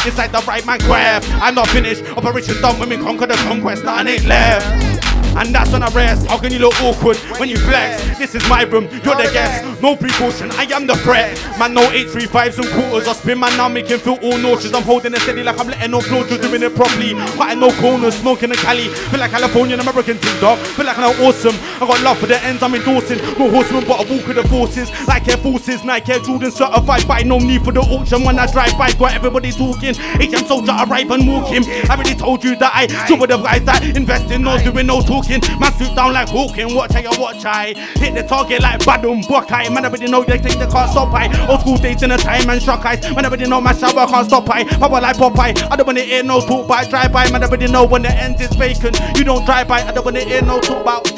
Inside 0.05 0.32
the 0.32 0.44
right 0.47 0.65
man 0.66 0.78
grab. 0.81 1.23
I'm 1.40 1.55
not 1.55 1.66
finished. 1.69 2.05
Operation 2.16 2.61
done 2.61 2.78
when 2.78 2.90
we 2.90 2.97
conquer 3.27 3.43
the 3.43 3.49
conquest. 3.49 3.85
Nothing 3.85 4.09
ain't 4.09 4.25
left. 4.27 4.94
And 5.36 5.55
that's 5.55 5.73
when 5.73 5.82
I 5.82 5.89
rest. 5.90 6.27
How 6.27 6.39
can 6.39 6.52
you 6.52 6.59
look 6.61 6.81
awkward 6.82 7.16
when 7.39 7.48
you 7.48 7.56
flex? 7.56 8.02
This 8.19 8.35
is 8.35 8.48
my 8.48 8.62
room, 8.62 8.85
you're 8.85 9.16
the 9.16 9.31
guest. 9.32 9.82
No 9.82 9.97
precaution, 9.97 10.51
I 10.52 10.65
am 10.70 10.86
the 10.86 10.94
threat. 10.97 11.36
Man, 11.59 11.74
no 11.74 11.82
835s 11.89 12.59
and 12.59 12.69
quarters. 12.70 13.09
I 13.09 13.12
spin 13.15 13.40
man 13.40 13.56
now, 13.56 13.69
making 13.69 13.98
feel 13.98 14.19
all 14.23 14.39
nauseous. 14.39 14.73
I'm 14.73 14.82
holding 14.82 15.12
it 15.15 15.20
steady 15.20 15.43
like 15.43 15.59
I'm 15.59 15.69
letting 15.69 15.90
no 15.90 16.01
flow, 16.01 16.27
just 16.27 16.43
doing 16.43 16.62
it 16.62 16.74
properly. 16.74 17.15
Cutting 17.36 17.61
no 17.61 17.70
corners, 17.81 18.15
smoking 18.15 18.52
a 18.52 18.55
Cali. 18.55 18.89
Feel 18.89 19.20
like 19.20 19.32
Californian 19.32 19.81
American 19.81 20.19
team 20.19 20.40
dog. 20.40 20.59
Feel 20.59 20.86
like 20.86 20.98
I'm 20.98 21.20
awesome. 21.23 21.55
I 21.82 21.86
got 21.86 22.02
love 22.02 22.19
for 22.19 22.27
the 22.27 22.40
ends 22.44 22.62
I'm 22.62 22.74
endorsing. 22.74 23.19
No 23.39 23.51
horseman, 23.51 23.85
but 23.86 24.01
I 24.01 24.11
walk 24.11 24.27
with 24.27 24.36
the 24.36 24.47
forces. 24.48 24.90
Like 25.09 25.27
Air 25.28 25.39
Forces, 25.39 25.82
Nike 25.85 26.12
Air 26.12 26.20
Jordan 26.20 26.51
certified 26.51 27.06
by 27.09 27.23
no 27.23 27.39
need 27.39 27.65
for 27.65 27.73
the 27.73 27.81
auction. 27.81 28.23
When 28.23 28.39
I 28.39 28.47
drive 28.51 28.78
by, 28.78 28.93
got 28.93 29.12
everybody 29.15 29.51
talking. 29.51 29.94
HM 29.94 30.47
soldier 30.47 30.73
arrive 30.73 31.11
and 31.11 31.27
walk 31.27 31.48
him. 31.48 31.65
I 31.90 31.94
already 31.94 32.15
told 32.15 32.44
you 32.44 32.56
that 32.56 32.73
I 32.74 32.86
show 33.06 33.16
with 33.16 33.31
the 33.31 33.39
guys 33.39 33.65
that 33.65 33.85
invest 33.97 34.31
in 34.31 34.43
no 34.43 34.59
doing 34.62 34.86
no 34.86 35.02
talking. 35.02 35.24
Man 35.29 35.73
suit 35.79 35.95
down 35.97 36.13
like 36.13 36.29
Hawking, 36.29 36.75
watch 36.75 36.93
how 36.93 37.01
you 37.01 37.21
watch 37.21 37.45
I 37.45 37.75
hit 37.97 38.15
the 38.15 38.23
target 38.23 38.63
like 38.63 38.81
Badum 38.81 39.27
Buckeye. 39.29 39.69
Man, 39.69 39.85
everybody 39.85 40.11
know 40.11 40.23
they 40.23 40.39
think 40.39 40.59
they 40.59 40.67
can't 40.67 40.91
stop 40.91 41.13
I. 41.15 41.27
Old 41.49 41.61
school 41.61 41.77
days 41.77 42.03
in 42.03 42.11
the 42.11 42.17
time 42.17 42.49
and 42.51 42.63
shock 42.63 42.85
eyes. 42.85 43.03
Man, 43.03 43.25
everybody 43.25 43.49
know 43.49 43.61
my 43.61 43.73
shower 43.73 44.07
can't 44.07 44.27
stop 44.27 44.49
I. 44.51 44.65
Papa 44.65 44.95
like 44.95 45.17
Popeye. 45.17 45.71
I 45.71 45.77
don't 45.77 45.87
wanna 45.87 46.03
hear 46.03 46.23
no 46.23 46.41
talk 46.41 46.69
by 46.69 46.85
drive 46.85 47.13
by. 47.13 47.31
Man, 47.31 47.43
everybody 47.43 47.71
know 47.73 47.85
when 47.85 48.03
the 48.03 48.11
end 48.11 48.41
is 48.41 48.55
vacant. 48.57 48.99
You 49.17 49.25
don't 49.25 49.45
drive 49.45 49.69
by. 49.69 49.83
I 49.83 49.93
don't 49.93 50.05
wanna 50.05 50.21
hear 50.21 50.43
no 50.43 50.61
talk 50.61 50.83
about. 50.83 51.11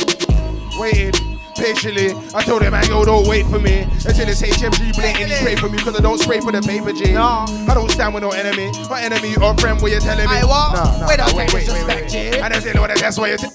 Waiting 0.79 1.26
patiently. 1.59 2.13
I 2.35 2.43
told 2.43 2.63
him, 2.63 2.73
man, 2.73 2.87
yo, 2.89 3.05
don't 3.05 3.27
wait 3.27 3.47
for 3.47 3.59
me 3.59 3.83
until 3.83 4.29
it's 4.29 4.43
HMG 4.43 4.95
blatantly 4.95 5.37
pray 5.43 5.57
for 5.57 5.69
me 5.69 5.79
because 5.79 5.97
I 5.97 6.01
don't 6.03 6.19
spray 6.19 6.41
for 6.41 6.53
the 6.53 6.63
paper, 6.63 6.93
G. 6.93 7.13
No, 7.13 7.45
I 7.69 7.75
don't 7.75 7.91
stand 7.91 8.15
with 8.15 8.23
no 8.23 8.31
enemy. 8.31 8.71
My 8.89 9.03
enemy 9.03 9.37
or 9.37 9.57
friend, 9.59 9.81
what 9.81 9.93
you 9.93 10.01
telling 10.01 10.29
me? 10.29 10.37
I 10.37 10.45
what? 10.45 10.75
No, 10.75 11.07
Wait, 11.07 11.19
no, 11.19 11.27
don't 11.27 11.37
wait, 11.37 11.53
wait, 11.53 11.69
wait, 11.69 11.87
wait. 11.87 12.09
G. 12.09 12.41
I 12.41 12.49
don't 12.49 12.63
say, 12.63 12.73
Lord, 12.73 12.91
that's 12.91 13.19
why 13.19 13.31
you. 13.31 13.39
T- 13.39 13.49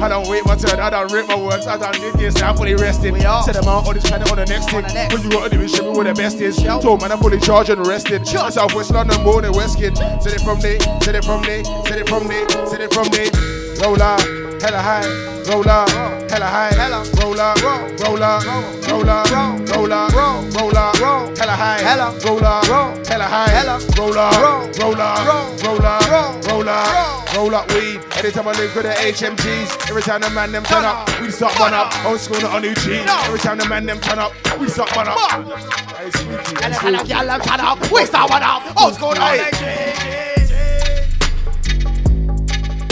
I 0.00 0.08
don't 0.08 0.28
wait 0.28 0.46
my 0.46 0.54
turn. 0.54 0.78
I 0.78 0.90
don't 0.90 1.10
rip 1.12 1.26
my 1.26 1.34
words. 1.34 1.66
I 1.66 1.76
don't 1.76 1.92
did 1.92 2.14
this. 2.14 2.40
I'm 2.40 2.56
fully 2.56 2.74
rested. 2.74 3.12
We. 3.12 3.20
Set 3.20 3.54
them 3.54 3.66
out 3.66 3.86
on 3.88 3.94
this 3.94 4.08
planet 4.08 4.30
on 4.30 4.36
the 4.36 4.46
next 4.46 4.70
thing. 4.70 4.84
When 4.84 5.22
you 5.22 5.30
gotta 5.30 5.50
do 5.50 5.60
is 5.60 5.74
show 5.74 5.90
me 5.90 5.96
where 5.96 6.04
the 6.06 6.14
best 6.14 6.36
is. 6.40 6.56
Told 6.56 7.00
man, 7.00 7.10
I'm 7.10 7.18
fully 7.18 7.40
charged 7.40 7.70
and 7.70 7.84
rested. 7.84 8.26
Sure. 8.26 8.50
Southwest 8.50 8.92
London, 8.92 9.22
born 9.24 9.44
in 9.44 9.52
West 9.52 9.78
Kid. 9.78 9.96
Said 9.96 10.34
it 10.34 10.40
from 10.42 10.60
day, 10.60 10.78
said 11.02 11.16
it 11.16 11.24
from 11.24 11.42
day, 11.42 11.64
said 11.64 11.98
it 11.98 12.08
from 12.08 12.28
day, 12.28 12.46
said 12.66 12.80
it 12.80 12.94
from 12.94 13.08
day. 13.08 13.57
Roll 13.80 14.02
up, 14.02 14.20
hella 14.60 14.78
high, 14.82 15.06
roll 15.48 15.68
up, 15.68 15.88
hella 16.30 16.46
high, 16.46 16.72
hella. 16.74 17.04
Roll 17.20 17.40
up, 17.40 17.56
roll 17.62 18.22
up, 18.22 18.44
roll 18.88 19.08
up, 19.08 19.30
roll 19.70 19.92
up, 19.92 20.12
roll 20.12 20.76
up, 20.76 21.38
hella 21.38 21.52
high, 21.52 21.78
hella. 21.80 22.12
Roll 22.24 22.44
up, 22.44 23.06
hella 23.06 23.24
high, 23.24 23.48
hella. 23.50 23.78
Roll 23.96 24.18
up, 24.18 24.34
roll 24.78 25.00
up, 25.00 25.62
roll 25.62 25.80
up, 25.86 26.44
roll 26.46 26.68
up, 26.68 27.34
roll 27.34 27.54
up 27.54 27.72
weed. 27.72 28.00
Anytime 28.16 28.48
I 28.48 28.52
link 28.58 28.74
with 28.74 28.84
the 28.84 28.90
HMGs, 28.98 29.88
every 29.88 30.02
time 30.02 30.22
the 30.22 30.30
man 30.30 30.50
them 30.52 30.64
turn 30.64 30.84
up, 30.84 31.08
we 31.20 31.30
start 31.30 31.58
one 31.60 31.72
up. 31.72 31.92
Old 32.04 32.18
school 32.18 32.40
not 32.40 32.56
a 32.58 32.60
new 32.60 32.74
G. 32.74 32.96
Every 33.26 33.38
time 33.38 33.58
the 33.58 33.68
man 33.68 33.86
them 33.86 34.00
turn 34.00 34.18
up, 34.18 34.32
we 34.58 34.68
start 34.68 34.94
one 34.96 35.06
up. 35.08 35.18
And 35.32 35.46
the 35.46 36.18
spooky. 36.18 36.54
kind 36.78 36.96
of 36.96 37.08
girl 37.08 37.26
them 37.26 37.40
turn 37.40 37.60
up, 37.60 37.92
we 37.92 38.04
start 38.06 38.28
one 38.30 38.42
up. 38.42 38.62
Old 38.76 38.94
school, 38.94 39.14
no 39.14 39.20
Hey. 39.20 39.38
like 39.38 39.87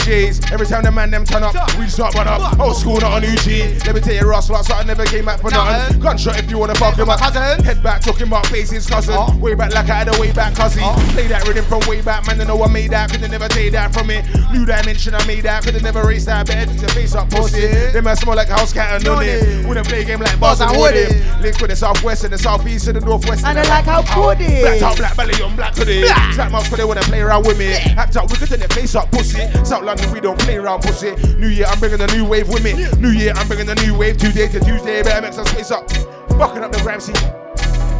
Every 0.07 0.65
time 0.65 0.83
the 0.83 0.91
man 0.91 1.11
them 1.11 1.25
turn 1.25 1.43
up, 1.43 1.53
we 1.77 1.83
just 1.83 1.95
start 1.95 2.15
one 2.15 2.29
up. 2.29 2.57
Old 2.59 2.77
school, 2.77 2.97
not 3.01 3.21
a 3.21 3.27
new 3.27 3.35
G. 3.37 3.75
Let 3.85 3.93
me 3.93 3.99
tell 3.99 4.13
you, 4.13 4.21
Ross, 4.21 4.49
lots 4.49 4.71
I 4.71 4.83
never 4.83 5.03
came 5.03 5.25
back 5.25 5.41
for 5.41 5.51
nothing. 5.51 5.99
Gunshot 5.99 6.39
if 6.39 6.49
you 6.49 6.57
wanna 6.57 6.75
fuck 6.75 6.95
him 6.95 7.09
up. 7.09 7.19
Head 7.19 7.83
back, 7.83 8.01
talking 8.01 8.27
about 8.27 8.45
faces, 8.47 8.87
cousin. 8.87 9.41
Way 9.41 9.53
back 9.53 9.73
like 9.73 9.89
I 9.89 10.05
had 10.05 10.15
a 10.15 10.17
way 10.19 10.31
back 10.31 10.55
cousin. 10.55 10.83
Play 11.11 11.27
that 11.27 11.45
rhythm 11.45 11.65
from 11.65 11.81
way 11.89 12.01
back, 12.01 12.25
man. 12.25 12.39
I 12.39 12.45
know 12.45 12.63
I 12.63 12.71
made 12.71 12.91
that. 12.91 13.11
Could've 13.11 13.29
never 13.29 13.49
take 13.49 13.73
that 13.73 13.93
from 13.93 14.07
me. 14.07 14.21
New 14.53 14.65
dimension, 14.65 15.13
I 15.13 15.25
made 15.27 15.43
that. 15.43 15.63
Could've 15.63 15.83
never 15.83 16.03
raced 16.03 16.27
that. 16.27 16.47
Better 16.47 16.71
fix 16.71 16.81
your 16.81 16.89
face 16.91 17.13
up, 17.13 17.29
pussy. 17.29 17.67
Them 17.67 18.05
man 18.05 18.15
smell 18.15 18.37
like 18.37 18.47
house 18.47 18.71
cat 18.71 18.93
and 18.95 19.03
none 19.03 19.25
it. 19.25 19.67
Wouldn't 19.67 19.87
play 19.87 20.03
a 20.03 20.05
game 20.05 20.21
like 20.21 20.39
Buzz 20.39 20.61
and 20.61 20.71
Woody. 20.77 21.07
Link 21.41 21.59
with 21.59 21.69
the 21.69 21.75
southwest 21.75 22.23
and 22.23 22.31
the 22.31 22.37
southeast 22.37 22.87
and 22.87 22.95
the 22.95 23.01
northwest. 23.01 23.45
And 23.45 23.59
I 23.59 23.63
like 23.67 23.83
how 23.83 24.01
good 24.15 24.39
it 24.39 24.61
Black 24.61 24.79
top, 24.79 24.97
black 24.97 25.17
belly 25.17 25.43
on 25.43 25.55
black 25.57 25.75
hoodie. 25.75 26.01
Black. 26.01 26.33
Slap 26.33 26.51
mouth 26.53 26.67
for 26.67 26.77
they 26.77 26.85
wanna 26.85 27.01
play 27.01 27.19
around 27.19 27.45
with 27.45 27.59
me. 27.59 27.73
Act 27.73 28.15
up, 28.15 28.31
we 28.31 28.37
could 28.37 28.47
turn 28.47 28.59
their 28.59 28.69
face 28.69 28.95
up, 28.95 29.11
pussy. 29.11 29.43
South 29.65 29.83
London, 29.97 30.13
we 30.13 30.19
don't 30.19 30.39
play 30.39 30.57
around, 30.57 30.81
pussy. 30.81 31.15
New 31.37 31.47
year, 31.47 31.65
I'm 31.67 31.79
bringing 31.79 32.01
a 32.01 32.07
new 32.07 32.25
wave 32.25 32.47
with 32.49 32.63
me. 32.63 32.73
New 32.99 33.09
year, 33.09 33.33
I'm 33.35 33.47
bringing 33.47 33.69
a 33.69 33.75
new 33.75 33.97
wave. 33.97 34.17
Tuesday 34.17 34.47
to 34.47 34.59
Tuesday, 34.59 35.01
better 35.01 35.21
make 35.21 35.33
some 35.33 35.45
space 35.45 35.71
up. 35.71 35.89
Fucking 36.37 36.63
up 36.63 36.71
the 36.71 36.79
gram 36.83 36.99
scene. 36.99 37.15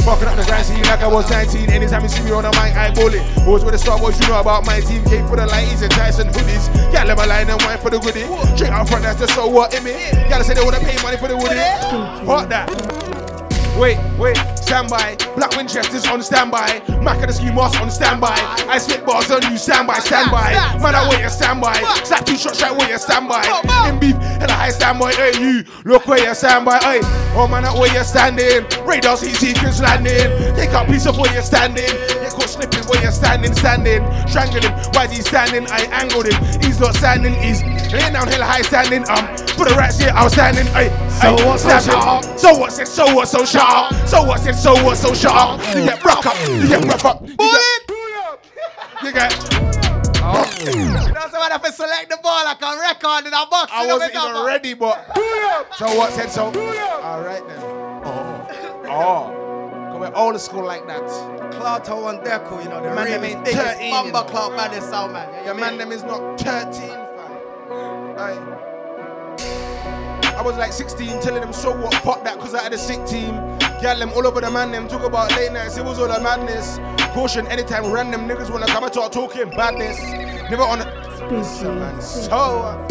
Fucking 0.05 0.27
up 0.27 0.37
the 0.37 0.45
grand 0.45 0.65
scene 0.65 0.81
like 0.83 1.01
I 1.01 1.07
was 1.07 1.29
19. 1.29 1.69
Anytime 1.69 2.03
you 2.03 2.09
see 2.09 2.23
me 2.23 2.31
on 2.31 2.43
the 2.43 2.51
mic, 2.51 2.75
I 2.77 2.93
ball 2.93 3.13
it. 3.13 3.21
Always 3.45 3.63
with 3.63 3.73
the 3.73 3.77
star 3.77 3.99
boys, 3.99 4.19
you 4.21 4.27
know 4.27 4.39
about 4.39 4.65
my 4.65 4.79
team. 4.79 5.03
Came 5.05 5.27
for 5.27 5.35
the 5.35 5.45
lighties 5.47 5.81
and 5.81 5.91
Tyson 5.91 6.27
hoodies. 6.27 6.93
Yeah, 6.93 7.03
let 7.03 7.17
my 7.17 7.25
line 7.25 7.49
and 7.49 7.61
wine 7.63 7.77
for 7.79 7.89
the 7.89 7.99
goodie. 7.99 8.23
Straight 8.55 8.71
out 8.71 8.87
front, 8.87 9.03
that's 9.03 9.19
the 9.19 9.27
so 9.27 9.47
what 9.47 9.73
in 9.73 9.83
me. 9.83 9.91
Gotta 10.29 10.45
say 10.45 10.53
they 10.53 10.63
wanna 10.63 10.79
pay 10.79 11.01
money 11.03 11.17
for 11.17 11.27
the 11.27 11.35
woodie. 11.35 11.57
Fuck 12.25 12.47
that. 12.49 13.16
Wait, 13.77 13.99
wait, 14.17 14.37
stand 14.57 14.89
by. 14.89 15.15
Black 15.35 15.55
Winchester's 15.55 16.07
on 16.07 16.23
standby. 16.23 16.81
Mac 17.03 17.21
of 17.21 17.27
the 17.27 17.33
ski 17.33 17.51
mask 17.51 17.79
on 17.79 17.91
standby. 17.91 18.33
I 18.67 18.79
spit 18.79 19.05
bars 19.05 19.29
on 19.29 19.43
you, 19.51 19.57
standby, 19.57 19.99
standby. 19.99 20.53
Man, 20.81 20.95
I 20.95 21.07
wait, 21.09 21.29
standby. 21.29 21.75
Slap 22.03 22.25
two 22.25 22.37
shots, 22.37 22.61
right 22.61 22.75
where 22.75 22.89
you 22.89 22.97
standby. 22.97 23.45
In 23.87 23.99
beef, 23.99 24.15
hella 24.15 24.53
high 24.53 24.69
standby. 24.69 25.13
Hey, 25.13 25.39
you, 25.39 25.63
look 25.85 26.07
where 26.07 26.17
you 26.17 26.33
standby. 26.33 26.79
Hey, 26.79 27.01
oh 27.37 27.47
man, 27.47 27.63
that 27.63 27.77
where 27.77 27.93
you're 27.93 28.03
standing. 28.03 28.65
Radars, 28.83 29.21
heat 29.21 29.35
seekers 29.35 29.79
landing. 29.79 30.55
Take 30.55 30.71
out 30.71 30.87
piece 30.87 31.05
of 31.05 31.17
where 31.19 31.31
you're 31.31 31.43
standing. 31.43 31.85
You 32.38 32.43
caught 32.43 32.49
slipping 32.53 32.85
where 32.85 33.01
you're 33.01 33.11
standing, 33.11 33.53
standing. 33.55 34.05
Strangle 34.30 34.61
him, 34.61 34.73
why 34.93 35.07
he 35.07 35.22
standing? 35.22 35.65
I 35.72 35.89
angled 35.89 36.27
him. 36.27 36.38
He's 36.61 36.80
not 36.80 36.93
standing, 36.93 37.34
he's 37.41 37.64
laying 37.91 38.14
down 38.14 38.27
hella 38.27 38.45
high 38.45 38.61
standing. 38.61 39.01
Um, 39.09 39.26
for 39.57 39.65
the 39.65 39.73
rats 39.76 39.97
here, 39.97 40.11
I 40.14 40.23
was 40.23 40.34
standing. 40.34 40.68
Hey, 40.68 40.89
So 41.09 41.35
hey, 41.35 41.45
what, 41.45 41.59
so 41.59 41.68
standing. 41.69 41.89
shut 41.89 42.07
up? 42.07 42.38
So 42.38 42.53
what 42.57 42.72
said, 42.72 42.88
so 42.88 43.15
what, 43.15 43.27
so 43.27 43.43
shut 43.45 43.64
up. 43.68 43.93
So 44.07 44.23
what 44.23 44.39
said, 44.41 44.53
so 44.53 44.73
what, 44.84 44.97
so 44.97 45.14
shut 45.15 45.34
up. 45.34 45.59
You 45.76 45.85
get 45.85 46.03
rock 46.05 46.26
up, 46.27 46.38
you 46.47 46.68
get 46.68 46.85
rough 46.85 47.05
up. 47.05 47.27
You 47.27 47.38
get, 47.38 47.91
you 49.03 49.11
get. 49.14 49.31
That's 50.22 51.34
why 51.34 51.47
I 51.47 51.49
have 51.53 51.64
to 51.64 51.72
select 51.72 52.09
the 52.11 52.18
ball 52.22 52.43
like 52.45 52.61
a 52.61 52.77
record 52.80 53.26
in 53.27 53.34
a 53.34 53.45
box. 53.49 53.72
I 53.73 53.88
wasn't 53.88 54.11
even 54.14 54.22
up. 54.35 54.45
ready, 54.45 54.73
but. 54.76 55.15
So 55.76 55.85
what 55.97 56.11
said, 56.14 56.30
so. 56.30 56.45
All 57.01 57.22
right 57.22 57.41
then. 57.47 57.84
Oh. 58.89 58.89
Oh. 58.89 59.46
Go 60.11 60.13
we're 60.13 60.31
old 60.31 60.39
school 60.41 60.65
like 60.65 60.88
that. 60.88 61.01
Clato 61.53 62.07
and 62.09 62.19
Deco, 62.19 62.63
you 62.63 62.69
know, 62.69 62.81
the 62.81 62.93
Man, 62.93 62.95
man 62.95 63.21
them 63.21 63.21
them 63.21 63.23
is 63.23 63.34
13, 63.34 63.43
biggest 63.43 63.81
you 63.81 63.91
bomber 63.91 64.11
know. 64.34 64.55
by 64.55 64.67
the 64.67 64.81
sound 64.81 65.13
man. 65.13 65.45
Your 65.45 65.53
man 65.55 65.77
them 65.77 65.91
is 65.91 66.03
not 66.03 66.39
13, 66.39 66.71
fam. 66.89 68.17
Aye. 68.17 68.63
I 70.38 70.41
was 70.41 70.55
like 70.57 70.71
16 70.71 71.21
telling 71.21 71.41
them 71.41 71.51
so 71.53 71.71
what, 71.75 71.93
fuck 71.95 72.23
that, 72.23 72.39
cause 72.39 72.53
I 72.53 72.63
had 72.63 72.73
a 72.73 72.77
sick 72.77 73.05
team. 73.05 73.35
Gal 73.81 73.97
them 73.97 74.11
all 74.13 74.25
over 74.27 74.39
the 74.39 74.49
man, 74.51 74.71
them 74.71 74.88
talk 74.88 75.03
about 75.03 75.31
late 75.35 75.51
nights, 75.51 75.77
it 75.77 75.84
was 75.85 75.99
all 75.99 76.11
a 76.11 76.21
madness. 76.21 76.79
Caution, 77.13 77.47
anytime 77.47 77.91
random 77.91 78.27
niggas 78.27 78.49
wanna 78.51 78.67
come 78.67 78.84
and 78.84 78.93
talk 78.93 79.11
talking 79.11 79.49
badness. 79.49 79.99
Never 80.49 80.63
on 80.63 80.81
a. 80.81 81.07
So, 82.01 82.29
uh, 82.29 82.88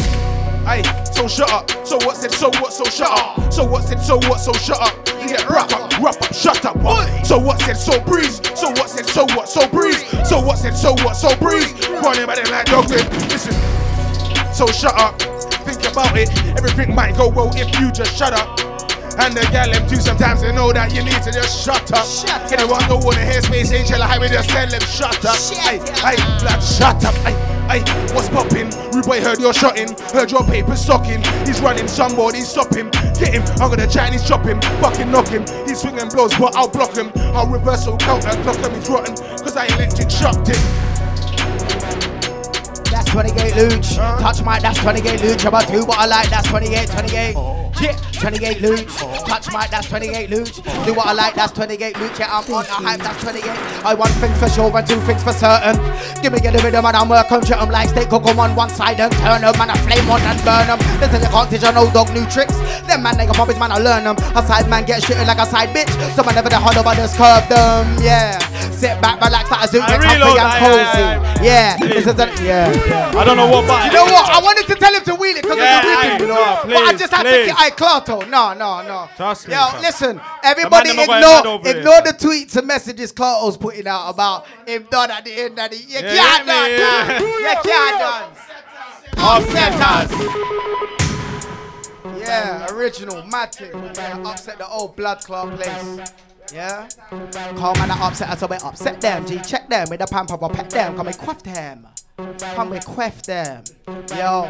Aye, 0.67 0.83
so 1.13 1.29
shut 1.29 1.49
up. 1.49 1.71
So 1.87 1.95
what 2.05 2.17
said, 2.17 2.31
so 2.33 2.49
what, 2.59 2.73
so 2.73 2.83
shut 2.83 3.07
up. 3.07 3.53
So 3.53 3.63
what 3.63 3.85
said, 3.85 4.01
so 4.01 4.17
what, 4.27 4.39
so 4.41 4.51
shut 4.51 4.77
up. 4.81 5.07
You 5.21 5.29
get 5.29 5.47
rough 5.47 5.71
up, 5.71 5.97
rough 5.99 6.21
up, 6.21 6.33
shut 6.33 6.65
up. 6.65 6.75
So 7.25 7.39
what 7.39 7.61
said, 7.61 7.77
so 7.77 7.99
breeze. 8.01 8.41
So 8.59 8.71
what 8.71 8.89
said, 8.89 9.05
so 9.05 9.23
what, 9.35 9.47
so 9.47 9.65
breeze. 9.69 10.03
So 10.27 10.41
what 10.41 10.57
said, 10.57 10.75
so 10.75 10.91
what, 11.05 11.15
so 11.15 11.33
breeze. 11.37 11.71
Running 11.87 12.25
by 12.25 12.35
them 12.35 12.51
like 12.51 12.65
dog. 12.65 12.89
Listen, 12.89 13.53
so 14.53 14.67
shut 14.67 14.93
up. 14.99 15.17
Think 15.63 15.89
about 15.89 16.17
it. 16.17 16.29
Everything 16.57 16.93
might 16.93 17.15
go 17.15 17.29
well 17.29 17.49
if 17.55 17.79
you 17.79 17.89
just 17.89 18.17
shut 18.17 18.33
up. 18.33 18.59
And 19.19 19.35
the 19.35 19.47
gal 19.51 19.71
them 19.71 19.87
too 19.87 19.95
sometimes 19.95 20.41
they 20.41 20.51
know 20.51 20.73
that 20.73 20.93
you 20.93 21.01
need 21.01 21.23
to 21.23 21.31
just 21.31 21.63
shut 21.63 21.91
up. 21.93 22.05
Shut 22.05 22.51
Anyone 22.51 22.83
don't 22.89 23.03
wanna 23.05 23.23
hear 23.23 23.41
space 23.41 23.71
ain't 23.71 23.87
chill 23.87 24.01
high, 24.01 24.19
just 24.27 24.49
tell 24.49 24.67
them 24.67 24.81
shut 24.81 25.25
up. 25.25 25.37
Hey, 25.63 25.79
hey, 26.03 26.17
blood, 26.43 26.61
shut 26.61 27.03
up. 27.03 27.15
Hey, 27.25 27.56
hey, 27.67 27.81
what's 28.13 28.29
poppin'? 28.29 28.69
Rude 28.91 29.05
boy 29.05 29.21
heard 29.21 29.39
you're 29.39 29.53
shotting, 29.53 29.95
heard 30.13 30.31
your 30.31 30.43
paper 30.43 30.75
stocking. 30.75 31.21
He's 31.45 31.61
running, 31.61 31.87
somebody 31.87 32.41
stop 32.41 32.73
him. 32.73 32.89
Get 33.19 33.33
him, 33.33 33.43
I'm 33.61 33.69
gonna 33.69 33.87
Chinese 33.87 34.27
chop 34.27 34.45
him, 34.45 34.61
fucking 34.81 35.11
knock 35.11 35.27
him. 35.27 35.45
He's 35.65 35.81
swinging 35.81 36.09
blows, 36.09 36.33
but 36.37 36.55
I'll 36.55 36.69
block 36.69 36.95
him. 36.95 37.11
I'll 37.35 37.47
reversal 37.47 37.97
counter, 37.97 38.29
clock 38.43 38.57
him, 38.57 38.73
he's 38.73 38.89
rotten, 38.89 39.15
cause 39.15 39.55
I 39.55 39.67
electric 39.67 40.09
shocked 40.09 40.47
him. 40.47 40.96
That's 43.07 43.31
28 43.31 43.53
Lucci. 43.53 43.95
Touch 44.19 44.43
mic, 44.43 44.61
that's 44.61 44.79
28 44.79 45.19
Lucci. 45.21 45.41
I'm 45.43 45.47
about 45.47 45.65
to 45.67 45.71
do 45.71 45.85
what 45.85 45.97
I 45.97 46.05
like, 46.07 46.29
that's 46.29 46.47
28, 46.49 46.89
28. 46.89 47.35
Yeah, 47.79 47.95
28 48.19 48.57
Lucci. 48.57 49.25
Touch 49.25 49.47
mic, 49.53 49.69
that's 49.69 49.87
28 49.87 50.29
Lucci. 50.29 50.85
Do 50.85 50.93
what 50.93 51.07
I 51.07 51.13
like, 51.13 51.33
that's 51.33 51.53
28 51.53 51.95
Lucci. 51.95 52.19
Yeah, 52.19 52.27
I'm 52.35 52.53
on 52.53 52.65
a 52.65 52.67
hype, 52.67 52.99
that's 52.99 53.23
28. 53.23 53.47
I 53.85 53.93
want 53.93 54.11
things 54.19 54.37
for 54.37 54.49
sure 54.49 54.75
and 54.75 54.85
two 54.85 54.99
things 55.07 55.23
for 55.23 55.31
certain. 55.31 55.79
Give 56.21 56.33
me 56.33 56.39
the 56.39 56.51
rhythm 56.61 56.83
and 56.85 56.97
I'm 56.97 57.07
working 57.07 57.45
shit 57.45 57.55
'em 57.55 57.69
like 57.69 57.87
steak 57.89 58.09
cook 58.09 58.25
on 58.25 58.55
one 58.55 58.69
side 58.69 58.99
and 58.99 59.11
turn 59.23 59.41
'em 59.43 59.55
and 59.55 59.71
I 59.71 59.77
flame 59.87 60.09
on 60.11 60.19
and 60.21 60.43
burn 60.43 60.67
'em. 60.67 60.79
Listen, 60.99 61.21
you 61.23 61.29
can't 61.29 61.49
teach 61.49 61.63
a 61.63 61.71
no 61.71 61.89
dog 61.91 62.11
new 62.11 62.25
tricks. 62.25 62.55
Them 62.87 63.03
man, 63.03 63.15
nigga 63.15 63.33
puppies, 63.33 63.57
man, 63.57 63.71
I 63.71 63.77
learn 63.77 64.05
'em. 64.05 64.17
A 64.35 64.45
side 64.45 64.67
man 64.67 64.83
get 64.83 65.01
shitted 65.01 65.25
like 65.27 65.39
a 65.39 65.45
side 65.45 65.69
bitch. 65.73 65.87
So 66.15 66.23
I 66.27 66.33
never 66.33 66.49
the 66.49 66.59
hard 66.59 66.75
over 66.75 66.93
just 66.95 67.15
curve 67.15 67.47
them. 67.47 67.87
Yeah, 68.01 68.37
sit 68.71 68.99
back, 68.99 69.21
relax, 69.23 69.49
like 69.49 69.63
a 69.63 69.67
zoo, 69.69 69.79
I 69.81 69.87
get 69.87 70.01
comfy 70.01 70.39
and 70.39 70.51
cozy. 70.59 71.03
aye. 71.03 71.37
Yeah, 71.41 71.77
this 71.77 72.07
is 72.07 72.15
the, 72.15 72.27
yeah. 72.43 72.96
I 73.17 73.23
don't 73.25 73.37
know 73.37 73.47
what 73.49 73.67
button. 73.67 73.87
You 73.87 73.93
know 73.97 74.05
what? 74.05 74.29
I 74.29 74.39
wanted 74.41 74.67
to 74.67 74.75
tell 74.75 74.93
him 74.93 75.03
to 75.05 75.15
wheel 75.15 75.35
it 75.37 75.43
because 75.43 75.57
Yeah, 75.57 75.81
aye, 75.83 76.07
rhythm, 76.13 76.21
you 76.27 76.33
no, 76.33 76.35
know. 76.35 76.61
but 76.63 76.75
I 76.75 76.91
please, 76.91 76.99
just 76.99 77.13
had 77.13 77.23
please. 77.25 77.39
to. 77.41 77.45
Get 77.47 77.59
I 77.59 77.69
Clarto. 77.71 78.29
No, 78.29 78.53
no, 78.53 78.81
no. 78.87 79.09
Trust 79.15 79.47
me, 79.47 79.53
Yo, 79.53 79.67
fam. 79.67 79.81
listen. 79.81 80.21
Everybody 80.43 80.89
The 80.89 80.95
man 80.95 80.95
them 80.95 81.03
a 81.03 81.07
going 81.07 81.21
mad 81.21 81.39
ignore 81.39 81.67
ignore 81.77 82.01
the 82.01 82.13
tweets 82.17 82.55
and 82.57 82.67
messages 82.67 83.11
Clarto's 83.11 83.57
putting 83.57 83.87
out 83.87 84.09
about 84.09 84.45
him 84.67 84.87
done 84.89 85.11
at 85.11 85.23
the 85.25 85.33
end 85.33 85.57
of 85.59 85.69
the. 85.71 85.77
You 85.77 85.83
Yeah, 85.99 86.01
can't 86.01 86.47
yeah, 86.47 86.67
done. 86.67 86.71
yeah. 86.71 87.19
You 87.19 87.55
can't 87.63 87.99
done. 87.99 88.29
Upsetters. 89.17 90.11
Yeah, 92.19 92.67
original, 92.71 93.23
mad 93.25 93.53
thing. 93.55 93.73
Upset 93.73 94.57
the 94.57 94.67
old 94.67 94.95
blood 94.95 95.19
clot 95.23 95.55
place. 95.55 96.11
Yeah? 96.53 96.87
Call 97.09 97.75
man 97.75 97.89
that 97.89 97.99
upset 98.01 98.37
so 98.39 98.47
we 98.47 98.55
upset 98.57 99.01
them. 99.01 99.25
G, 99.25 99.39
check 99.39 99.69
them 99.69 99.87
with 99.89 99.99
the 99.99 100.07
pamper, 100.07 100.37
pet 100.49 100.69
them. 100.69 100.95
Come 100.95 101.07
and 101.07 101.17
quaff 101.17 101.43
them. 101.43 101.87
Come 102.39 102.73
and 102.73 102.85
quaff 102.85 103.21
them. 103.23 103.63
Yo. 104.15 104.47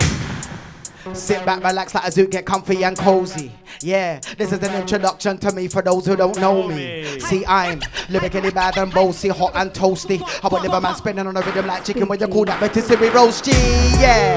Sit 1.14 1.46
back, 1.46 1.64
relax 1.64 1.96
like 1.96 2.08
a 2.08 2.12
zoo, 2.12 2.28
get 2.28 2.46
comfy 2.46 2.84
and 2.84 2.98
cozy. 2.98 3.52
Yeah, 3.82 4.20
this 4.38 4.52
is 4.52 4.64
an 4.64 4.74
introduction 4.80 5.38
to 5.40 5.52
me 5.52 5.68
for 5.68 5.82
those 5.82 6.06
who 6.06 6.16
don't 6.16 6.40
know 6.40 6.68
me. 6.68 7.20
See, 7.20 7.46
I'm 7.46 7.82
lyrically 8.10 8.52
bad 8.52 8.78
and 8.78 8.92
bossy, 8.94 9.30
hot 9.30 9.52
and 9.56 9.72
toasty. 9.72 10.22
I 10.44 10.48
would 10.48 10.62
live 10.64 10.82
man 10.82 10.96
spinning 10.96 11.28
on 11.28 11.38
a 11.38 11.42
rhythm 11.42 11.68
like 11.68 11.86
chicken 11.86 12.08
when 12.08 12.20
you 12.20 12.28
call 12.28 12.46
that 12.46 12.62
rotisserie 12.62 13.10
roasty. 13.10 13.54
Yeah, 14.00 14.34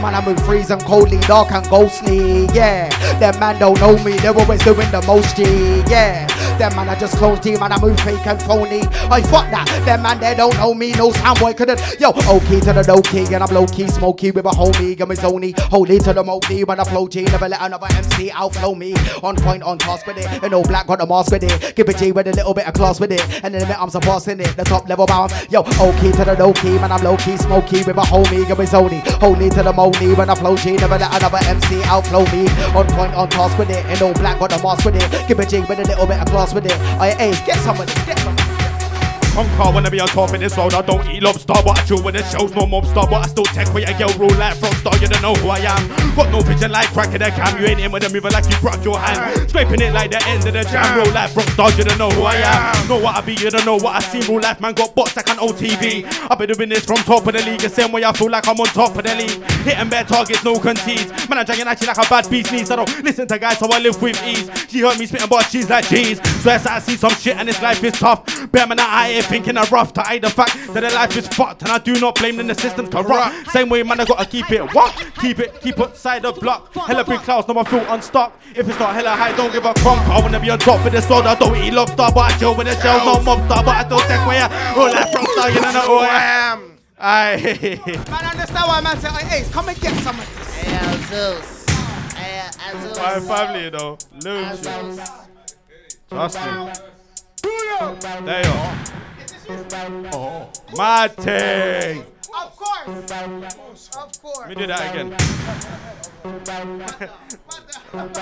man, 0.00 0.14
I 0.14 0.24
move 0.24 0.44
freeze 0.44 0.70
and 0.70 0.82
coldly, 0.82 1.18
dark 1.20 1.50
and 1.52 1.68
ghostly. 1.68 2.46
Yeah, 2.54 2.88
them 3.18 3.38
man 3.40 3.58
don't 3.58 3.80
know 3.80 3.96
me, 4.04 4.16
they're 4.18 4.36
always 4.36 4.62
doing 4.62 4.90
the 4.90 5.02
most. 5.06 5.38
Yeah, 5.38 6.26
them 6.58 6.76
man 6.76 6.88
I 6.88 6.98
just 6.98 7.16
close 7.16 7.40
G, 7.40 7.56
man, 7.56 7.72
I 7.72 7.80
move 7.80 7.98
fake 8.00 8.26
and 8.26 8.40
phony. 8.42 8.82
I 9.10 9.22
fuck 9.22 9.50
that, 9.50 9.66
them 9.84 10.02
man 10.02 10.20
they 10.20 10.34
don't 10.34 10.54
know 10.56 10.74
me, 10.74 10.92
no 10.92 11.10
sound 11.12 11.40
boy 11.40 11.54
couldn't. 11.54 11.80
Yo, 11.98 12.10
okay 12.10 12.60
to 12.60 12.72
the 12.72 12.84
low 12.86 13.02
key, 13.02 13.24
and 13.34 13.42
I'm 13.42 13.52
low 13.54 13.66
key, 13.66 13.88
smoky 13.88 14.30
with 14.30 14.46
a 14.46 14.50
homie, 14.50 14.96
got 14.96 15.08
me 15.08 15.16
zony. 15.16 15.58
Holy 15.58 15.98
to 16.00 16.12
the 16.14 16.24
Mowgli, 16.24 16.64
when 16.64 16.80
I 16.80 16.84
flow 16.84 17.08
G, 17.08 17.22
never 17.24 17.48
let 17.48 17.60
another 17.60 17.86
MC 17.90 18.30
outflow 18.30 18.74
me. 18.74 18.94
On 19.22 19.36
point, 19.36 19.62
on 19.62 19.78
task 19.78 20.06
with 20.06 20.18
it, 20.18 20.26
and 20.42 20.54
all 20.54 20.62
black 20.62 20.86
got 20.86 20.98
the 20.98 21.06
mask 21.06 21.32
with 21.32 21.42
it. 21.42 21.74
Give 21.74 21.88
it 21.88 21.98
G 21.98 22.12
with 22.12 22.28
a 22.28 22.32
little 22.32 22.54
bit 22.54 22.66
of 22.66 22.74
class 22.74 23.00
with 23.00 23.12
it, 23.12 23.22
and 23.44 23.54
then 23.54 23.66
the 23.66 23.80
I'm 23.80 23.90
surpassing 23.90 24.40
it, 24.40 24.56
the 24.56 24.64
top 24.64 24.88
level 24.88 25.06
bound. 25.06 25.32
Yo, 25.50 25.60
okay 25.60 26.12
to 26.12 26.24
the 26.24 26.36
low 26.38 26.52
key, 26.52 26.78
man, 26.78 26.92
I'm 26.92 27.02
low 27.02 27.16
key, 27.16 27.32
with 27.32 27.98
a 27.98 28.06
homie, 28.06 28.48
got 28.48 28.58
me 28.58 28.66
zony. 28.66 29.00
Holy 29.20 29.50
to 29.50 29.62
the 29.62 29.72
Mowgli, 29.72 30.14
when 30.14 30.30
I 30.30 30.34
flow 30.34 30.56
G, 30.56 30.76
never 30.76 30.98
let 30.98 31.14
another 31.14 31.38
MC 31.46 31.82
outflow 31.84 32.24
me. 32.32 32.46
On 32.74 32.86
point, 32.94 33.14
on 33.14 33.28
task 33.28 33.58
with 33.58 33.70
it, 33.70 33.84
and 33.86 34.00
all 34.02 34.14
black 34.14 34.38
got 34.38 34.50
the 34.50 34.62
mask 34.62 34.84
with 34.84 34.96
it. 34.96 35.28
Give 35.28 35.38
it 35.40 35.48
G 35.48 35.60
with 35.60 35.78
a 35.78 35.84
little 35.84 36.06
bit 36.06 36.20
of 36.20 36.26
class 36.26 36.54
with 36.54 36.66
it. 36.66 36.78
I 37.00 37.14
ace, 37.18 37.40
get 37.42 37.58
some 37.58 37.80
of 37.80 37.86
this, 37.86 38.04
get 38.06 38.18
some. 38.20 38.43
Conquer 39.34 39.74
wanna 39.74 39.90
be 39.90 39.98
on 39.98 40.06
top 40.06 40.32
of 40.32 40.38
this 40.38 40.56
road. 40.56 40.74
I 40.74 40.82
don't 40.82 41.04
eat 41.10 41.20
lobster, 41.20 41.58
but 41.64 41.76
I 41.76 41.84
chill 41.84 42.00
with 42.02 42.14
the 42.14 42.22
shows. 42.22 42.54
No 42.54 42.66
mobster, 42.66 43.02
but 43.10 43.24
I 43.24 43.26
still 43.26 43.44
tech 43.44 43.66
where 43.74 43.82
your 43.82 43.98
girl 43.98 44.14
roll 44.16 44.38
like 44.38 44.54
Frostar. 44.58 44.94
You 45.02 45.08
don't 45.08 45.22
know 45.22 45.34
who 45.34 45.48
I 45.48 45.58
am. 45.58 45.88
Got 46.14 46.30
no 46.30 46.40
vision 46.40 46.70
like 46.70 46.86
cracking 46.94 47.18
the 47.18 47.30
cam. 47.34 47.60
You 47.60 47.66
ain't 47.66 47.80
in 47.80 47.90
with 47.90 48.06
a 48.06 48.12
mover 48.14 48.30
like 48.30 48.46
you 48.48 48.56
broke 48.62 48.84
your 48.84 48.96
hand. 48.96 49.50
Scraping 49.50 49.82
it 49.82 49.92
like 49.92 50.12
the 50.12 50.22
end 50.28 50.46
of 50.46 50.52
the 50.52 50.62
jam. 50.62 50.98
Roll 50.98 51.12
like 51.12 51.30
Frostar. 51.32 51.76
You 51.76 51.82
don't 51.82 51.98
know 51.98 52.10
who 52.10 52.22
I 52.22 52.36
am. 52.36 52.88
Know 52.88 53.00
what 53.00 53.16
I 53.16 53.20
be, 53.22 53.34
you 53.34 53.50
don't 53.50 53.66
know 53.66 53.74
what 53.74 53.96
I 53.96 54.00
see. 54.00 54.20
Real 54.30 54.40
life 54.40 54.60
man 54.60 54.72
got 54.72 54.94
bots 54.94 55.16
like 55.16 55.28
an 55.28 55.38
OTV. 55.38 56.06
I've 56.30 56.38
been 56.38 56.50
doing 56.50 56.68
this 56.68 56.84
from 56.84 56.98
top 56.98 57.26
of 57.26 57.32
the 57.32 57.42
league. 57.42 57.58
The 57.58 57.68
same 57.68 57.90
way 57.90 58.04
I 58.04 58.12
feel 58.12 58.30
like 58.30 58.46
I'm 58.46 58.60
on 58.60 58.66
top 58.66 58.96
of 58.96 59.02
the 59.02 59.14
league. 59.16 59.42
Hitting 59.66 59.88
bare 59.88 60.04
targets, 60.04 60.44
no 60.44 60.60
concedes. 60.60 61.10
Man, 61.28 61.38
I'm 61.38 61.44
dragging 61.44 61.66
at 61.66 61.84
like 61.84 61.98
a 61.98 62.08
bad 62.08 62.30
beast 62.30 62.52
knees. 62.52 62.70
I 62.70 62.76
don't 62.76 63.02
listen 63.02 63.26
to 63.26 63.38
guys, 63.38 63.58
so 63.58 63.66
I 63.66 63.80
live 63.80 64.00
with 64.00 64.22
ease. 64.24 64.48
She 64.70 64.78
heard 64.78 64.96
me 64.96 65.06
spitting, 65.06 65.28
but 65.28 65.42
she's 65.50 65.68
like, 65.68 65.86
jeez. 65.86 66.24
So 66.42 66.50
as 66.50 66.66
I 66.66 66.78
see 66.78 66.94
some 66.94 67.14
shit 67.14 67.36
and 67.36 67.48
this 67.48 67.60
life 67.60 67.82
is 67.82 67.94
tough. 67.94 68.22
Bear 68.52 68.68
man, 68.68 68.78
I 68.78 69.23
thinking 69.24 69.56
I'm 69.56 69.68
rough 69.70 69.92
to 69.94 70.02
hide 70.02 70.22
the 70.22 70.30
fact 70.30 70.54
that 70.72 70.80
the 70.80 70.90
life 70.94 71.16
is 71.16 71.26
fucked. 71.28 71.62
And 71.62 71.70
I 71.70 71.78
do 71.78 71.98
not 72.00 72.14
blame 72.16 72.36
them, 72.36 72.46
the 72.46 72.54
system's 72.54 72.90
corrupt. 72.90 73.50
Same 73.50 73.68
way, 73.68 73.82
man, 73.82 74.00
I 74.00 74.04
gotta 74.04 74.24
keep 74.24 74.50
it 74.50 74.74
what? 74.74 74.94
Keep 75.20 75.40
it, 75.40 75.60
keep 75.60 75.78
it 75.78 75.96
side 75.96 76.22
the 76.22 76.32
block. 76.32 76.72
Hella 76.74 77.04
big 77.04 77.20
clouds, 77.20 77.48
no 77.48 77.58
I 77.58 77.64
feel 77.64 77.84
unstuck. 77.92 78.32
If 78.54 78.68
it's 78.68 78.78
not 78.78 78.94
hella 78.94 79.10
high, 79.10 79.36
don't 79.36 79.52
give 79.52 79.64
a 79.64 79.72
crunk. 79.74 80.00
I 80.08 80.20
wanna 80.20 80.40
be 80.40 80.50
on 80.50 80.58
top 80.58 80.82
with 80.84 80.92
the 80.92 81.02
sword. 81.02 81.26
I 81.26 81.34
don't 81.34 81.56
eat 81.56 81.72
lobster, 81.72 81.96
but 81.96 82.18
I 82.18 82.38
chill 82.38 82.54
with 82.54 82.66
the 82.66 82.80
shells. 82.80 83.04
No 83.04 83.16
mobster, 83.16 83.64
but 83.64 83.68
I 83.68 83.84
don't 83.88 84.02
take 84.02 84.26
where 84.26 84.48
I 84.50 84.74
roll 84.76 84.90
like 84.90 85.10
frostar. 85.10 85.54
You 85.54 85.60
know 85.60 85.80
who 85.80 85.98
I 85.98 86.22
am. 86.22 86.78
Aye. 86.96 87.80
Man, 87.86 88.24
understand 88.24 88.66
why 88.68 88.80
man 88.80 88.98
say, 88.98 89.08
hey, 89.08 89.40
Ace, 89.40 89.50
come 89.50 89.68
and 89.68 89.80
get 89.80 89.94
some 90.02 90.18
of 90.18 90.38
this. 90.38 90.54
Hey, 90.54 90.96
Zeus. 91.08 91.66
Hey, 92.14 92.48
Zeus. 92.80 92.96
My 92.96 93.20
family, 93.20 93.68
though. 93.68 93.98
Lose. 94.22 94.60
Trust 96.08 96.36
me. 96.36 96.72
There 98.24 98.42
you 98.44 98.50
are. 98.50 99.03
Mate. 100.76 102.04
Of 102.34 102.56
course. 102.56 103.90
Of 103.96 104.22
course. 104.22 104.38
Let 104.40 104.48
me 104.48 104.54
do 104.54 104.66
that 104.66 104.90
again. 104.90 105.16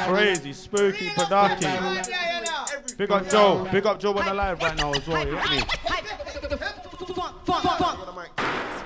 Crazy, 0.08 0.52
spooky, 0.52 1.08
production. 1.10 1.70
Big 2.98 3.10
up 3.10 3.28
Joe. 3.28 3.68
Big 3.72 3.86
up 3.86 3.98
Joe 3.98 4.14
on 4.18 4.24
the 4.24 4.34
live 4.34 4.60
right 4.60 4.76
now 4.76 4.92
as 4.92 5.06
well. 5.06 5.26
You 5.26 5.34
get 5.34 5.50
me? 5.50 5.62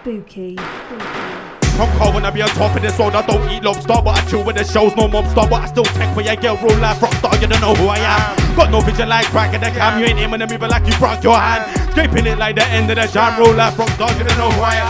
Spooky. 0.06 0.54
I'm 1.82 1.90
cold 1.98 2.14
when 2.14 2.24
I 2.24 2.30
be 2.30 2.40
on 2.40 2.46
top 2.54 2.76
of 2.76 2.80
this 2.80 2.96
road. 2.96 3.18
I 3.18 3.26
don't 3.26 3.42
eat 3.50 3.64
lobster, 3.64 3.98
but 3.98 4.14
I 4.14 4.22
chill 4.30 4.46
with 4.46 4.54
the 4.54 4.62
shows. 4.62 4.94
No 4.94 5.10
mobster, 5.10 5.50
but 5.50 5.58
I 5.58 5.66
still 5.66 5.82
tech 5.82 6.14
for 6.14 6.20
your 6.22 6.36
girl. 6.36 6.54
Roll 6.62 6.78
like 6.78 6.94
rockstar, 7.02 7.34
you 7.42 7.48
don't 7.48 7.60
know 7.60 7.74
who 7.74 7.90
I 7.90 7.98
am. 7.98 8.54
Got 8.54 8.70
no 8.70 8.78
vision 8.86 9.08
like 9.08 9.26
cracking 9.34 9.58
the 9.58 9.66
cam. 9.74 9.98
You 9.98 10.06
ain't 10.06 10.20
aiming 10.20 10.42
at 10.42 10.48
me, 10.48 10.58
but 10.58 10.70
like 10.70 10.86
you 10.86 10.94
broke 11.02 11.24
your 11.24 11.34
hand. 11.34 11.66
Scraping 11.90 12.24
it 12.24 12.38
like 12.38 12.54
the 12.54 12.62
end 12.70 12.88
of 12.88 12.94
the 12.94 13.10
jam. 13.10 13.34
Roll 13.34 13.50
like 13.52 13.74
rockstar, 13.74 14.14
you 14.14 14.22
don't 14.22 14.38
know 14.38 14.46
who 14.54 14.62
I 14.62 14.78
am. 14.78 14.86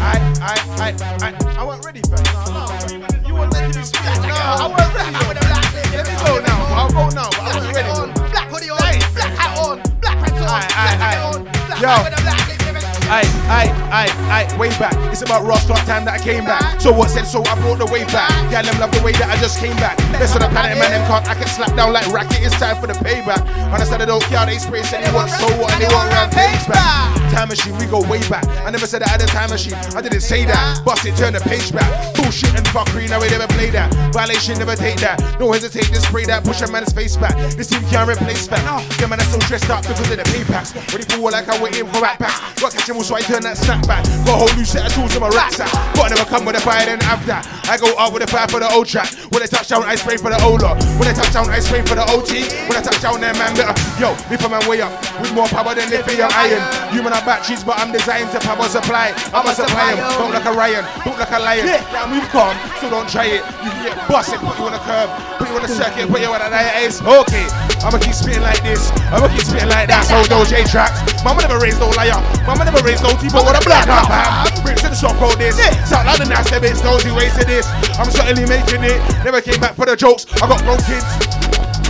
I, 0.00 0.16
I, 0.40 0.56
I, 0.80 0.88
I, 1.20 1.60
I 1.60 1.62
wasn't 1.62 1.84
ready 1.84 2.00
for 2.08 2.16
it. 2.16 3.28
You 3.28 3.34
weren't 3.36 3.52
ready 3.52 3.68
to 3.68 3.84
speak. 3.84 4.00
No, 4.00 4.32
I 4.32 4.64
wasn't 4.64 4.96
ready. 4.96 5.12
I 5.12 5.28
would 5.28 5.36
have 5.44 5.60
black 5.60 5.92
Let 5.92 6.08
me 6.08 6.16
go 6.24 6.40
now. 6.40 6.72
I'll 6.72 6.88
go 6.88 7.12
now. 7.12 7.28
but 7.28 7.44
I 7.44 7.52
wasn't 7.52 7.76
ready. 7.76 8.32
Black 8.32 8.48
hoodie 8.48 8.72
on, 8.72 8.80
black 8.80 9.36
hat 9.36 9.60
on, 9.60 9.76
black 10.00 10.16
pants 10.24 10.40
on, 10.40 10.48
black 10.48 10.72
hat 10.72 11.20
on, 11.20 11.44
black 11.44 11.80
Yo. 11.84 11.88
hat 11.92 12.08
with 12.08 12.16
a 12.16 12.22
black 12.24 12.48
lip. 12.48 12.63
Aye, 13.06 13.28
aye, 13.52 13.70
aye, 13.92 14.12
aye, 14.32 14.58
way 14.58 14.70
back. 14.80 14.96
It's 15.12 15.22
about 15.22 15.44
Rostar 15.44 15.76
time 15.84 16.04
that 16.06 16.20
I 16.20 16.24
came 16.24 16.44
back. 16.44 16.80
So 16.80 16.92
what 16.92 17.10
said 17.10 17.24
so? 17.26 17.44
I 17.44 17.54
brought 17.60 17.78
the 17.78 17.86
way 17.92 18.04
back. 18.08 18.30
Yeah, 18.50 18.62
them 18.62 18.80
love 18.80 18.92
the 18.92 19.02
way 19.04 19.12
that 19.12 19.28
I 19.28 19.36
just 19.36 19.60
came 19.60 19.76
back. 19.76 19.96
Best 20.16 20.34
on 20.34 20.40
the 20.40 20.48
planet, 20.48 20.78
man, 20.78 20.90
them 20.90 21.04
can't. 21.06 21.28
I 21.28 21.34
can 21.34 21.46
slap 21.48 21.76
down 21.76 21.92
like 21.92 22.08
racket. 22.08 22.40
It's 22.40 22.56
time 22.58 22.80
for 22.80 22.86
the 22.86 22.96
payback. 23.04 23.44
Man, 23.68 23.80
I 23.80 23.84
said 23.84 24.00
I 24.00 24.06
don't 24.06 24.22
care. 24.24 24.46
They 24.46 24.58
spray 24.58 24.82
said 24.82 25.04
they 25.04 25.12
want 25.12 25.30
so 25.30 25.46
what 25.60 25.72
and 25.72 25.82
they 25.82 25.88
want 25.92 26.08
rampage 26.10 26.64
back. 26.66 27.12
Time 27.28 27.48
machine, 27.48 27.76
we 27.76 27.86
go 27.86 28.00
way 28.08 28.24
back. 28.28 28.46
I 28.64 28.70
never 28.70 28.86
said 28.86 29.02
I 29.02 29.08
had 29.08 29.20
a 29.20 29.26
time 29.26 29.50
machine. 29.50 29.74
I 29.92 30.00
didn't 30.00 30.24
say 30.24 30.44
that. 30.46 30.80
Bust 30.84 31.04
it, 31.04 31.16
turn 31.16 31.34
the 31.34 31.40
page 31.40 31.72
back. 31.72 31.90
Bullshit 32.16 32.54
and 32.56 32.64
fuckery, 32.72 33.10
now 33.10 33.20
we 33.20 33.28
never 33.28 33.48
play 33.52 33.68
that. 33.70 33.92
Violation, 34.14 34.56
never 34.58 34.76
take 34.76 34.96
that. 35.00 35.20
No 35.40 35.52
hesitate, 35.52 35.92
just 35.92 36.08
spray 36.08 36.24
that. 36.24 36.44
Push 36.44 36.62
a 36.62 36.70
man's 36.70 36.92
face 36.92 37.16
back. 37.16 37.36
This 37.52 37.68
team 37.68 37.82
can't 37.90 38.08
replace 38.08 38.46
that. 38.48 38.62
Yeah, 39.00 39.06
man, 39.06 39.20
I'm 39.20 39.26
so 39.28 39.38
dressed 39.44 39.68
up 39.68 39.82
because 39.82 40.00
of 40.08 40.16
the 40.16 40.24
pay 40.30 40.44
packs. 40.44 40.72
Ready 40.92 41.04
for 41.04 41.20
war 41.20 41.32
like 41.32 41.48
I 41.48 41.60
went 41.60 41.76
in 41.76 41.86
for 41.86 42.00
backpacks. 42.00 42.60
Got 42.60 42.72
catch 42.72 42.93
so 43.02 43.16
I 43.16 43.22
turn 43.22 43.42
that 43.42 43.56
snap 43.56 43.86
back. 43.86 44.04
Got 44.28 44.36
a 44.36 44.46
whole 44.46 44.54
new 44.54 44.64
set 44.64 44.86
of 44.86 44.92
tools 44.94 45.14
in 45.14 45.20
my 45.20 45.28
rucksack. 45.28 45.72
Got 45.96 46.10
never 46.10 46.28
come 46.28 46.44
with 46.44 46.56
a 46.56 46.60
fire, 46.60 46.86
then 46.86 47.00
have 47.00 47.24
that. 47.26 47.42
I 47.66 47.78
go 47.78 47.90
up 47.96 48.12
with 48.12 48.22
a 48.22 48.28
fire 48.28 48.46
for 48.46 48.60
the 48.60 48.68
old 48.70 48.86
track. 48.86 49.08
When 49.32 49.40
they 49.40 49.48
touch 49.48 49.68
down, 49.68 49.82
I 49.82 49.96
spray 49.96 50.16
for 50.16 50.30
the 50.30 50.38
Ola. 50.44 50.76
When 51.00 51.08
they 51.08 51.16
touch 51.16 51.32
down, 51.32 51.48
I 51.50 51.58
spray 51.58 51.82
for 51.82 51.96
the 51.96 52.04
OT. 52.12 52.44
When 52.68 52.76
I 52.76 52.82
touch 52.84 53.00
down, 53.00 53.20
then 53.20 53.34
man 53.40 53.56
better. 53.56 53.74
Yo, 53.98 54.12
lift 54.30 54.44
a 54.44 54.48
man 54.48 54.62
way 54.68 54.80
up 54.84 54.92
with 55.18 55.32
more 55.34 55.48
power 55.48 55.74
than 55.74 55.88
lithium 55.90 56.28
iron. 56.36 56.62
Human 56.92 57.12
are 57.12 57.24
batteries, 57.24 57.64
but 57.64 57.80
I'm 57.80 57.90
designed 57.90 58.30
to 58.36 58.38
power 58.44 58.68
supply. 58.68 59.16
I'm 59.32 59.46
a 59.48 59.54
supply 59.56 59.96
'em. 59.96 60.04
Don't 60.20 60.32
like 60.32 60.44
a 60.44 60.52
Ryan, 60.52 60.84
don't 61.04 61.18
like 61.18 61.32
a 61.32 61.40
lion. 61.40 61.66
Now 61.92 62.06
move 62.06 62.28
calm, 62.28 62.54
so 62.80 62.90
don't 62.90 63.08
try 63.08 63.40
it. 63.40 63.42
You 63.64 63.70
can 63.70 63.82
get 63.88 63.96
busted, 64.08 64.40
put 64.40 64.58
you 64.58 64.66
on 64.68 64.74
a 64.74 64.82
curb, 64.84 65.08
put 65.38 65.48
you 65.48 65.56
on 65.56 65.64
a 65.64 65.68
circuit, 65.68 66.06
put 66.10 66.20
you 66.20 66.28
on 66.28 66.40
a 66.40 66.50
diet. 66.50 66.84
It's 66.84 67.00
okay. 67.00 67.46
I'ma 67.82 67.98
keep 67.98 68.14
spitting 68.14 68.42
like 68.42 68.62
this. 68.62 68.92
I'ma 69.12 69.28
keep 69.28 69.44
spitting 69.44 69.68
like 69.68 69.88
that. 69.88 70.04
So 70.04 70.22
those 70.28 70.50
J 70.50 70.64
tracks. 70.64 71.00
Mama 71.24 71.42
never 71.42 71.58
raised 71.58 71.80
no 71.80 71.88
liar. 71.96 72.20
Mama 72.46 72.64
never 72.64 72.83
raised 72.84 73.02
no 73.02 73.16
people 73.16 73.40
with 73.42 73.56
a 73.56 73.64
black 73.64 73.88
heart. 73.88 74.08
man. 74.12 74.62
Bricks 74.62 74.84
in 74.84 74.90
the 74.90 74.96
shop 74.96 75.16
called 75.16 75.38
this. 75.40 75.56
Sound 75.88 76.06
like 76.06 76.18
the 76.20 76.28
nasty 76.28 76.60
bits. 76.60 76.80
Those 76.82 77.02
who 77.02 77.14
wasted 77.16 77.48
this. 77.48 77.66
I'm 77.98 78.10
certainly 78.10 78.46
making 78.46 78.84
it. 78.84 79.00
Never 79.24 79.40
came 79.40 79.58
back 79.60 79.74
for 79.74 79.86
the 79.86 79.96
jokes. 79.96 80.26
I 80.42 80.46
got 80.46 80.60
grown 80.62 80.78
kids. 80.84 81.43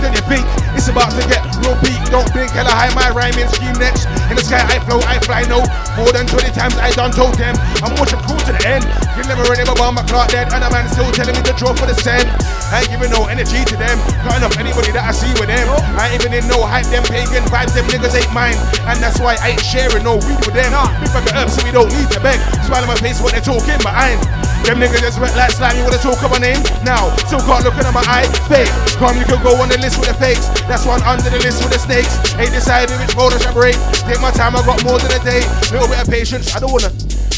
Then 0.04 0.12
you 0.12 0.20
think 0.28 0.44
it's 0.76 0.92
about 0.92 1.08
to 1.16 1.24
get 1.24 1.40
real 1.64 1.72
peak. 1.80 1.96
Don't 2.12 2.28
blink, 2.36 2.52
hella 2.52 2.68
high 2.68 2.92
my 2.92 3.08
rhyming 3.16 3.48
scheme 3.56 3.72
next. 3.80 4.04
In 4.28 4.36
the 4.36 4.44
sky 4.44 4.60
I 4.60 4.76
flow, 4.84 5.00
I 5.08 5.16
fly 5.24 5.48
no. 5.48 5.64
More 5.96 6.12
than 6.12 6.28
20 6.28 6.52
times 6.52 6.76
I 6.76 6.92
done 6.92 7.08
told 7.08 7.40
them. 7.40 7.56
I'm 7.80 7.96
watching 7.96 8.20
cool 8.28 8.36
to 8.36 8.52
the 8.52 8.60
end. 8.68 8.84
You 9.16 9.24
never 9.24 9.48
ready 9.48 9.64
my 9.64 9.72
bomb, 9.72 9.96
my 9.96 10.04
clock 10.04 10.28
dead. 10.28 10.52
And 10.52 10.60
a 10.60 10.68
man 10.68 10.92
still 10.92 11.08
telling 11.16 11.32
me 11.32 11.40
to 11.48 11.56
draw 11.56 11.72
for 11.72 11.88
the 11.88 11.96
send. 11.96 12.28
I 12.68 12.84
ain't 12.84 12.92
giving 12.92 13.08
no 13.16 13.24
energy 13.32 13.64
to 13.64 13.76
them. 13.80 13.96
Got 14.28 14.44
enough 14.44 14.60
anybody 14.60 14.92
that 14.92 15.08
I 15.08 15.16
see 15.16 15.32
with 15.40 15.48
them. 15.48 15.72
I 15.96 16.12
ain't 16.12 16.20
even 16.20 16.36
in 16.36 16.44
no 16.52 16.60
hype, 16.60 16.84
them 16.92 17.08
pagan 17.08 17.48
vibes, 17.48 17.72
them 17.72 17.88
niggas 17.88 18.12
ain't 18.12 18.28
mine. 18.36 18.60
And 18.84 19.00
that's 19.00 19.16
why 19.24 19.40
I 19.40 19.56
ain't 19.56 19.64
sharing 19.64 20.04
no 20.04 20.20
weed 20.20 20.40
with 20.44 20.52
them. 20.52 20.68
Big 21.00 21.08
fucking 21.16 21.32
up 21.32 21.48
so 21.48 21.64
we 21.64 21.72
don't 21.72 21.88
need 21.88 22.12
to 22.12 22.20
beg. 22.20 22.36
Smile 22.68 22.84
on 22.84 22.92
my 22.92 23.00
face 23.00 23.24
when 23.24 23.32
they're 23.32 23.40
talking, 23.40 23.80
but 23.80 23.96
I 23.96 24.20
ain't. 24.20 24.24
Them 24.64 24.80
niggas 24.80 25.04
just 25.04 25.20
wet 25.20 25.36
like 25.36 25.52
slime, 25.52 25.76
you 25.76 25.84
wanna 25.84 26.00
talk 26.00 26.16
about 26.24 26.40
my 26.40 26.40
name? 26.40 26.56
Now, 26.80 27.12
still 27.28 27.36
can't 27.44 27.60
look 27.68 27.76
at 27.76 27.84
my 27.92 28.00
eye, 28.08 28.24
fake. 28.48 28.72
Come, 28.96 29.20
you 29.20 29.28
could 29.28 29.44
go 29.44 29.60
on 29.60 29.68
the 29.68 29.76
list 29.76 29.93
with 29.98 30.08
the 30.08 30.14
fakes. 30.14 30.48
That's 30.66 30.86
one 30.86 31.02
under 31.02 31.28
the 31.28 31.38
list 31.40 31.62
with 31.62 31.72
the 31.72 31.78
snakes. 31.78 32.12
Ain't 32.36 32.52
decided 32.52 32.94
which 33.00 33.14
road 33.14 33.32
I 33.32 33.38
should 33.38 33.54
break. 33.54 33.76
Take 34.06 34.20
my 34.20 34.30
time, 34.30 34.56
I 34.56 34.62
got 34.64 34.82
more 34.84 34.98
than 34.98 35.12
a 35.12 35.22
day. 35.24 35.42
Little 35.72 35.88
bit 35.88 36.00
of 36.00 36.08
patience, 36.08 36.54
I 36.54 36.60
don't 36.60 36.72
wanna. 36.72 36.92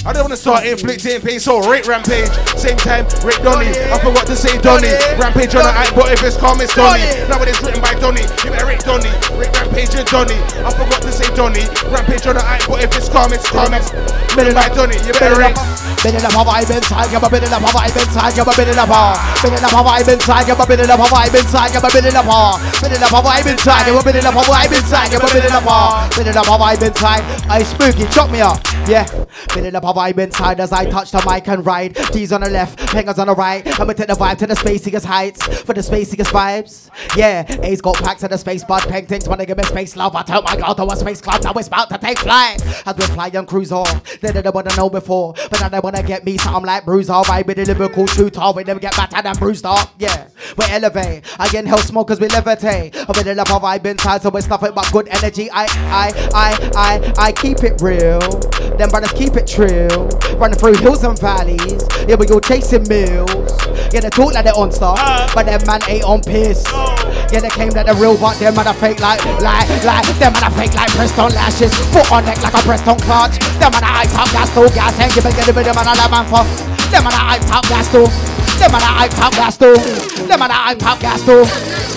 I 0.06 0.12
don't 0.12 0.22
wanna 0.30 0.38
start 0.38 0.64
inflicting 0.64 1.20
pain, 1.20 1.40
so 1.40 1.58
rate 1.66 1.88
rampage. 1.88 2.30
Same 2.54 2.78
time, 2.78 3.10
Rick 3.26 3.42
Donny. 3.42 3.74
I 3.90 3.98
forgot 3.98 4.26
to 4.30 4.36
say 4.36 4.54
Donny. 4.62 4.94
Rampage 5.18 5.54
on 5.58 5.66
the 5.66 5.74
eye, 5.74 5.90
but 5.98 6.12
if 6.14 6.22
it's 6.22 6.36
calm, 6.36 6.60
it's 6.60 6.74
Donny. 6.74 7.02
Now 7.26 7.42
it's 7.42 7.58
written 7.58 7.82
by 7.82 7.94
Donny. 7.98 8.22
You 8.46 8.54
better 8.54 8.66
rate 8.70 8.86
Donny. 8.86 9.10
Rick 9.34 9.50
Rampage 9.58 9.98
and 9.98 10.06
Donny. 10.06 10.38
I 10.62 10.70
forgot 10.70 11.02
to 11.02 11.10
say 11.10 11.26
Donny. 11.34 11.66
Rampage 11.90 12.26
on 12.26 12.38
the 12.38 12.44
eye, 12.46 12.62
but 12.68 12.84
if 12.84 12.94
it's 12.94 13.08
calm, 13.08 13.32
it's 13.32 13.50
calm. 13.50 13.74
It's 13.74 13.90
written 14.38 14.54
by 14.54 14.68
Donny. 14.70 14.94
You 15.02 15.12
better 15.18 15.34
rate. 15.42 15.58
Building 16.02 16.24
up 16.24 16.34
a 16.34 16.44
a 17.26 17.30
building 17.30 17.52
up 17.52 17.62
a 17.62 17.66
vibe 17.72 17.96
inside, 17.96 18.34
give 18.34 18.46
a 18.46 18.54
building 18.54 18.78
up 18.78 18.88
a 18.88 18.92
vibe 18.92 18.94
inside, 19.24 19.66
give 19.66 19.76
a 19.82 19.82
vibe 19.82 20.12
inside, 20.12 20.46
give 20.46 20.60
a 20.60 20.66
building 20.66 20.90
up 20.90 20.98
a 20.98 21.08
vibe 21.08 23.50
inside, 23.50 23.86
give 23.86 23.96
a 23.96 24.02
building 24.02 24.26
up 24.26 24.34
a 24.34 24.42
vibe 24.42 24.76
inside, 24.76 25.10
give 25.10 25.22
a 25.22 25.26
a 25.26 26.08
building 26.14 26.36
up 26.36 26.46
a 26.46 26.56
vibe 26.56 26.82
inside. 26.86 27.22
Hey 27.50 27.64
spooky, 27.64 28.06
chop 28.12 28.30
me 28.30 28.40
up, 28.40 28.60
yeah. 28.86 29.06
Building 29.54 29.74
up 29.74 29.84
a 29.84 29.92
vibe 29.92 30.18
inside 30.18 30.60
as 30.60 30.72
I 30.72 30.88
touch 30.88 31.10
the 31.10 31.22
mic 31.28 31.48
and 31.48 31.66
ride. 31.66 31.94
D's 32.12 32.32
on 32.32 32.42
the 32.42 32.50
left, 32.50 32.78
hangers 32.90 33.18
on 33.18 33.26
the 33.26 33.34
right. 33.34 33.66
I'ma 33.80 33.92
take 33.92 34.06
the 34.06 34.14
vibe 34.14 34.38
to 34.38 34.46
the 34.46 34.54
spaciest 34.54 35.04
heights 35.04 35.44
for 35.62 35.74
the 35.74 35.80
spaciest 35.80 36.30
vibes. 36.30 36.90
Yeah, 37.16 37.44
A's 37.62 37.80
got 37.80 37.96
packs 37.96 38.22
in 38.22 38.30
the 38.30 38.38
space, 38.38 38.62
bud. 38.64 38.88
Peng 38.88 39.06
things 39.06 39.28
wanna 39.28 39.46
give 39.46 39.56
me 39.56 39.64
space 39.64 39.96
love. 39.96 40.14
I 40.14 40.22
tell 40.22 40.42
my 40.42 40.56
girl 40.56 40.74
to 40.74 40.84
a 40.84 40.96
space 40.96 41.20
club, 41.20 41.42
now 41.42 41.52
it's 41.52 41.68
about 41.68 41.88
to 41.90 41.98
take 41.98 42.18
flight. 42.18 42.62
As 42.86 42.96
we 42.96 43.04
fly 43.06 43.30
and 43.34 43.48
cruise 43.48 43.72
off, 43.72 44.20
they 44.20 44.32
didn't 44.32 44.54
wanna 44.54 44.74
know 44.76 44.88
before, 44.88 45.34
but 45.50 45.60
now 45.60 45.68
they 45.68 45.80
wanna 45.86 46.02
get 46.02 46.24
me 46.24 46.36
something 46.36 46.64
like 46.64 46.84
bruised 46.84 47.08
bruiser. 47.08 47.30
Right 47.30 47.46
with 47.46 47.58
the 47.58 47.64
lyrical 47.64 48.06
shooter, 48.08 48.42
we 48.54 48.64
never 48.64 48.80
get 48.80 48.96
battered 48.96 49.24
and 49.24 49.38
bruised 49.38 49.64
up. 49.64 49.94
Yeah, 49.98 50.26
we 50.58 50.64
elevate. 50.68 51.22
I 51.38 51.48
inhale 51.56 51.78
smoke 51.78 52.10
as 52.10 52.18
we 52.18 52.26
levitate. 52.26 52.96
I 52.96 53.20
really 53.20 53.34
love 53.34 53.46
how 53.46 53.60
vibe 53.60 53.86
inside, 53.86 54.22
so 54.22 54.30
it's 54.36 54.48
nothing 54.48 54.72
but 54.74 54.90
good 54.90 55.06
energy. 55.08 55.48
I, 55.52 55.66
I, 55.94 56.30
I, 56.34 56.70
I, 56.74 57.26
I 57.28 57.32
keep 57.32 57.62
it 57.62 57.80
real. 57.80 58.18
Them 58.76 58.90
brothers 58.90 59.12
keep 59.12 59.36
it 59.36 59.46
true. 59.46 59.86
Running 60.36 60.58
through 60.58 60.74
hills 60.82 61.04
and 61.04 61.18
valleys. 61.18 61.86
Yeah, 62.08 62.16
we 62.16 62.26
go 62.26 62.40
chasing 62.40 62.86
mills. 62.88 63.30
Yeah, 63.94 64.00
they 64.00 64.10
talk 64.10 64.34
like 64.34 64.44
they're 64.44 64.58
on 64.58 64.72
stuff, 64.72 64.98
but 65.34 65.46
them 65.46 65.62
man 65.66 65.80
ain't 65.88 66.04
on 66.04 66.20
piss. 66.20 66.66
Yeah, 67.30 67.40
they 67.40 67.48
claim 67.48 67.70
that 67.78 67.86
they're 67.86 67.94
real, 67.94 68.18
but 68.18 68.34
them 68.38 68.54
man 68.56 68.66
are 68.66 68.74
fake 68.74 68.98
like, 68.98 69.22
like, 69.38 69.70
like. 69.86 70.06
Them 70.18 70.32
man 70.34 70.50
are 70.50 70.54
fake 70.58 70.74
like 70.74 70.90
pressed 70.98 71.18
on 71.18 71.30
lashes. 71.30 71.72
Foot 71.94 72.10
on 72.10 72.24
neck 72.24 72.42
like 72.42 72.54
a 72.54 72.62
pressed 72.66 72.88
on 72.88 72.98
clutch. 73.06 73.38
Them 73.62 73.70
man 73.70 73.86
are 73.86 74.02
hype 74.02 74.10
top 74.10 74.30
gas, 74.34 74.50
to 74.50 74.66
gas, 74.74 74.98
and 74.98 75.12
give 75.14 75.26
it, 75.26 75.34
give 75.38 75.56
it, 75.56 75.75
them 75.76 75.84
man 75.84 75.92
are 75.92 76.08
love 76.08 76.12
and 76.12 76.28
fuck. 76.28 76.46
Them 76.90 77.04
man 77.04 77.12
are 77.12 77.36
hype 77.36 77.42
top 77.42 77.68
gas, 77.68 77.92
too. 77.92 78.06
Them 78.58 78.72
man 78.72 78.80
are 78.80 78.96
hype 78.96 79.10
top 79.10 79.32
gas, 79.32 79.58
too. 79.58 79.74
Them 80.26 80.40
man 80.40 80.50
are 80.50 80.54
hype 80.54 80.78
top 80.78 81.00
gas, 81.00 81.20
too. 81.20 81.44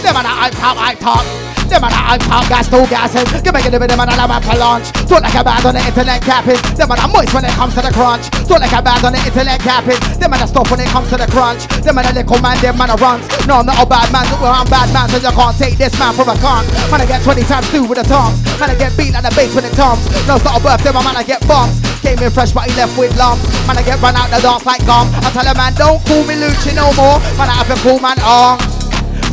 Them 0.03 0.15
man 0.15 0.25
are 0.25 0.35
hype 0.35 0.53
top, 0.53 0.75
hype 0.75 0.99
top. 0.99 1.48
Them 1.69 1.85
are 1.85 1.93
hype 1.93 2.25
top 2.25 2.49
gas, 2.49 2.65
too 2.65 2.81
gassing. 2.89 3.25
Give 3.45 3.53
me, 3.53 3.61
give 3.61 3.77
it, 3.77 3.87
them 3.93 4.01
man 4.01 4.09
are 4.09 4.17
love 4.17 4.41
for 4.41 4.57
launch. 4.57 4.89
Talk 5.05 5.21
like 5.21 5.37
a 5.37 5.45
band 5.45 5.65
on 5.69 5.77
the 5.77 5.83
internet 5.85 6.17
capping. 6.25 6.57
Them 6.73 6.89
man 6.89 6.97
are 6.97 7.11
moist 7.13 7.29
when 7.29 7.45
it 7.45 7.53
comes 7.53 7.77
to 7.77 7.81
the 7.85 7.93
crunch. 7.93 8.25
Talk 8.49 8.57
like 8.57 8.73
a 8.73 8.81
band 8.81 9.05
on 9.05 9.13
the 9.13 9.21
internet 9.21 9.61
capping. 9.61 10.01
Them 10.17 10.33
man 10.33 10.41
are 10.41 10.49
stuff 10.49 10.65
when 10.73 10.81
it 10.81 10.89
comes 10.89 11.09
to 11.13 11.17
the 11.21 11.29
crunch. 11.29 11.69
Them 11.85 11.93
man 11.93 12.09
are 12.09 12.15
little 12.17 12.41
man, 12.41 12.57
them 12.57 12.73
man 12.73 12.89
are 12.89 12.97
runs. 12.97 13.21
No, 13.45 13.61
I'm 13.61 13.69
not 13.69 13.77
a 13.77 13.85
bad 13.85 14.09
man, 14.09 14.25
well, 14.41 14.49
I'm 14.49 14.65
bad 14.65 14.89
man, 14.89 15.07
so 15.13 15.21
you 15.21 15.29
can't 15.29 15.55
take 15.61 15.77
this 15.77 15.93
man 16.01 16.17
from 16.17 16.33
a 16.33 16.35
cunt. 16.41 16.65
Man, 16.89 17.01
I 17.01 17.05
get 17.05 17.21
20 17.21 17.45
times 17.45 17.69
two 17.69 17.85
with 17.85 18.01
the 18.01 18.05
tongs. 18.09 18.41
Man, 18.57 18.73
I 18.73 18.75
get 18.75 18.97
beat 18.97 19.13
like 19.13 19.21
the 19.21 19.33
bass 19.37 19.53
when 19.53 19.65
it 19.65 19.73
toms. 19.77 20.01
No, 20.25 20.41
it's 20.41 20.45
not 20.45 20.57
a 20.57 20.61
birthday, 20.65 20.89
my 20.89 21.05
man, 21.05 21.21
I 21.21 21.23
get 21.23 21.45
bumps. 21.45 21.77
Came 22.01 22.17
in 22.17 22.31
fresh, 22.31 22.51
but 22.51 22.65
he 22.65 22.73
left 22.73 22.97
with 22.97 23.13
lumps. 23.13 23.45
Man, 23.69 23.77
I 23.77 23.83
get 23.85 24.01
run 24.01 24.15
out 24.15 24.33
the 24.33 24.41
dance 24.41 24.65
like 24.65 24.81
gum. 24.89 25.05
I 25.21 25.29
tell 25.29 25.45
a 25.45 25.53
man, 25.53 25.73
don't 25.77 26.01
call 26.07 26.25
me 26.25 26.33
Lucci 26.33 26.73
no 26.73 26.89
more. 26.97 27.21
Man, 27.37 27.51
I 27.51 27.61
have 27.61 27.69
to 27.69 27.77
call 27.83 27.99
man 27.99 28.17
arms. 28.23 28.78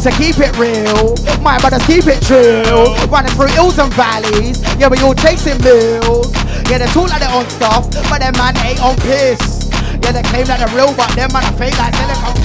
So 0.07 0.15
keep 0.23 0.39
it 0.39 0.55
real, 0.55 1.19
my 1.43 1.59
brothers 1.59 1.83
keep 1.83 2.07
it 2.07 2.23
true. 2.23 2.62
Running 3.11 3.35
through 3.35 3.51
hills 3.59 3.74
and 3.83 3.91
valleys, 3.99 4.62
yeah, 4.78 4.87
we 4.87 5.03
all 5.03 5.19
chasing 5.19 5.59
mills. 5.66 6.31
Yeah, 6.70 6.78
they 6.78 6.87
talk 6.95 7.11
like 7.11 7.19
they're 7.19 7.35
on 7.35 7.43
stuff, 7.51 7.91
but 8.07 8.23
them 8.23 8.31
man 8.39 8.55
ain't 8.62 8.78
on 8.78 8.95
piss. 9.03 9.66
Yeah, 10.07 10.15
they 10.15 10.23
claim 10.31 10.47
that 10.47 10.62
they're 10.62 10.70
real, 10.78 10.95
but 10.95 11.11
them 11.19 11.35
man 11.35 11.43
are 11.43 11.59
fake 11.59 11.74
like 11.83 11.91
silicone. 11.99 12.39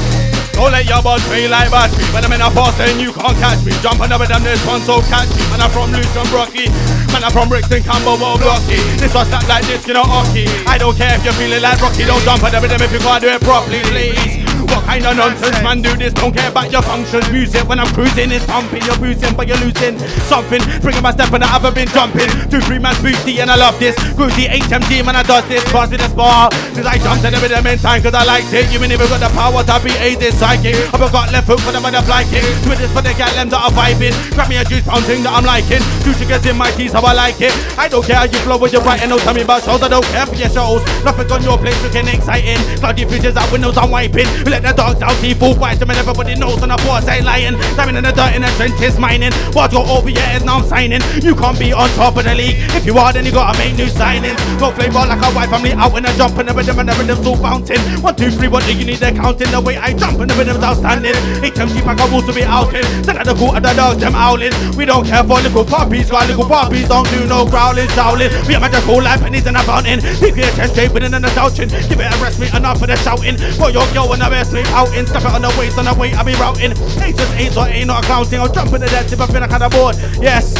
Don't 0.57 0.73
let 0.73 0.89
your 0.89 1.05
bud 1.05 1.21
feel 1.29 1.53
like 1.53 1.69
battery. 1.69 2.01
When 2.09 2.25
I'm 2.25 2.33
in 2.33 2.41
a 2.41 2.49
fast, 2.49 2.81
then 2.81 2.97
you 2.97 3.13
can't 3.13 3.37
catch 3.37 3.61
me. 3.61 3.77
Jump 3.85 4.01
another 4.01 4.25
them, 4.25 4.41
this 4.41 4.57
one 4.65 4.81
so 4.81 5.05
catchy. 5.05 5.45
Man, 5.53 5.61
I'm 5.61 5.69
from 5.69 5.93
Luton, 5.93 6.25
Brocky. 6.33 6.65
Man, 7.13 7.21
I'm 7.21 7.29
from 7.29 7.45
Brixton, 7.45 7.85
Camberwell, 7.85 8.41
Blocky. 8.41 8.81
This 8.97 9.13
was 9.13 9.29
not 9.29 9.45
like 9.45 9.69
this, 9.69 9.85
you 9.85 9.93
know, 9.93 10.01
hockey. 10.01 10.49
I 10.65 10.81
don't 10.81 10.97
care 10.97 11.13
if 11.13 11.21
you're 11.21 11.37
feeling 11.37 11.61
like 11.61 11.77
Rocky. 11.77 12.09
Don't 12.09 12.25
jump 12.25 12.41
at 12.41 12.57
the 12.57 12.59
rhythm 12.65 12.81
if 12.81 12.89
you 12.89 13.05
can't 13.05 13.21
do 13.21 13.29
it 13.29 13.41
properly, 13.45 13.85
please. 13.85 14.41
What 14.81 14.97
kind 14.97 15.05
of 15.05 15.15
nonsense, 15.15 15.61
man, 15.61 15.85
do 15.85 15.93
this? 15.93 16.09
Don't 16.09 16.33
care 16.33 16.49
about 16.49 16.73
your 16.73 16.81
functions. 16.81 17.29
Music 17.29 17.61
when 17.69 17.77
I'm 17.77 17.93
cruising 17.93 18.33
is 18.33 18.41
pumping. 18.49 18.81
You're 18.81 18.97
boosting, 18.97 19.37
but 19.37 19.45
you're 19.45 19.61
losing 19.61 19.93
something. 20.25 20.57
Bringing 20.81 21.05
my 21.05 21.13
step 21.13 21.29
and 21.37 21.45
I 21.45 21.53
haven't 21.53 21.77
been 21.77 21.87
jumping. 21.93 22.25
Two, 22.49 22.57
three 22.65 22.81
man 22.81 22.97
boosty, 22.97 23.37
and 23.45 23.53
I 23.53 23.61
love 23.61 23.77
this. 23.77 23.93
Groovy 24.17 24.49
HMG, 24.49 25.05
man, 25.05 25.15
I 25.15 25.21
does 25.21 25.45
this. 25.45 25.61
Pass 25.69 25.93
with 25.93 26.01
a 26.01 26.09
spar. 26.09 26.49
Since 26.73 26.89
I 26.89 26.97
jumped 26.97 27.21
in 27.21 27.29
the 27.29 27.39
rhythm 27.45 27.61
in 27.69 27.77
time, 27.77 28.01
cause 28.01 28.17
I 28.17 28.25
liked 28.25 28.49
it. 28.57 28.73
You 28.73 28.81
ain't 28.81 28.89
even 28.89 29.05
got 29.05 29.21
the 29.21 29.29
power 29.37 29.61
to 29.61 29.75
be 29.85 29.93
a 30.01 30.17
this 30.17 30.33
psychic. 30.41 30.73
I've 30.89 31.13
got 31.13 31.29
left 31.29 31.45
foot 31.45 31.61
for 31.61 31.69
the 31.69 31.77
butterfly 31.77 32.25
kick. 32.33 32.41
Do 32.65 32.73
this 32.73 32.89
for 32.89 33.05
the 33.05 33.13
gal 33.13 33.29
them 33.37 33.53
that 33.53 33.61
are 33.61 33.73
vibing. 33.77 34.17
Grab 34.33 34.49
me 34.49 34.57
a 34.57 34.65
juice 34.65 34.81
pound 34.81 35.05
that 35.05 35.29
I'm 35.29 35.45
liking. 35.45 35.85
Two 36.01 36.17
sugars 36.17 36.41
in 36.49 36.57
my 36.57 36.73
teeth, 36.73 36.97
how 36.97 37.05
I 37.05 37.13
like 37.13 37.37
it. 37.37 37.53
I 37.77 37.85
don't 37.85 38.01
care 38.01 38.17
how 38.17 38.25
you 38.25 38.41
flow 38.41 38.57
when 38.57 38.73
you're 38.73 38.81
writing. 38.81 39.13
No 39.13 39.21
tell 39.21 39.37
me 39.37 39.45
about 39.45 39.61
shows. 39.61 39.85
I 39.85 39.93
don't 39.93 40.05
care 40.09 40.25
for 40.25 40.33
your 40.33 40.49
shows. 40.49 40.81
Nothing 41.05 41.29
on 41.29 41.45
your 41.45 41.61
place 41.61 41.77
looking 41.85 42.09
exciting. 42.09 42.57
Cloudy 42.81 43.05
futures 43.05 43.37
out 43.37 43.45
windows, 43.53 43.77
I'm 43.77 43.93
wiping. 43.93 44.25
Let 44.49 44.70
the 44.71 44.77
dogs 44.81 45.01
out, 45.01 45.15
see 45.19 45.33
full 45.33 45.55
white. 45.55 45.79
Mean, 45.81 45.97
everybody 45.97 46.35
knows, 46.35 46.63
on 46.63 46.69
the 46.69 46.77
boss 46.87 47.07
ain't 47.07 47.25
lying. 47.25 47.57
Diving 47.75 47.95
in 47.95 48.03
the 48.03 48.11
dirt 48.11 48.35
in 48.35 48.41
the 48.41 48.51
trenches, 48.55 48.97
mining. 48.97 49.33
What 49.51 49.71
go 49.71 49.83
over 49.83 50.09
your 50.09 50.23
head, 50.23 50.45
now 50.45 50.59
I'm 50.59 50.65
signing. 50.65 51.01
You 51.21 51.35
can't 51.35 51.57
be 51.59 51.73
on 51.73 51.89
top 51.99 52.17
of 52.17 52.23
the 52.23 52.35
league. 52.35 52.55
If 52.77 52.85
you 52.85 52.97
are, 52.97 53.11
then 53.11 53.25
you 53.25 53.31
gotta 53.31 53.57
make 53.57 53.75
new 53.75 53.87
signings. 53.87 54.37
Go 54.59 54.71
play 54.71 54.89
ball 54.89 55.07
like 55.07 55.19
a 55.19 55.29
white 55.33 55.49
family 55.49 55.73
out 55.73 55.97
in 55.97 56.05
a 56.05 56.13
jump 56.15 56.37
and 56.37 56.47
the 56.47 56.53
rhythm 56.53 56.79
and 56.79 56.89
the 56.89 56.93
rhythm's 56.95 57.27
all 57.27 57.35
bouncing. 57.35 57.81
One, 58.01 58.15
two, 58.15 58.31
three, 58.31 58.47
what 58.47 58.63
do 58.63 58.71
you 58.73 58.85
need? 58.85 59.01
Accounting 59.01 59.51
the 59.51 59.59
way 59.59 59.77
I 59.77 59.93
jump 59.93 60.19
and 60.19 60.29
the 60.29 60.35
rhythm's 60.35 60.63
outstanding. 60.63 61.17
HMG 61.41 61.83
pack 61.83 61.99
of 61.99 62.11
rules 62.11 62.25
to 62.27 62.33
be 62.33 62.43
outing. 62.43 62.85
Send 63.03 63.17
out 63.17 63.25
the 63.25 63.35
cool 63.35 63.55
of 63.55 63.63
the 63.63 63.73
dogs, 63.73 63.99
them 63.99 64.15
owling. 64.15 64.53
We 64.77 64.85
don't 64.85 65.05
care 65.05 65.23
for 65.23 65.41
little 65.41 65.65
puppies, 65.65 66.11
while 66.11 66.27
little 66.27 66.47
puppies 66.47 66.87
don't 66.87 67.09
do 67.09 67.25
no 67.27 67.45
growling, 67.49 67.89
shouting. 67.97 68.31
We 68.47 68.55
are 68.55 68.61
magical 68.61 69.01
like 69.01 69.19
pennies 69.19 69.47
in 69.47 69.55
a 69.55 69.63
fountain. 69.63 69.99
Keep 70.21 70.37
your 70.37 70.47
attention 70.47 70.69
straight 70.71 70.93
within 70.93 71.13
and 71.13 71.23
the 71.23 71.29
shouting. 71.35 71.69
Give 71.89 71.99
it 71.99 72.07
a 72.07 72.17
rest 72.23 72.39
me 72.39 72.47
enough 72.55 72.79
for 72.79 72.87
the 72.87 72.95
shouting. 73.01 73.37
For 73.57 73.69
your 73.69 73.85
girl 73.93 74.07
when 74.07 74.21
I 74.21 74.29
best 74.29 74.53
me 74.53 74.60
outing. 74.67 75.07
Step 75.07 75.23
it 75.23 75.31
on 75.31 75.41
the 75.41 75.55
waist 75.57 75.77
on 75.77 75.85
the 75.85 75.93
way 75.93 76.13
I 76.13 76.23
be 76.23 76.33
routing. 76.33 76.73
Just 76.73 77.33
ain't 77.33 77.53
so 77.53 77.65
ain't 77.65 77.87
not 77.87 78.03
a 78.03 78.07
clown 78.07 78.25
thing. 78.25 78.39
I'll 78.39 78.51
jump 78.51 78.73
in 78.73 78.81
the 78.81 78.87
dead 78.87 79.11
if 79.11 79.19
I 79.19 79.27
feel 79.27 79.41
like 79.41 79.51
I'm 79.51 79.69
board. 79.69 79.95
Yes. 80.21 80.53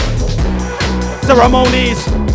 Ceremonies. 1.25 2.30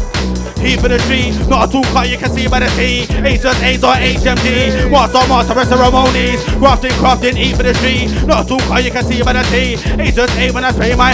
E 0.67 0.77
for 0.77 0.89
the 0.89 0.99
G, 1.07 1.31
not 1.47 1.69
a 1.69 1.73
tool 1.73 1.85
cut 1.95 2.11
you 2.11 2.19
can 2.19 2.31
see 2.35 2.49
by 2.49 2.59
the 2.59 2.67
T. 2.75 3.07
A's 3.23 3.43
just 3.43 3.63
A's 3.63 3.85
or 3.85 3.95
HMD. 3.95 4.91
Master, 4.91 5.23
master, 5.31 5.55
rest 5.55 5.71
ceremonies. 5.71 6.43
Crafting, 6.59 6.91
crafting, 6.99 7.39
E 7.39 7.55
for 7.55 7.63
the 7.63 7.73
G, 7.79 8.11
not 8.27 8.45
a 8.45 8.49
tool 8.49 8.59
cut 8.67 8.83
you 8.83 8.91
can 8.91 9.05
see 9.05 9.23
by 9.23 9.33
the 9.33 9.43
T. 9.47 9.79
Just 10.11 10.35
A 10.39 10.51
when 10.51 10.65
I 10.65 10.73
spray 10.73 10.95
my. 10.97 11.13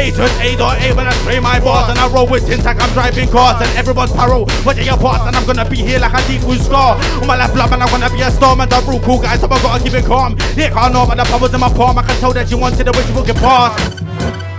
A's 0.00 0.16
just 0.16 0.40
A 0.40 0.56
or 0.56 0.72
A 0.80 0.96
when 0.96 1.06
I 1.06 1.12
spray 1.20 1.40
my 1.40 1.60
boss. 1.60 1.90
And 1.90 1.98
I 1.98 2.08
roll 2.08 2.26
with 2.26 2.46
tin 2.46 2.60
tack, 2.60 2.80
I'm 2.80 2.88
driving 2.94 3.28
cars. 3.28 3.60
And 3.60 3.68
everyone's 3.76 4.12
paro, 4.12 4.48
watching 4.64 4.86
your 4.86 4.96
parts. 4.96 5.24
And 5.26 5.36
I'm 5.36 5.44
gonna 5.44 5.68
be 5.68 5.76
here 5.76 5.98
like 5.98 6.14
a 6.14 6.26
deep 6.26 6.40
blue 6.40 6.56
scar. 6.56 6.96
On 7.20 7.26
my 7.26 7.36
left 7.36 7.54
lap, 7.54 7.72
and 7.72 7.82
I'm 7.82 7.90
gonna 7.90 8.08
be 8.08 8.22
a 8.22 8.30
storm. 8.30 8.60
And 8.60 8.70
the 8.70 8.80
real 8.88 9.00
cool 9.00 9.20
guys, 9.20 9.40
so 9.40 9.46
I 9.46 9.60
gotta 9.60 9.82
keep 9.84 9.92
it 9.92 10.06
calm. 10.06 10.38
Here, 10.56 10.70
can't 10.70 10.94
know 10.94 11.04
about 11.04 11.18
the 11.18 11.24
powers 11.24 11.52
in 11.52 11.60
my 11.60 11.68
palm. 11.68 11.98
I 11.98 12.02
can 12.02 12.16
tell 12.20 12.32
that 12.32 12.50
you 12.50 12.56
wanted 12.56 12.86
the 12.86 12.92
wish 12.92 13.08
you 13.08 13.14
will 13.14 13.24
get 13.24 13.36
past. 13.36 14.00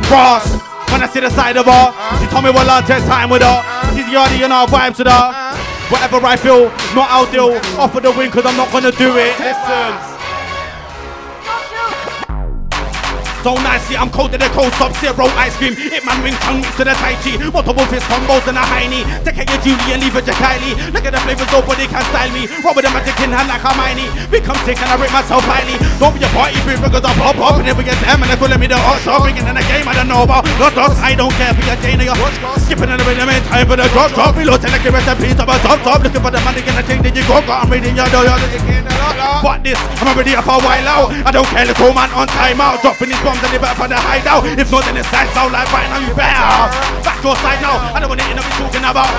Cross. 0.06 0.77
When 0.98 1.08
I 1.08 1.14
see 1.14 1.20
the 1.20 1.30
side 1.30 1.56
of 1.58 1.66
her, 1.66 1.72
uh-huh. 1.72 2.18
she 2.18 2.26
told 2.32 2.44
me 2.44 2.50
well 2.50 2.82
take 2.82 3.06
time 3.06 3.30
with 3.30 3.44
her. 3.44 3.48
Uh-huh. 3.48 3.96
She's 3.96 4.10
yardy 4.10 4.42
and 4.42 4.52
our 4.52 4.66
vibes 4.66 4.98
with 4.98 5.06
her. 5.06 5.14
Uh-huh. 5.14 5.94
Whatever 5.94 6.26
I 6.26 6.36
feel, 6.36 6.74
not 6.98 7.30
ideal. 7.30 7.54
Offer 7.78 8.02
the 8.02 8.12
win, 8.18 8.32
cause 8.32 8.48
I'm 8.48 8.58
not 8.58 8.72
gonna 8.72 8.92
do 8.92 9.14
it. 9.16 9.38
Listen. 9.38 10.17
So 13.48 13.56
nicely, 13.64 13.96
I'm 13.96 14.12
cold 14.12 14.36
to 14.36 14.38
the 14.38 14.52
cold, 14.52 14.76
sub 14.76 14.92
zero 15.00 15.24
ice 15.40 15.56
cream. 15.56 15.72
It 15.72 16.04
man 16.04 16.20
ring 16.20 16.36
tongue 16.44 16.60
mix 16.60 16.76
to 16.76 16.84
the 16.84 16.92
Tai 17.00 17.16
Chi. 17.24 17.40
Multiple 17.48 17.88
fist 17.88 18.04
combos 18.12 18.44
and 18.44 18.60
a 18.60 18.64
hiney. 18.68 19.08
Take 19.24 19.40
care 19.40 19.48
of 19.48 19.64
Julie 19.64 19.88
and 19.96 20.04
leave 20.04 20.20
it 20.20 20.28
to 20.28 20.36
Kylie. 20.36 20.76
Look 20.92 21.08
at 21.08 21.16
the 21.16 21.22
flavors, 21.24 21.48
nobody 21.48 21.88
can 21.88 22.04
style 22.12 22.28
me. 22.36 22.52
Roll 22.60 22.76
with 22.76 22.84
the 22.84 22.92
magic 22.92 23.16
in 23.24 23.32
hand 23.32 23.48
like 23.48 23.64
Hermione. 23.64 24.04
Become 24.28 24.60
sick 24.68 24.76
and 24.84 24.92
I 24.92 25.00
rip 25.00 25.16
myself 25.16 25.48
highly. 25.48 25.80
Don't 25.96 26.12
be 26.12 26.28
a 26.28 26.30
party 26.36 26.60
bitch 26.68 26.84
because 26.84 27.08
I 27.08 27.16
pop 27.16 27.40
up 27.40 27.56
and 27.56 27.72
if 27.72 27.80
we 27.80 27.88
get 27.88 27.96
them 28.04 28.20
and 28.20 28.28
they 28.28 28.36
calling 28.36 28.60
me 28.60 28.68
the 28.68 28.76
hot 28.76 29.00
shot. 29.00 29.24
Bringing 29.24 29.48
in 29.48 29.56
the 29.56 29.64
game 29.72 29.88
I 29.88 29.96
don't 29.96 30.12
know 30.12 30.28
about. 30.28 30.44
Lost 30.60 30.76
dogs, 30.76 31.00
I 31.00 31.16
don't 31.16 31.32
care 31.40 31.56
for 31.56 31.64
your 31.64 31.80
chain 31.80 32.04
or 32.04 32.12
your 32.12 32.20
Skipping 32.68 32.92
in 32.92 33.00
the 33.00 33.06
rhythm 33.08 33.32
in 33.32 33.40
time 33.48 33.64
for 33.64 33.80
the 33.80 33.88
drop 33.96 34.12
drop. 34.12 34.36
Reloading 34.36 34.76
like 34.76 34.84
a 34.84 34.92
recipe 34.92 35.32
a 35.32 35.36
top 35.40 35.80
top. 35.88 36.04
Looking 36.04 36.20
for 36.20 36.36
the 36.36 36.44
money 36.44 36.68
in 36.68 36.76
the 36.76 36.84
thing 36.84 37.00
that 37.00 37.16
you 37.16 37.24
go. 37.24 37.40
I'm 37.48 37.72
reading 37.72 37.96
your 37.96 38.12
door. 38.12 38.28
What 39.40 39.64
this? 39.64 39.80
I'm 40.04 40.12
already 40.12 40.36
up 40.36 40.52
a 40.52 40.60
while 40.60 40.88
out. 40.92 41.16
I 41.24 41.32
don't 41.32 41.48
care, 41.48 41.64
little 41.64 41.94
man 41.96 42.12
on 42.12 42.28
time 42.28 42.60
out. 42.60 42.82
Dropping 42.84 43.16
these 43.16 43.24
bombs 43.38 43.46
and 43.46 43.54
they 43.54 43.62
better 43.62 43.78
for 43.78 43.88
the 43.88 43.98
hideout. 43.98 44.46
If 44.46 44.72
not, 44.72 44.84
then 44.86 44.98
it's 44.98 45.10
side 45.10 45.30
out 45.38 45.52
like 45.52 45.70
right 45.70 45.90
now 45.90 46.02
you 46.02 46.14
better. 46.18 46.50
Back 47.06 47.22
your 47.22 47.36
side 47.38 47.62
now. 47.62 47.78
I 47.94 48.00
don't 48.02 48.10
want 48.10 48.22
to 48.22 48.28
end 48.28 48.40
up 48.40 48.46
talking 48.58 48.82
about. 48.82 49.10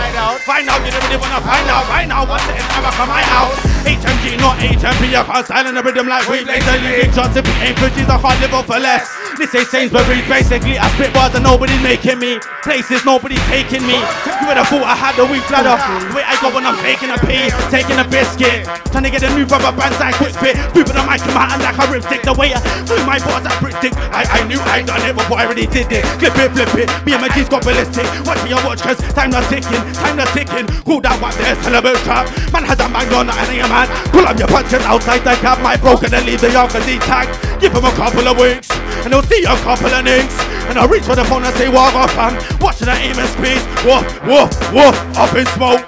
Find 0.43 0.67
out, 0.69 0.83
you 0.83 0.91
don't 0.91 1.03
really 1.07 1.21
want 1.21 1.35
to 1.39 1.43
find 1.43 1.67
out. 1.71 1.85
Right 1.89 2.09
now, 2.09 2.27
what's 2.27 2.45
it 2.51 2.59
never 2.75 2.91
come 2.99 3.09
my 3.09 3.23
house. 3.23 3.55
HMG, 3.87 4.39
not 4.43 4.59
HMP. 4.59 5.15
I 5.15 5.23
can't 5.23 5.47
silence 5.47 5.75
the 5.75 5.83
rhythm 5.83 6.09
like 6.09 6.27
we 6.29 6.45
blaze. 6.45 6.67
And 6.67 6.83
you 6.83 7.13
shots 7.15 7.37
if 7.37 7.47
it 7.47 7.59
ain't 7.63 7.79
bitches, 7.79 8.11
I 8.11 8.19
can't 8.19 8.39
live 8.43 8.67
for 8.67 8.79
less. 8.79 9.07
This 9.39 9.55
ain't 9.55 9.69
Sainsbury's, 9.69 10.27
basically. 10.27 10.79
I 10.79 10.89
spit 10.99 11.15
bars 11.15 11.35
and 11.35 11.45
nobody's 11.45 11.81
making 11.83 12.19
me. 12.19 12.43
Places 12.63 13.05
nobody's 13.07 13.43
taking 13.47 13.87
me. 13.87 14.03
Would 14.49 14.57
have 14.57 14.73
thought 14.73 14.81
I 14.81 14.97
had 14.97 15.13
the 15.13 15.29
weak 15.29 15.45
bladder. 15.45 15.77
Way 16.17 16.25
I 16.25 16.33
go 16.41 16.49
when 16.49 16.65
I'm 16.65 16.81
taking 16.81 17.13
a 17.13 17.21
pee, 17.21 17.53
taking 17.69 18.01
a 18.01 18.07
biscuit. 18.09 18.65
Trying 18.89 19.05
to 19.05 19.13
get 19.13 19.21
a 19.21 19.29
new 19.37 19.45
rubber 19.45 19.77
band 19.77 19.93
side 20.01 20.17
quick 20.17 20.33
fit. 20.41 20.57
Moving 20.73 20.97
the 20.97 21.05
mic 21.05 21.21
in 21.21 21.37
my 21.37 21.45
hand 21.53 21.61
like 21.61 21.77
a 21.77 21.85
ripstick. 21.85 22.25
The 22.25 22.33
way 22.33 22.57
I 22.57 22.61
threw 22.89 22.97
my 23.05 23.21
bars 23.21 23.45
at 23.45 23.61
Britstick. 23.61 23.93
I, 24.09 24.25
I 24.25 24.49
knew 24.49 24.57
I 24.65 24.81
done 24.81 25.05
it 25.05 25.13
before 25.13 25.37
I 25.37 25.45
already 25.45 25.69
did 25.69 25.93
it. 25.93 26.01
Clip 26.17 26.33
it, 26.33 26.49
flip 26.57 26.73
it. 26.81 26.89
Me 27.05 27.13
and 27.13 27.21
my 27.21 27.29
G's 27.29 27.53
got 27.53 27.61
ballistic. 27.61 28.09
Watching 28.25 28.49
your 28.49 28.65
watch, 28.65 28.81
cause 28.81 28.97
time 29.13 29.37
not 29.37 29.45
ticking. 29.53 29.85
Time 30.01 30.17
not 30.17 30.33
ticking. 30.33 30.65
Cool 30.89 31.05
down 31.05 31.21
there, 31.21 31.53
celebrate 31.61 32.01
trap. 32.09 32.33
Man 32.49 32.65
has 32.65 32.81
a 32.81 32.89
bang 32.89 33.13
on, 33.13 33.29
and 33.29 33.53
a 33.53 33.69
man. 33.69 33.85
Pull 34.17 34.25
up 34.25 34.41
your 34.41 34.49
punches 34.49 34.81
outside 34.89 35.29
the 35.29 35.37
cab. 35.45 35.61
My 35.61 35.77
broken 35.77 36.09
and 36.09 36.25
leave 36.25 36.41
the 36.41 36.49
yard 36.49 36.73
cause 36.73 36.89
he 36.89 36.97
tagged. 37.05 37.37
Give 37.61 37.69
him 37.69 37.85
a 37.85 37.93
couple 38.01 38.25
of 38.25 38.41
weeks. 38.41 38.73
And 39.05 39.13
he'll 39.13 39.29
see 39.29 39.45
a 39.45 39.53
couple 39.61 39.93
of 39.93 40.05
nicks. 40.09 40.41
And 40.69 40.77
I 40.77 40.85
reach 40.85 41.05
for 41.05 41.17
the 41.17 41.25
phone 41.25 41.45
and 41.45 41.55
say, 41.57 41.69
walk 41.69 41.95
off, 41.95 42.13
fam. 42.13 42.37
Watching 42.61 42.93
the 42.93 42.97
aim 42.97 43.17
and 43.17 43.29
space. 43.33 43.65
Woof, 43.89 44.05
woof, 44.39 44.73
woof. 44.73 44.97
Up 45.17 45.35
in 45.35 45.47
smoke. 45.59 45.85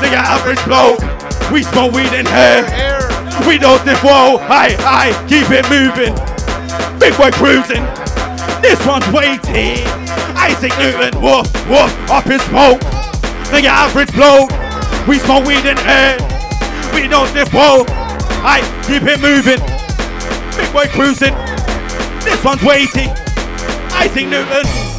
The 0.00 0.12
average 0.12 0.62
bloke. 0.64 1.00
We 1.52 1.62
smoke 1.62 1.92
weed 1.92 2.12
in 2.12 2.26
here. 2.26 2.64
We 3.46 3.58
don't 3.58 3.80
sniff 3.82 4.02
whoa. 4.02 4.36
I, 4.48 4.76
I 4.84 5.12
keep 5.28 5.48
it 5.50 5.64
moving. 5.72 6.12
Big 7.00 7.16
boy 7.16 7.30
cruising. 7.32 7.84
This 8.60 8.76
one's 8.86 9.08
waiting. 9.12 9.80
Isaac 10.36 10.72
Newton. 10.78 11.20
Woof, 11.22 11.48
woof. 11.68 11.92
Up 12.10 12.26
in 12.26 12.40
smoke. 12.50 12.80
The 13.48 13.66
average 13.66 14.12
bloke. 14.12 14.50
We 15.08 15.18
smoke 15.18 15.46
weed 15.46 15.64
in 15.64 15.78
here. 15.80 16.18
We 16.92 17.08
don't 17.08 17.28
sniff 17.28 17.52
whoa. 17.52 17.84
I 18.44 18.60
keep 18.86 19.04
it 19.04 19.20
moving. 19.20 19.60
Big 20.56 20.72
boy 20.72 20.86
cruising. 20.92 21.34
This 22.24 22.42
one's 22.44 22.62
waiting. 22.62 23.08
Isaac 23.96 24.28
Newton. 24.28 24.89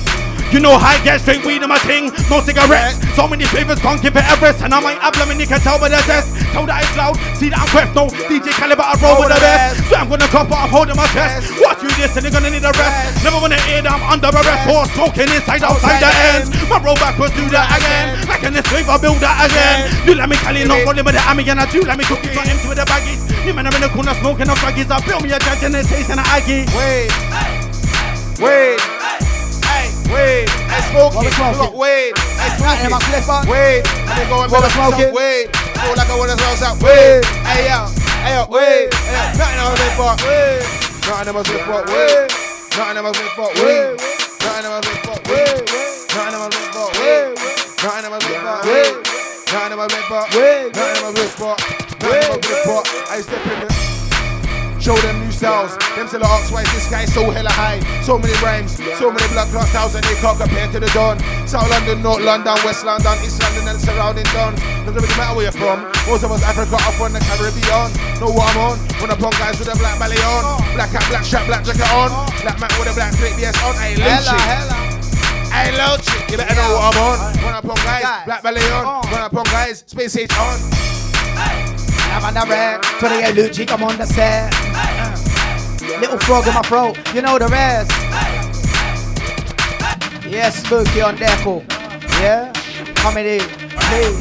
You 0.51 0.59
know 0.59 0.75
how 0.75 0.91
I 0.91 0.99
get 0.99 1.23
straight 1.23 1.45
weed 1.47 1.63
in 1.63 1.69
my 1.71 1.79
ting, 1.87 2.11
no 2.27 2.43
cigarettes. 2.43 2.99
So 3.15 3.23
many 3.23 3.47
flavors 3.47 3.79
can't 3.79 4.01
give 4.03 4.19
it 4.19 4.25
Everest. 4.27 4.59
And 4.59 4.75
I 4.75 4.83
might 4.83 4.99
have 4.99 5.15
them 5.15 5.31
and 5.31 5.39
you 5.39 5.47
can 5.47 5.63
tell 5.63 5.79
by 5.79 5.87
the 5.87 5.95
test. 6.03 6.35
Tell 6.51 6.67
that 6.67 6.83
it's 6.83 6.91
loud, 6.99 7.15
see 7.39 7.47
that 7.47 7.63
I'm 7.63 7.71
creft. 7.71 7.95
No 7.95 8.11
DJ 8.27 8.51
caliber, 8.59 8.83
I 8.83 8.99
roll 8.99 9.23
with 9.23 9.31
the 9.31 9.39
best. 9.39 9.79
So 9.87 9.95
I'm 9.95 10.11
gonna 10.11 10.27
cop, 10.27 10.51
but 10.51 10.59
I'm 10.59 10.67
holding 10.67 10.99
my 10.99 11.07
chest. 11.15 11.55
Watch 11.63 11.79
you 11.79 11.87
this 11.95 12.11
and 12.19 12.27
you're 12.27 12.35
gonna 12.35 12.51
need 12.51 12.67
a 12.67 12.71
rest. 12.75 13.23
Never 13.23 13.39
wanna 13.39 13.63
hear 13.63 13.79
that 13.79 13.95
I'm 13.95 14.03
under 14.03 14.27
arrest 14.27 14.67
or 14.67 14.83
smoking 14.91 15.31
inside 15.31 15.63
outside 15.63 16.03
the 16.03 16.11
ends. 16.35 16.51
My 16.67 16.83
roll 16.83 16.99
backwards, 16.99 17.31
do 17.31 17.47
that 17.55 17.71
again. 17.71 18.19
Like 18.27 18.43
in 18.43 18.51
this 18.51 18.67
wave, 18.75 18.91
I 18.91 18.99
build 18.99 19.23
that 19.23 19.47
again. 19.47 19.87
You 20.03 20.19
let 20.19 20.27
me 20.27 20.35
Cali, 20.35 20.67
not 20.67 20.83
rolling 20.83 21.07
with 21.07 21.15
the 21.15 21.23
Ami, 21.31 21.47
and 21.47 21.63
I 21.63 21.65
do 21.71 21.79
let 21.87 21.95
me 21.95 22.03
cookies, 22.03 22.35
not 22.35 22.43
empty 22.51 22.67
with 22.67 22.75
the 22.75 22.83
baggies. 22.91 23.23
You 23.47 23.55
man, 23.55 23.71
I'm 23.71 23.75
in 23.79 23.87
the 23.87 23.91
corner 23.95 24.11
smoking 24.19 24.51
up 24.51 24.59
baggies. 24.59 24.91
I 24.91 24.99
build 25.07 25.23
me 25.23 25.31
a 25.31 25.39
judge 25.39 25.63
and 25.63 25.79
it's 25.79 25.87
tasting 25.87 26.19
an 26.19 26.27
Aggie. 26.27 26.67
Wait. 26.75 27.07
Wait. 28.43 28.79
Wait, 28.81 28.81
I 30.11 30.79
smoke 30.91 31.13
it. 31.23 31.31
Look, 31.57 31.75
wait, 31.77 32.11
I 32.15 32.47
smoke 32.57 32.83
it. 32.83 32.91
my 32.91 32.99
clipper. 32.99 33.39
Wait, 33.47 33.83
and 33.87 34.15
they 34.19 34.27
go 34.27 34.43
and 34.43 34.51
What 34.51 34.61
build 34.61 34.63
we 34.63 34.67
up 34.67 34.71
smoking? 34.75 35.13
Wait, 35.15 35.55
feel 35.55 35.95
like 35.95 36.09
I 36.11 36.15
want 36.19 36.31
to 36.31 36.37
sell 36.37 36.55
some. 36.59 36.79
Wait, 36.83 37.23
hey 37.47 37.71
yo, 37.71 37.87
hey 38.27 38.35
yo, 38.35 38.43
wait, 38.51 38.91
nothing 38.91 39.59
else 39.63 39.79
in 39.79 39.91
for. 39.95 40.13
Wait, 40.27 40.59
nothing 41.07 41.35
else 41.35 41.49
in 41.51 41.59
for. 41.63 41.81
Wait, 41.87 42.27
nothing 42.75 43.05
else 43.05 43.19
in 43.19 43.29
for. 43.35 43.49
Wait, 43.63 43.95
nothing 44.43 44.67
else 44.67 44.87
in 44.91 44.97
for. 45.07 45.17
Wait, 45.31 45.63
nothing 46.11 46.35
else 46.35 46.59
in 46.59 46.67
for. 46.75 46.87
Wait, 46.99 47.39
nothing 47.83 48.11
else 48.11 48.27
in 48.27 48.35
for. 48.43 48.57
Wait, 48.67 48.93
nothing 49.51 49.79
else 49.79 49.95
in 49.95 50.03
for. 50.11 50.23
Wait, 50.35 50.75
nothing 50.75 51.03
else 51.07 51.19
in 51.23 51.29
for. 51.39 51.55
Nothing 52.03 52.27
else 52.27 52.51
in 52.51 52.59
for. 52.67 52.81
I 53.07 53.21
step 53.21 53.45
in 53.47 53.59
the. 53.63 53.70
Show 54.81 54.97
them 54.97 55.21
new 55.21 55.29
styles. 55.29 55.77
Them 55.93 56.09
still 56.09 56.25
ask 56.25 56.49
why 56.49 56.65
this 56.73 56.89
guy's 56.89 57.13
so 57.13 57.29
hella 57.29 57.53
high. 57.53 57.77
So 58.01 58.17
many 58.17 58.33
rhymes, 58.41 58.81
so 58.97 59.13
many 59.13 59.29
blood 59.29 59.45
clot 59.53 59.69
styles, 59.69 59.93
and 59.93 60.01
they 60.09 60.17
can't 60.17 60.33
compare 60.33 60.65
to 60.73 60.79
the 60.81 60.89
Don. 60.89 61.21
South 61.45 61.69
London, 61.69 62.01
North 62.01 62.25
London, 62.25 62.57
West 62.65 62.81
London, 62.81 63.13
East 63.21 63.37
London, 63.45 63.69
and 63.69 63.77
surrounding 63.77 64.25
dons. 64.33 64.57
Doesn't 64.81 64.97
really 64.97 65.13
matter 65.21 65.37
where 65.37 65.45
you're 65.45 65.53
from. 65.53 65.85
Most 66.09 66.25
of 66.25 66.33
us 66.33 66.41
Africa 66.41 66.81
up 66.81 66.97
on 66.97 67.13
the 67.13 67.21
Caribbean. 67.29 67.93
Know 68.17 68.33
what 68.33 68.49
I'm 68.57 68.73
on? 68.73 68.77
When 68.97 69.13
I 69.13 69.15
punk 69.21 69.37
guys 69.37 69.61
with 69.61 69.69
a 69.69 69.77
black 69.77 70.01
belly 70.01 70.17
on, 70.17 70.57
black 70.73 70.89
hat, 70.89 71.05
black 71.13 71.29
strap, 71.29 71.45
black 71.45 71.61
jacket 71.61 71.85
on, 71.93 72.09
black 72.41 72.57
man 72.57 72.73
with 72.81 72.89
a 72.89 72.93
black 72.97 73.13
clip, 73.21 73.37
yes 73.37 73.53
on. 73.61 73.77
Hey, 73.77 73.93
Lucci. 74.01 74.33
Hey, 75.53 75.77
Lucci. 75.77 76.09
You 76.25 76.41
better 76.41 76.57
know 76.57 76.73
what 76.73 76.89
I'm 76.89 76.97
on. 77.05 77.17
When 77.45 77.53
I 77.53 77.61
punk 77.61 77.85
guys, 77.85 78.25
black 78.25 78.41
belly 78.41 78.65
on. 78.73 79.05
When 79.13 79.21
I 79.21 79.29
punk 79.29 79.45
guys, 79.53 79.85
space 79.85 80.17
age 80.17 80.33
on. 80.41 80.57
I'm 82.11 82.25
on 82.25 82.33
the 82.33 82.45
red. 82.49 82.83
28 82.99 83.35
Lucci, 83.35 83.71
I'm 83.71 83.83
on 83.83 83.97
the 83.97 84.05
set. 84.05 84.51
Little 85.99 86.19
frog 86.19 86.47
in 86.47 86.53
my 86.53 86.61
throat, 86.61 86.97
you 87.15 87.21
know 87.21 87.39
the 87.39 87.47
rest. 87.47 87.91
Yeah, 90.27 90.49
spooky 90.49 91.01
on 91.01 91.17
deco. 91.17 91.63
Yeah, 92.21 92.51
in. 93.17 93.41
Hey, 93.89 94.11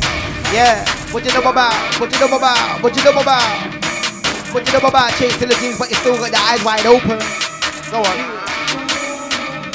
yeah. 0.53 0.85
What 1.13 1.25
you 1.25 1.33
know 1.33 1.51
about? 1.51 1.75
What 2.01 2.13
you 2.13 2.21
know 2.21 2.37
about? 2.37 2.83
What 2.83 2.97
you 2.97 3.05
know 3.05 3.21
about? 3.21 3.75
What 4.55 4.67
you 4.67 4.73
know 4.73 4.89
about 4.89 5.13
chasing 5.13 5.49
the 5.49 5.55
jeans, 5.55 5.79
but 5.79 5.91
you 5.91 5.97
still 5.97 6.17
got 6.17 6.31
the 6.31 6.39
eyes 6.39 6.65
wide 6.65 6.87
open. 6.87 7.19
Go 7.91 7.99
on. 8.03 8.41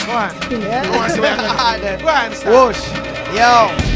Go 0.06 0.12
on. 0.12 0.62
Yeah. 0.62 0.84
Go 0.84 1.00
on, 1.00 1.10
Go 2.02 2.08
on, 2.08 2.68
Whoosh. 2.68 3.06
Yo. 3.36 3.95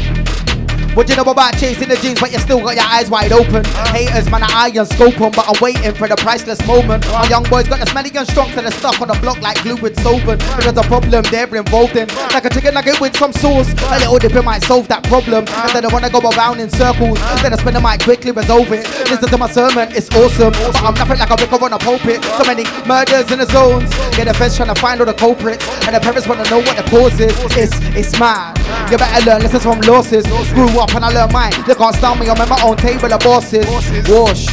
What 0.94 1.08
you 1.08 1.16
know 1.16 1.22
about 1.22 1.56
chasing 1.56 1.88
the 1.88 1.96
jeans, 1.96 2.18
but 2.20 2.32
you 2.32 2.38
still 2.38 2.60
got 2.60 2.74
your 2.74 2.84
eyes 2.84 3.08
wide 3.08 3.32
open? 3.32 3.64
Haters, 3.94 4.28
man, 4.28 4.42
I 4.42 4.70
iron 4.74 4.86
scope 4.86 5.20
'em, 5.20 5.30
but 5.30 5.46
I'm 5.48 5.54
waiting 5.60 5.94
for 5.94 6.08
the 6.08 6.16
priceless 6.16 6.60
moment. 6.66 7.06
My 7.12 7.26
young 7.28 7.44
boys 7.44 7.68
got 7.68 7.78
the 7.78 7.86
smelly 7.86 8.10
gun 8.10 8.26
strong, 8.26 8.50
so 8.52 8.60
they're 8.60 8.72
stuck 8.72 9.00
on 9.00 9.08
the 9.08 9.14
block 9.14 9.40
like 9.40 9.62
glue 9.62 9.76
with 9.76 9.98
solvent. 10.02 10.42
But 10.56 10.64
there's 10.64 10.76
a 10.76 10.82
problem 10.82 11.22
they're 11.30 11.56
involved 11.56 11.96
in, 11.96 12.08
like 12.34 12.44
a 12.44 12.50
chicken 12.50 12.74
nugget 12.74 13.00
with 13.00 13.16
some 13.16 13.32
sauce. 13.32 13.68
A 13.90 13.98
little 14.00 14.18
dip 14.18 14.34
it 14.34 14.42
might 14.42 14.64
solve 14.64 14.88
that 14.88 15.04
problem, 15.04 15.46
and 15.46 15.70
then 15.72 15.82
they 15.82 15.92
wanna 15.92 16.10
go 16.10 16.18
around 16.18 16.58
in 16.60 16.68
circles. 16.70 17.18
Then 17.40 17.52
I 17.52 17.56
spend 17.56 17.76
the 17.76 17.80
mic 17.80 18.02
quickly 18.02 18.32
resolve 18.32 18.70
it. 18.72 18.84
Listen 19.08 19.28
to 19.28 19.38
my 19.38 19.48
sermon, 19.48 19.88
it's 19.94 20.10
awesome, 20.16 20.52
but 20.52 20.82
I'm 20.82 20.94
nothing 20.94 21.18
like 21.18 21.30
a 21.30 21.36
vicar 21.36 21.64
on 21.64 21.72
a 21.72 21.78
pulpit. 21.78 22.24
So 22.36 22.44
many 22.44 22.64
murders 22.86 23.30
in 23.30 23.38
the 23.38 23.46
zones. 23.46 23.90
Get 24.16 24.26
the 24.26 24.34
feds 24.34 24.56
trying 24.56 24.74
to 24.74 24.80
find 24.80 25.00
all 25.00 25.06
the 25.06 25.14
culprits, 25.14 25.64
and 25.86 25.94
the 25.94 26.00
parents 26.00 26.26
wanna 26.26 26.44
know 26.50 26.58
what 26.58 26.76
the 26.76 26.82
cause 26.90 27.18
is. 27.20 27.32
It's 27.56 27.74
it's 27.94 28.18
mad. 28.18 28.58
You 28.90 28.98
better 28.98 29.24
learn 29.24 29.42
lessons 29.42 29.62
from 29.62 29.80
losses. 29.82 30.26
Grew 30.52 30.79
up 30.80 30.94
and 30.94 31.04
I 31.04 31.10
learned 31.12 31.32
mine. 31.32 31.52
They 31.66 31.74
can't 31.74 31.94
stand 31.94 32.20
me. 32.20 32.28
I'm 32.28 32.40
at 32.40 32.48
my 32.48 32.60
own 32.64 32.76
table 32.76 33.12
of 33.12 33.20
bosses. 33.20 33.66
Wash. 34.08 34.46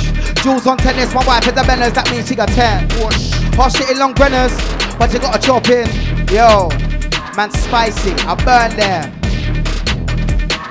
Jules 0.44 0.68
on 0.68 0.78
tennis. 0.78 1.14
My 1.14 1.26
wife 1.26 1.48
is 1.48 1.54
a 1.54 1.64
Benners. 1.64 1.94
That 1.94 2.12
means 2.12 2.28
she 2.28 2.36
got 2.36 2.50
10. 2.50 2.90
Wash. 3.00 3.74
Shit 3.74 3.90
in 3.90 4.00
long 4.00 4.14
brenners. 4.14 4.54
But 5.00 5.14
you 5.14 5.20
gotta 5.20 5.40
chop 5.40 5.70
in. 5.70 5.88
Yo. 6.30 6.70
Man, 7.36 7.50
spicy. 7.52 8.12
I 8.28 8.36
burn 8.44 8.76
there. 8.76 9.14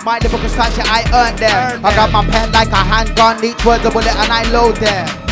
My 0.04 0.18
lyrical 0.20 0.48
strategy, 0.48 0.82
I 0.84 1.02
earned 1.10 1.38
them. 1.38 1.84
I 1.84 1.94
got 1.96 2.12
my 2.12 2.24
pen 2.24 2.52
like 2.52 2.68
a 2.68 2.76
handgun, 2.76 3.44
each 3.44 3.64
word's 3.64 3.84
a 3.84 3.90
bullet 3.90 4.14
and 4.14 4.30
I 4.30 4.48
load 4.52 4.76
them. 4.76 5.25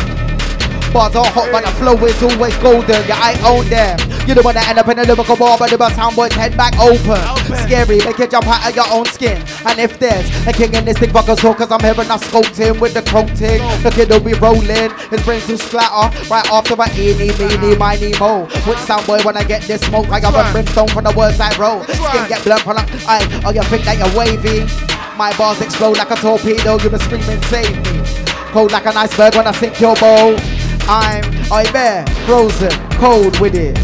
Bars 0.95 1.13
are 1.13 1.27
hot, 1.27 1.51
but 1.51 1.65
the 1.67 1.71
flow 1.75 1.99
is 2.07 2.23
always 2.23 2.55
golden. 2.63 3.03
Yeah, 3.03 3.19
I 3.19 3.35
own 3.43 3.67
them. 3.67 3.99
You 4.23 4.33
don't 4.33 4.45
wanna 4.45 4.63
end 4.63 4.79
up 4.79 4.87
in 4.87 4.97
a 4.97 5.03
lyrical 5.03 5.35
bar, 5.35 5.57
but 5.59 5.69
the 5.69 5.75
soundboard's 5.91 6.35
head 6.35 6.55
back 6.55 6.71
open. 6.79 7.19
Scary, 7.67 7.99
make 7.99 8.17
you 8.17 8.27
jump 8.27 8.47
out 8.47 8.63
of 8.63 8.73
your 8.73 8.87
own 8.87 9.03
skin. 9.11 9.35
And 9.67 9.77
if 9.77 9.99
there's 9.99 10.23
a 10.47 10.53
king 10.53 10.73
in 10.73 10.85
this 10.85 10.97
thing, 10.97 11.11
fuck 11.11 11.27
us 11.27 11.43
all, 11.43 11.53
cause 11.53 11.69
I'm 11.69 11.81
hearing 11.81 12.09
I 12.09 12.15
scoped 12.15 12.55
him 12.55 12.79
with 12.79 12.93
the 12.93 13.01
coating. 13.01 13.59
The 13.83 13.91
kid 13.91 14.07
will 14.07 14.23
be 14.23 14.39
rolling, 14.39 14.95
his 15.11 15.21
brains 15.27 15.45
will 15.49 15.57
splatter. 15.57 16.15
Right 16.31 16.47
after 16.49 16.79
I 16.79 16.87
eeny, 16.95 17.35
meeny, 17.35 17.75
miny, 17.75 18.15
mo. 18.17 18.47
With 18.63 18.79
soundboy, 18.87 19.25
when 19.25 19.35
I 19.35 19.43
get 19.43 19.63
this 19.63 19.81
smoke, 19.81 20.07
I 20.07 20.21
got 20.21 20.31
a 20.31 20.49
brimstone 20.53 20.87
from 20.87 21.03
the 21.03 21.11
words 21.11 21.41
I 21.41 21.51
roll. 21.59 21.83
Skin 21.83 22.23
get 22.31 22.41
blunt 22.45 22.61
from 22.61 22.77
the 22.77 22.87
eye. 23.05 23.27
Oh, 23.43 23.51
you 23.51 23.63
think 23.63 23.83
that 23.83 23.99
you're 23.99 24.15
wavy? 24.15 24.63
My 25.17 25.35
bars 25.35 25.59
explode 25.59 25.97
like 25.97 26.11
a 26.11 26.15
torpedo, 26.15 26.79
you 26.79 26.89
been 26.89 26.99
screaming, 27.03 27.41
save 27.51 27.75
me. 27.83 27.99
Cold 28.55 28.71
like 28.71 28.85
an 28.85 28.95
iceberg 28.95 29.35
when 29.35 29.45
I 29.45 29.51
sink 29.51 29.81
your 29.81 29.93
bowl. 29.97 30.39
I'm 30.87 31.23
I 31.51 31.69
bear, 31.71 32.05
frozen, 32.25 32.71
cold 32.99 33.39
with 33.39 33.55
it. 33.55 33.77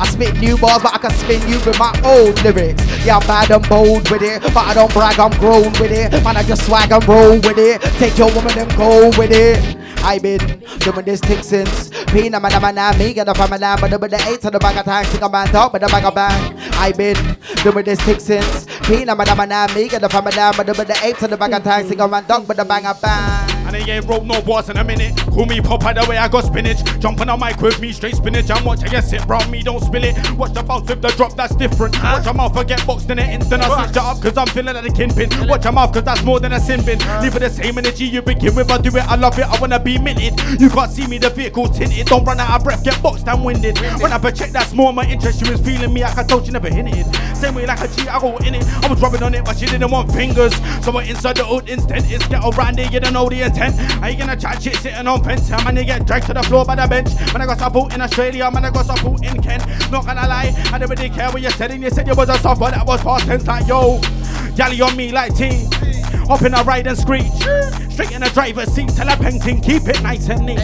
I 0.00 0.06
spit 0.06 0.38
new 0.38 0.56
bars, 0.56 0.82
but 0.82 0.94
I 0.94 0.98
can 0.98 1.10
spin 1.10 1.40
you 1.46 1.60
with 1.64 1.78
my 1.78 1.92
old 2.04 2.42
lyrics. 2.42 2.82
Yeah, 3.04 3.18
I'm 3.18 3.26
bad 3.26 3.50
and 3.50 3.68
bold 3.68 4.10
with 4.10 4.22
it, 4.22 4.42
but 4.54 4.64
I 4.66 4.74
don't 4.74 4.92
brag, 4.92 5.20
I'm 5.20 5.30
grown 5.38 5.70
with 5.78 5.92
it. 5.92 6.10
Man, 6.24 6.36
I 6.36 6.42
just 6.42 6.66
swag 6.66 6.90
and 6.90 7.06
roll 7.06 7.36
with 7.36 7.58
it. 7.58 7.82
Take 8.00 8.16
your 8.16 8.32
woman 8.34 8.58
and 8.58 8.70
go 8.76 9.10
with 9.18 9.30
it. 9.30 9.76
I 10.02 10.18
been 10.18 10.40
doing 10.78 11.04
this 11.04 11.20
thing 11.20 11.42
since 11.42 11.90
Pina 12.06 12.40
man 12.40 12.60
man 12.62 12.74
man 12.74 12.98
me 12.98 13.12
get 13.12 13.26
the 13.26 13.34
family 13.34 13.60
man 13.60 13.78
but 13.78 14.10
the 14.10 14.24
eight 14.28 14.40
to 14.40 14.50
the 14.50 14.58
bag 14.58 14.78
of 14.78 14.86
time 14.86 15.04
sing 15.04 15.22
a 15.22 15.28
man 15.28 15.46
talk 15.48 15.72
but 15.72 15.82
the 15.82 15.88
bag 15.88 16.04
of 16.04 16.14
bang 16.14 16.56
I've 16.72 16.96
been 16.96 17.36
doing 17.62 17.84
this 17.84 18.00
thing 18.00 18.18
since 18.18 18.64
Pina 18.88 19.14
man 19.14 19.36
man 19.36 19.48
man 19.48 19.74
me 19.74 19.88
get 19.88 20.00
the 20.00 20.08
family 20.08 20.34
man 20.34 20.54
but 20.56 20.66
the 20.66 20.98
eight 21.04 21.18
to 21.18 21.28
the 21.28 21.36
bag 21.36 21.52
of 21.52 21.62
time 21.62 21.86
sing 21.86 22.00
a 22.00 22.08
man 22.08 22.24
talk 22.24 22.46
but 22.46 22.56
the 22.56 22.64
bang 22.64 22.86
of 22.86 23.00
bang 23.02 23.59
And 23.66 23.74
they 23.74 23.90
ain't 23.90 24.06
wrote 24.06 24.24
no 24.24 24.40
bars 24.42 24.68
in 24.68 24.76
a 24.76 24.84
minute. 24.84 25.16
Call 25.26 25.46
me 25.46 25.60
Popeye 25.60 25.94
the 25.94 26.08
way 26.08 26.16
I 26.16 26.28
got 26.28 26.44
spinach. 26.44 26.82
Jump 27.00 27.20
on 27.20 27.40
mic 27.40 27.60
with 27.60 27.80
me, 27.80 27.92
straight 27.92 28.16
spinach. 28.16 28.50
And 28.50 28.64
watch 28.64 28.82
I 28.82 28.88
get 28.88 29.04
sit 29.04 29.24
round 29.26 29.50
me, 29.50 29.62
don't 29.62 29.82
spill 29.82 30.04
it. 30.04 30.16
Watch 30.32 30.52
the 30.52 30.62
bounce 30.62 30.88
with 30.88 31.02
the 31.02 31.08
drop, 31.10 31.34
that's 31.34 31.54
different. 31.54 31.94
Watch 32.02 32.24
your 32.24 32.34
mouth, 32.34 32.54
forget 32.54 32.84
boxed 32.86 33.10
in 33.10 33.18
an 33.18 33.30
instant. 33.30 33.62
I 33.62 33.84
switch 33.84 33.96
it 33.96 34.02
up 34.02 34.20
cause 34.20 34.36
I'm 34.36 34.46
feeling 34.48 34.74
like 34.74 34.88
a 34.88 34.92
kingpin. 34.92 35.30
Watch 35.48 35.64
your 35.64 35.72
mouth 35.72 35.92
cause 35.92 36.04
that's 36.04 36.22
more 36.22 36.40
than 36.40 36.52
a 36.52 36.60
sin 36.60 36.84
bin. 36.84 36.98
Leave 37.22 37.34
with 37.34 37.42
the 37.42 37.50
same 37.50 37.78
energy 37.78 38.06
you 38.06 38.22
begin 38.22 38.54
with. 38.54 38.70
I 38.70 38.78
do 38.78 38.88
it, 38.88 39.04
I 39.04 39.16
love 39.16 39.38
it, 39.38 39.44
I 39.44 39.60
wanna 39.60 39.78
be 39.78 39.98
minted. 39.98 40.38
You 40.60 40.70
can't 40.70 40.90
see 40.90 41.06
me, 41.06 41.18
the 41.18 41.30
vehicle's 41.30 41.78
tinted. 41.78 42.06
Don't 42.06 42.24
run 42.24 42.40
out 42.40 42.56
of 42.56 42.64
breath, 42.64 42.82
get 42.84 43.00
boxed 43.02 43.28
and 43.28 43.44
winded. 43.44 43.78
When 44.00 44.12
I 44.12 44.18
check 44.30 44.50
that's 44.50 44.72
more 44.72 44.92
my 44.92 45.04
interest. 45.04 45.40
You 45.40 45.50
was 45.50 45.60
feeling 45.60 45.92
me, 45.92 46.02
like 46.02 46.18
I 46.18 46.24
told 46.24 46.46
you 46.46 46.52
never 46.52 46.68
hinted. 46.68 47.06
Same 47.36 47.54
way 47.54 47.66
like 47.66 47.80
a 47.80 47.88
G, 47.88 48.08
I 48.08 48.18
go 48.20 48.36
in 48.38 48.54
it. 48.54 48.64
I 48.84 48.88
was 48.88 49.00
rubbing 49.00 49.22
on 49.22 49.34
it, 49.34 49.44
but 49.44 49.58
she 49.58 49.66
didn't 49.66 49.90
want 49.90 50.12
fingers. 50.12 50.54
So 50.84 50.96
I 50.96 51.04
inside 51.04 51.36
the 51.36 51.44
old 51.44 51.68
instant. 51.68 52.10
It's 52.10 52.26
get 52.28 52.42
around 52.44 52.78
it, 52.78 52.92
you 52.92 53.00
don't 53.00 53.12
know 53.12 53.28
the 53.28 53.42
intent. 53.50 53.74
I 54.02 54.10
ain't 54.10 54.18
gonna 54.18 54.36
chat 54.36 54.62
shit 54.62 54.76
sitting 54.76 55.06
on 55.06 55.22
fence. 55.24 55.50
Man, 55.50 55.74
they 55.74 55.84
get 55.84 56.06
dragged 56.06 56.26
to 56.26 56.34
the 56.34 56.42
floor 56.42 56.64
by 56.64 56.76
the 56.76 56.86
bench. 56.86 57.08
Man, 57.32 57.42
I 57.42 57.46
got 57.46 57.58
support 57.58 57.94
in 57.94 58.00
Australia, 58.00 58.50
man, 58.50 58.64
I 58.64 58.70
got 58.70 58.86
support 58.86 59.24
in 59.24 59.42
Kent. 59.42 59.66
Not 59.90 60.06
gonna 60.06 60.26
lie, 60.26 60.54
I 60.72 60.78
didn't 60.78 60.90
really 60.90 61.10
care 61.10 61.30
what 61.30 61.42
you 61.42 61.50
said, 61.50 61.70
and 61.70 61.82
you 61.82 61.90
said 61.90 62.06
you 62.06 62.14
was 62.14 62.28
a 62.28 62.38
soft, 62.38 62.60
but 62.60 62.72
that 62.72 62.86
was 62.86 63.02
past 63.02 63.26
tense. 63.26 63.46
Like, 63.46 63.66
yo, 63.66 64.00
galley 64.56 64.80
on 64.80 64.96
me 64.96 65.12
like 65.12 65.34
tea. 65.34 65.66
Hop 66.28 66.42
in 66.42 66.54
a 66.54 66.62
ride 66.62 66.86
and 66.86 66.96
screech. 66.96 67.32
Straight 67.90 68.12
in 68.12 68.20
the 68.20 68.30
driver's 68.32 68.72
seat, 68.72 68.88
tell 68.90 69.08
a 69.08 69.16
painting, 69.16 69.60
keep 69.60 69.88
it 69.88 70.02
nice 70.02 70.28
and 70.28 70.46
neat. 70.46 70.58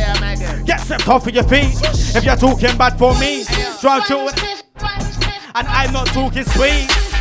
Get 0.65 0.81
swept 0.81 1.09
off 1.09 1.27
of 1.27 1.35
your 1.35 1.45
feet. 1.45 1.75
If 2.15 2.25
you're 2.25 2.37
talking 2.37 2.77
bad 2.79 2.99
for 2.99 3.19
me, 3.19 3.45
try 3.81 4.01
to. 4.07 4.33
And 5.55 5.67
I'm 5.67 5.93
not 5.93 6.07
talking 6.09 6.45
sweet. 6.45 7.16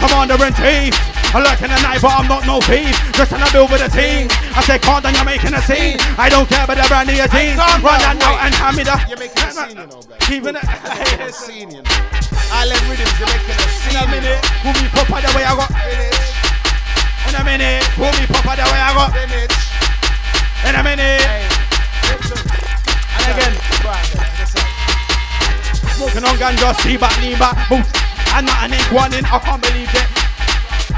Commander 0.00 0.40
in 0.40 0.52
chief. 0.56 0.96
I'm 1.30 1.44
lurking 1.46 1.70
the 1.70 1.78
night, 1.84 2.02
but 2.02 2.10
I'm 2.10 2.26
not 2.26 2.42
no 2.42 2.58
thief. 2.64 2.90
Just 3.14 3.30
trying 3.30 3.46
to 3.46 3.52
build 3.52 3.70
with 3.70 3.84
a 3.84 3.90
team. 3.92 4.26
I 4.56 4.64
say, 4.66 4.80
can't 4.80 4.98
then 5.04 5.14
you're 5.14 5.28
making 5.28 5.54
a 5.54 5.62
scene. 5.62 5.94
I 6.18 6.26
don't 6.26 6.48
care 6.48 6.64
about 6.64 6.80
the 6.80 6.88
brand 6.90 7.06
of 7.06 7.14
your 7.14 7.30
jeans. 7.30 7.54
Run 7.54 8.00
that 8.02 8.18
now 8.18 8.34
and 8.42 8.50
hand 8.50 8.74
me 8.74 8.82
the. 8.82 8.96
You're 9.06 9.20
making 9.20 9.44
a 9.44 9.52
scene, 9.54 9.78
you 9.78 9.86
know. 9.86 10.02
Even 10.26 10.58
a, 10.58 10.62
Making 10.90 11.22
a 11.22 11.30
scene, 11.30 11.70
you 11.70 11.82
know. 11.86 11.94
Island 12.50 12.82
rhythms, 12.90 13.14
you're 13.14 13.30
making 13.30 13.54
a 13.54 13.68
scene. 13.70 13.94
in 13.94 14.02
a 14.02 14.10
minute, 14.10 14.42
pull 14.64 14.74
me 14.74 14.88
pop 14.90 15.06
the 15.22 15.30
way 15.38 15.44
I 15.46 15.54
got. 15.54 15.70
In 15.70 17.34
a 17.38 17.42
minute, 17.46 17.84
pull 17.94 18.10
me 18.10 18.24
pop 18.26 18.56
the 18.58 18.66
way 18.66 18.80
I 18.82 18.90
got. 18.90 19.14
In 20.66 20.74
a 20.74 20.82
minute. 20.82 21.22
And 22.10 23.26
again. 23.30 23.54
Smoking 25.94 26.24
on 26.24 26.34
ganja, 26.40 26.74
see 26.80 26.96
back, 26.96 27.14
lean 27.22 27.38
back, 27.38 27.68
boom. 27.68 28.09
And 28.34 28.46
nothing 28.46 28.74
ain't 28.78 28.92
one 28.92 29.12
in, 29.14 29.24
I 29.26 29.38
can't 29.38 29.62
believe 29.62 29.90
it. 29.90 30.08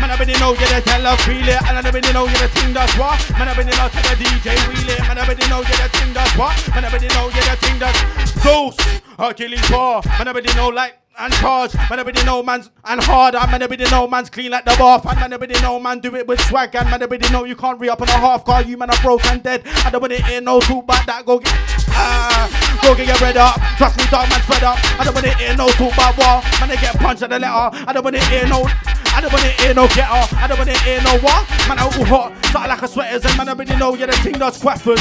Man, 0.00 0.10
I 0.10 0.16
been 0.16 0.32
know 0.40 0.52
you 0.52 0.66
the 0.66 0.80
tell 0.82 1.04
her 1.04 1.16
feel 1.22 1.46
it, 1.46 1.62
and 1.62 1.78
I 1.78 1.90
been 1.90 2.02
know 2.12 2.26
you 2.26 2.38
the 2.38 2.48
thing 2.48 2.72
that's 2.72 2.96
what. 2.98 3.18
Man, 3.38 3.48
I 3.48 3.54
been 3.54 3.66
know 3.66 3.86
to 3.86 4.00
the 4.02 4.14
DJ 4.18 4.56
wheel 4.66 4.88
it, 4.88 5.00
man, 5.06 5.18
I 5.18 5.26
been 5.26 5.38
know 5.48 5.60
you 5.60 5.76
the 5.78 5.88
thing 5.94 6.12
that's 6.12 6.36
what. 6.36 6.56
Man, 6.74 6.84
I 6.84 6.90
been 6.90 7.06
know 7.14 7.28
you 7.28 7.42
the 7.44 7.56
thing 7.60 7.78
that's 7.78 8.42
Zeus, 8.42 8.76
Hercules 9.18 9.62
bar. 9.70 10.02
Man, 10.18 10.28
I 10.28 10.32
been 10.32 10.44
know 10.56 10.68
like 10.68 10.98
and 11.18 11.32
charge. 11.34 11.74
Man, 11.90 12.04
been 12.04 12.26
know 12.26 12.42
man's 12.42 12.70
and 12.84 13.00
hard. 13.02 13.34
And 13.34 13.50
man, 13.50 13.68
been 13.68 13.90
know 13.90 14.08
man's 14.08 14.30
clean 14.30 14.50
like 14.50 14.64
the 14.64 14.74
bath. 14.78 15.06
And 15.06 15.30
man, 15.30 15.38
been 15.38 15.50
know 15.62 15.78
man 15.78 16.00
do 16.00 16.14
it 16.16 16.26
with 16.26 16.40
swag. 16.40 16.74
And 16.74 16.90
man, 16.90 17.08
been 17.08 17.20
know 17.32 17.44
you 17.44 17.56
can't 17.56 17.78
re 17.78 17.88
up 17.88 18.00
on 18.00 18.08
a 18.08 18.12
half 18.12 18.44
car. 18.44 18.62
You 18.62 18.76
man 18.76 18.90
are 18.90 19.02
broke 19.02 19.24
and 19.26 19.42
dead. 19.42 19.62
I 19.66 19.90
don't 19.90 20.00
want 20.00 20.12
to 20.12 20.22
hear 20.24 20.40
no 20.40 20.60
talk 20.60 20.84
about 20.84 21.06
that. 21.06 21.26
Go 21.26 21.38
get. 21.38 21.52
Ah, 21.88 22.61
go 22.82 22.94
get 22.94 23.06
your 23.06 23.18
bread 23.18 23.36
up. 23.36 23.56
Trust 23.78 23.96
me, 23.96 24.04
dog, 24.10 24.28
man, 24.28 24.42
spread 24.42 24.62
up. 24.62 24.78
I 24.98 25.04
don't 25.04 25.14
want 25.14 25.26
to 25.26 25.34
hear 25.38 25.56
no 25.56 25.68
talk 25.78 25.94
about 25.94 26.18
war. 26.18 26.42
Man, 26.60 26.68
they 26.68 26.76
get 26.76 26.98
punched 26.98 27.22
at 27.22 27.30
the 27.30 27.38
letter. 27.38 27.70
I 27.86 27.92
don't 27.92 28.04
want 28.04 28.16
to 28.16 28.24
hear 28.26 28.46
no. 28.46 28.66
I 29.14 29.20
don't 29.20 29.32
want 29.32 29.44
to 29.44 29.52
hear 29.62 29.74
no 29.74 29.86
getter. 29.88 30.22
I 30.36 30.46
don't 30.48 30.58
want 30.58 30.70
to 30.70 30.78
hear 30.82 31.00
no 31.02 31.18
what. 31.18 31.48
Man, 31.68 31.78
I 31.78 31.84
all 31.84 32.04
hot. 32.04 32.32
Something 32.46 32.68
like 32.68 32.82
a 32.82 32.88
sweaters. 32.88 33.24
And 33.24 33.36
man, 33.38 33.48
I 33.48 33.52
really 33.52 33.76
know, 33.76 33.94
yeah, 33.94 34.06
the 34.06 34.12
thing 34.18 34.34
does 34.34 34.60
quaffers. 34.60 35.00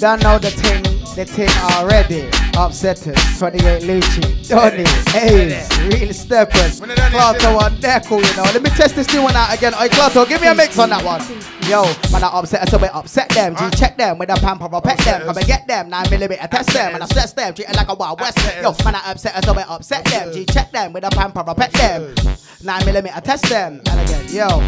Don't 0.00 0.22
know 0.22 0.38
the 0.38 0.50
thing, 0.50 0.82
the 1.16 1.24
thing 1.24 1.48
already. 1.72 2.45
Upsetters, 2.56 3.38
28 3.38 3.82
Lucci, 3.82 4.48
Donny, 4.48 4.80
Ace, 5.14 5.68
Real 5.78 6.12
Steppers, 6.14 6.80
Clato 6.80 7.58
on 7.58 7.76
Deco, 7.76 8.16
you 8.16 8.36
know. 8.36 8.44
Let 8.44 8.62
me 8.62 8.70
test 8.70 8.96
this 8.96 9.12
new 9.12 9.22
one 9.22 9.36
out 9.36 9.54
again. 9.54 9.74
Oi, 9.74 9.88
Clato, 9.88 10.24
give 10.24 10.40
me 10.40 10.48
a 10.48 10.54
mix 10.54 10.78
on 10.78 10.88
that 10.88 11.04
one. 11.04 11.20
Yo, 11.68 11.84
man, 12.10 12.24
I 12.24 12.28
upset 12.32 12.66
so 12.70 12.78
we 12.78 12.88
upset 12.88 13.28
them. 13.30 13.54
G 13.56 13.76
check 13.76 13.98
them 13.98 14.16
with 14.16 14.30
a 14.30 14.36
pamper 14.36 14.68
or 14.72 14.80
pet 14.80 14.96
them. 15.00 15.22
Come 15.26 15.36
and 15.36 15.46
get 15.46 15.66
them, 15.66 15.90
9 15.90 16.10
millimeter 16.10 16.46
test 16.46 16.70
them. 16.72 16.94
And 16.94 17.02
I 17.02 17.06
stress 17.06 17.34
them, 17.34 17.52
treat 17.52 17.68
it 17.68 17.76
like 17.76 17.88
a 17.88 17.94
wild 17.94 18.20
west. 18.20 18.38
Yo, 18.62 18.72
man, 18.84 18.94
I 18.94 19.10
upset 19.10 19.44
so 19.44 19.52
we 19.52 19.62
upset 19.62 20.04
them. 20.06 20.32
G 20.32 20.46
check 20.46 20.72
them 20.72 20.94
with 20.94 21.04
a 21.04 21.10
pamper 21.10 21.44
or 21.46 21.54
pet 21.54 21.72
them. 21.72 22.14
9 22.62 22.84
millimeter 22.86 23.20
test 23.20 23.44
them. 23.50 23.82
And 23.84 24.00
again, 24.00 24.26
yo. 24.32 24.62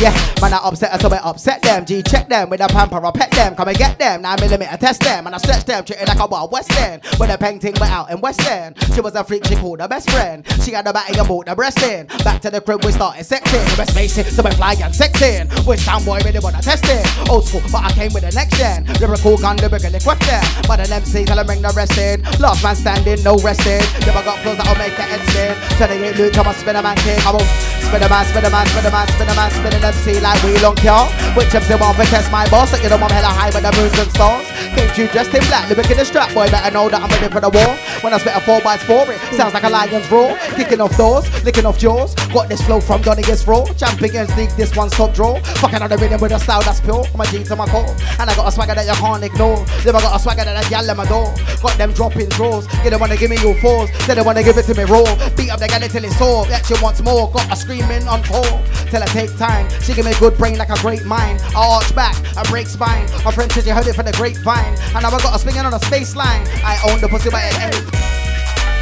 Yeah, 0.00 0.14
man, 0.40 0.54
I 0.54 0.58
upset 0.62 1.00
so 1.00 1.08
we 1.08 1.16
upset 1.16 1.60
them. 1.62 1.84
G 1.84 2.02
check 2.02 2.28
them 2.28 2.48
with 2.50 2.60
a 2.60 2.68
pamper 2.68 3.04
or 3.04 3.12
pet 3.12 3.30
them. 3.32 3.56
Come 3.56 3.68
and 3.68 3.76
get 3.76 3.98
them, 3.98 4.22
9 4.22 4.40
millimeter 4.40 4.76
test 4.76 5.02
them. 5.02 5.26
And 5.26 5.34
I 5.34 5.38
stretch 5.38 5.64
them, 5.64 5.84
treat 5.84 6.00
it 6.00 6.08
like 6.08 6.20
a 6.20 6.26
wild 6.26 6.52
west 6.52 6.70
end. 6.78 7.02
With 7.28 7.42
a 7.42 7.44
painting, 7.44 7.74
but 7.74 7.90
out 7.90 8.10
in 8.10 8.22
West 8.22 8.40
End. 8.48 8.74
She 8.94 9.02
was 9.02 9.14
a 9.14 9.22
freak, 9.22 9.44
she 9.44 9.54
called 9.54 9.82
her 9.82 9.88
best 9.88 10.08
friend. 10.08 10.48
She 10.64 10.72
had 10.72 10.86
the 10.86 10.94
back 10.94 11.12
and 11.12 11.28
bought 11.28 11.44
the 11.44 11.54
breast 11.54 11.82
in. 11.82 12.06
Back 12.24 12.40
to 12.40 12.48
the 12.48 12.58
crib, 12.58 12.82
we 12.86 12.92
started 12.92 13.20
sexing. 13.20 13.68
Let's 13.76 13.92
it, 13.92 14.32
so 14.32 14.40
we 14.40 14.50
fly 14.56 14.72
and 14.80 14.94
sexing. 14.96 15.44
With 15.68 15.76
soundboy, 15.84 16.24
really 16.24 16.40
wanna 16.40 16.62
test 16.62 16.88
it. 16.88 17.04
Old 17.28 17.44
school, 17.44 17.60
but 17.68 17.84
I 17.84 17.92
came 17.92 18.16
with 18.16 18.24
the 18.24 18.32
next 18.32 18.56
gen. 18.56 18.88
Lyrical 18.96 19.36
gun, 19.36 19.60
lyrically 19.60 20.00
question. 20.00 20.40
But 20.64 20.80
an 20.80 20.88
MC, 20.88 21.26
tell 21.26 21.36
him 21.36 21.44
bring 21.44 21.60
the 21.60 21.68
rest 21.76 21.98
in. 22.00 22.24
Last 22.40 22.64
man 22.64 22.72
standing, 22.72 23.20
no 23.20 23.36
resting. 23.44 23.84
Never 24.08 24.24
got 24.24 24.40
clothes 24.40 24.56
that'll 24.56 24.80
make 24.80 24.96
the 24.96 25.04
head 25.04 25.20
spin. 25.28 25.52
Tell 25.76 25.88
the 25.92 26.16
Luke, 26.16 26.32
come 26.32 26.48
on, 26.48 26.56
spin 26.56 26.76
a 26.76 26.82
man 26.82 26.96
king. 27.04 27.20
Come 27.20 27.36
on, 27.36 27.44
spin 27.84 28.00
a 28.00 28.08
man, 28.08 28.24
spin 28.24 28.40
a 28.40 28.48
man, 28.48 28.64
spin 28.72 28.88
a 28.88 28.90
man, 28.90 29.04
spin 29.04 29.28
a 29.28 29.34
man, 29.36 29.50
spin 29.52 29.72
an 29.76 29.84
MC 29.84 30.16
like 30.24 30.40
we 30.40 30.56
long 30.64 30.80
y'all. 30.80 31.12
Which 31.36 31.52
MC 31.52 31.76
want 31.76 32.00
to 32.00 32.08
test 32.08 32.32
my 32.32 32.48
boss? 32.48 32.72
Like 32.72 32.80
you 32.80 32.88
know 32.88 32.96
I'm 32.96 33.12
hella 33.12 33.28
high 33.28 33.52
with 33.52 33.68
the 33.68 33.72
moons 33.76 33.92
and 34.00 34.08
stars. 34.16 34.48
To 34.78 35.04
you 35.04 35.08
dressed 35.12 35.34
in 35.34 35.44
black, 35.52 35.68
lyric 35.68 35.90
in 35.90 35.98
the 35.98 36.04
strap, 36.08 36.32
boy. 36.32 36.48
Better 36.48 36.72
know 36.72 36.88
that 36.88 37.02
I'm 37.02 37.17
ready 37.20 37.32
for 37.32 37.40
the 37.40 37.50
war. 37.50 37.76
When 38.02 38.14
I 38.14 38.18
spit 38.18 38.36
a 38.36 38.40
4 38.40 38.60
by 38.62 38.76
4 38.76 39.10
it 39.10 39.20
sounds 39.34 39.54
like 39.54 39.64
a 39.64 39.68
lion's 39.68 40.10
roar. 40.10 40.36
Kicking 40.54 40.80
off 40.80 40.96
doors, 40.96 41.26
licking 41.44 41.66
off 41.66 41.78
jaws. 41.78 42.14
Got 42.32 42.48
this 42.48 42.62
flow 42.62 42.80
from 42.80 43.02
Donny 43.02 43.22
gets 43.22 43.46
raw. 43.46 43.64
Champions 43.74 44.34
league, 44.36 44.50
this 44.50 44.74
one 44.76 44.90
stop 44.90 45.14
draw. 45.14 45.40
Fucking 45.60 45.82
on 45.82 45.90
the 45.90 45.98
rhythm 45.98 46.20
with 46.20 46.32
a 46.32 46.38
style 46.38 46.62
that's 46.62 46.80
pure. 46.80 47.04
A 47.18 47.26
G 47.26 47.44
to 47.44 47.56
my 47.56 47.66
core. 47.66 47.94
And 48.18 48.30
I 48.30 48.34
got 48.34 48.46
a 48.46 48.52
swagger 48.52 48.74
that 48.74 48.86
you 48.86 48.94
can't 48.94 49.24
ignore. 49.24 49.58
I 49.58 49.92
got 49.92 50.14
a 50.14 50.18
swagger 50.18 50.44
that 50.44 50.56
I 50.56 50.68
yell 50.68 50.88
at 50.88 50.96
my 50.96 51.06
door. 51.06 51.34
Got 51.62 51.76
them 51.78 51.92
dropping 51.92 52.28
draws. 52.30 52.66
You 52.84 52.90
don't 52.90 53.00
wanna 53.00 53.16
give 53.16 53.30
me 53.30 53.38
your 53.42 53.54
fours. 53.60 53.90
They 54.06 54.20
wanna 54.22 54.42
give 54.42 54.56
it 54.58 54.64
to 54.66 54.74
me 54.74 54.84
raw. 54.84 55.04
Beat 55.36 55.50
up 55.50 55.60
the 55.60 55.68
guy 55.68 55.78
till 55.88 56.04
it's 56.04 56.16
sore. 56.18 56.46
That 56.46 56.66
she 56.66 56.74
wants 56.82 57.02
more. 57.02 57.30
Got 57.30 57.52
a 57.52 57.56
screaming 57.56 58.06
on 58.06 58.22
call. 58.22 58.62
Tell 58.90 59.02
her 59.02 59.08
take 59.08 59.36
time. 59.36 59.68
She 59.82 59.94
give 59.94 60.04
me 60.04 60.12
good 60.18 60.36
brain 60.38 60.58
like 60.58 60.70
a 60.70 60.78
great 60.80 61.04
mind. 61.04 61.40
I 61.54 61.78
arch 61.78 61.94
back, 61.94 62.14
I 62.36 62.42
break 62.48 62.66
spine. 62.66 63.06
My 63.24 63.32
friend 63.32 63.50
said 63.50 63.66
you 63.66 63.72
heard 63.72 63.86
it 63.86 63.94
from 63.94 64.06
the 64.06 64.12
grapevine. 64.12 64.74
And 64.94 65.02
now 65.02 65.10
I 65.10 65.18
got 65.18 65.34
a 65.34 65.38
swinging 65.38 65.64
on 65.66 65.74
a 65.74 65.80
space 65.80 66.14
line. 66.14 66.46
I 66.62 66.78
own 66.90 67.00
the 67.00 67.07
pussy, 67.08 67.30
but 67.30 67.40
it 67.40 67.56
ain't. 67.60 67.88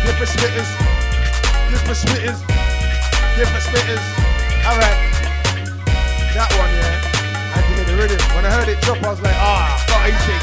Different 0.04 0.30
spitters. 0.30 0.70
Different 1.70 1.98
spitters. 1.98 2.38
Different 3.36 3.64
spitters. 3.64 4.04
Alright. 4.66 4.98
That 6.34 6.50
one, 6.58 6.70
yeah. 6.74 7.00
I 7.54 7.60
to 7.60 7.74
hear 7.74 7.84
the 7.84 7.96
rhythm. 7.96 8.20
When 8.34 8.44
I 8.44 8.50
heard 8.50 8.68
it 8.68 8.80
drop, 8.82 9.02
I 9.02 9.10
was 9.10 9.22
like, 9.22 9.34
ah, 9.36 9.78
got 9.88 10.08
easy. 10.10 10.36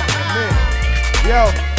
Yo. 1.29 1.72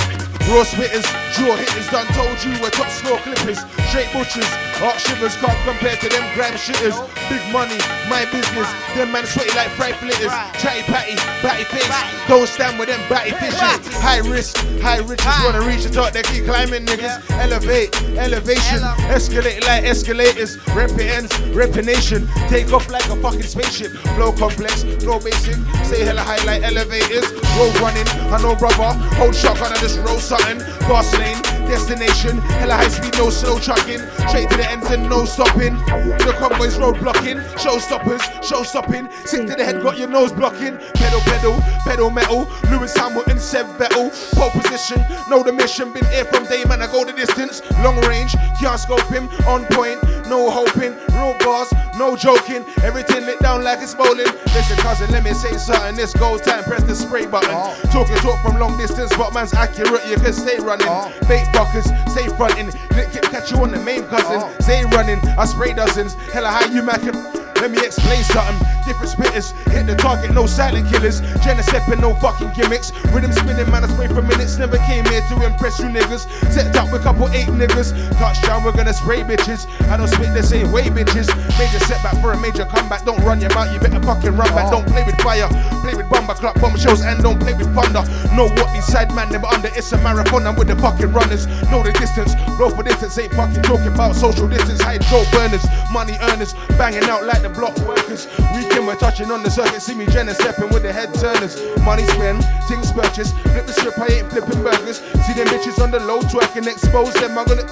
Raw 0.49 0.65
spitters, 0.65 1.07
draw 1.35 1.57
hitters, 1.57 1.89
done 1.89 2.07
told 2.13 2.37
you 2.45 2.53
we're 2.61 2.71
top 2.71 2.91
score 2.91 3.19
clippers. 3.19 3.59
Straight 3.89 4.13
butchers, 4.13 4.49
Hot 4.83 4.99
shivers 4.99 5.37
can't 5.37 5.55
compare 5.63 5.95
to 5.95 6.09
them 6.11 6.27
gram 6.35 6.53
shitters. 6.59 6.99
Big 7.31 7.41
money, 7.55 7.79
my 8.11 8.27
business. 8.35 8.67
Them 8.99 9.13
man 9.13 9.25
sweaty 9.25 9.55
like 9.55 9.71
fried 9.79 9.95
flitters. 9.97 10.35
Chatty 10.59 10.83
patty, 10.91 11.15
batty 11.47 11.63
face. 11.71 11.87
Don't 12.27 12.49
stand 12.49 12.79
with 12.79 12.89
them 12.89 12.99
batty 13.09 13.31
fishes. 13.39 13.95
High 14.03 14.19
risk, 14.19 14.59
high 14.83 14.99
riches. 14.99 15.25
Wanna 15.47 15.63
reach 15.63 15.85
the 15.85 15.91
top, 15.91 16.13
they 16.13 16.23
keep 16.25 16.45
climbing 16.45 16.87
niggas. 16.87 17.23
Elevate, 17.39 17.95
elevation. 18.19 18.83
Escalate 19.15 19.63
like 19.63 19.85
escalators. 19.85 20.59
Repentance, 20.75 21.31
repenation. 21.55 22.27
Take 22.49 22.73
off 22.73 22.91
like 22.91 23.07
a 23.07 23.17
fucking 23.23 23.47
spaceship. 23.47 23.93
Flow 24.19 24.33
complex, 24.33 24.83
flow 24.99 25.21
basic. 25.21 25.55
Stay 25.87 26.03
hella 26.03 26.21
high 26.21 26.43
like 26.45 26.63
elevators. 26.65 27.31
Road 27.57 27.79
running, 27.79 28.09
I 28.35 28.43
know 28.43 28.57
brother. 28.57 28.99
Hold 29.15 29.35
shotgun, 29.35 29.73
I 29.73 29.79
just 29.79 29.99
roll 30.01 30.19
something. 30.19 30.59
Fast 30.91 31.17
lane, 31.19 31.41
destination. 31.69 32.39
Hella 32.39 32.75
high 32.75 32.89
speed, 32.89 33.15
no 33.17 33.31
slow 33.31 33.59
trucking. 33.59 34.01
Straight 34.27 34.51
to 34.51 34.57
the 34.57 34.69
ends 34.71 34.91
and 34.91 35.09
no 35.09 35.25
stopping. 35.25 35.77
The 36.25 36.35
convoys 36.39 36.77
road 36.79 36.99
blocking. 36.99 37.39
Show 37.57 37.79
stoppers, 37.79 38.23
show 38.43 38.65
stopping. 38.65 39.09
Sick 39.25 39.47
to 39.47 39.55
the 39.55 39.65
head, 39.65 39.81
got 39.83 39.97
your 39.99 40.09
nose 40.09 40.33
blocking. 40.33 40.79
Pedal, 40.95 41.21
pedal, 41.21 41.61
pedal 41.85 42.11
metal. 42.11 42.51
Lewis 42.71 42.97
Hamilton, 42.97 43.39
Seb 43.39 43.67
Vettel. 43.79 44.11
Pole 44.35 44.51
position, 44.51 44.99
know 45.31 45.43
the 45.45 45.53
mission. 45.53 45.93
Been 45.93 46.05
here 46.07 46.25
from 46.25 46.47
day, 46.47 46.65
man. 46.65 46.83
I 46.83 46.91
go 46.91 47.05
the 47.05 47.13
distance. 47.13 47.63
Long 47.85 48.01
range, 48.09 48.35
can't 48.61 48.81
scope 48.81 49.07
him. 49.07 49.29
On 49.47 49.65
point, 49.67 50.03
no 50.27 50.51
hoping. 50.51 50.95
Real 51.15 51.37
bars, 51.39 51.73
no 51.97 52.17
joking. 52.17 52.65
Everything 52.83 53.27
lit 53.27 53.41
down 53.41 53.63
like 53.65 53.81
it's 53.81 53.95
bowling. 53.95 54.27
Listen, 54.55 54.77
cousin, 54.79 55.11
let 55.11 55.25
me 55.25 55.33
say 55.33 55.57
something. 55.57 55.97
This 55.97 56.13
go 56.15 56.39
time, 56.39 56.65
press 56.65 56.83
the 56.85 56.95
spray 56.95 57.27
button. 57.27 57.51
Oh. 57.53 57.79
Talking 57.93 58.17
talk 58.17 58.41
from 58.43 58.59
long 58.59 58.77
distance, 58.77 59.15
but 59.17 59.33
man's 59.35 59.55
accurate. 59.55 60.07
You 60.09 60.17
can 60.17 60.33
stay 60.33 60.59
running. 60.59 60.87
Oh. 60.89 61.13
Bait 61.29 61.47
fuckers, 61.53 61.87
stay 62.11 62.29
fronting. 62.37 62.67
Lick 62.97 63.15
it, 63.15 63.23
catch 63.25 63.51
you 63.51 63.59
on 63.59 63.71
the 63.71 63.81
main 63.81 64.05
cousin. 64.05 64.41
Oh. 64.41 64.55
Stay 64.61 64.85
running. 64.87 65.19
I 65.39 65.45
spray 65.45 65.73
dozens. 65.73 66.15
Hella 66.33 66.49
how 66.49 66.67
you 66.67 66.83
mackin'. 66.83 67.44
Let 67.65 67.71
me 67.71 67.81
explain 67.81 68.23
something. 68.25 68.61
Different 68.85 69.17
spitters, 69.17 69.57
hit 69.73 69.87
the 69.87 69.97
target, 69.97 70.35
no 70.35 70.45
silent 70.45 70.85
killers. 70.93 71.25
Jenna 71.41 71.63
stepping, 71.63 71.99
no 71.99 72.13
fucking 72.21 72.53
gimmicks. 72.53 72.93
Rhythm 73.09 73.33
spinning, 73.33 73.71
man, 73.73 73.85
I 73.85 73.89
spray 73.89 74.09
for 74.09 74.21
minutes. 74.21 74.59
Never 74.59 74.77
came 74.85 75.01
here 75.09 75.25
to 75.33 75.35
impress 75.41 75.81
you 75.81 75.89
niggas. 75.89 76.29
Set 76.53 76.77
up 76.77 76.93
with 76.93 77.01
a 77.01 77.05
couple 77.05 77.25
eight 77.33 77.49
niggas. 77.49 77.97
Touchdown, 78.21 78.65
we're 78.65 78.77
gonna 78.77 78.93
spray 78.93 79.25
bitches. 79.25 79.65
I 79.89 79.97
don't 79.97 80.09
spit 80.09 80.35
the 80.35 80.43
same 80.43 80.73
way, 80.73 80.93
bitches. 80.93 81.33
Major 81.57 81.81
setback 81.89 82.21
for 82.21 82.33
a 82.33 82.39
major 82.39 82.67
comeback. 82.67 83.07
Don't 83.07 83.25
run 83.25 83.41
your 83.41 83.49
mouth, 83.55 83.73
you 83.73 83.81
better 83.81 84.03
fucking 84.05 84.37
run 84.37 84.53
back. 84.53 84.71
Don't 84.71 84.87
play 84.87 85.03
with 85.03 85.17
fire, 85.23 85.49
play 85.81 85.95
with 85.95 86.11
bomber 86.11 86.35
clock, 86.35 86.61
bomb 86.61 86.77
shows, 86.77 87.01
and 87.01 87.23
don't 87.23 87.41
play 87.41 87.55
with 87.55 87.73
thunder. 87.73 88.05
Know 88.37 88.45
what 88.61 88.69
these 88.75 88.85
side 88.85 89.09
man 89.15 89.31
them 89.31 89.47
under. 89.47 89.69
It's 89.73 89.91
a 89.93 89.97
marathon. 90.05 90.47
I'm 90.47 90.57
with 90.57 90.69
the 90.69 90.77
fucking 90.77 91.13
runners. 91.17 91.47
Know 91.73 91.83
the 91.83 91.97
distance, 91.97 92.37
blow 92.61 92.69
for 92.69 92.83
distance. 92.83 93.17
Ain't 93.17 93.33
fucking 93.33 93.63
talking 93.63 93.89
about 93.89 94.17
social 94.17 94.49
distance. 94.49 94.83
Hydro 94.83 95.25
burners, 95.33 95.65
money 95.91 96.19
earners, 96.29 96.53
banging 96.77 97.09
out 97.09 97.25
like 97.25 97.41
the 97.41 97.54
block 97.55 97.77
workers. 97.87 98.27
Weekend 98.55 98.87
we're 98.87 98.97
touching 98.97 99.31
on 99.31 99.43
the 99.43 99.51
circuit. 99.51 99.81
See 99.81 99.95
me 99.95 100.07
Jenna 100.07 100.35
stepping 100.35 100.71
with 100.71 100.83
the 100.83 100.93
head 100.93 101.15
turners. 101.15 101.57
Money 101.83 102.05
spend, 102.05 102.45
things 102.69 102.93
purchase. 102.93 103.33
Flip 103.33 103.67
the 103.67 103.73
script, 103.73 103.99
I 103.99 104.09
ain't 104.09 104.31
flipping 104.31 104.63
burgers. 104.63 104.99
See 105.27 105.33
them 105.33 105.47
bitches 105.49 105.83
on 105.83 105.91
the 105.91 106.01
low 106.01 106.21
twerking, 106.21 106.67
expose 106.67 107.15
them. 107.15 107.39
I'm 107.39 107.47
gonna. 107.47 107.65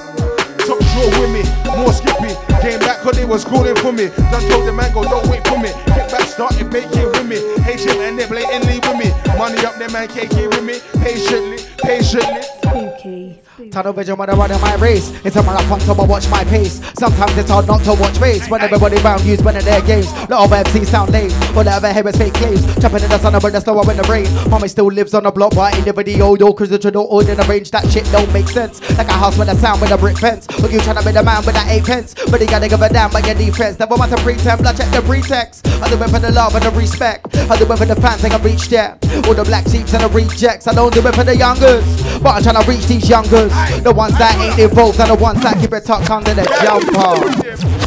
Top 0.63 0.79
draw 0.79 1.11
with 1.19 1.33
me, 1.35 1.43
more 1.77 1.93
skippy. 1.93 2.39
Came 2.63 2.79
back 2.79 2.99
cause 3.01 3.17
they 3.17 3.25
was 3.25 3.45
calling 3.45 3.75
for 3.77 3.91
me. 3.91 4.09
Done 4.31 4.49
told 4.49 4.65
the 4.67 4.73
man 4.73 4.95
go, 4.95 5.03
don't 5.03 5.27
wait 5.29 5.45
for 5.49 5.59
me. 5.59 5.71
Kick 5.91 6.07
back, 6.07 6.23
started 6.23 6.71
baking 6.71 7.07
with 7.11 7.27
me. 7.27 7.37
Hate 7.63 7.83
HM 7.83 8.01
and 8.01 8.17
they 8.17 8.27
blatantly 8.29 8.79
with 8.79 8.97
me. 8.97 9.11
Money 9.37 9.59
up, 9.67 9.77
them 9.79 9.93
man 9.93 10.07
KK 10.07 10.49
with 10.49 10.63
me. 10.63 10.79
Patiently, 11.03 11.59
patiently. 11.83 12.43
Spooky. 12.63 13.43
Tunnel 13.71 13.93
vision 13.93 14.17
when 14.17 14.29
I 14.29 14.35
run 14.35 14.51
in 14.51 14.61
my 14.61 14.75
race. 14.77 15.13
It's 15.25 15.37
a 15.37 15.43
marathon, 15.43 15.81
so 15.81 15.95
I 15.95 16.05
watch 16.05 16.29
my 16.29 16.45
pace. 16.45 16.81
Sometimes 16.99 17.37
it's 17.37 17.51
hard 17.51 17.67
not 17.67 17.83
to 17.85 17.95
watch 17.95 18.19
race 18.19 18.49
when 18.49 18.61
everybody 18.61 18.97
round 19.03 19.23
you's 19.25 19.43
winning 19.43 19.65
their 19.65 19.81
games. 19.83 20.11
Lot 20.29 20.51
of 20.51 20.51
MCs 20.51 20.87
sound 20.87 21.13
lame, 21.13 21.31
but 21.55 21.65
never 21.65 21.93
hear 21.93 22.07
is 22.09 22.17
fake 22.17 22.35
claims. 22.35 22.63
Jumping 22.77 23.03
in 23.03 23.11
the 23.11 23.19
sun, 23.19 23.33
but 23.41 23.53
the 23.53 23.61
slower 23.61 23.89
in 23.91 23.97
the 23.97 24.03
rain. 24.05 24.27
Mommy 24.51 24.69
still 24.69 24.87
lives 24.87 25.15
on 25.15 25.25
the 25.25 25.31
block, 25.31 25.55
but 25.55 25.77
in 25.79 25.85
the 25.85 25.93
video, 25.93 26.35
yo, 26.35 26.53
cause 26.53 26.71
the 26.71 26.99
all 26.99 27.21
in 27.21 27.37
the 27.37 27.45
range. 27.45 27.71
That 27.71 27.89
shit 27.91 28.05
don't 28.11 28.33
make 28.33 28.49
sense. 28.49 28.81
Like 28.97 29.09
a 29.09 29.13
house 29.13 29.39
with 29.39 29.49
a 29.49 29.57
sound 29.57 29.81
with 29.81 29.93
a 29.93 29.99
brick 29.99 30.19
fence. 30.19 30.49
Look, 30.61 30.73
you 30.73 30.81
trying 30.81 30.97
to 30.97 31.05
be 31.05 31.13
the 31.13 31.23
man 31.23 31.45
with 31.45 31.55
that 31.55 31.69
eight 31.69 31.85
pence. 31.85 32.15
But 32.31 32.41
you 32.41 32.47
gotta 32.47 32.69
give 32.69 32.83
a 32.83 32.89
damn 32.89 33.11
about 33.11 33.27
your 33.27 33.35
defense. 33.35 33.79
Never 33.79 33.95
want 33.95 34.11
to 34.13 34.19
pretend, 34.23 34.61
blood 34.61 34.77
check 34.77 34.91
the 34.93 35.03
pretext. 35.03 35.67
I 35.83 35.89
do 35.89 36.03
it 36.03 36.09
for 36.11 36.19
the 36.19 36.33
love 36.33 36.55
and 36.55 36.65
the 36.65 36.71
respect. 36.71 37.37
I 37.37 37.57
do 37.59 37.71
it 37.71 37.77
for 37.77 37.87
the 37.87 37.97
fans, 37.97 38.25
I 38.25 38.29
can 38.29 38.43
reach 38.43 38.69
there. 38.69 38.99
All 39.27 39.35
the 39.35 39.45
black 39.45 39.69
sheeps 39.69 39.95
and 39.95 40.03
the 40.03 40.09
rejects. 40.09 40.67
I 40.67 40.75
don't 40.75 40.93
do 40.93 41.07
it 41.07 41.15
for 41.15 41.25
the 41.25 41.37
youngers. 41.37 41.85
But 42.23 42.37
I'm 42.37 42.43
trying 42.43 42.63
to 42.63 42.69
reach 42.69 42.87
these 42.87 43.09
youngers. 43.09 43.52
The 43.83 43.93
ones 43.93 44.17
that 44.19 44.37
ain't 44.39 44.59
involved 44.59 45.01
and 45.01 45.11
the 45.11 45.15
ones 45.15 45.43
that 45.43 45.59
keep 45.59 45.73
it 45.73 45.85
tucked 45.85 46.11
under 46.11 46.35
the 46.35 46.45
jumper. 46.63 47.83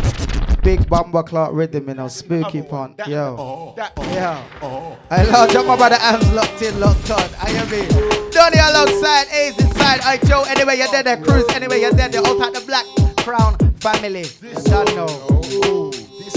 Big 0.61 0.79
Bumba 0.81 1.25
Clark 1.25 1.53
rhythm 1.53 1.89
in 1.89 1.99
a 1.99 2.09
spooky 2.09 2.61
pond. 2.61 2.95
Yo. 3.07 3.75
Yo. 3.77 4.97
I 5.11 5.23
love 5.31 5.51
jump 5.51 5.67
my 5.67 5.77
brother 5.77 5.97
arms 6.01 6.31
locked 6.33 6.61
in, 6.61 6.79
locked 6.79 7.11
on. 7.11 7.29
I 7.39 7.51
am 7.51 7.69
me. 7.69 7.87
Donny 8.31 8.57
alongside, 8.57 9.27
Ace 9.31 9.57
inside. 9.59 10.01
I 10.01 10.17
Joe. 10.25 10.43
Anyway, 10.47 10.77
you're 10.77 10.87
dead, 10.87 11.05
the 11.05 11.23
cruise. 11.23 11.45
Anyway, 11.53 11.81
you're 11.81 11.91
dead, 11.91 12.11
the 12.11 12.17
all 12.17 12.37
part 12.37 12.53
the 12.53 12.61
black 12.61 12.85
crown 13.17 13.57
family. 13.79 14.25
Don't 14.65 14.95
know. 14.95 15.91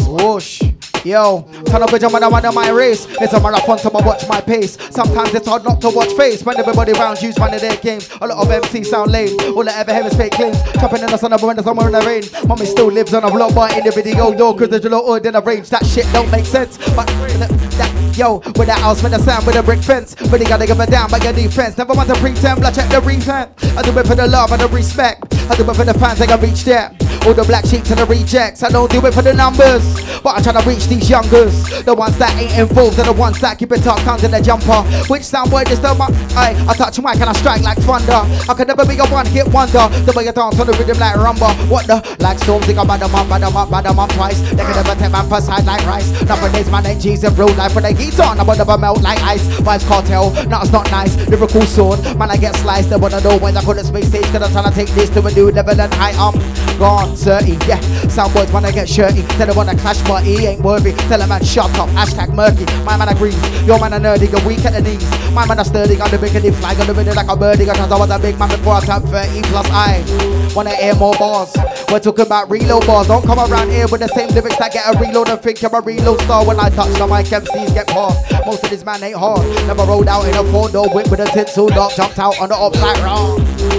Whoosh. 0.06 0.62
Yo, 1.04 1.42
turn 1.66 1.82
up 1.82 1.92
with 1.92 2.02
your 2.02 2.10
mother, 2.10 2.52
my 2.52 2.70
race. 2.70 3.06
It's 3.20 3.32
a 3.32 3.40
marathon, 3.40 3.78
so 3.78 3.90
I 3.90 4.04
watch 4.04 4.28
my 4.28 4.40
pace. 4.40 4.76
Sometimes 4.90 5.32
it's 5.32 5.46
hard 5.46 5.64
not 5.64 5.80
to 5.82 5.90
watch 5.90 6.12
face 6.14 6.42
when 6.44 6.58
everybody 6.58 6.92
around 6.92 7.22
you's 7.22 7.38
running 7.38 7.60
their 7.60 7.76
games. 7.76 8.10
A 8.20 8.26
lot 8.26 8.38
of 8.38 8.48
MCs 8.48 8.86
sound 8.86 9.12
lame. 9.12 9.38
All 9.56 9.68
I 9.68 9.72
ever 9.74 9.94
hear 9.94 10.06
is 10.06 10.14
fake 10.14 10.32
claims. 10.32 10.60
Chopping 10.74 11.02
in 11.02 11.06
the 11.06 11.16
sun, 11.16 11.30
when 11.40 11.56
the 11.56 11.62
summer 11.62 11.86
in 11.86 11.92
the 11.92 12.00
rain. 12.00 12.24
Mommy 12.48 12.66
still 12.66 12.88
lives 12.88 13.14
on 13.14 13.24
a 13.24 13.30
block, 13.30 13.54
but 13.54 13.76
in 13.78 13.84
the 13.84 13.92
video, 13.92 14.32
yo, 14.36 14.54
cause 14.54 14.68
there's 14.68 14.84
a 14.84 14.90
lot 14.90 15.04
of 15.16 15.24
in 15.24 15.32
the 15.32 15.42
range. 15.42 15.70
That 15.70 15.86
shit 15.86 16.06
don't 16.12 16.30
make 16.30 16.44
sense. 16.44 16.78
But 16.96 17.06
that, 17.06 18.14
yo, 18.16 18.38
with 18.38 18.66
that 18.66 18.80
house, 18.80 19.02
with 19.02 19.12
the 19.12 19.18
sound, 19.18 19.46
with 19.46 19.54
the 19.54 19.62
brick 19.62 19.80
fence. 19.80 20.16
But 20.30 20.40
you 20.40 20.46
gotta 20.46 20.66
give 20.66 20.80
a 20.80 20.86
damn 20.86 21.10
by 21.10 21.18
your 21.18 21.32
defense. 21.32 21.78
Never 21.78 21.94
want 21.94 22.08
to 22.08 22.16
pretend, 22.16 22.60
blood 22.60 22.74
check 22.74 22.90
the 22.90 23.00
repent. 23.00 23.52
I 23.76 23.82
do 23.82 23.96
it 23.96 24.06
for 24.06 24.16
the 24.16 24.26
love 24.26 24.50
and 24.52 24.60
the 24.60 24.68
respect. 24.68 25.32
I 25.48 25.56
do 25.56 25.62
it 25.62 25.74
for 25.74 25.84
the 25.84 25.94
fans, 25.94 26.20
I 26.20 26.26
can 26.26 26.40
reach 26.40 26.64
there. 26.64 26.90
All 27.26 27.34
the 27.34 27.44
black 27.44 27.64
sheets 27.66 27.90
and 27.90 28.00
the 28.00 28.06
rejects. 28.06 28.62
I 28.62 28.70
don't 28.70 28.90
do 28.90 29.04
it 29.04 29.14
for 29.14 29.22
the 29.22 29.34
numbers, 29.34 29.82
but 30.22 30.36
I'm 30.36 30.42
trying 30.42 30.62
to 30.62 30.68
reach 30.68 30.87
these 30.88 31.08
youngers. 31.08 31.54
The 31.84 31.94
ones 31.94 32.16
that 32.18 32.34
ain't 32.36 32.56
involved, 32.56 32.98
and 32.98 33.08
the 33.08 33.12
ones 33.12 33.40
that 33.40 33.58
keep 33.58 33.72
it 33.72 33.82
tucked 33.82 34.06
under 34.06 34.28
the 34.28 34.40
jumper. 34.40 34.82
Which 35.08 35.22
sound 35.22 35.52
word 35.52 35.70
is 35.70 35.80
the 35.80 35.94
my 35.94 36.08
I, 36.34 36.56
I 36.68 36.74
touch 36.74 36.98
mic 36.98 37.20
and 37.20 37.30
I 37.30 37.32
strike 37.32 37.62
like 37.62 37.78
thunder. 37.78 38.22
I 38.48 38.54
could 38.54 38.68
never 38.68 38.84
be 38.84 38.96
a 38.98 39.06
one 39.06 39.26
hit 39.26 39.48
wonder. 39.48 39.88
The 40.04 40.12
way 40.16 40.24
you 40.24 40.32
dance 40.32 40.58
on 40.58 40.66
the 40.66 40.72
rhythm 40.72 40.98
like 40.98 41.14
rumba. 41.14 41.50
What 41.68 41.86
the? 41.86 42.00
Like 42.18 42.38
storms, 42.38 42.66
they 42.66 42.74
got 42.74 42.86
bad 42.88 43.00
them 43.00 43.14
up, 43.14 43.28
bad 43.28 43.42
them 43.42 43.56
up, 43.56 43.70
bad 43.70 43.84
them 43.84 43.98
up 43.98 44.10
twice. 44.10 44.40
They 44.40 44.64
can 44.64 44.74
never 44.74 44.94
take 44.94 45.12
man 45.12 45.28
per 45.28 45.40
side 45.40 45.64
like 45.64 45.84
rice. 45.86 46.08
Nowadays, 46.24 46.70
man 46.70 46.86
ain't 46.86 47.04
in 47.04 47.34
real 47.36 47.52
life. 47.54 47.74
When 47.74 47.84
they 47.84 47.94
heat 47.94 48.18
on, 48.20 48.40
I 48.40 48.42
would 48.42 48.58
never 48.58 48.78
melt 48.78 49.02
like 49.02 49.20
ice. 49.22 49.46
Vibes 49.60 49.86
cartel, 49.86 50.32
no, 50.48 50.60
it's 50.60 50.72
not 50.72 50.90
nice. 50.90 51.16
Lyrical 51.28 51.62
sword, 51.62 52.02
man, 52.16 52.30
I 52.30 52.36
get 52.36 52.56
sliced. 52.56 52.90
They 52.90 52.96
wanna 52.96 53.20
know 53.20 53.38
when 53.38 53.56
I 53.56 53.62
put 53.62 53.76
the 53.76 53.84
space 53.84 54.08
stage. 54.08 54.24
Cause 54.32 54.42
I'm 54.42 54.52
trying 54.52 54.70
to 54.70 54.74
take 54.74 54.88
this 54.94 55.10
to 55.10 55.24
a 55.24 55.30
new 55.32 55.50
level 55.50 55.80
and 55.80 55.94
I 55.94 56.10
am 56.16 56.34
gone 56.78 57.14
30. 57.16 57.52
Yeah, 57.66 57.80
soundboys 58.08 58.52
wanna 58.52 58.72
get 58.72 58.88
shirty. 58.88 59.22
Tell 59.36 59.46
them 59.46 59.56
wanna 59.56 59.76
clash, 59.76 60.00
but 60.06 60.24
he 60.24 60.46
ain't 60.46 60.62
worthy. 60.78 60.96
Tell 61.08 61.20
a 61.20 61.26
man 61.26 61.44
shut 61.44 61.70
up, 61.78 61.88
hashtag 61.90 62.34
murky. 62.34 62.64
My 62.84 62.96
man 62.96 63.08
agrees, 63.08 63.36
your 63.66 63.78
man 63.80 63.92
a 63.92 63.98
nerdy, 63.98 64.30
you're 64.30 64.46
weak 64.46 64.64
at 64.64 64.72
the 64.72 64.82
knees. 64.82 65.04
My 65.32 65.46
man 65.46 65.58
a 65.58 65.64
sturdy, 65.64 66.00
on 66.00 66.10
the 66.10 66.18
bikini 66.18 66.54
flag 66.54 66.80
on 66.80 66.86
the 66.86 66.94
middle 66.94 67.14
like 67.14 67.28
a 67.28 67.36
birdie. 67.36 67.66
Cause 67.66 67.78
I 67.92 67.98
was 67.98 68.10
a 68.10 68.18
big 68.18 68.38
man 68.38 68.48
before 68.48 68.74
I 68.74 68.80
turned 68.80 69.08
30 69.08 69.42
plus 69.48 69.66
I 69.70 70.52
wanna 70.54 70.74
hear 70.76 70.94
more 70.94 71.14
bars. 71.18 71.54
We're 71.90 72.00
talking 72.00 72.26
about 72.26 72.50
reload 72.50 72.86
bars. 72.86 73.06
Don't 73.06 73.24
come 73.24 73.38
around 73.38 73.70
here 73.70 73.86
with 73.88 74.00
the 74.00 74.08
same 74.08 74.28
lyrics 74.30 74.56
that 74.58 74.72
get 74.72 74.86
a 74.86 74.98
reload 74.98 75.28
and 75.28 75.40
think 75.40 75.62
you're 75.62 75.74
a 75.74 75.80
reload 75.80 76.20
star. 76.22 76.44
When 76.44 76.58
I 76.58 76.70
touch 76.70 76.92
the 76.98 77.06
mic, 77.06 77.26
MCs 77.26 77.74
get 77.74 77.86
past. 77.88 78.46
Most 78.46 78.64
of 78.64 78.70
this 78.70 78.84
man 78.84 79.02
ain't 79.02 79.16
hard. 79.16 79.46
Never 79.66 79.84
rolled 79.84 80.08
out 80.08 80.26
in 80.26 80.34
a 80.34 80.44
four 80.50 80.68
door 80.68 80.88
whip 80.94 81.10
with 81.10 81.20
a 81.20 81.26
tinsel 81.26 81.68
dog. 81.68 81.92
Jumped 81.96 82.18
out 82.18 82.38
on 82.40 82.48
the 82.48 82.54
off 82.54 82.74
upside 82.74 82.98
wrong. 83.04 83.77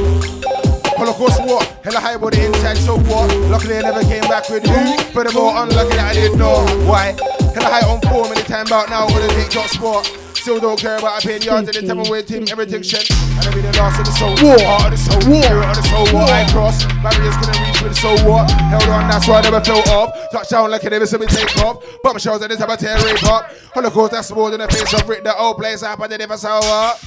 Holocaust 1.00 1.40
what? 1.48 1.64
Hella 1.84 2.00
high 2.00 2.18
body 2.18 2.44
inside, 2.44 2.78
so 2.78 2.98
what? 2.98 3.32
Luckily 3.48 3.78
I 3.78 3.82
never 3.82 4.02
came 4.04 4.22
back 4.28 4.50
with 4.50 4.66
who? 4.66 4.98
Furthermore, 5.16 5.56
unlucky 5.64 5.96
that 5.96 6.12
I 6.12 6.14
didn't 6.14 6.38
know 6.38 6.66
why. 6.84 7.16
Hella 7.56 7.72
high 7.72 7.88
on 7.88 8.02
form 8.02 8.32
any 8.36 8.44
time 8.44 8.68
out 8.74 8.90
now 8.90 9.08
with 9.08 9.24
a 9.24 9.34
big 9.34 9.50
dot 9.50 9.70
sport. 9.70 10.06
Still 10.36 10.60
don't 10.60 10.80
care 10.80 10.98
about 10.98 11.24
a 11.24 11.28
paying 11.28 11.42
yards 11.42 11.68
and 11.68 11.88
the 11.88 11.94
time 11.94 12.10
with 12.10 12.28
him, 12.28 12.44
everything 12.52 12.82
shit. 12.82 13.10
And 13.12 13.48
I 13.48 13.54
be 13.54 13.60
the 13.60 13.72
last 13.80 14.00
of 14.00 14.06
the 14.08 14.12
soul, 14.12 14.36
War. 14.44 14.56
heart 14.60 14.92
of 14.92 14.92
the 14.92 14.98
soul, 14.98 15.32
War. 15.32 15.44
spirit 15.44 15.68
of 15.68 15.76
the 15.76 15.84
soul, 15.84 16.06
what 16.16 16.30
I 16.32 16.48
cross. 16.52 16.86
Barriers 17.04 17.36
couldn't 17.40 17.60
reach 17.64 17.82
with 17.84 17.92
the 17.96 18.00
soul, 18.00 18.18
what? 18.28 18.52
Held 18.52 18.84
on, 18.88 19.08
that's 19.08 19.28
why 19.28 19.40
I 19.40 19.42
never 19.42 19.60
fell 19.60 19.84
off. 19.92 20.16
Touchdown 20.32 20.72
like 20.72 20.86
I 20.86 20.90
never 20.90 21.06
saw 21.06 21.18
me 21.18 21.28
take 21.28 21.56
off. 21.64 21.84
Bump 22.04 22.20
shows 22.20 22.42
at 22.42 22.50
this 22.50 22.60
time 22.60 22.72
I 22.72 22.76
tear 22.78 22.96
rape 23.04 23.24
up. 23.24 23.52
Holocaust, 23.74 24.12
that's 24.12 24.32
more 24.32 24.50
than 24.50 24.62
a 24.62 24.68
face 24.68 24.94
of 24.94 25.08
Rick, 25.08 25.24
the 25.24 25.36
old 25.36 25.58
place 25.58 25.84
up, 25.84 26.00
and 26.00 26.12
they 26.12 26.18
never 26.18 26.38
saw 26.38 26.60
what. 26.60 27.04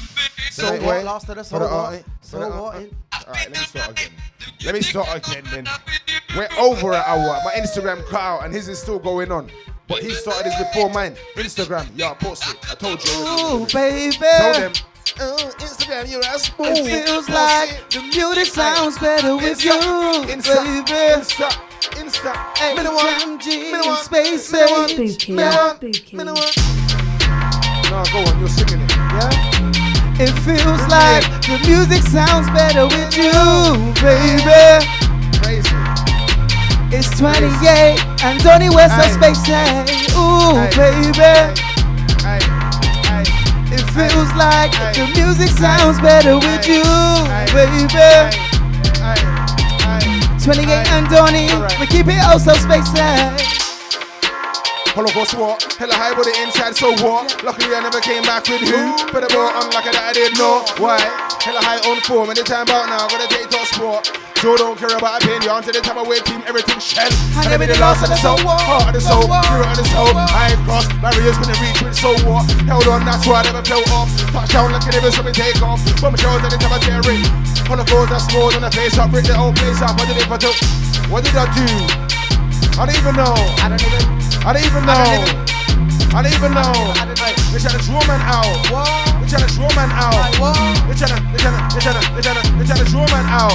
So 0.51 0.71
Wait, 0.71 0.83
what? 0.83 1.05
last 1.05 1.29
of 1.31 1.37
the 1.37 1.45
Hold 1.57 1.73
on, 1.73 2.05
so 2.33 2.41
uh, 2.41 2.49
what? 2.49 2.49
Uh, 2.49 2.49
alright. 2.49 2.49
So 2.49 2.49
Hold 2.49 2.53
on, 2.53 2.63
what? 2.63 3.29
Alright, 3.29 3.51
let 3.51 3.51
me 3.51 3.57
start 3.59 3.91
again. 3.91 4.13
Let 4.65 4.75
me 4.75 4.83
start 4.83 5.29
again 5.29 5.45
then. 5.53 5.67
We're 6.37 6.49
over 6.59 6.93
an 6.93 7.03
hour. 7.07 7.41
My 7.45 7.53
Instagram 7.53 8.05
cut 8.07 8.21
out 8.21 8.45
and 8.45 8.55
his 8.55 8.69
is 8.69 8.79
still 8.79 8.99
going 8.99 9.31
on. 9.31 9.51
But 9.87 10.03
he 10.03 10.11
started 10.11 10.47
this 10.47 10.59
before 10.59 10.89
mine. 10.91 11.15
Instagram, 11.37 11.87
yeah, 11.95 12.15
post 12.15 12.45
it. 12.49 12.57
I 12.71 12.75
told 12.75 13.05
you. 13.05 13.13
Ooh, 13.13 13.67
baby. 13.73 14.17
Tell 14.17 14.55
them. 14.55 14.73
Oh, 15.21 15.37
Instagram, 15.59 16.11
you're 16.11 16.21
a 16.21 16.39
spoon. 16.39 16.67
It 16.69 17.05
feels 17.05 17.29
like 17.29 17.91
the 17.91 18.01
music 18.01 18.47
sounds 18.47 18.99
better 18.99 19.37
with 19.37 19.63
you, 19.63 19.73
Insta, 19.73 20.65
baby. 20.65 20.93
Insta, 21.21 21.51
Insta. 22.01 22.33
HMG 22.55 23.97
space 23.97 24.49
Spooky. 24.49 25.09
Spooky. 25.09 26.17
No, 26.17 26.35
go 28.11 28.19
on, 28.25 28.39
you're 28.39 28.49
singing 28.49 28.81
it. 28.81 28.91
Yeah? 28.91 29.52
It 30.21 30.33
feels 30.45 30.83
like 30.93 31.25
the 31.49 31.59
music 31.67 32.03
sounds 32.03 32.49
better 32.51 32.85
with 32.85 33.17
you, 33.17 33.33
baby. 34.01 34.85
Crazy. 35.41 35.77
It's 36.93 37.09
28 37.19 37.97
and 38.23 38.39
Donny 38.45 38.69
West 38.69 38.93
of. 38.99 39.09
Space 39.17 39.41
Ooh, 40.13 40.53
baby. 40.77 41.33
It 43.73 43.85
feels 43.97 44.33
like 44.37 44.73
the 44.95 45.11
music 45.17 45.49
sounds 45.49 45.99
better 46.01 46.37
with 46.37 46.69
you, 46.69 46.85
baby. 47.53 48.53
28 50.45 50.69
and 50.93 51.09
Donny, 51.09 51.49
we 51.81 51.87
keep 51.87 52.07
it 52.09 52.21
oh 52.21 52.33
also 52.33 52.53
Space 52.53 52.89
Hey. 52.93 53.62
Holocaust 54.93 55.33
war, 55.41 55.57
hella 55.81 55.97
high 55.97 56.13
with 56.13 56.29
the 56.29 56.37
inside, 56.45 56.77
so 56.77 56.93
what? 57.01 57.25
Luckily 57.41 57.73
I 57.73 57.81
never 57.81 57.97
came 58.05 58.21
back 58.29 58.45
with 58.45 58.61
who? 58.61 58.93
But 59.09 59.25
the 59.25 59.33
I'm 59.33 59.65
unlucky 59.65 59.89
that 59.89 60.05
I 60.05 60.13
did 60.13 60.37
know 60.37 60.69
why. 60.77 61.01
Hella 61.41 61.65
high 61.65 61.81
on 61.89 61.97
form, 62.05 62.29
and 62.29 62.37
the 62.37 62.45
time 62.45 62.69
out 62.69 62.93
now, 62.93 63.09
gotta 63.09 63.25
take 63.33 63.49
to 63.49 63.65
sport. 63.73 64.05
So 64.45 64.53
don't 64.53 64.77
care 64.77 64.93
about 64.93 65.25
opinion, 65.25 65.49
to 65.65 65.73
the 65.73 65.81
time 65.81 65.97
away 65.97 66.21
team, 66.29 66.45
everything 66.45 66.77
shell. 66.77 67.09
I 67.41 67.57
be 67.57 67.73
the 67.73 67.81
last 67.81 68.05
of 68.05 68.13
the 68.13 68.21
soul, 68.21 68.37
heart 68.45 68.93
of 68.93 68.93
the 68.93 69.01
soul, 69.01 69.25
spirit 69.25 69.65
of 69.65 69.81
the 69.81 69.87
soul. 69.97 70.13
I 70.13 70.53
ain't 70.53 70.61
crossed, 70.69 70.93
barriers 71.01 71.41
gonna 71.41 71.57
reach 71.57 71.81
with 71.81 71.97
so 71.97 72.13
what? 72.29 72.45
Held 72.69 72.85
on, 72.85 73.09
that's 73.09 73.25
why 73.25 73.41
I 73.41 73.49
never 73.49 73.65
fell 73.65 73.81
off. 73.97 74.13
Touchdown 74.29 74.77
like 74.77 74.85
it 74.85 74.93
never 74.93 75.09
saw 75.09 75.25
me 75.25 75.33
take 75.33 75.57
off. 75.65 75.81
But 76.05 76.13
my 76.13 76.21
the 76.21 76.53
time 76.61 76.69
I 76.69 76.77
tear 76.85 77.01
it. 77.01 77.33
Holocaust 77.65 78.13
that's 78.13 78.29
more 78.37 78.53
than 78.53 78.61
a 78.61 78.69
face 78.69 79.01
up, 79.01 79.09
break 79.09 79.25
the 79.25 79.33
whole 79.33 79.57
place 79.57 79.81
up. 79.81 79.97
What 79.97 80.05
did 80.05 80.21
it 80.21 80.29
do? 80.29 80.53
What 81.09 81.25
did 81.25 81.33
I 81.33 81.49
do? 81.57 82.22
I 82.79 82.87
don't 82.87 82.97
even 82.97 83.15
know. 83.17 83.35
I 83.61 83.69
don't 83.69 83.81
even. 83.81 84.03
I 84.45 84.53
don't 84.53 84.65
even 84.65 84.83
know. 84.89 85.53
I 86.13 86.23
don't 86.25 86.33
even 86.33 86.53
know. 86.53 86.73
They're 87.53 87.61
trying 87.61 87.79
to 87.79 87.85
draw 87.85 88.01
man 88.09 88.21
out. 88.25 88.49
They're 89.21 89.29
trying 89.29 89.47
to 89.47 89.55
draw 89.55 89.69
man 89.77 89.93
out. 89.93 90.13
They're 90.89 90.97
trying 90.97 91.15
to. 91.15 91.21
They're 91.31 91.41
trying 91.41 91.57
to. 91.57 91.63
They're 91.73 91.85
trying 91.85 92.01
to. 92.01 92.13
They're 92.13 92.25
trying 92.25 92.43
to. 92.43 92.53
They're 92.57 92.67
trying 92.67 92.85
to 92.85 92.89
draw 92.91 93.07
man 93.13 93.27
out. 93.29 93.55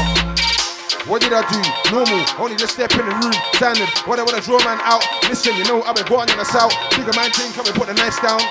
What 1.07 1.21
did 1.21 1.31
I 1.31 1.39
do? 1.47 1.59
Normal, 1.95 2.19
only 2.37 2.57
just 2.57 2.73
step 2.73 2.91
in 2.91 2.99
the 2.99 3.15
room, 3.15 3.31
standard. 3.55 3.87
What 4.03 4.19
I 4.19 4.23
wanna 4.23 4.41
draw 4.41 4.59
man 4.67 4.77
out. 4.83 4.99
Listen, 5.29 5.55
you 5.55 5.63
know 5.63 5.81
I've 5.83 5.95
been 5.95 6.05
born 6.05 6.27
in 6.29 6.35
the 6.35 6.43
south. 6.43 6.75
Bigger 6.91 7.15
man 7.15 7.31
thing, 7.31 7.53
come 7.53 7.65
and 7.65 7.75
put 7.75 7.87
the 7.87 7.95
knife 7.95 8.19
down. 8.21 8.43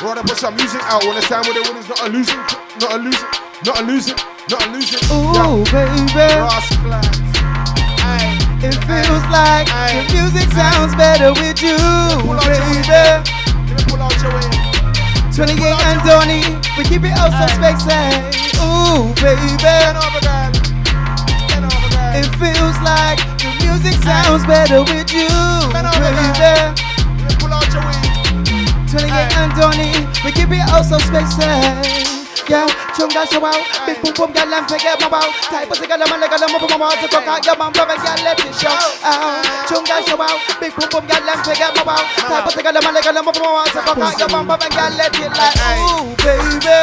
Rather 0.00 0.22
put 0.22 0.38
some 0.38 0.56
music 0.56 0.80
out. 0.84 1.04
Wanna 1.04 1.20
stand 1.20 1.44
with 1.44 1.60
the 1.60 1.64
winners, 1.68 1.88
not 1.92 2.00
a 2.00 2.08
losing, 2.08 2.40
not 2.80 2.96
a 2.96 2.98
losing, 3.04 3.28
not 3.68 3.80
a 3.80 3.82
losing, 3.84 4.16
not 4.48 4.64
a 4.64 4.72
losing. 4.72 5.04
Ooh, 5.12 5.60
baby. 5.68 6.08
Rascal. 6.40 7.19
It 8.62 8.76
feels 8.84 9.24
like 9.32 9.66
the 9.88 10.04
music 10.12 10.52
sounds 10.52 10.94
better 10.94 11.32
with 11.32 11.62
you, 11.62 11.76
baby. 12.44 13.24
28 15.32 15.56
and 15.88 16.00
Donny, 16.04 16.42
we 16.76 16.84
keep 16.84 17.02
it 17.02 17.16
also 17.16 17.46
Space 17.56 17.84
Hey. 17.88 18.12
Ooh, 18.60 19.14
baby. 19.16 19.48
It 22.12 22.28
feels 22.36 22.76
like 22.84 23.18
the 23.40 23.48
music 23.64 23.96
sounds 24.04 24.44
better 24.44 24.82
with 24.82 25.10
you, 25.10 25.28
baby. 25.72 26.76
28 28.92 29.36
and 29.40 29.52
Donny, 29.56 29.92
we 30.22 30.32
keep 30.32 30.50
it 30.50 30.68
also 30.70 30.98
Space 30.98 31.32
Hey. 31.42 32.09
Yeah, 32.50 32.66
chunga 32.98 33.30
show 33.30 33.46
out, 33.46 33.62
big 33.86 34.02
boom 34.02 34.10
boom, 34.10 34.34
girl, 34.34 34.50
and 34.50 34.66
forget 34.66 34.98
my 34.98 35.06
bow. 35.06 35.22
Type 35.46 35.70
a 35.70 35.86
girl, 35.86 36.02
like 36.02 36.34
a 36.34 36.38
lamb 36.42 36.50
up 36.50 36.66
my 36.66 36.82
mouth, 36.82 36.98
so 36.98 37.06
cock 37.06 37.22
out 37.22 37.46
your 37.46 37.54
man, 37.54 37.70
brother, 37.70 37.94
girl, 37.94 38.18
let 38.26 38.42
it 38.42 38.50
show. 38.58 38.74
Uh, 39.06 39.06
out. 39.06 39.70
Chunga 39.70 40.02
show 40.02 40.18
out, 40.18 40.34
big 40.58 40.74
boom 40.74 40.90
boom, 40.90 41.06
girl, 41.06 41.30
and 41.30 41.38
forget 41.46 41.70
my 41.78 41.86
bow. 41.86 42.02
Type 42.26 42.50
a 42.50 42.58
girl, 42.58 42.74
like 42.74 43.06
a 43.06 43.12
lamb 43.14 43.30
up 43.30 43.38
my 43.38 43.46
mouth, 43.46 43.70
so 43.70 43.78
cock 43.86 44.02
out 44.02 44.18
your 44.18 44.26
man, 44.34 44.50
brother, 44.50 44.66
girl, 44.66 44.90
let 44.98 45.14
it 45.14 45.30
like, 45.30 45.62
ooh, 45.78 46.10
baby. 46.26 46.74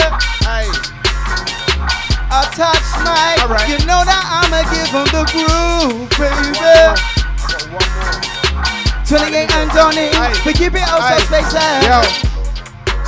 I 2.32 2.48
touch 2.56 2.88
my, 3.04 3.36
you 3.68 3.76
know 3.84 4.08
that 4.08 4.24
I'ma 4.24 4.64
give 4.72 4.88
him 4.88 5.04
the 5.12 5.28
groove, 5.36 6.08
baby. 6.16 7.28
28 9.04 9.52
and 9.52 9.72
Donny, 9.76 10.16
we 10.48 10.56
keep 10.56 10.80
it 10.80 10.88
outside 10.88 11.28
space? 11.28 11.52
Yo, 11.52 12.27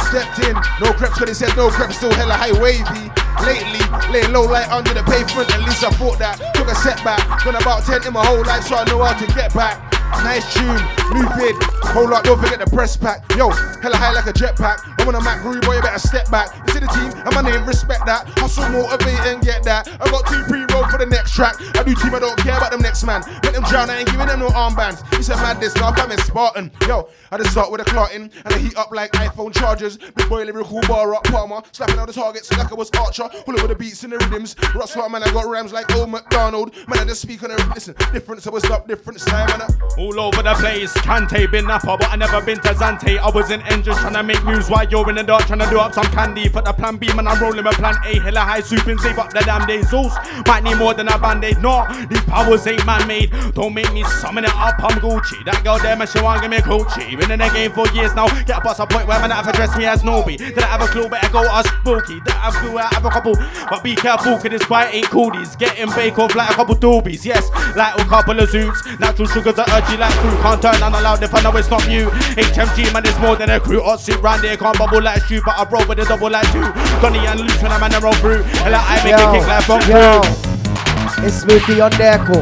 stepped 0.09 0.41
in, 0.41 0.53
no 0.81 0.91
creps, 0.93 1.17
cause 1.17 1.27
they 1.27 1.37
said 1.37 1.55
no 1.55 1.69
creps, 1.69 1.97
still 1.97 2.11
hella 2.11 2.33
high 2.33 2.53
wavy. 2.57 3.13
Lately, 3.45 3.79
laying 4.11 4.33
low 4.33 4.43
light 4.43 4.67
under 4.69 4.93
the 4.93 5.03
pavement, 5.05 5.53
at 5.53 5.61
least 5.61 5.85
I 5.85 5.91
thought 5.91 6.17
that. 6.17 6.41
Took 6.55 6.67
a 6.67 6.75
setback, 6.75 7.21
done 7.45 7.55
about 7.55 7.85
10 7.85 8.07
in 8.07 8.13
my 8.13 8.25
whole 8.25 8.43
life, 8.43 8.63
so 8.65 8.75
I 8.75 8.83
know 8.85 9.01
how 9.03 9.13
to 9.13 9.27
get 9.33 9.53
back. 9.53 9.77
Nice 10.25 10.53
tune, 10.53 10.81
new 11.13 11.29
bid. 11.37 11.55
Hold 11.93 12.11
up, 12.11 12.23
don't 12.23 12.41
forget 12.41 12.59
the 12.59 12.69
press 12.73 12.97
pack. 12.97 13.23
Yo, 13.37 13.49
hella 13.49 13.95
high 13.95 14.11
like 14.11 14.25
a 14.25 14.33
jetpack. 14.33 14.98
I'm 15.09 15.15
on 15.15 15.21
a 15.21 15.25
Mac 15.25 15.41
Groove, 15.41 15.61
boy, 15.61 15.73
you 15.73 15.81
better 15.81 15.97
step 15.97 16.29
back. 16.29 16.55
Into 16.69 16.81
the 16.81 16.87
team, 16.93 17.09
and 17.25 17.33
my 17.33 17.41
name, 17.41 17.65
respect 17.65 18.05
that. 18.05 18.29
Hustle, 18.37 18.69
motivate, 18.69 19.17
and 19.25 19.41
get 19.41 19.63
that. 19.63 19.87
I 19.99 20.05
got 20.05 20.27
two 20.27 20.43
pre-roll 20.43 20.85
for 20.85 20.99
the 20.99 21.07
next 21.07 21.33
track. 21.33 21.55
I 21.75 21.81
do 21.81 21.95
team, 21.95 22.13
I 22.13 22.19
don't 22.19 22.37
care 22.37 22.55
about 22.55 22.69
them 22.69 22.81
next 22.81 23.03
man. 23.03 23.23
Let 23.41 23.55
them 23.55 23.63
drown, 23.63 23.89
I 23.89 23.97
ain't 23.97 24.11
giving 24.11 24.27
them 24.27 24.39
no 24.41 24.49
armbands. 24.49 25.01
It's 25.17 25.29
a 25.29 25.35
madness, 25.37 25.73
now 25.77 25.87
I'm 25.87 25.95
coming 25.95 26.19
Spartan. 26.19 26.69
Yo, 26.87 27.09
I 27.31 27.37
just 27.39 27.53
start 27.53 27.71
with 27.71 27.81
a 27.81 27.85
clotting, 27.85 28.29
and 28.45 28.53
I 28.53 28.59
heat 28.59 28.77
up 28.77 28.91
like 28.91 29.11
iPhone 29.13 29.51
chargers. 29.51 29.97
Big 29.97 30.29
boy, 30.29 30.43
lyrical 30.45 30.79
bar 30.81 31.15
up, 31.15 31.23
Palmer. 31.23 31.63
Slapping 31.71 31.97
out 31.97 32.05
the 32.05 32.13
targets 32.13 32.55
like 32.55 32.71
I 32.71 32.75
was 32.75 32.91
Archer. 32.91 33.23
All 33.47 33.57
over 33.57 33.67
the 33.67 33.75
beats 33.75 34.03
and 34.03 34.13
the 34.13 34.19
rhythms. 34.19 34.55
Rock 34.75 34.89
smart, 34.89 35.09
man, 35.09 35.23
I 35.23 35.33
got 35.33 35.47
rhymes 35.47 35.73
like 35.73 35.91
old 35.95 36.11
McDonald. 36.11 36.75
Man, 36.87 36.99
I 36.99 37.05
just 37.05 37.23
speak 37.23 37.41
on 37.41 37.49
the 37.49 37.71
listen. 37.73 37.95
Different, 38.13 38.43
so 38.43 38.55
it's 38.55 38.69
up 38.69 38.87
different 38.87 39.19
style, 39.19 39.47
man. 39.47 39.63
I- 39.63 39.65
uh. 39.65 39.89
All 39.97 40.19
over 40.19 40.43
the 40.43 40.53
place, 40.53 40.93
Kante 40.93 41.49
been 41.49 41.65
Napa, 41.65 41.97
but 41.97 42.09
I 42.11 42.15
never 42.15 42.41
been 42.41 42.59
to 42.59 42.73
Zante. 42.75 43.17
I 43.17 43.29
was 43.31 43.49
in 43.49 43.61
engines 43.63 43.97
trying 43.97 44.13
to 44.13 44.21
make 44.23 44.43
moves 44.43 44.69
while 44.69 44.87
you're 44.87 44.98
in 45.07 45.15
the 45.15 45.23
dark 45.23 45.45
trying 45.45 45.59
to 45.59 45.69
do 45.69 45.79
up 45.79 45.93
some 45.93 46.05
candy. 46.05 46.49
For 46.49 46.61
the 46.61 46.73
plan 46.73 46.97
B, 46.97 47.07
man, 47.13 47.27
I'm 47.27 47.41
rolling 47.41 47.63
with 47.63 47.75
plan 47.75 47.95
A. 48.05 48.19
Hella 48.19 48.41
high 48.41 48.59
soup 48.59 48.85
and 48.87 48.99
save 48.99 49.17
up 49.17 49.29
the 49.31 49.39
damn 49.41 49.65
day. 49.67 49.81
Zeus 49.83 50.13
might 50.47 50.63
need 50.63 50.75
more 50.75 50.93
than 50.93 51.07
a 51.07 51.17
band 51.17 51.43
aid. 51.43 51.61
No, 51.61 51.85
these 52.09 52.23
powers 52.23 52.65
ain't 52.67 52.85
man 52.85 53.07
made. 53.07 53.31
Don't 53.53 53.73
make 53.73 53.91
me 53.93 54.03
summon 54.19 54.43
it 54.43 54.55
up, 54.55 54.75
I'm 54.83 54.99
Gucci. 54.99 55.43
That 55.45 55.63
girl 55.63 55.79
there, 55.79 55.95
man, 55.95 56.07
she 56.07 56.21
want 56.21 56.41
give 56.41 56.51
me 56.51 56.57
Gucci. 56.57 57.17
Been 57.17 57.31
in 57.31 57.39
the 57.39 57.49
game 57.49 57.71
for 57.71 57.87
years 57.93 58.13
now. 58.15 58.27
Get 58.43 58.61
past 58.63 58.79
a 58.79 58.87
point 58.87 59.07
where 59.07 59.19
man, 59.19 59.31
have 59.31 59.47
addressed 59.47 59.77
me 59.77 59.85
as 59.85 60.03
Nobi. 60.03 60.37
Did 60.37 60.59
I 60.59 60.67
have 60.67 60.81
a 60.81 60.87
clue? 60.87 61.07
Better 61.07 61.29
go 61.31 61.43
ask 61.45 61.71
Spooky. 61.79 62.19
Did 62.19 62.33
I 62.33 62.51
have 62.51 62.55
a 62.55 62.59
clue? 62.59 62.77
I 62.77 62.87
have 62.93 63.05
a 63.05 63.09
couple. 63.09 63.35
But 63.69 63.83
be 63.83 63.95
careful, 63.95 64.33
cause 64.35 64.49
this 64.49 64.65
bite 64.65 64.93
ain't 64.93 65.07
coolies. 65.07 65.55
Getting 65.55 65.89
bake 65.95 66.17
off 66.17 66.35
like 66.35 66.49
a 66.49 66.53
couple 66.53 66.75
doobies. 66.75 67.25
Yes, 67.25 67.49
like 67.75 67.99
a 67.99 68.05
couple 68.05 68.39
of 68.39 68.49
zoots. 68.49 68.99
Natural 68.99 69.27
sugars 69.27 69.59
are 69.59 69.65
urgy 69.67 69.97
like 69.97 70.13
fruit. 70.19 70.39
Can't 70.41 70.61
turn 70.61 70.83
on 70.83 70.93
allowed 70.93 71.23
if 71.23 71.33
I 71.33 71.41
know 71.41 71.55
it's 71.55 71.69
not 71.69 71.89
you. 71.89 72.09
HMG, 72.35 72.91
man, 72.93 73.05
it's 73.05 73.19
more 73.19 73.35
than 73.35 73.49
a 73.49 73.59
crew. 73.59 73.81
Hot 73.81 73.99
sit 73.99 74.19
round 74.21 74.43
there, 74.43 74.57
can't 74.57 74.77
bubble 74.89 75.03
like 75.03 75.21
stew. 75.23 75.41
But 75.45 75.57
I 75.57 75.63
roll 75.69 75.85
with 75.87 75.99
a 75.99 76.05
double 76.05 76.29
like 76.29 76.51
two. 76.51 76.61
Donny 77.01 77.19
and 77.25 77.39
Luke 77.39 77.61
when 77.61 77.71
I'm 77.71 77.83
on 77.83 77.91
the 77.91 77.99
roll 78.01 78.13
through. 78.13 78.43
And 78.65 78.73
like 78.73 78.85
I 78.85 79.03
make 79.03 79.17
Yo, 79.17 79.29
a 79.29 79.37
kick 79.37 79.47
like 79.47 79.67
bump 79.67 79.87
yo. 79.87 80.21
through. 80.21 81.25
It's 81.25 81.41
Smokey 81.41 81.81
on 81.81 81.91
deco. 81.91 82.41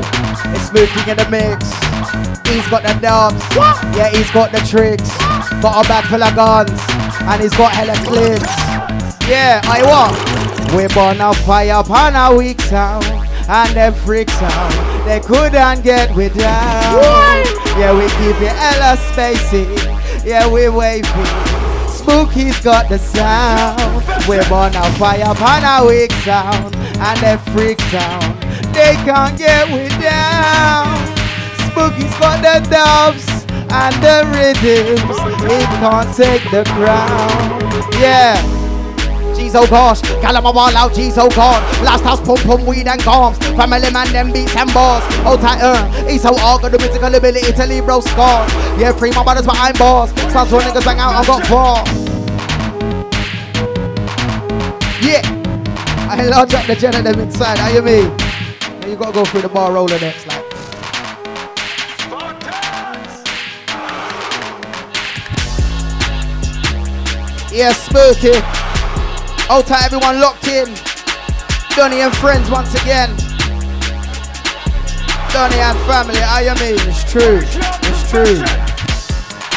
It's 0.54 0.68
Spooky 0.68 1.12
in 1.12 1.18
the 1.18 1.28
mix. 1.30 1.66
He's 2.48 2.68
got 2.70 2.84
the 2.84 2.94
dubs. 3.02 3.42
Yeah, 3.96 4.10
he's 4.10 4.30
got 4.32 4.52
the 4.52 4.60
tricks. 4.60 5.10
Got 5.62 5.86
a 5.86 5.88
bag 5.88 6.06
full 6.06 6.24
of 6.24 6.36
guns. 6.36 6.72
And 7.28 7.42
he's 7.42 7.56
got 7.56 7.72
hella 7.74 7.96
clips. 8.06 8.48
Yeah, 9.28 9.62
I 9.66 9.84
what? 9.84 10.14
We 10.76 10.88
burn 10.94 11.20
a 11.22 11.34
fire 11.34 11.80
upon 11.80 12.16
a 12.16 12.36
weak 12.36 12.62
sound. 12.62 13.06
And 13.50 13.76
them 13.76 13.94
freaks 13.94 14.36
out. 14.42 15.06
They 15.06 15.20
couldn't 15.20 15.84
get 15.84 16.14
we 16.16 16.30
down. 16.30 17.00
Yeah, 17.80 17.94
we 17.94 18.06
keep 18.20 18.42
it 18.42 18.56
hella 18.56 18.98
spacey. 18.98 19.66
Yeah, 20.26 20.52
we 20.52 20.68
wavy. 20.70 21.47
Spooky's 22.08 22.58
got 22.62 22.88
the 22.88 22.98
sound. 22.98 24.02
We 24.30 24.38
burn 24.48 24.74
a 24.74 24.90
fire 24.98 25.26
upon 25.28 25.64
a 25.66 25.86
weak 25.86 26.14
sound. 26.24 26.74
And 27.04 27.20
they 27.20 27.36
freak 27.52 27.82
out. 27.94 28.42
They 28.72 28.96
can't 29.04 29.38
get 29.38 29.68
we 29.68 29.90
down. 30.02 30.88
Spooky's 31.68 32.18
got 32.18 32.40
the 32.42 32.66
dubs 32.70 33.28
and 33.70 33.94
the 34.02 34.24
rhythms. 34.32 35.18
He 35.52 35.60
can't 35.82 36.16
take 36.16 36.50
the 36.50 36.64
crown. 36.64 37.60
Yeah. 38.00 38.57
Jeez, 39.38 39.54
oh 39.54 39.68
gosh, 39.68 40.02
out, 40.02 40.92
jeez, 40.94 41.14
oh 41.16 41.30
god. 41.30 41.62
Last 41.86 42.04
house, 42.04 42.20
pum 42.22 42.38
pum, 42.38 42.66
weed 42.66 42.88
and 42.88 43.00
gums. 43.04 43.38
Family 43.54 43.92
man, 43.92 44.12
them 44.12 44.34
beats 44.34 44.56
and 44.56 44.74
bars. 44.74 45.04
Oh, 45.24 45.38
tight, 45.40 45.62
uh, 45.62 45.86
he's 46.08 46.24
so 46.24 46.36
all 46.40 46.58
got 46.58 46.72
the 46.72 46.80
musical 46.80 47.14
ability 47.14 47.54
to 47.54 47.68
leave 47.68 47.86
bro 47.86 48.02
scar. 48.02 48.48
Yeah, 48.80 48.94
free 48.94 49.12
my 49.12 49.24
brothers, 49.24 49.46
but 49.46 49.56
I'm 49.60 49.78
boss. 49.78 50.10
Sounds 50.34 50.52
when 50.52 50.62
niggas 50.62 50.84
bang 50.84 50.98
out, 50.98 51.14
I 51.14 51.24
got 51.28 51.46
four. 51.46 51.86
Yeah, 55.08 55.22
I 56.10 56.26
love 56.26 56.50
drop 56.50 56.66
the 56.66 56.76
gen 56.76 56.96
of 56.96 57.04
them 57.04 57.20
inside, 57.20 57.60
how 57.60 57.70
you 57.70 57.84
mean? 57.84 58.08
Now 58.82 58.88
you 58.88 58.96
gotta 58.96 59.14
go 59.14 59.24
through 59.24 59.42
the 59.42 59.50
bar 59.50 59.72
roller 59.72 60.00
next, 60.00 60.26
like. 60.26 60.46
Yeah, 67.52 67.72
spooky. 67.74 68.67
Hold 69.50 69.66
tight, 69.66 69.86
everyone 69.86 70.20
locked 70.20 70.48
in. 70.50 70.68
Donny 71.78 72.02
and 72.02 72.14
friends 72.18 72.52
once 72.52 72.74
again. 72.82 73.16
Donny 75.32 75.56
and 75.56 75.80
family, 75.88 76.20
I 76.20 76.52
am 76.52 76.60
mean, 76.60 76.76
it's 76.84 77.10
true, 77.10 77.40
it's 77.42 78.10
true. 78.12 78.77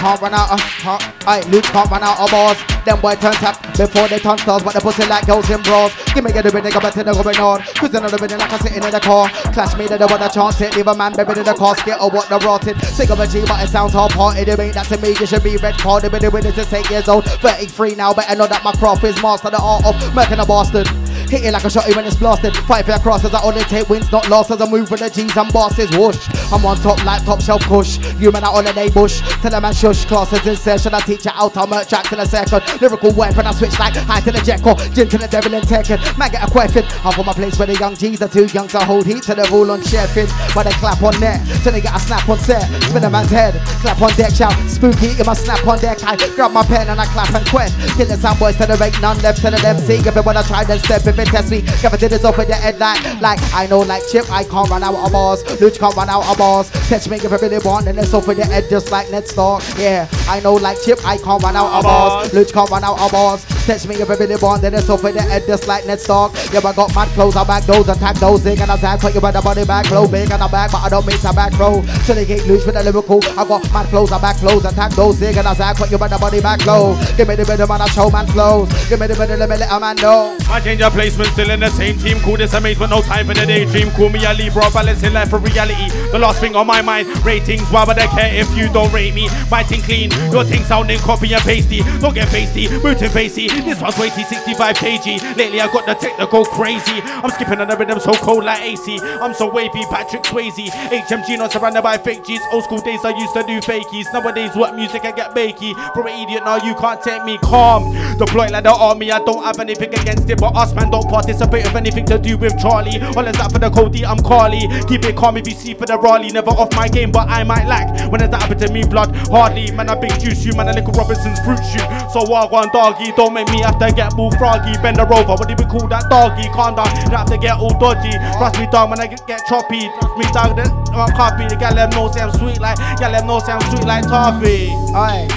Can't 0.01 0.19
run 0.23 0.33
out 0.33 0.51
of, 0.51 0.61
can't, 0.81 1.29
aye, 1.29 1.45
Luke 1.53 1.65
can't 1.65 1.91
run 1.91 2.03
out 2.03 2.17
oh, 2.19 2.25
of 2.25 2.31
bars. 2.33 2.57
Them 2.89 2.99
boy 3.05 3.13
turn 3.21 3.37
tap 3.37 3.61
before 3.77 4.09
they 4.09 4.19
turn 4.19 4.39
stars, 4.39 4.63
but 4.63 4.73
the 4.73 4.81
pussy 4.81 5.05
like 5.05 5.27
girls 5.27 5.45
in 5.51 5.61
bras. 5.61 5.93
Give 6.15 6.25
me 6.25 6.33
get 6.33 6.41
the 6.41 6.51
rhythm, 6.51 6.73
go 6.73 6.81
back 6.81 6.95
to 6.95 7.05
the 7.05 7.13
going 7.13 7.37
on. 7.37 7.61
On 7.61 8.09
the 8.09 8.17
rhythm 8.17 8.39
like 8.39 8.51
I'm 8.51 8.61
sitting 8.61 8.83
in 8.83 8.91
the 8.91 8.99
car. 8.99 9.29
Clash 9.53 9.77
me, 9.77 9.87
they 9.87 9.99
don't 9.99 10.11
want 10.11 10.25
a 10.25 10.33
chance 10.33 10.59
it. 10.63 10.75
Leave 10.75 10.87
a 10.87 10.95
man 10.97 11.13
buried 11.13 11.37
in 11.37 11.45
the 11.45 11.53
casket 11.53 12.01
or 12.01 12.09
what 12.09 12.31
the 12.31 12.39
rotted. 12.41 12.81
Sick 12.81 13.11
of 13.11 13.21
a 13.21 13.27
G, 13.27 13.45
but 13.45 13.63
it 13.63 13.69
sounds 13.69 13.93
hard 13.93 14.13
parted. 14.13 14.49
It 14.49 14.59
ain't 14.59 14.73
that 14.73 14.89
to 14.89 14.97
me, 15.05 15.13
you 15.21 15.27
should 15.27 15.45
be 15.45 15.59
red 15.59 15.77
carded. 15.77 16.13
Been 16.13 16.25
doing 16.25 16.47
it 16.47 16.55
since 16.55 16.73
eight 16.73 16.89
years 16.89 17.07
old. 17.07 17.27
33 17.45 17.95
now, 17.95 18.15
better 18.15 18.35
know 18.37 18.47
that 18.47 18.65
my 18.65 18.73
craft 18.73 19.05
is 19.05 19.21
master. 19.21 19.51
The 19.51 19.61
art 19.61 19.85
of 19.85 20.01
making 20.17 20.41
a 20.41 20.47
bastard. 20.47 20.89
Hit 21.31 21.45
it 21.45 21.53
like 21.53 21.63
a 21.63 21.69
shotty 21.69 21.95
when 21.95 22.05
it's 22.05 22.17
blasted. 22.17 22.57
Fight 22.67 22.85
for 22.85 22.91
your 22.91 22.99
crosses, 22.99 23.33
I 23.33 23.41
only 23.45 23.63
take 23.63 23.89
wins, 23.89 24.11
not 24.11 24.29
losses. 24.29 24.61
I 24.61 24.69
move 24.69 24.91
with 24.91 24.99
the 24.99 25.09
G's 25.09 25.37
and 25.37 25.53
bosses. 25.53 25.89
Whoosh. 25.97 26.19
I'm 26.51 26.67
on 26.67 26.77
top 26.79 27.05
like 27.05 27.25
top 27.25 27.41
shelf 27.41 27.63
kush. 27.63 27.99
You 28.19 28.33
man 28.33 28.43
out 28.43 28.55
holiday 28.59 28.91
bush. 28.91 29.21
Tell 29.39 29.53
them 29.53 29.63
man 29.63 29.73
shush. 29.73 30.05
Classes 30.07 30.45
in 30.45 30.57
session. 30.57 30.93
I 30.93 30.99
teach 30.99 31.25
you 31.25 31.31
out. 31.33 31.57
I'll 31.57 31.69
merch 31.69 31.89
tracks 31.89 32.11
in 32.11 32.19
a 32.19 32.27
second. 32.27 32.67
Lyrical 32.83 33.13
weapon. 33.15 33.47
I 33.47 33.53
switch 33.55 33.79
like 33.79 33.95
high 33.95 34.19
to 34.23 34.33
the 34.33 34.41
Jekyll. 34.41 34.75
Gin 34.91 35.09
to 35.09 35.19
the 35.19 35.29
devil 35.29 35.55
and 35.55 35.65
Tekken. 35.65 36.03
Man 36.19 36.33
get 36.33 36.43
a 36.43 36.51
question. 36.51 36.85
I'm 37.05 37.13
from 37.13 37.29
a 37.29 37.33
place 37.33 37.57
where 37.61 37.67
the 37.67 37.79
young 37.79 37.95
G's 37.95 38.21
are 38.23 38.29
too 38.29 38.47
young 38.47 38.67
to 38.67 38.81
hold 38.81 39.07
heat 39.07 39.23
to 39.31 39.37
the 39.37 39.47
rule 39.53 39.71
on 39.71 39.83
chefing. 39.83 40.27
But 40.53 40.65
they 40.65 40.75
clap 40.83 41.01
on 41.01 41.15
net. 41.21 41.47
Till 41.63 41.71
they 41.71 41.81
get 41.81 41.95
a 41.95 42.01
snap 42.01 42.29
on 42.29 42.41
set. 42.41 42.67
Spin 42.91 43.05
a 43.05 43.11
man's 43.11 43.31
head. 43.31 43.55
Clap 43.87 44.03
on 44.03 44.11
deck. 44.19 44.35
Shout. 44.35 44.59
Spooky 44.69 45.15
in 45.15 45.27
my 45.27 45.35
snap 45.35 45.65
on 45.65 45.79
deck. 45.79 46.03
I 46.03 46.17
grab 46.35 46.51
my 46.51 46.65
pen 46.65 46.89
and 46.89 47.01
I 47.01 47.07
clap 47.07 47.33
and 47.33 47.47
quest. 47.47 47.79
Kill 47.95 48.11
some 48.19 48.37
boys 48.37 48.57
till 48.57 48.67
there 48.67 48.83
ain't 48.83 49.01
none 49.01 49.23
left. 49.23 49.41
Till 49.41 49.53
the 49.53 49.63
MC. 49.63 50.03
It 50.03 50.27
wanna 50.27 50.43
try 50.43 50.65
then 50.65 50.81
step. 50.81 51.07
If 51.07 51.20
test 51.25 51.51
me. 51.51 51.61
To 51.61 52.09
this 52.09 52.25
up 52.25 52.37
the 52.37 52.55
head 52.55 52.79
like, 52.79 53.21
like 53.21 53.39
I 53.53 53.67
know 53.67 53.81
like 53.81 54.03
Chip, 54.11 54.31
I 54.31 54.45
can't 54.45 54.69
run 54.71 54.83
out 54.83 54.95
of 54.95 55.13
bars. 55.13 55.43
Luch 55.61 55.79
can't 55.79 55.95
run 55.95 56.09
out 56.09 56.27
of 56.27 56.39
bars. 56.39 56.71
Catch 56.89 57.09
me 57.09 57.17
if 57.17 57.33
I 57.33 57.37
really 57.37 57.59
want, 57.59 57.87
and 57.89 57.99
it's 57.99 58.13
with 58.13 58.37
the 58.37 58.45
head 58.45 58.65
just 58.71 58.91
like 58.91 59.11
Ned 59.11 59.27
Stark. 59.29 59.63
Yeah, 59.77 60.09
I 60.29 60.41
know 60.41 60.55
like 60.55 60.81
Chip, 60.83 60.99
I 61.05 61.17
can't 61.19 61.43
run 61.43 61.57
out 61.57 61.73
of 61.73 61.85
bars. 61.85 62.31
Luch 62.31 62.53
can't 62.53 62.71
run 62.71 62.85
out 62.85 63.01
of 63.01 63.13
bars. 63.13 63.45
Catch 63.67 63.87
me 63.87 63.97
if 63.97 64.09
I 64.09 64.15
really 64.15 64.37
want, 64.37 64.63
then 64.63 64.75
it's 64.75 64.89
with 64.89 65.15
the 65.15 65.23
head 65.23 65.45
just 65.47 65.69
like 65.69 65.87
Ned 65.87 66.01
Stark. 66.01 66.33
Yeah, 66.53 66.61
I 66.65 66.73
got 66.73 66.95
mad 66.95 67.09
clothes, 67.09 67.37
I 67.37 67.45
back 67.45 67.65
those 67.65 67.89
attack 67.89 68.17
those 68.17 68.43
zig 68.43 68.61
and 68.61 68.71
I 68.71 68.77
zag, 68.79 69.01
put 69.01 69.15
you 69.15 69.21
by 69.21 69.31
the 69.31 69.43
body 69.43 69.65
back 69.65 69.91
low, 69.91 70.09
big 70.09 70.31
and 70.31 70.43
I 70.43 70.49
back, 70.49 70.73
but 70.73 70.83
I 70.83 70.89
don't 70.89 71.07
make 71.07 71.21
to 71.21 71.33
back 71.33 71.57
row. 71.59 71.83
So 72.05 72.15
they 72.15 72.25
get 72.25 72.47
loose 72.47 72.65
with 72.65 72.75
the 72.75 72.83
lyrical. 72.83 73.21
I 73.39 73.47
got 73.47 73.71
mad 73.73 73.89
flows, 73.89 74.13
I 74.13 74.21
back 74.21 74.37
flows 74.37 74.65
attack 74.65 74.93
those 74.93 75.17
zig 75.17 75.37
and 75.37 75.47
I 75.47 75.55
zag, 75.55 75.77
put 75.77 75.91
you 75.91 75.99
by 75.99 76.09
the 76.09 76.19
body 76.19 76.41
back 76.41 76.65
low. 76.67 76.97
Give 77.17 77.29
me 77.29 77.37
the 77.37 77.45
rhythm 77.45 77.71
and 77.71 77.83
I 77.83 77.87
show 77.89 78.11
man 78.11 78.27
flows. 78.29 78.69
Give 78.89 78.99
me 78.99 79.07
the 79.07 79.15
rhythm, 79.15 79.39
let 79.39 79.49
me 79.49 79.57
let 79.57 79.71
a 79.71 79.79
man 79.79 79.97
know. 79.97 80.37
I 80.49 80.61
change 80.61 80.81
your 80.81 80.91
placement, 81.11 81.33
still 81.33 81.51
in 81.51 81.61
the 81.61 81.71
same 81.71 81.99
team. 81.99 82.19
Cool 82.21 82.37
this 82.37 82.55
amaze, 82.55 82.79
but 82.79 82.91
no 82.91 83.01
time 83.03 83.27
for 83.27 83.35
the 83.35 83.47
daydream. 83.47 83.91
Call 83.93 84.09
me 84.09 84.25
a 84.25 84.33
Libra, 84.35 84.71
balancing 84.73 85.13
life 85.13 85.31
for 85.31 85.39
reality. 85.39 85.89
The 86.13 86.19
last 86.19 86.41
thing 86.41 86.57
on 86.57 86.67
my 86.67 86.83
mind, 86.83 87.09
ratings. 87.25 87.69
Why 87.71 87.85
would 87.85 87.99
I 87.99 88.07
care 88.07 88.35
if 88.35 88.49
you 88.57 88.73
don't 88.73 88.93
rate 88.93 89.15
me? 89.15 89.29
My 89.51 89.63
thing 89.63 89.83
clean, 89.83 90.11
your 90.33 90.45
thing 90.45 90.65
sounding 90.65 90.99
copy 90.99 91.33
and 91.33 91.43
pasty. 91.43 91.83
Don't 92.01 92.15
get 92.15 92.29
pasty, 92.29 92.69
mooting 92.83 93.11
facey. 93.11 93.49
This 93.49 93.81
one's 93.81 93.99
weighty, 93.99 94.23
65 94.23 94.77
kg. 94.77 95.37
Lately 95.37 95.61
I 95.61 95.67
got 95.73 95.87
the 95.87 95.95
tech 95.95 96.17
to 96.19 96.27
go 96.27 96.45
crazy. 96.45 97.01
I'm 97.05 97.31
skipping 97.31 97.61
on 97.61 97.69
the 97.69 97.77
rhythm 97.77 98.01
so 98.01 98.13
cold 98.15 98.45
like 98.45 98.63
AC. 98.63 98.99
I'm 99.01 99.35
so 99.35 99.51
wavy, 99.51 99.83
Patrick 99.91 100.23
Swayze. 100.23 100.71
HMG 100.71 101.39
not 101.39 101.53
surrounded 101.53 101.83
by 101.83 101.99
fake 101.99 102.25
G's. 102.25 102.41
Old 102.53 102.65
school 102.65 102.81
days 102.81 103.05
I 103.05 103.17
used 103.17 103.35
to 103.35 103.43
do 103.43 103.61
fakies. 103.61 104.07
Nowadays 104.13 104.55
what 104.55 104.75
music 104.75 105.05
I 105.05 105.13
get 105.13 105.35
bakey. 105.35 105.75
From 105.95 106.07
an 106.07 106.19
idiot 106.19 106.45
now 106.45 106.57
you 106.57 106.75
can't 106.77 107.03
take 107.03 107.25
me 107.25 107.39
calm. 107.39 107.95
Deploy 108.19 108.49
like 108.49 108.65
the 108.65 108.73
army, 108.73 109.11
I 109.11 109.19
don't 109.21 109.43
have 109.43 109.59
anything 109.61 109.95
against 109.95 110.29
it, 110.29 110.39
but 110.39 110.55
us 110.57 110.75
man 110.75 110.91
don't 110.91 111.00
participate 111.09 111.65
with 111.65 111.77
anything 111.77 112.05
to 112.07 112.19
do 112.19 112.37
with 112.37 112.59
Charlie. 112.59 113.01
All 113.17 113.27
is 113.27 113.37
that 113.37 113.53
for 113.53 113.59
the 113.59 113.71
Cody, 113.71 114.05
I'm 114.05 114.19
Carly. 114.19 114.69
Keep 114.89 115.05
it 115.05 115.17
calm 115.17 115.37
if 115.37 115.47
you 115.47 115.55
see 115.55 115.75
for 115.75 115.87
the 115.87 115.99
Raleigh. 115.99 116.31
Never 116.31 116.51
off 116.51 116.75
my 116.75 116.89
game, 116.89 117.11
but 117.13 117.29
I 117.29 117.45
might 117.45 117.67
lack. 117.67 118.11
When 118.11 118.21
has 118.21 118.31
that 118.31 118.43
happened 118.43 118.61
to 118.61 118.73
me, 118.73 118.85
blood? 118.85 119.15
Hardly. 119.29 119.71
Man, 119.73 119.89
I 119.89 119.95
big 119.95 120.19
juice 120.21 120.45
you, 120.45 120.53
man, 120.55 120.69
a 120.69 120.73
little 120.73 120.93
Robinson's 120.93 121.41
fruit 121.41 121.61
shoot. 121.71 121.87
So 122.13 122.25
walk 122.29 122.53
on 122.53 122.69
doggy, 122.73 123.13
don't 123.13 123.35
make 123.35 123.49
me 123.51 123.61
have 123.63 123.79
to 123.79 123.93
get 123.93 124.15
bull 124.17 124.31
froggy. 124.33 124.73
Bend 124.83 124.97
the 124.97 125.07
rover, 125.07 125.35
what 125.39 125.49
do 125.49 125.55
we 125.57 125.65
call 125.69 125.87
that 125.89 126.11
doggy? 126.11 126.49
Calm 126.51 126.75
down, 126.75 126.91
you 127.11 127.17
have 127.17 127.29
to 127.29 127.39
get 127.39 127.57
all 127.57 127.77
dodgy. 127.79 128.13
Trust 128.39 128.59
me, 128.59 128.67
dog, 128.71 128.91
when 128.91 129.01
I 129.01 129.07
get, 129.07 129.23
choppy. 129.47 129.89
Trust 130.01 130.19
me, 130.19 130.25
dog, 130.33 130.57
then 130.57 130.71
I'm 130.93 131.11
copy. 131.17 131.47
The 131.47 131.57
gal 131.57 131.75
them 131.75 131.91
know 131.91 132.11
say 132.11 132.21
I'm 132.21 132.33
sweet 132.33 132.61
like, 132.61 132.77
gal 132.99 133.13
them 133.13 133.27
know 133.27 133.39
say 133.39 133.53
I'm 133.53 133.61
sweet 133.71 133.85
like 133.85 134.05
toffee. 134.05 134.69
Aye, 134.95 135.29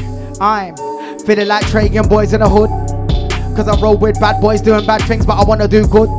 I'm 0.42 0.76
feeling 1.20 1.48
like 1.48 1.66
Tragan 1.66 2.10
boys 2.10 2.34
in 2.34 2.42
the 2.42 2.50
hood. 2.50 2.83
Cause 3.56 3.68
I 3.68 3.80
roll 3.80 3.98
with 3.98 4.20
bad 4.20 4.42
boys 4.42 4.62
doing 4.62 4.86
bad 4.86 5.04
things, 5.04 5.26
but 5.26 5.38
I 5.40 5.44
wanna 5.44 5.68
do 5.68 5.86
good. 5.88 6.10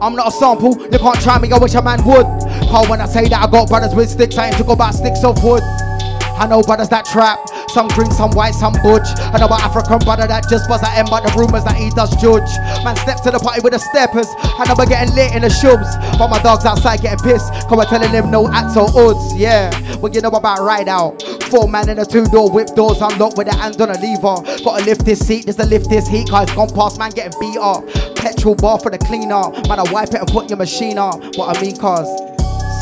I'm 0.00 0.14
not 0.14 0.28
a 0.28 0.30
sample, 0.30 0.80
you 0.80 0.98
can't 0.98 1.20
try 1.20 1.38
me, 1.38 1.50
I 1.52 1.58
wish 1.58 1.74
a 1.74 1.82
man 1.82 2.04
would. 2.06 2.24
Cause 2.70 2.88
when 2.88 3.00
I 3.00 3.06
say 3.06 3.28
that 3.28 3.42
I 3.42 3.50
got 3.50 3.68
brothers 3.68 3.94
with 3.94 4.08
sticks, 4.08 4.38
I 4.38 4.48
ain't 4.48 4.66
go 4.66 4.72
about 4.72 4.94
sticks 4.94 5.24
of 5.24 5.42
wood. 5.42 5.62
I 5.62 6.46
know 6.48 6.62
brothers 6.62 6.88
that 6.90 7.04
trap, 7.04 7.38
some 7.70 7.88
drink, 7.88 8.12
some 8.12 8.30
white, 8.32 8.54
some 8.54 8.74
butch. 8.82 9.06
About 9.34 9.62
African 9.62 9.98
brother 10.00 10.26
that 10.26 10.48
just 10.48 10.68
buzz 10.68 10.82
at 10.82 10.94
him, 10.94 11.06
but 11.08 11.24
the 11.24 11.32
rumors 11.38 11.64
that 11.64 11.76
he 11.76 11.90
does 11.90 12.10
judge. 12.20 12.48
Man 12.84 12.96
steps 12.96 13.22
to 13.22 13.30
the 13.30 13.38
party 13.38 13.60
with 13.62 13.72
the 13.72 13.78
steppers, 13.78 14.26
I 14.38 14.66
know 14.68 14.74
we're 14.76 14.86
getting 14.86 15.14
lit 15.14 15.34
in 15.34 15.42
the 15.42 15.48
shubs. 15.48 15.88
But 16.18 16.28
my 16.28 16.42
dog's 16.42 16.64
outside 16.64 17.00
getting 17.00 17.18
pissed, 17.24 17.50
cause 17.66 17.76
we're 17.76 17.86
telling 17.86 18.10
him 18.10 18.30
no 18.30 18.48
acts 18.48 18.76
or 18.76 18.90
odds, 18.94 19.34
yeah. 19.34 19.70
Well, 19.98 20.12
you 20.12 20.20
know 20.20 20.28
about 20.28 20.60
ride 20.60 20.88
out. 20.88 21.22
Four 21.50 21.68
man 21.68 21.88
in 21.88 21.98
a 21.98 22.04
two 22.04 22.24
door 22.26 22.50
whip 22.50 22.68
doors 22.74 23.00
unlocked 23.00 23.36
with 23.36 23.48
the 23.48 23.54
hand 23.54 23.80
on 23.80 23.90
a 23.90 23.98
lever. 23.98 24.42
Gotta 24.62 24.84
lift 24.84 25.04
this 25.04 25.20
seat, 25.20 25.46
just 25.46 25.58
to 25.58 25.66
lift 25.66 25.88
this 25.88 26.06
heat, 26.06 26.28
cause 26.28 26.50
gone 26.52 26.70
past 26.70 26.98
man 26.98 27.10
getting 27.10 27.38
beat 27.40 27.58
up. 27.58 27.86
Petrol 28.16 28.54
bar 28.54 28.78
for 28.78 28.90
the 28.90 28.98
cleaner, 28.98 29.50
man, 29.66 29.78
I 29.80 29.90
wipe 29.90 30.10
it 30.10 30.20
and 30.20 30.28
put 30.28 30.50
your 30.50 30.58
machine 30.58 30.98
up. 30.98 31.18
What 31.36 31.56
I 31.56 31.60
mean, 31.60 31.76
cause 31.76 32.08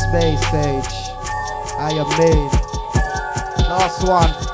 space 0.09 0.43
age, 0.53 0.93
I 1.77 1.93
am 1.95 2.09
made. 2.17 2.69
Last 3.69 4.07
one. 4.07 4.48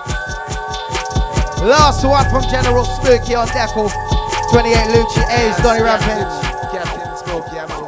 Last 1.64 2.04
one 2.06 2.30
from 2.30 2.44
General 2.50 2.84
Spooky 2.86 3.36
on 3.36 3.48
Deco. 3.48 3.90
28 4.52 4.76
Lucci 4.94 5.24
A's, 5.30 5.58
Donny 5.64 5.82
Rampage. 5.82 6.28
Captain 6.72 7.18
Smokey, 7.18 7.58
I'm 7.60 7.72
over. 7.72 7.86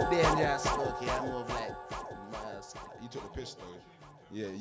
Smokey, 0.60 1.10
I'm 1.10 1.26
over 1.31 1.53
like. 1.53 1.72
Uh, 2.34 2.60
you 3.02 3.07
took 3.10 3.23
the 3.23 3.39
piss 3.39 3.56
though. 3.56 3.65
Yeah. 4.31 4.48
You 4.48 4.57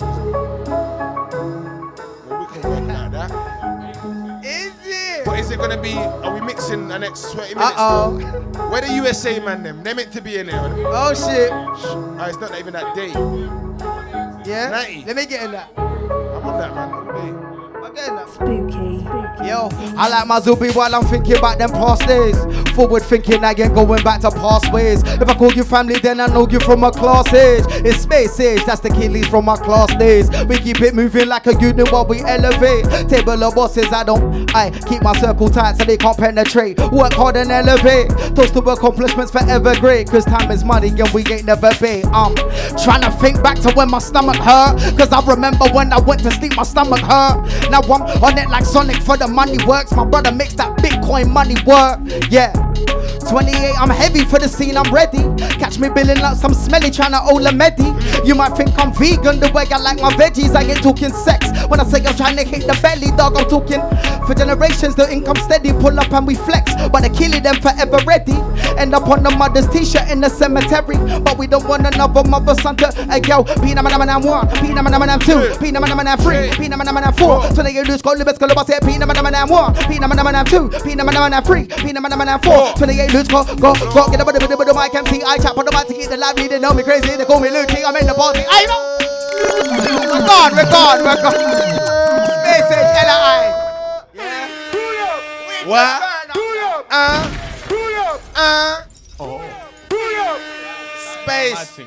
well, 2.29 2.41
we 2.41 2.47
can 2.53 2.63
work 2.63 2.91
out 2.91 3.13
that. 3.13 4.45
Is 4.45 4.75
it? 4.85 5.25
But 5.25 5.39
is 5.39 5.51
it 5.51 5.59
gonna 5.59 5.81
be? 5.81 5.95
Are 5.95 6.35
we 6.35 6.41
mixing 6.41 6.89
the 6.89 6.99
next 6.99 7.33
20 7.33 7.55
minutes? 7.55 7.75
Uh-oh. 7.77 8.19
though? 8.19 8.69
Where 8.71 8.83
the 8.83 8.93
USA 8.95 9.39
man 9.41 9.63
them? 9.63 9.83
They 9.83 9.95
meant 9.95 10.13
to 10.13 10.21
be 10.21 10.37
in 10.37 10.47
there. 10.49 10.61
Oh 10.61 11.15
shit. 11.15 11.51
Oh, 11.53 12.25
it's 12.27 12.39
not 12.39 12.59
even 12.59 12.73
that 12.75 12.95
day. 12.95 13.09
Yeah? 14.49 14.71
90. 14.71 15.05
Let 15.07 15.17
me 15.17 15.27
get 15.27 15.45
in 15.45 15.53
that. 15.53 15.71
I'm 15.77 16.45
on 16.45 16.59
that 16.59 16.75
man. 16.75 17.56
Day. 17.97 18.25
Spooky. 18.29 19.26
Yo, 19.45 19.69
I 19.99 20.09
like 20.09 20.27
my 20.27 20.41
Zubi 20.41 20.75
while 20.75 20.95
I'm 20.95 21.05
thinking 21.05 21.37
about 21.37 21.59
them 21.59 21.71
past 21.71 22.07
days. 22.07 22.37
Forward 22.75 23.03
thinking, 23.03 23.45
ain't 23.45 23.75
going 23.75 24.03
back 24.03 24.23
to 24.23 24.31
past 24.31 24.73
ways. 24.73 25.03
If 25.05 25.29
I 25.29 25.35
call 25.35 25.53
you 25.53 25.63
family, 25.63 25.99
then 25.99 26.21
I 26.21 26.27
know 26.27 26.49
you 26.49 26.59
from 26.61 26.81
my 26.81 26.91
class 26.91 27.33
age. 27.35 27.65
It's 27.85 28.01
space 28.01 28.41
age, 28.41 28.65
that's 28.65 28.81
the 28.81 28.89
Achilles 28.89 29.29
from 29.29 29.45
my 29.45 29.57
class 29.57 29.95
days. 29.97 30.31
We 30.47 30.59
keep 30.59 30.81
it 30.81 30.95
moving 30.95 31.29
like 31.29 31.47
a 31.47 31.55
unit 31.61 31.93
while 31.93 32.07
we 32.07 32.21
elevate. 32.21 32.85
Table 33.11 33.45
of 33.45 33.55
bosses, 33.55 33.93
I 33.93 34.05
don't. 34.05 34.55
I 34.55 34.71
keep 34.71 35.03
my 35.03 35.15
circle 35.19 35.49
tight 35.49 35.77
so 35.77 35.85
they 35.85 35.99
can't 35.99 36.17
penetrate. 36.17 36.79
Work 36.91 37.13
hard 37.13 37.37
and 37.37 37.51
elevate. 37.51 38.09
Toast 38.35 38.55
to 38.55 38.61
accomplishments 38.61 39.31
forever 39.31 39.75
great. 39.81 40.09
Cause 40.09 40.25
time 40.25 40.51
is 40.51 40.65
money 40.65 40.89
and 40.89 41.09
we 41.11 41.25
ain't 41.31 41.45
never 41.45 41.71
pay. 41.73 42.03
I'm 42.05 42.35
trying 42.83 43.03
to 43.03 43.11
think 43.21 43.43
back 43.43 43.59
to 43.61 43.73
when 43.75 43.91
my 43.91 43.99
stomach 43.99 44.37
hurt. 44.37 44.79
Cause 44.97 45.13
I 45.13 45.25
remember 45.27 45.67
when 45.73 45.93
I 45.93 46.01
went 46.01 46.23
to 46.23 46.31
sleep, 46.31 46.57
my 46.57 46.63
stomach 46.63 47.01
hurt. 47.01 47.71
Now 47.71 47.81
I'm 47.83 48.03
on 48.03 48.39
it 48.39 48.49
like 48.49 48.65
Sonic 48.65 48.97
for 49.03 49.17
the 49.17 49.26
money 49.29 49.59
works. 49.67 49.93
My 49.93 50.05
brother 50.05 50.33
makes 50.33 50.55
that 50.55 50.77
Bitcoin 50.79 51.31
money 51.31 51.57
work. 51.67 52.01
Yeah. 52.31 52.53
28, 53.29 53.75
I'm 53.81 53.91
heavy 53.91 54.25
for 54.25 54.39
the 54.39 54.49
scene, 54.49 54.77
I'm 54.77 54.93
ready. 54.93 55.19
Catch 55.59 55.79
me 55.79 55.89
billing 55.89 56.19
like 56.19 56.37
some 56.37 56.55
smelly 56.55 56.91
trying 56.91 57.13
to 57.13 57.23
Ola 57.23 57.53
Medi. 57.53 57.91
You 58.25 58.35
might 58.35 58.57
think 58.57 58.71
I'm 58.79 58.93
vegan 58.93 59.41
the 59.41 59.51
way 59.53 59.65
I 59.71 59.79
like 59.79 60.01
my 60.01 60.13
veggies. 60.15 60.55
I 60.55 60.63
ain't 60.63 60.83
talking 60.83 61.11
sex. 61.11 61.47
When 61.69 61.81
I 61.81 61.85
say 61.85 62.05
I'm 62.05 62.17
trying 62.17 62.37
to 62.37 62.45
hit 62.45 62.67
the 62.67 62.79
belly, 62.83 63.11
dog, 63.17 63.37
I'm 63.37 63.49
talking 63.49 63.81
for 64.27 64.35
generations. 64.35 64.95
The 64.95 65.11
income 65.13 65.37
steady, 65.37 65.73
pull 65.73 65.99
up 65.99 66.13
and 66.13 66.27
we 66.27 66.35
flex. 66.35 66.75
But 66.91 67.03
the 67.03 67.11
killing 67.11 67.43
them 67.43 67.57
forever 67.61 67.99
ready. 68.07 68.37
End 68.79 68.95
up 68.95 69.09
on 69.09 69.23
the 69.23 69.31
mother's 69.31 69.67
t 69.69 69.85
shirt 69.85 70.09
in 70.11 70.21
the 70.21 70.29
cemetery. 70.29 70.97
But 71.21 71.39
we 71.39 71.47
don't 71.47 71.67
want 71.67 71.87
another 71.87 72.29
mother 72.29 72.55
son 72.61 72.77
to 72.77 72.89
a 73.11 73.21
girl. 73.21 73.45
Pina 73.45 73.83
man 73.83 73.99
man 73.99 74.23
one, 74.23 74.49
Pina 74.61 74.83
man 74.83 74.99
man 74.99 75.19
two, 75.21 75.55
Pina 75.59 75.81
man 75.81 75.97
man 75.97 76.19
three, 76.19 76.51
Pina 76.57 76.77
man 76.77 76.93
man 76.95 77.13
four. 77.15 77.43
So 77.55 77.63
they 77.63 77.83
lose 77.85 78.03
go 78.03 78.13
libes 78.13 78.39
go 78.39 78.47
libes 78.47 78.71
Pina 78.85 79.07
man 79.07 79.23
man 79.23 79.49
one, 79.49 79.75
Pina 79.89 80.07
man 80.09 80.23
man 80.23 80.45
two, 80.45 80.69
Pina 80.85 81.05
man 81.05 81.31
man 81.31 81.43
three, 81.43 81.67
Pina 81.67 82.01
man 82.01 82.17
man 82.19 82.41
four. 82.41 82.77
So 82.77 82.87
they 82.87 83.09
lose 83.17 83.29
go 83.29 83.45
go 83.57 83.73
go 83.73 84.09
get 84.11 84.19
the 84.19 84.25
body 84.25 84.39
with 84.39 84.69
the 84.69 84.75
mic 84.75 84.95
MC. 84.95 85.23
I 85.23 85.39
chat 85.39 85.57
on 85.57 85.65
the 85.65 85.73
mic 85.73 85.87
to 85.89 85.95
get 85.95 86.11
the 86.11 86.17
live. 86.17 86.37
They 86.37 86.59
know 86.59 86.75
me 86.75 86.83
crazy. 86.83 87.17
They 87.17 87.25
call 87.25 87.41
me 87.41 87.51
Luke 87.51 87.69
King. 87.69 87.85
I'm 87.85 87.97
in 87.97 88.07
the 88.07 88.15
party. 88.15 88.45
I 88.49 88.67
know. 88.69 88.99
We're 90.13 90.27
gone. 90.27 90.53
We're 90.53 90.71
gone. 90.71 91.01
We're 91.01 91.23
gone. 91.25 91.41
Space 92.45 92.71
age 92.77 92.93
L.I. 93.09 93.65
What? 95.67 96.03
Uh, 96.91 97.25
uh, 98.37 98.83
Oh. 99.19 99.41
space. 101.25 101.81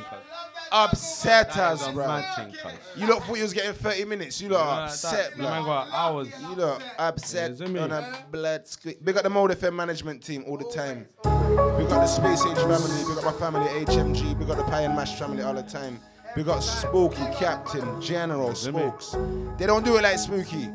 Upset 0.72 1.58
us, 1.58 1.88
bro. 1.90 2.08
mad 2.08 2.36
thing, 2.36 2.52
cuz. 2.54 2.72
You 2.96 3.08
lot 3.08 3.24
thought 3.24 3.38
you 3.38 3.44
was 3.44 3.54
getting 3.54 3.74
30 3.74 4.06
minutes. 4.06 4.42
You 4.42 4.50
lot 4.50 4.68
are 4.68 4.86
upset, 4.86 5.36
bro. 5.36 5.46
Man 5.50 5.64
got 5.64 5.90
hours. 5.92 6.28
You 6.42 6.56
lot 6.56 6.84
upset 6.98 7.52
Yeah, 7.52 7.66
see 7.66 7.72
me? 7.72 7.80
on 7.80 7.92
a 7.92 8.26
blood 8.32 8.68
squeak. 8.68 9.04
Big 9.04 9.18
up 9.18 9.24
the 9.24 9.30
Mode 9.30 9.52
FM 9.52 9.74
management 9.74 10.24
team 10.24 10.44
all 10.48 10.58
the 10.58 10.66
time. 10.66 11.08
We 11.24 11.86
got 11.86 12.02
the 12.02 12.08
Space 12.08 12.46
Age 12.46 12.58
family. 12.58 13.04
We 13.08 13.16
got 13.16 13.26
my 13.26 13.32
family 13.40 13.68
HMG. 13.86 14.38
We 14.38 14.46
got 14.46 14.58
the 14.58 14.64
Pie 14.64 14.82
and 14.82 14.96
Mash 14.96 15.18
family 15.18 15.44
all 15.44 15.54
the 15.54 15.64
time. 15.64 16.00
We 16.36 16.44
got 16.44 16.60
Spooky, 16.60 17.26
Captain, 17.38 18.00
General, 18.02 18.54
Spooks. 18.54 19.16
They 19.58 19.66
don't 19.66 19.84
do 19.84 19.98
it 19.98 20.04
like 20.04 20.20
Spooky. 20.20 20.70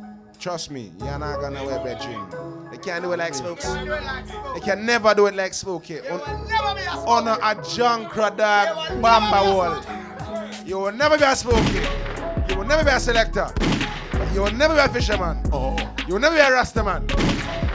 Trust 0.44 0.70
me, 0.70 0.92
you're 0.98 1.18
not 1.18 1.40
gonna 1.40 1.64
wear 1.64 1.82
bedroom. 1.82 2.68
They 2.70 2.76
can't 2.76 3.02
do 3.02 3.10
it 3.14 3.16
like 3.18 3.32
Spokes. 3.32 3.66
They 3.66 4.60
can 4.60 4.84
never 4.84 5.14
do 5.14 5.24
it 5.24 5.34
like 5.34 5.54
Spooky. 5.54 6.00
On, 6.00 6.20
on 7.08 7.28
a, 7.28 7.32
a 7.32 7.54
junkra 7.62 8.36
dog 8.36 8.68
bamba 9.02 9.42
wall. 9.42 10.62
You 10.66 10.80
will 10.80 10.92
never 10.92 11.16
be 11.16 11.24
a 11.24 11.34
Spooky. 11.34 11.80
You 12.50 12.58
will 12.58 12.66
never 12.66 12.84
be 12.84 12.90
a 12.90 13.00
selector. 13.00 13.50
You 14.34 14.42
will 14.42 14.52
never 14.52 14.74
be 14.74 14.80
a 14.80 14.88
fisherman. 14.90 15.38
You 16.06 16.12
will 16.12 16.20
never 16.20 16.34
be 16.34 16.42
a 16.42 16.50
rastaman. 16.50 17.10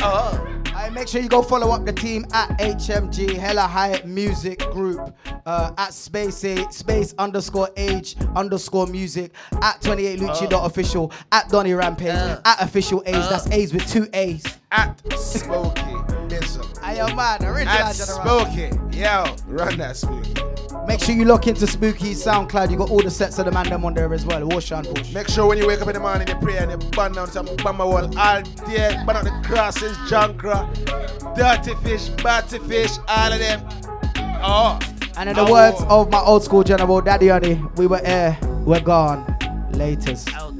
Oh. 0.03 0.58
Alright, 0.89 1.01
make 1.01 1.07
sure 1.07 1.21
you 1.21 1.29
go 1.29 1.43
follow 1.43 1.69
up 1.69 1.85
the 1.85 1.93
team 1.93 2.25
at 2.33 2.49
HMG 2.57 3.35
Hella 3.37 3.61
High 3.61 4.01
Music 4.05 4.57
Group 4.71 5.15
uh, 5.45 5.71
at 5.77 5.93
space 5.93 6.43
a, 6.43 6.67
space 6.71 7.13
underscore 7.19 7.69
age 7.77 8.15
underscore 8.35 8.87
music 8.87 9.31
at 9.61 9.79
28 9.81 10.19
Lucci 10.19 10.49
dot 10.49 10.65
official 10.65 11.11
at 11.31 11.47
Donny 11.49 11.75
Rampage 11.75 12.09
at 12.09 12.61
official 12.61 13.03
A's 13.05 13.29
that's 13.29 13.47
A's 13.51 13.71
with 13.71 13.87
two 13.87 14.07
A's 14.13 14.43
at 14.71 14.99
Spooky 15.15 15.93
Listen 16.27 16.63
I 16.81 16.95
am 16.95 17.15
man 17.15 17.45
original 17.45 17.71
At. 17.71 17.95
Spooky. 17.95 18.97
Yo, 18.97 19.35
run 19.45 19.77
that 19.77 19.95
Spooky. 19.95 20.48
Make 20.89 21.01
sure 21.01 21.13
you 21.13 21.23
lock 21.23 21.45
into 21.45 21.67
Spooky 21.67 22.15
SoundCloud. 22.15 22.71
You 22.71 22.77
got 22.77 22.89
all 22.89 23.03
the 23.03 23.11
sets 23.11 23.37
of 23.37 23.45
the 23.45 23.51
man 23.51 23.69
them 23.69 23.85
on 23.85 23.93
there 23.93 24.11
as 24.11 24.25
well. 24.25 24.43
Wash 24.47 24.71
and 24.71 24.87
push. 24.87 25.13
Make 25.13 25.27
sure 25.29 25.45
when 25.45 25.59
you 25.59 25.67
wake 25.67 25.81
up 25.83 25.87
in 25.87 25.93
the 25.93 25.99
morning, 25.99 26.27
you 26.27 26.33
pray 26.37 26.57
and 26.57 26.71
you 26.71 26.77
burn 26.89 27.11
down 27.11 27.29
some 27.29 27.45
bamba 27.45 27.85
wall 27.85 28.17
all 28.17 28.41
day. 28.41 28.99
Burn 29.05 29.15
out 29.15 29.23
the 29.23 29.39
crosses, 29.45 29.95
junkra, 30.09 30.65
dirty 31.35 31.75
fish, 31.83 32.09
batty 32.23 32.57
fish, 32.57 32.97
all 33.07 33.31
of 33.31 33.37
them. 33.37 33.63
Oh. 34.41 34.79
And 35.15 35.29
in 35.29 35.35
the 35.35 35.45
Oh. 35.45 35.51
words 35.51 35.79
of 35.89 36.09
my 36.09 36.21
old 36.21 36.43
school 36.43 36.63
general, 36.63 37.01
Daddy 37.01 37.27
Honey, 37.27 37.61
we 37.75 37.85
were 37.85 38.01
here, 38.03 38.35
we're 38.65 38.79
gone. 38.79 39.37
Latest. 39.73 40.33
Are 40.33 40.51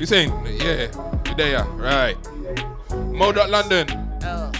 You 0.00 0.06
saying, 0.06 0.32
yeah, 0.46 0.88
you 1.26 1.34
there, 1.36 1.50
yeah, 1.50 1.76
right. 1.76 2.16
Mo 3.12 3.28
London. 3.28 3.86
Oh. 4.24 4.50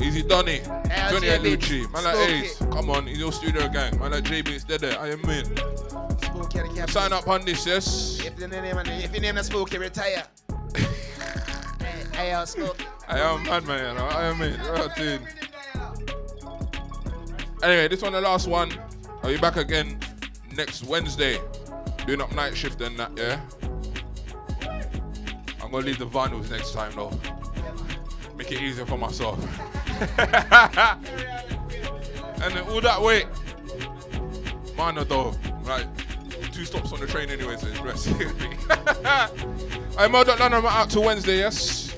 Easy 0.00 0.22
Donny. 0.22 0.60
28 0.60 1.40
Lucci. 1.40 1.92
Man 1.92 2.04
like 2.04 2.16
Ace. 2.28 2.56
Come 2.58 2.90
on, 2.90 3.08
in 3.08 3.18
your 3.18 3.32
studio 3.32 3.66
gang. 3.68 3.98
Man 3.98 4.12
like 4.12 4.22
JB, 4.22 4.50
it's 4.50 4.62
dead 4.62 4.82
there. 4.82 5.00
I 5.00 5.08
am 5.08 5.24
in. 5.24 5.46
Spooky. 6.22 6.86
Sign 6.86 7.12
up 7.12 7.26
on 7.26 7.44
this, 7.44 7.66
yes? 7.66 8.24
If 8.24 8.36
the 8.36 8.46
name, 8.46 8.64
if 8.64 9.10
your 9.10 9.20
name 9.20 9.36
is 9.36 9.46
Spooky, 9.46 9.78
retire. 9.78 10.22
Hey, 12.12 12.30
am 12.30 12.46
Spooky. 12.46 12.86
I 13.08 13.18
am 13.18 13.42
mad 13.42 13.66
man, 13.66 13.94
you 13.94 13.98
know. 13.98 14.06
I 14.06 14.26
am 14.26 14.40
in. 14.42 14.52
In. 15.04 15.26
Anyway, 17.64 17.88
this 17.88 18.00
one 18.00 18.12
the 18.12 18.20
last 18.20 18.46
one. 18.46 18.70
I'll 19.24 19.30
be 19.30 19.38
back 19.38 19.56
again 19.56 19.98
next 20.54 20.84
Wednesday? 20.84 21.40
Doing 22.06 22.20
up 22.20 22.32
night 22.32 22.56
shift 22.56 22.80
and 22.80 22.96
that, 23.00 23.10
yeah? 23.16 23.40
I'm 25.66 25.72
gonna 25.72 25.84
leave 25.84 25.98
the 25.98 26.06
vinyls 26.06 26.48
next 26.48 26.72
time 26.72 26.92
though. 26.94 27.10
Make 28.36 28.52
it 28.52 28.62
easier 28.62 28.86
for 28.86 28.96
myself. 28.96 29.36
and 32.40 32.54
then 32.54 32.64
all 32.68 32.80
that 32.80 33.02
way. 33.02 33.24
Minor 34.76 35.02
though. 35.02 35.34
right? 35.64 35.86
two 36.52 36.64
stops 36.64 36.92
on 36.92 37.00
the 37.00 37.06
train 37.06 37.28
anyway, 37.30 37.56
so 37.56 37.66
it's 37.66 37.80
Mo 40.12 40.22
London, 40.22 40.54
I'm 40.54 40.64
out 40.66 40.88
till 40.88 41.02
Wednesday, 41.02 41.38
yes? 41.38 41.92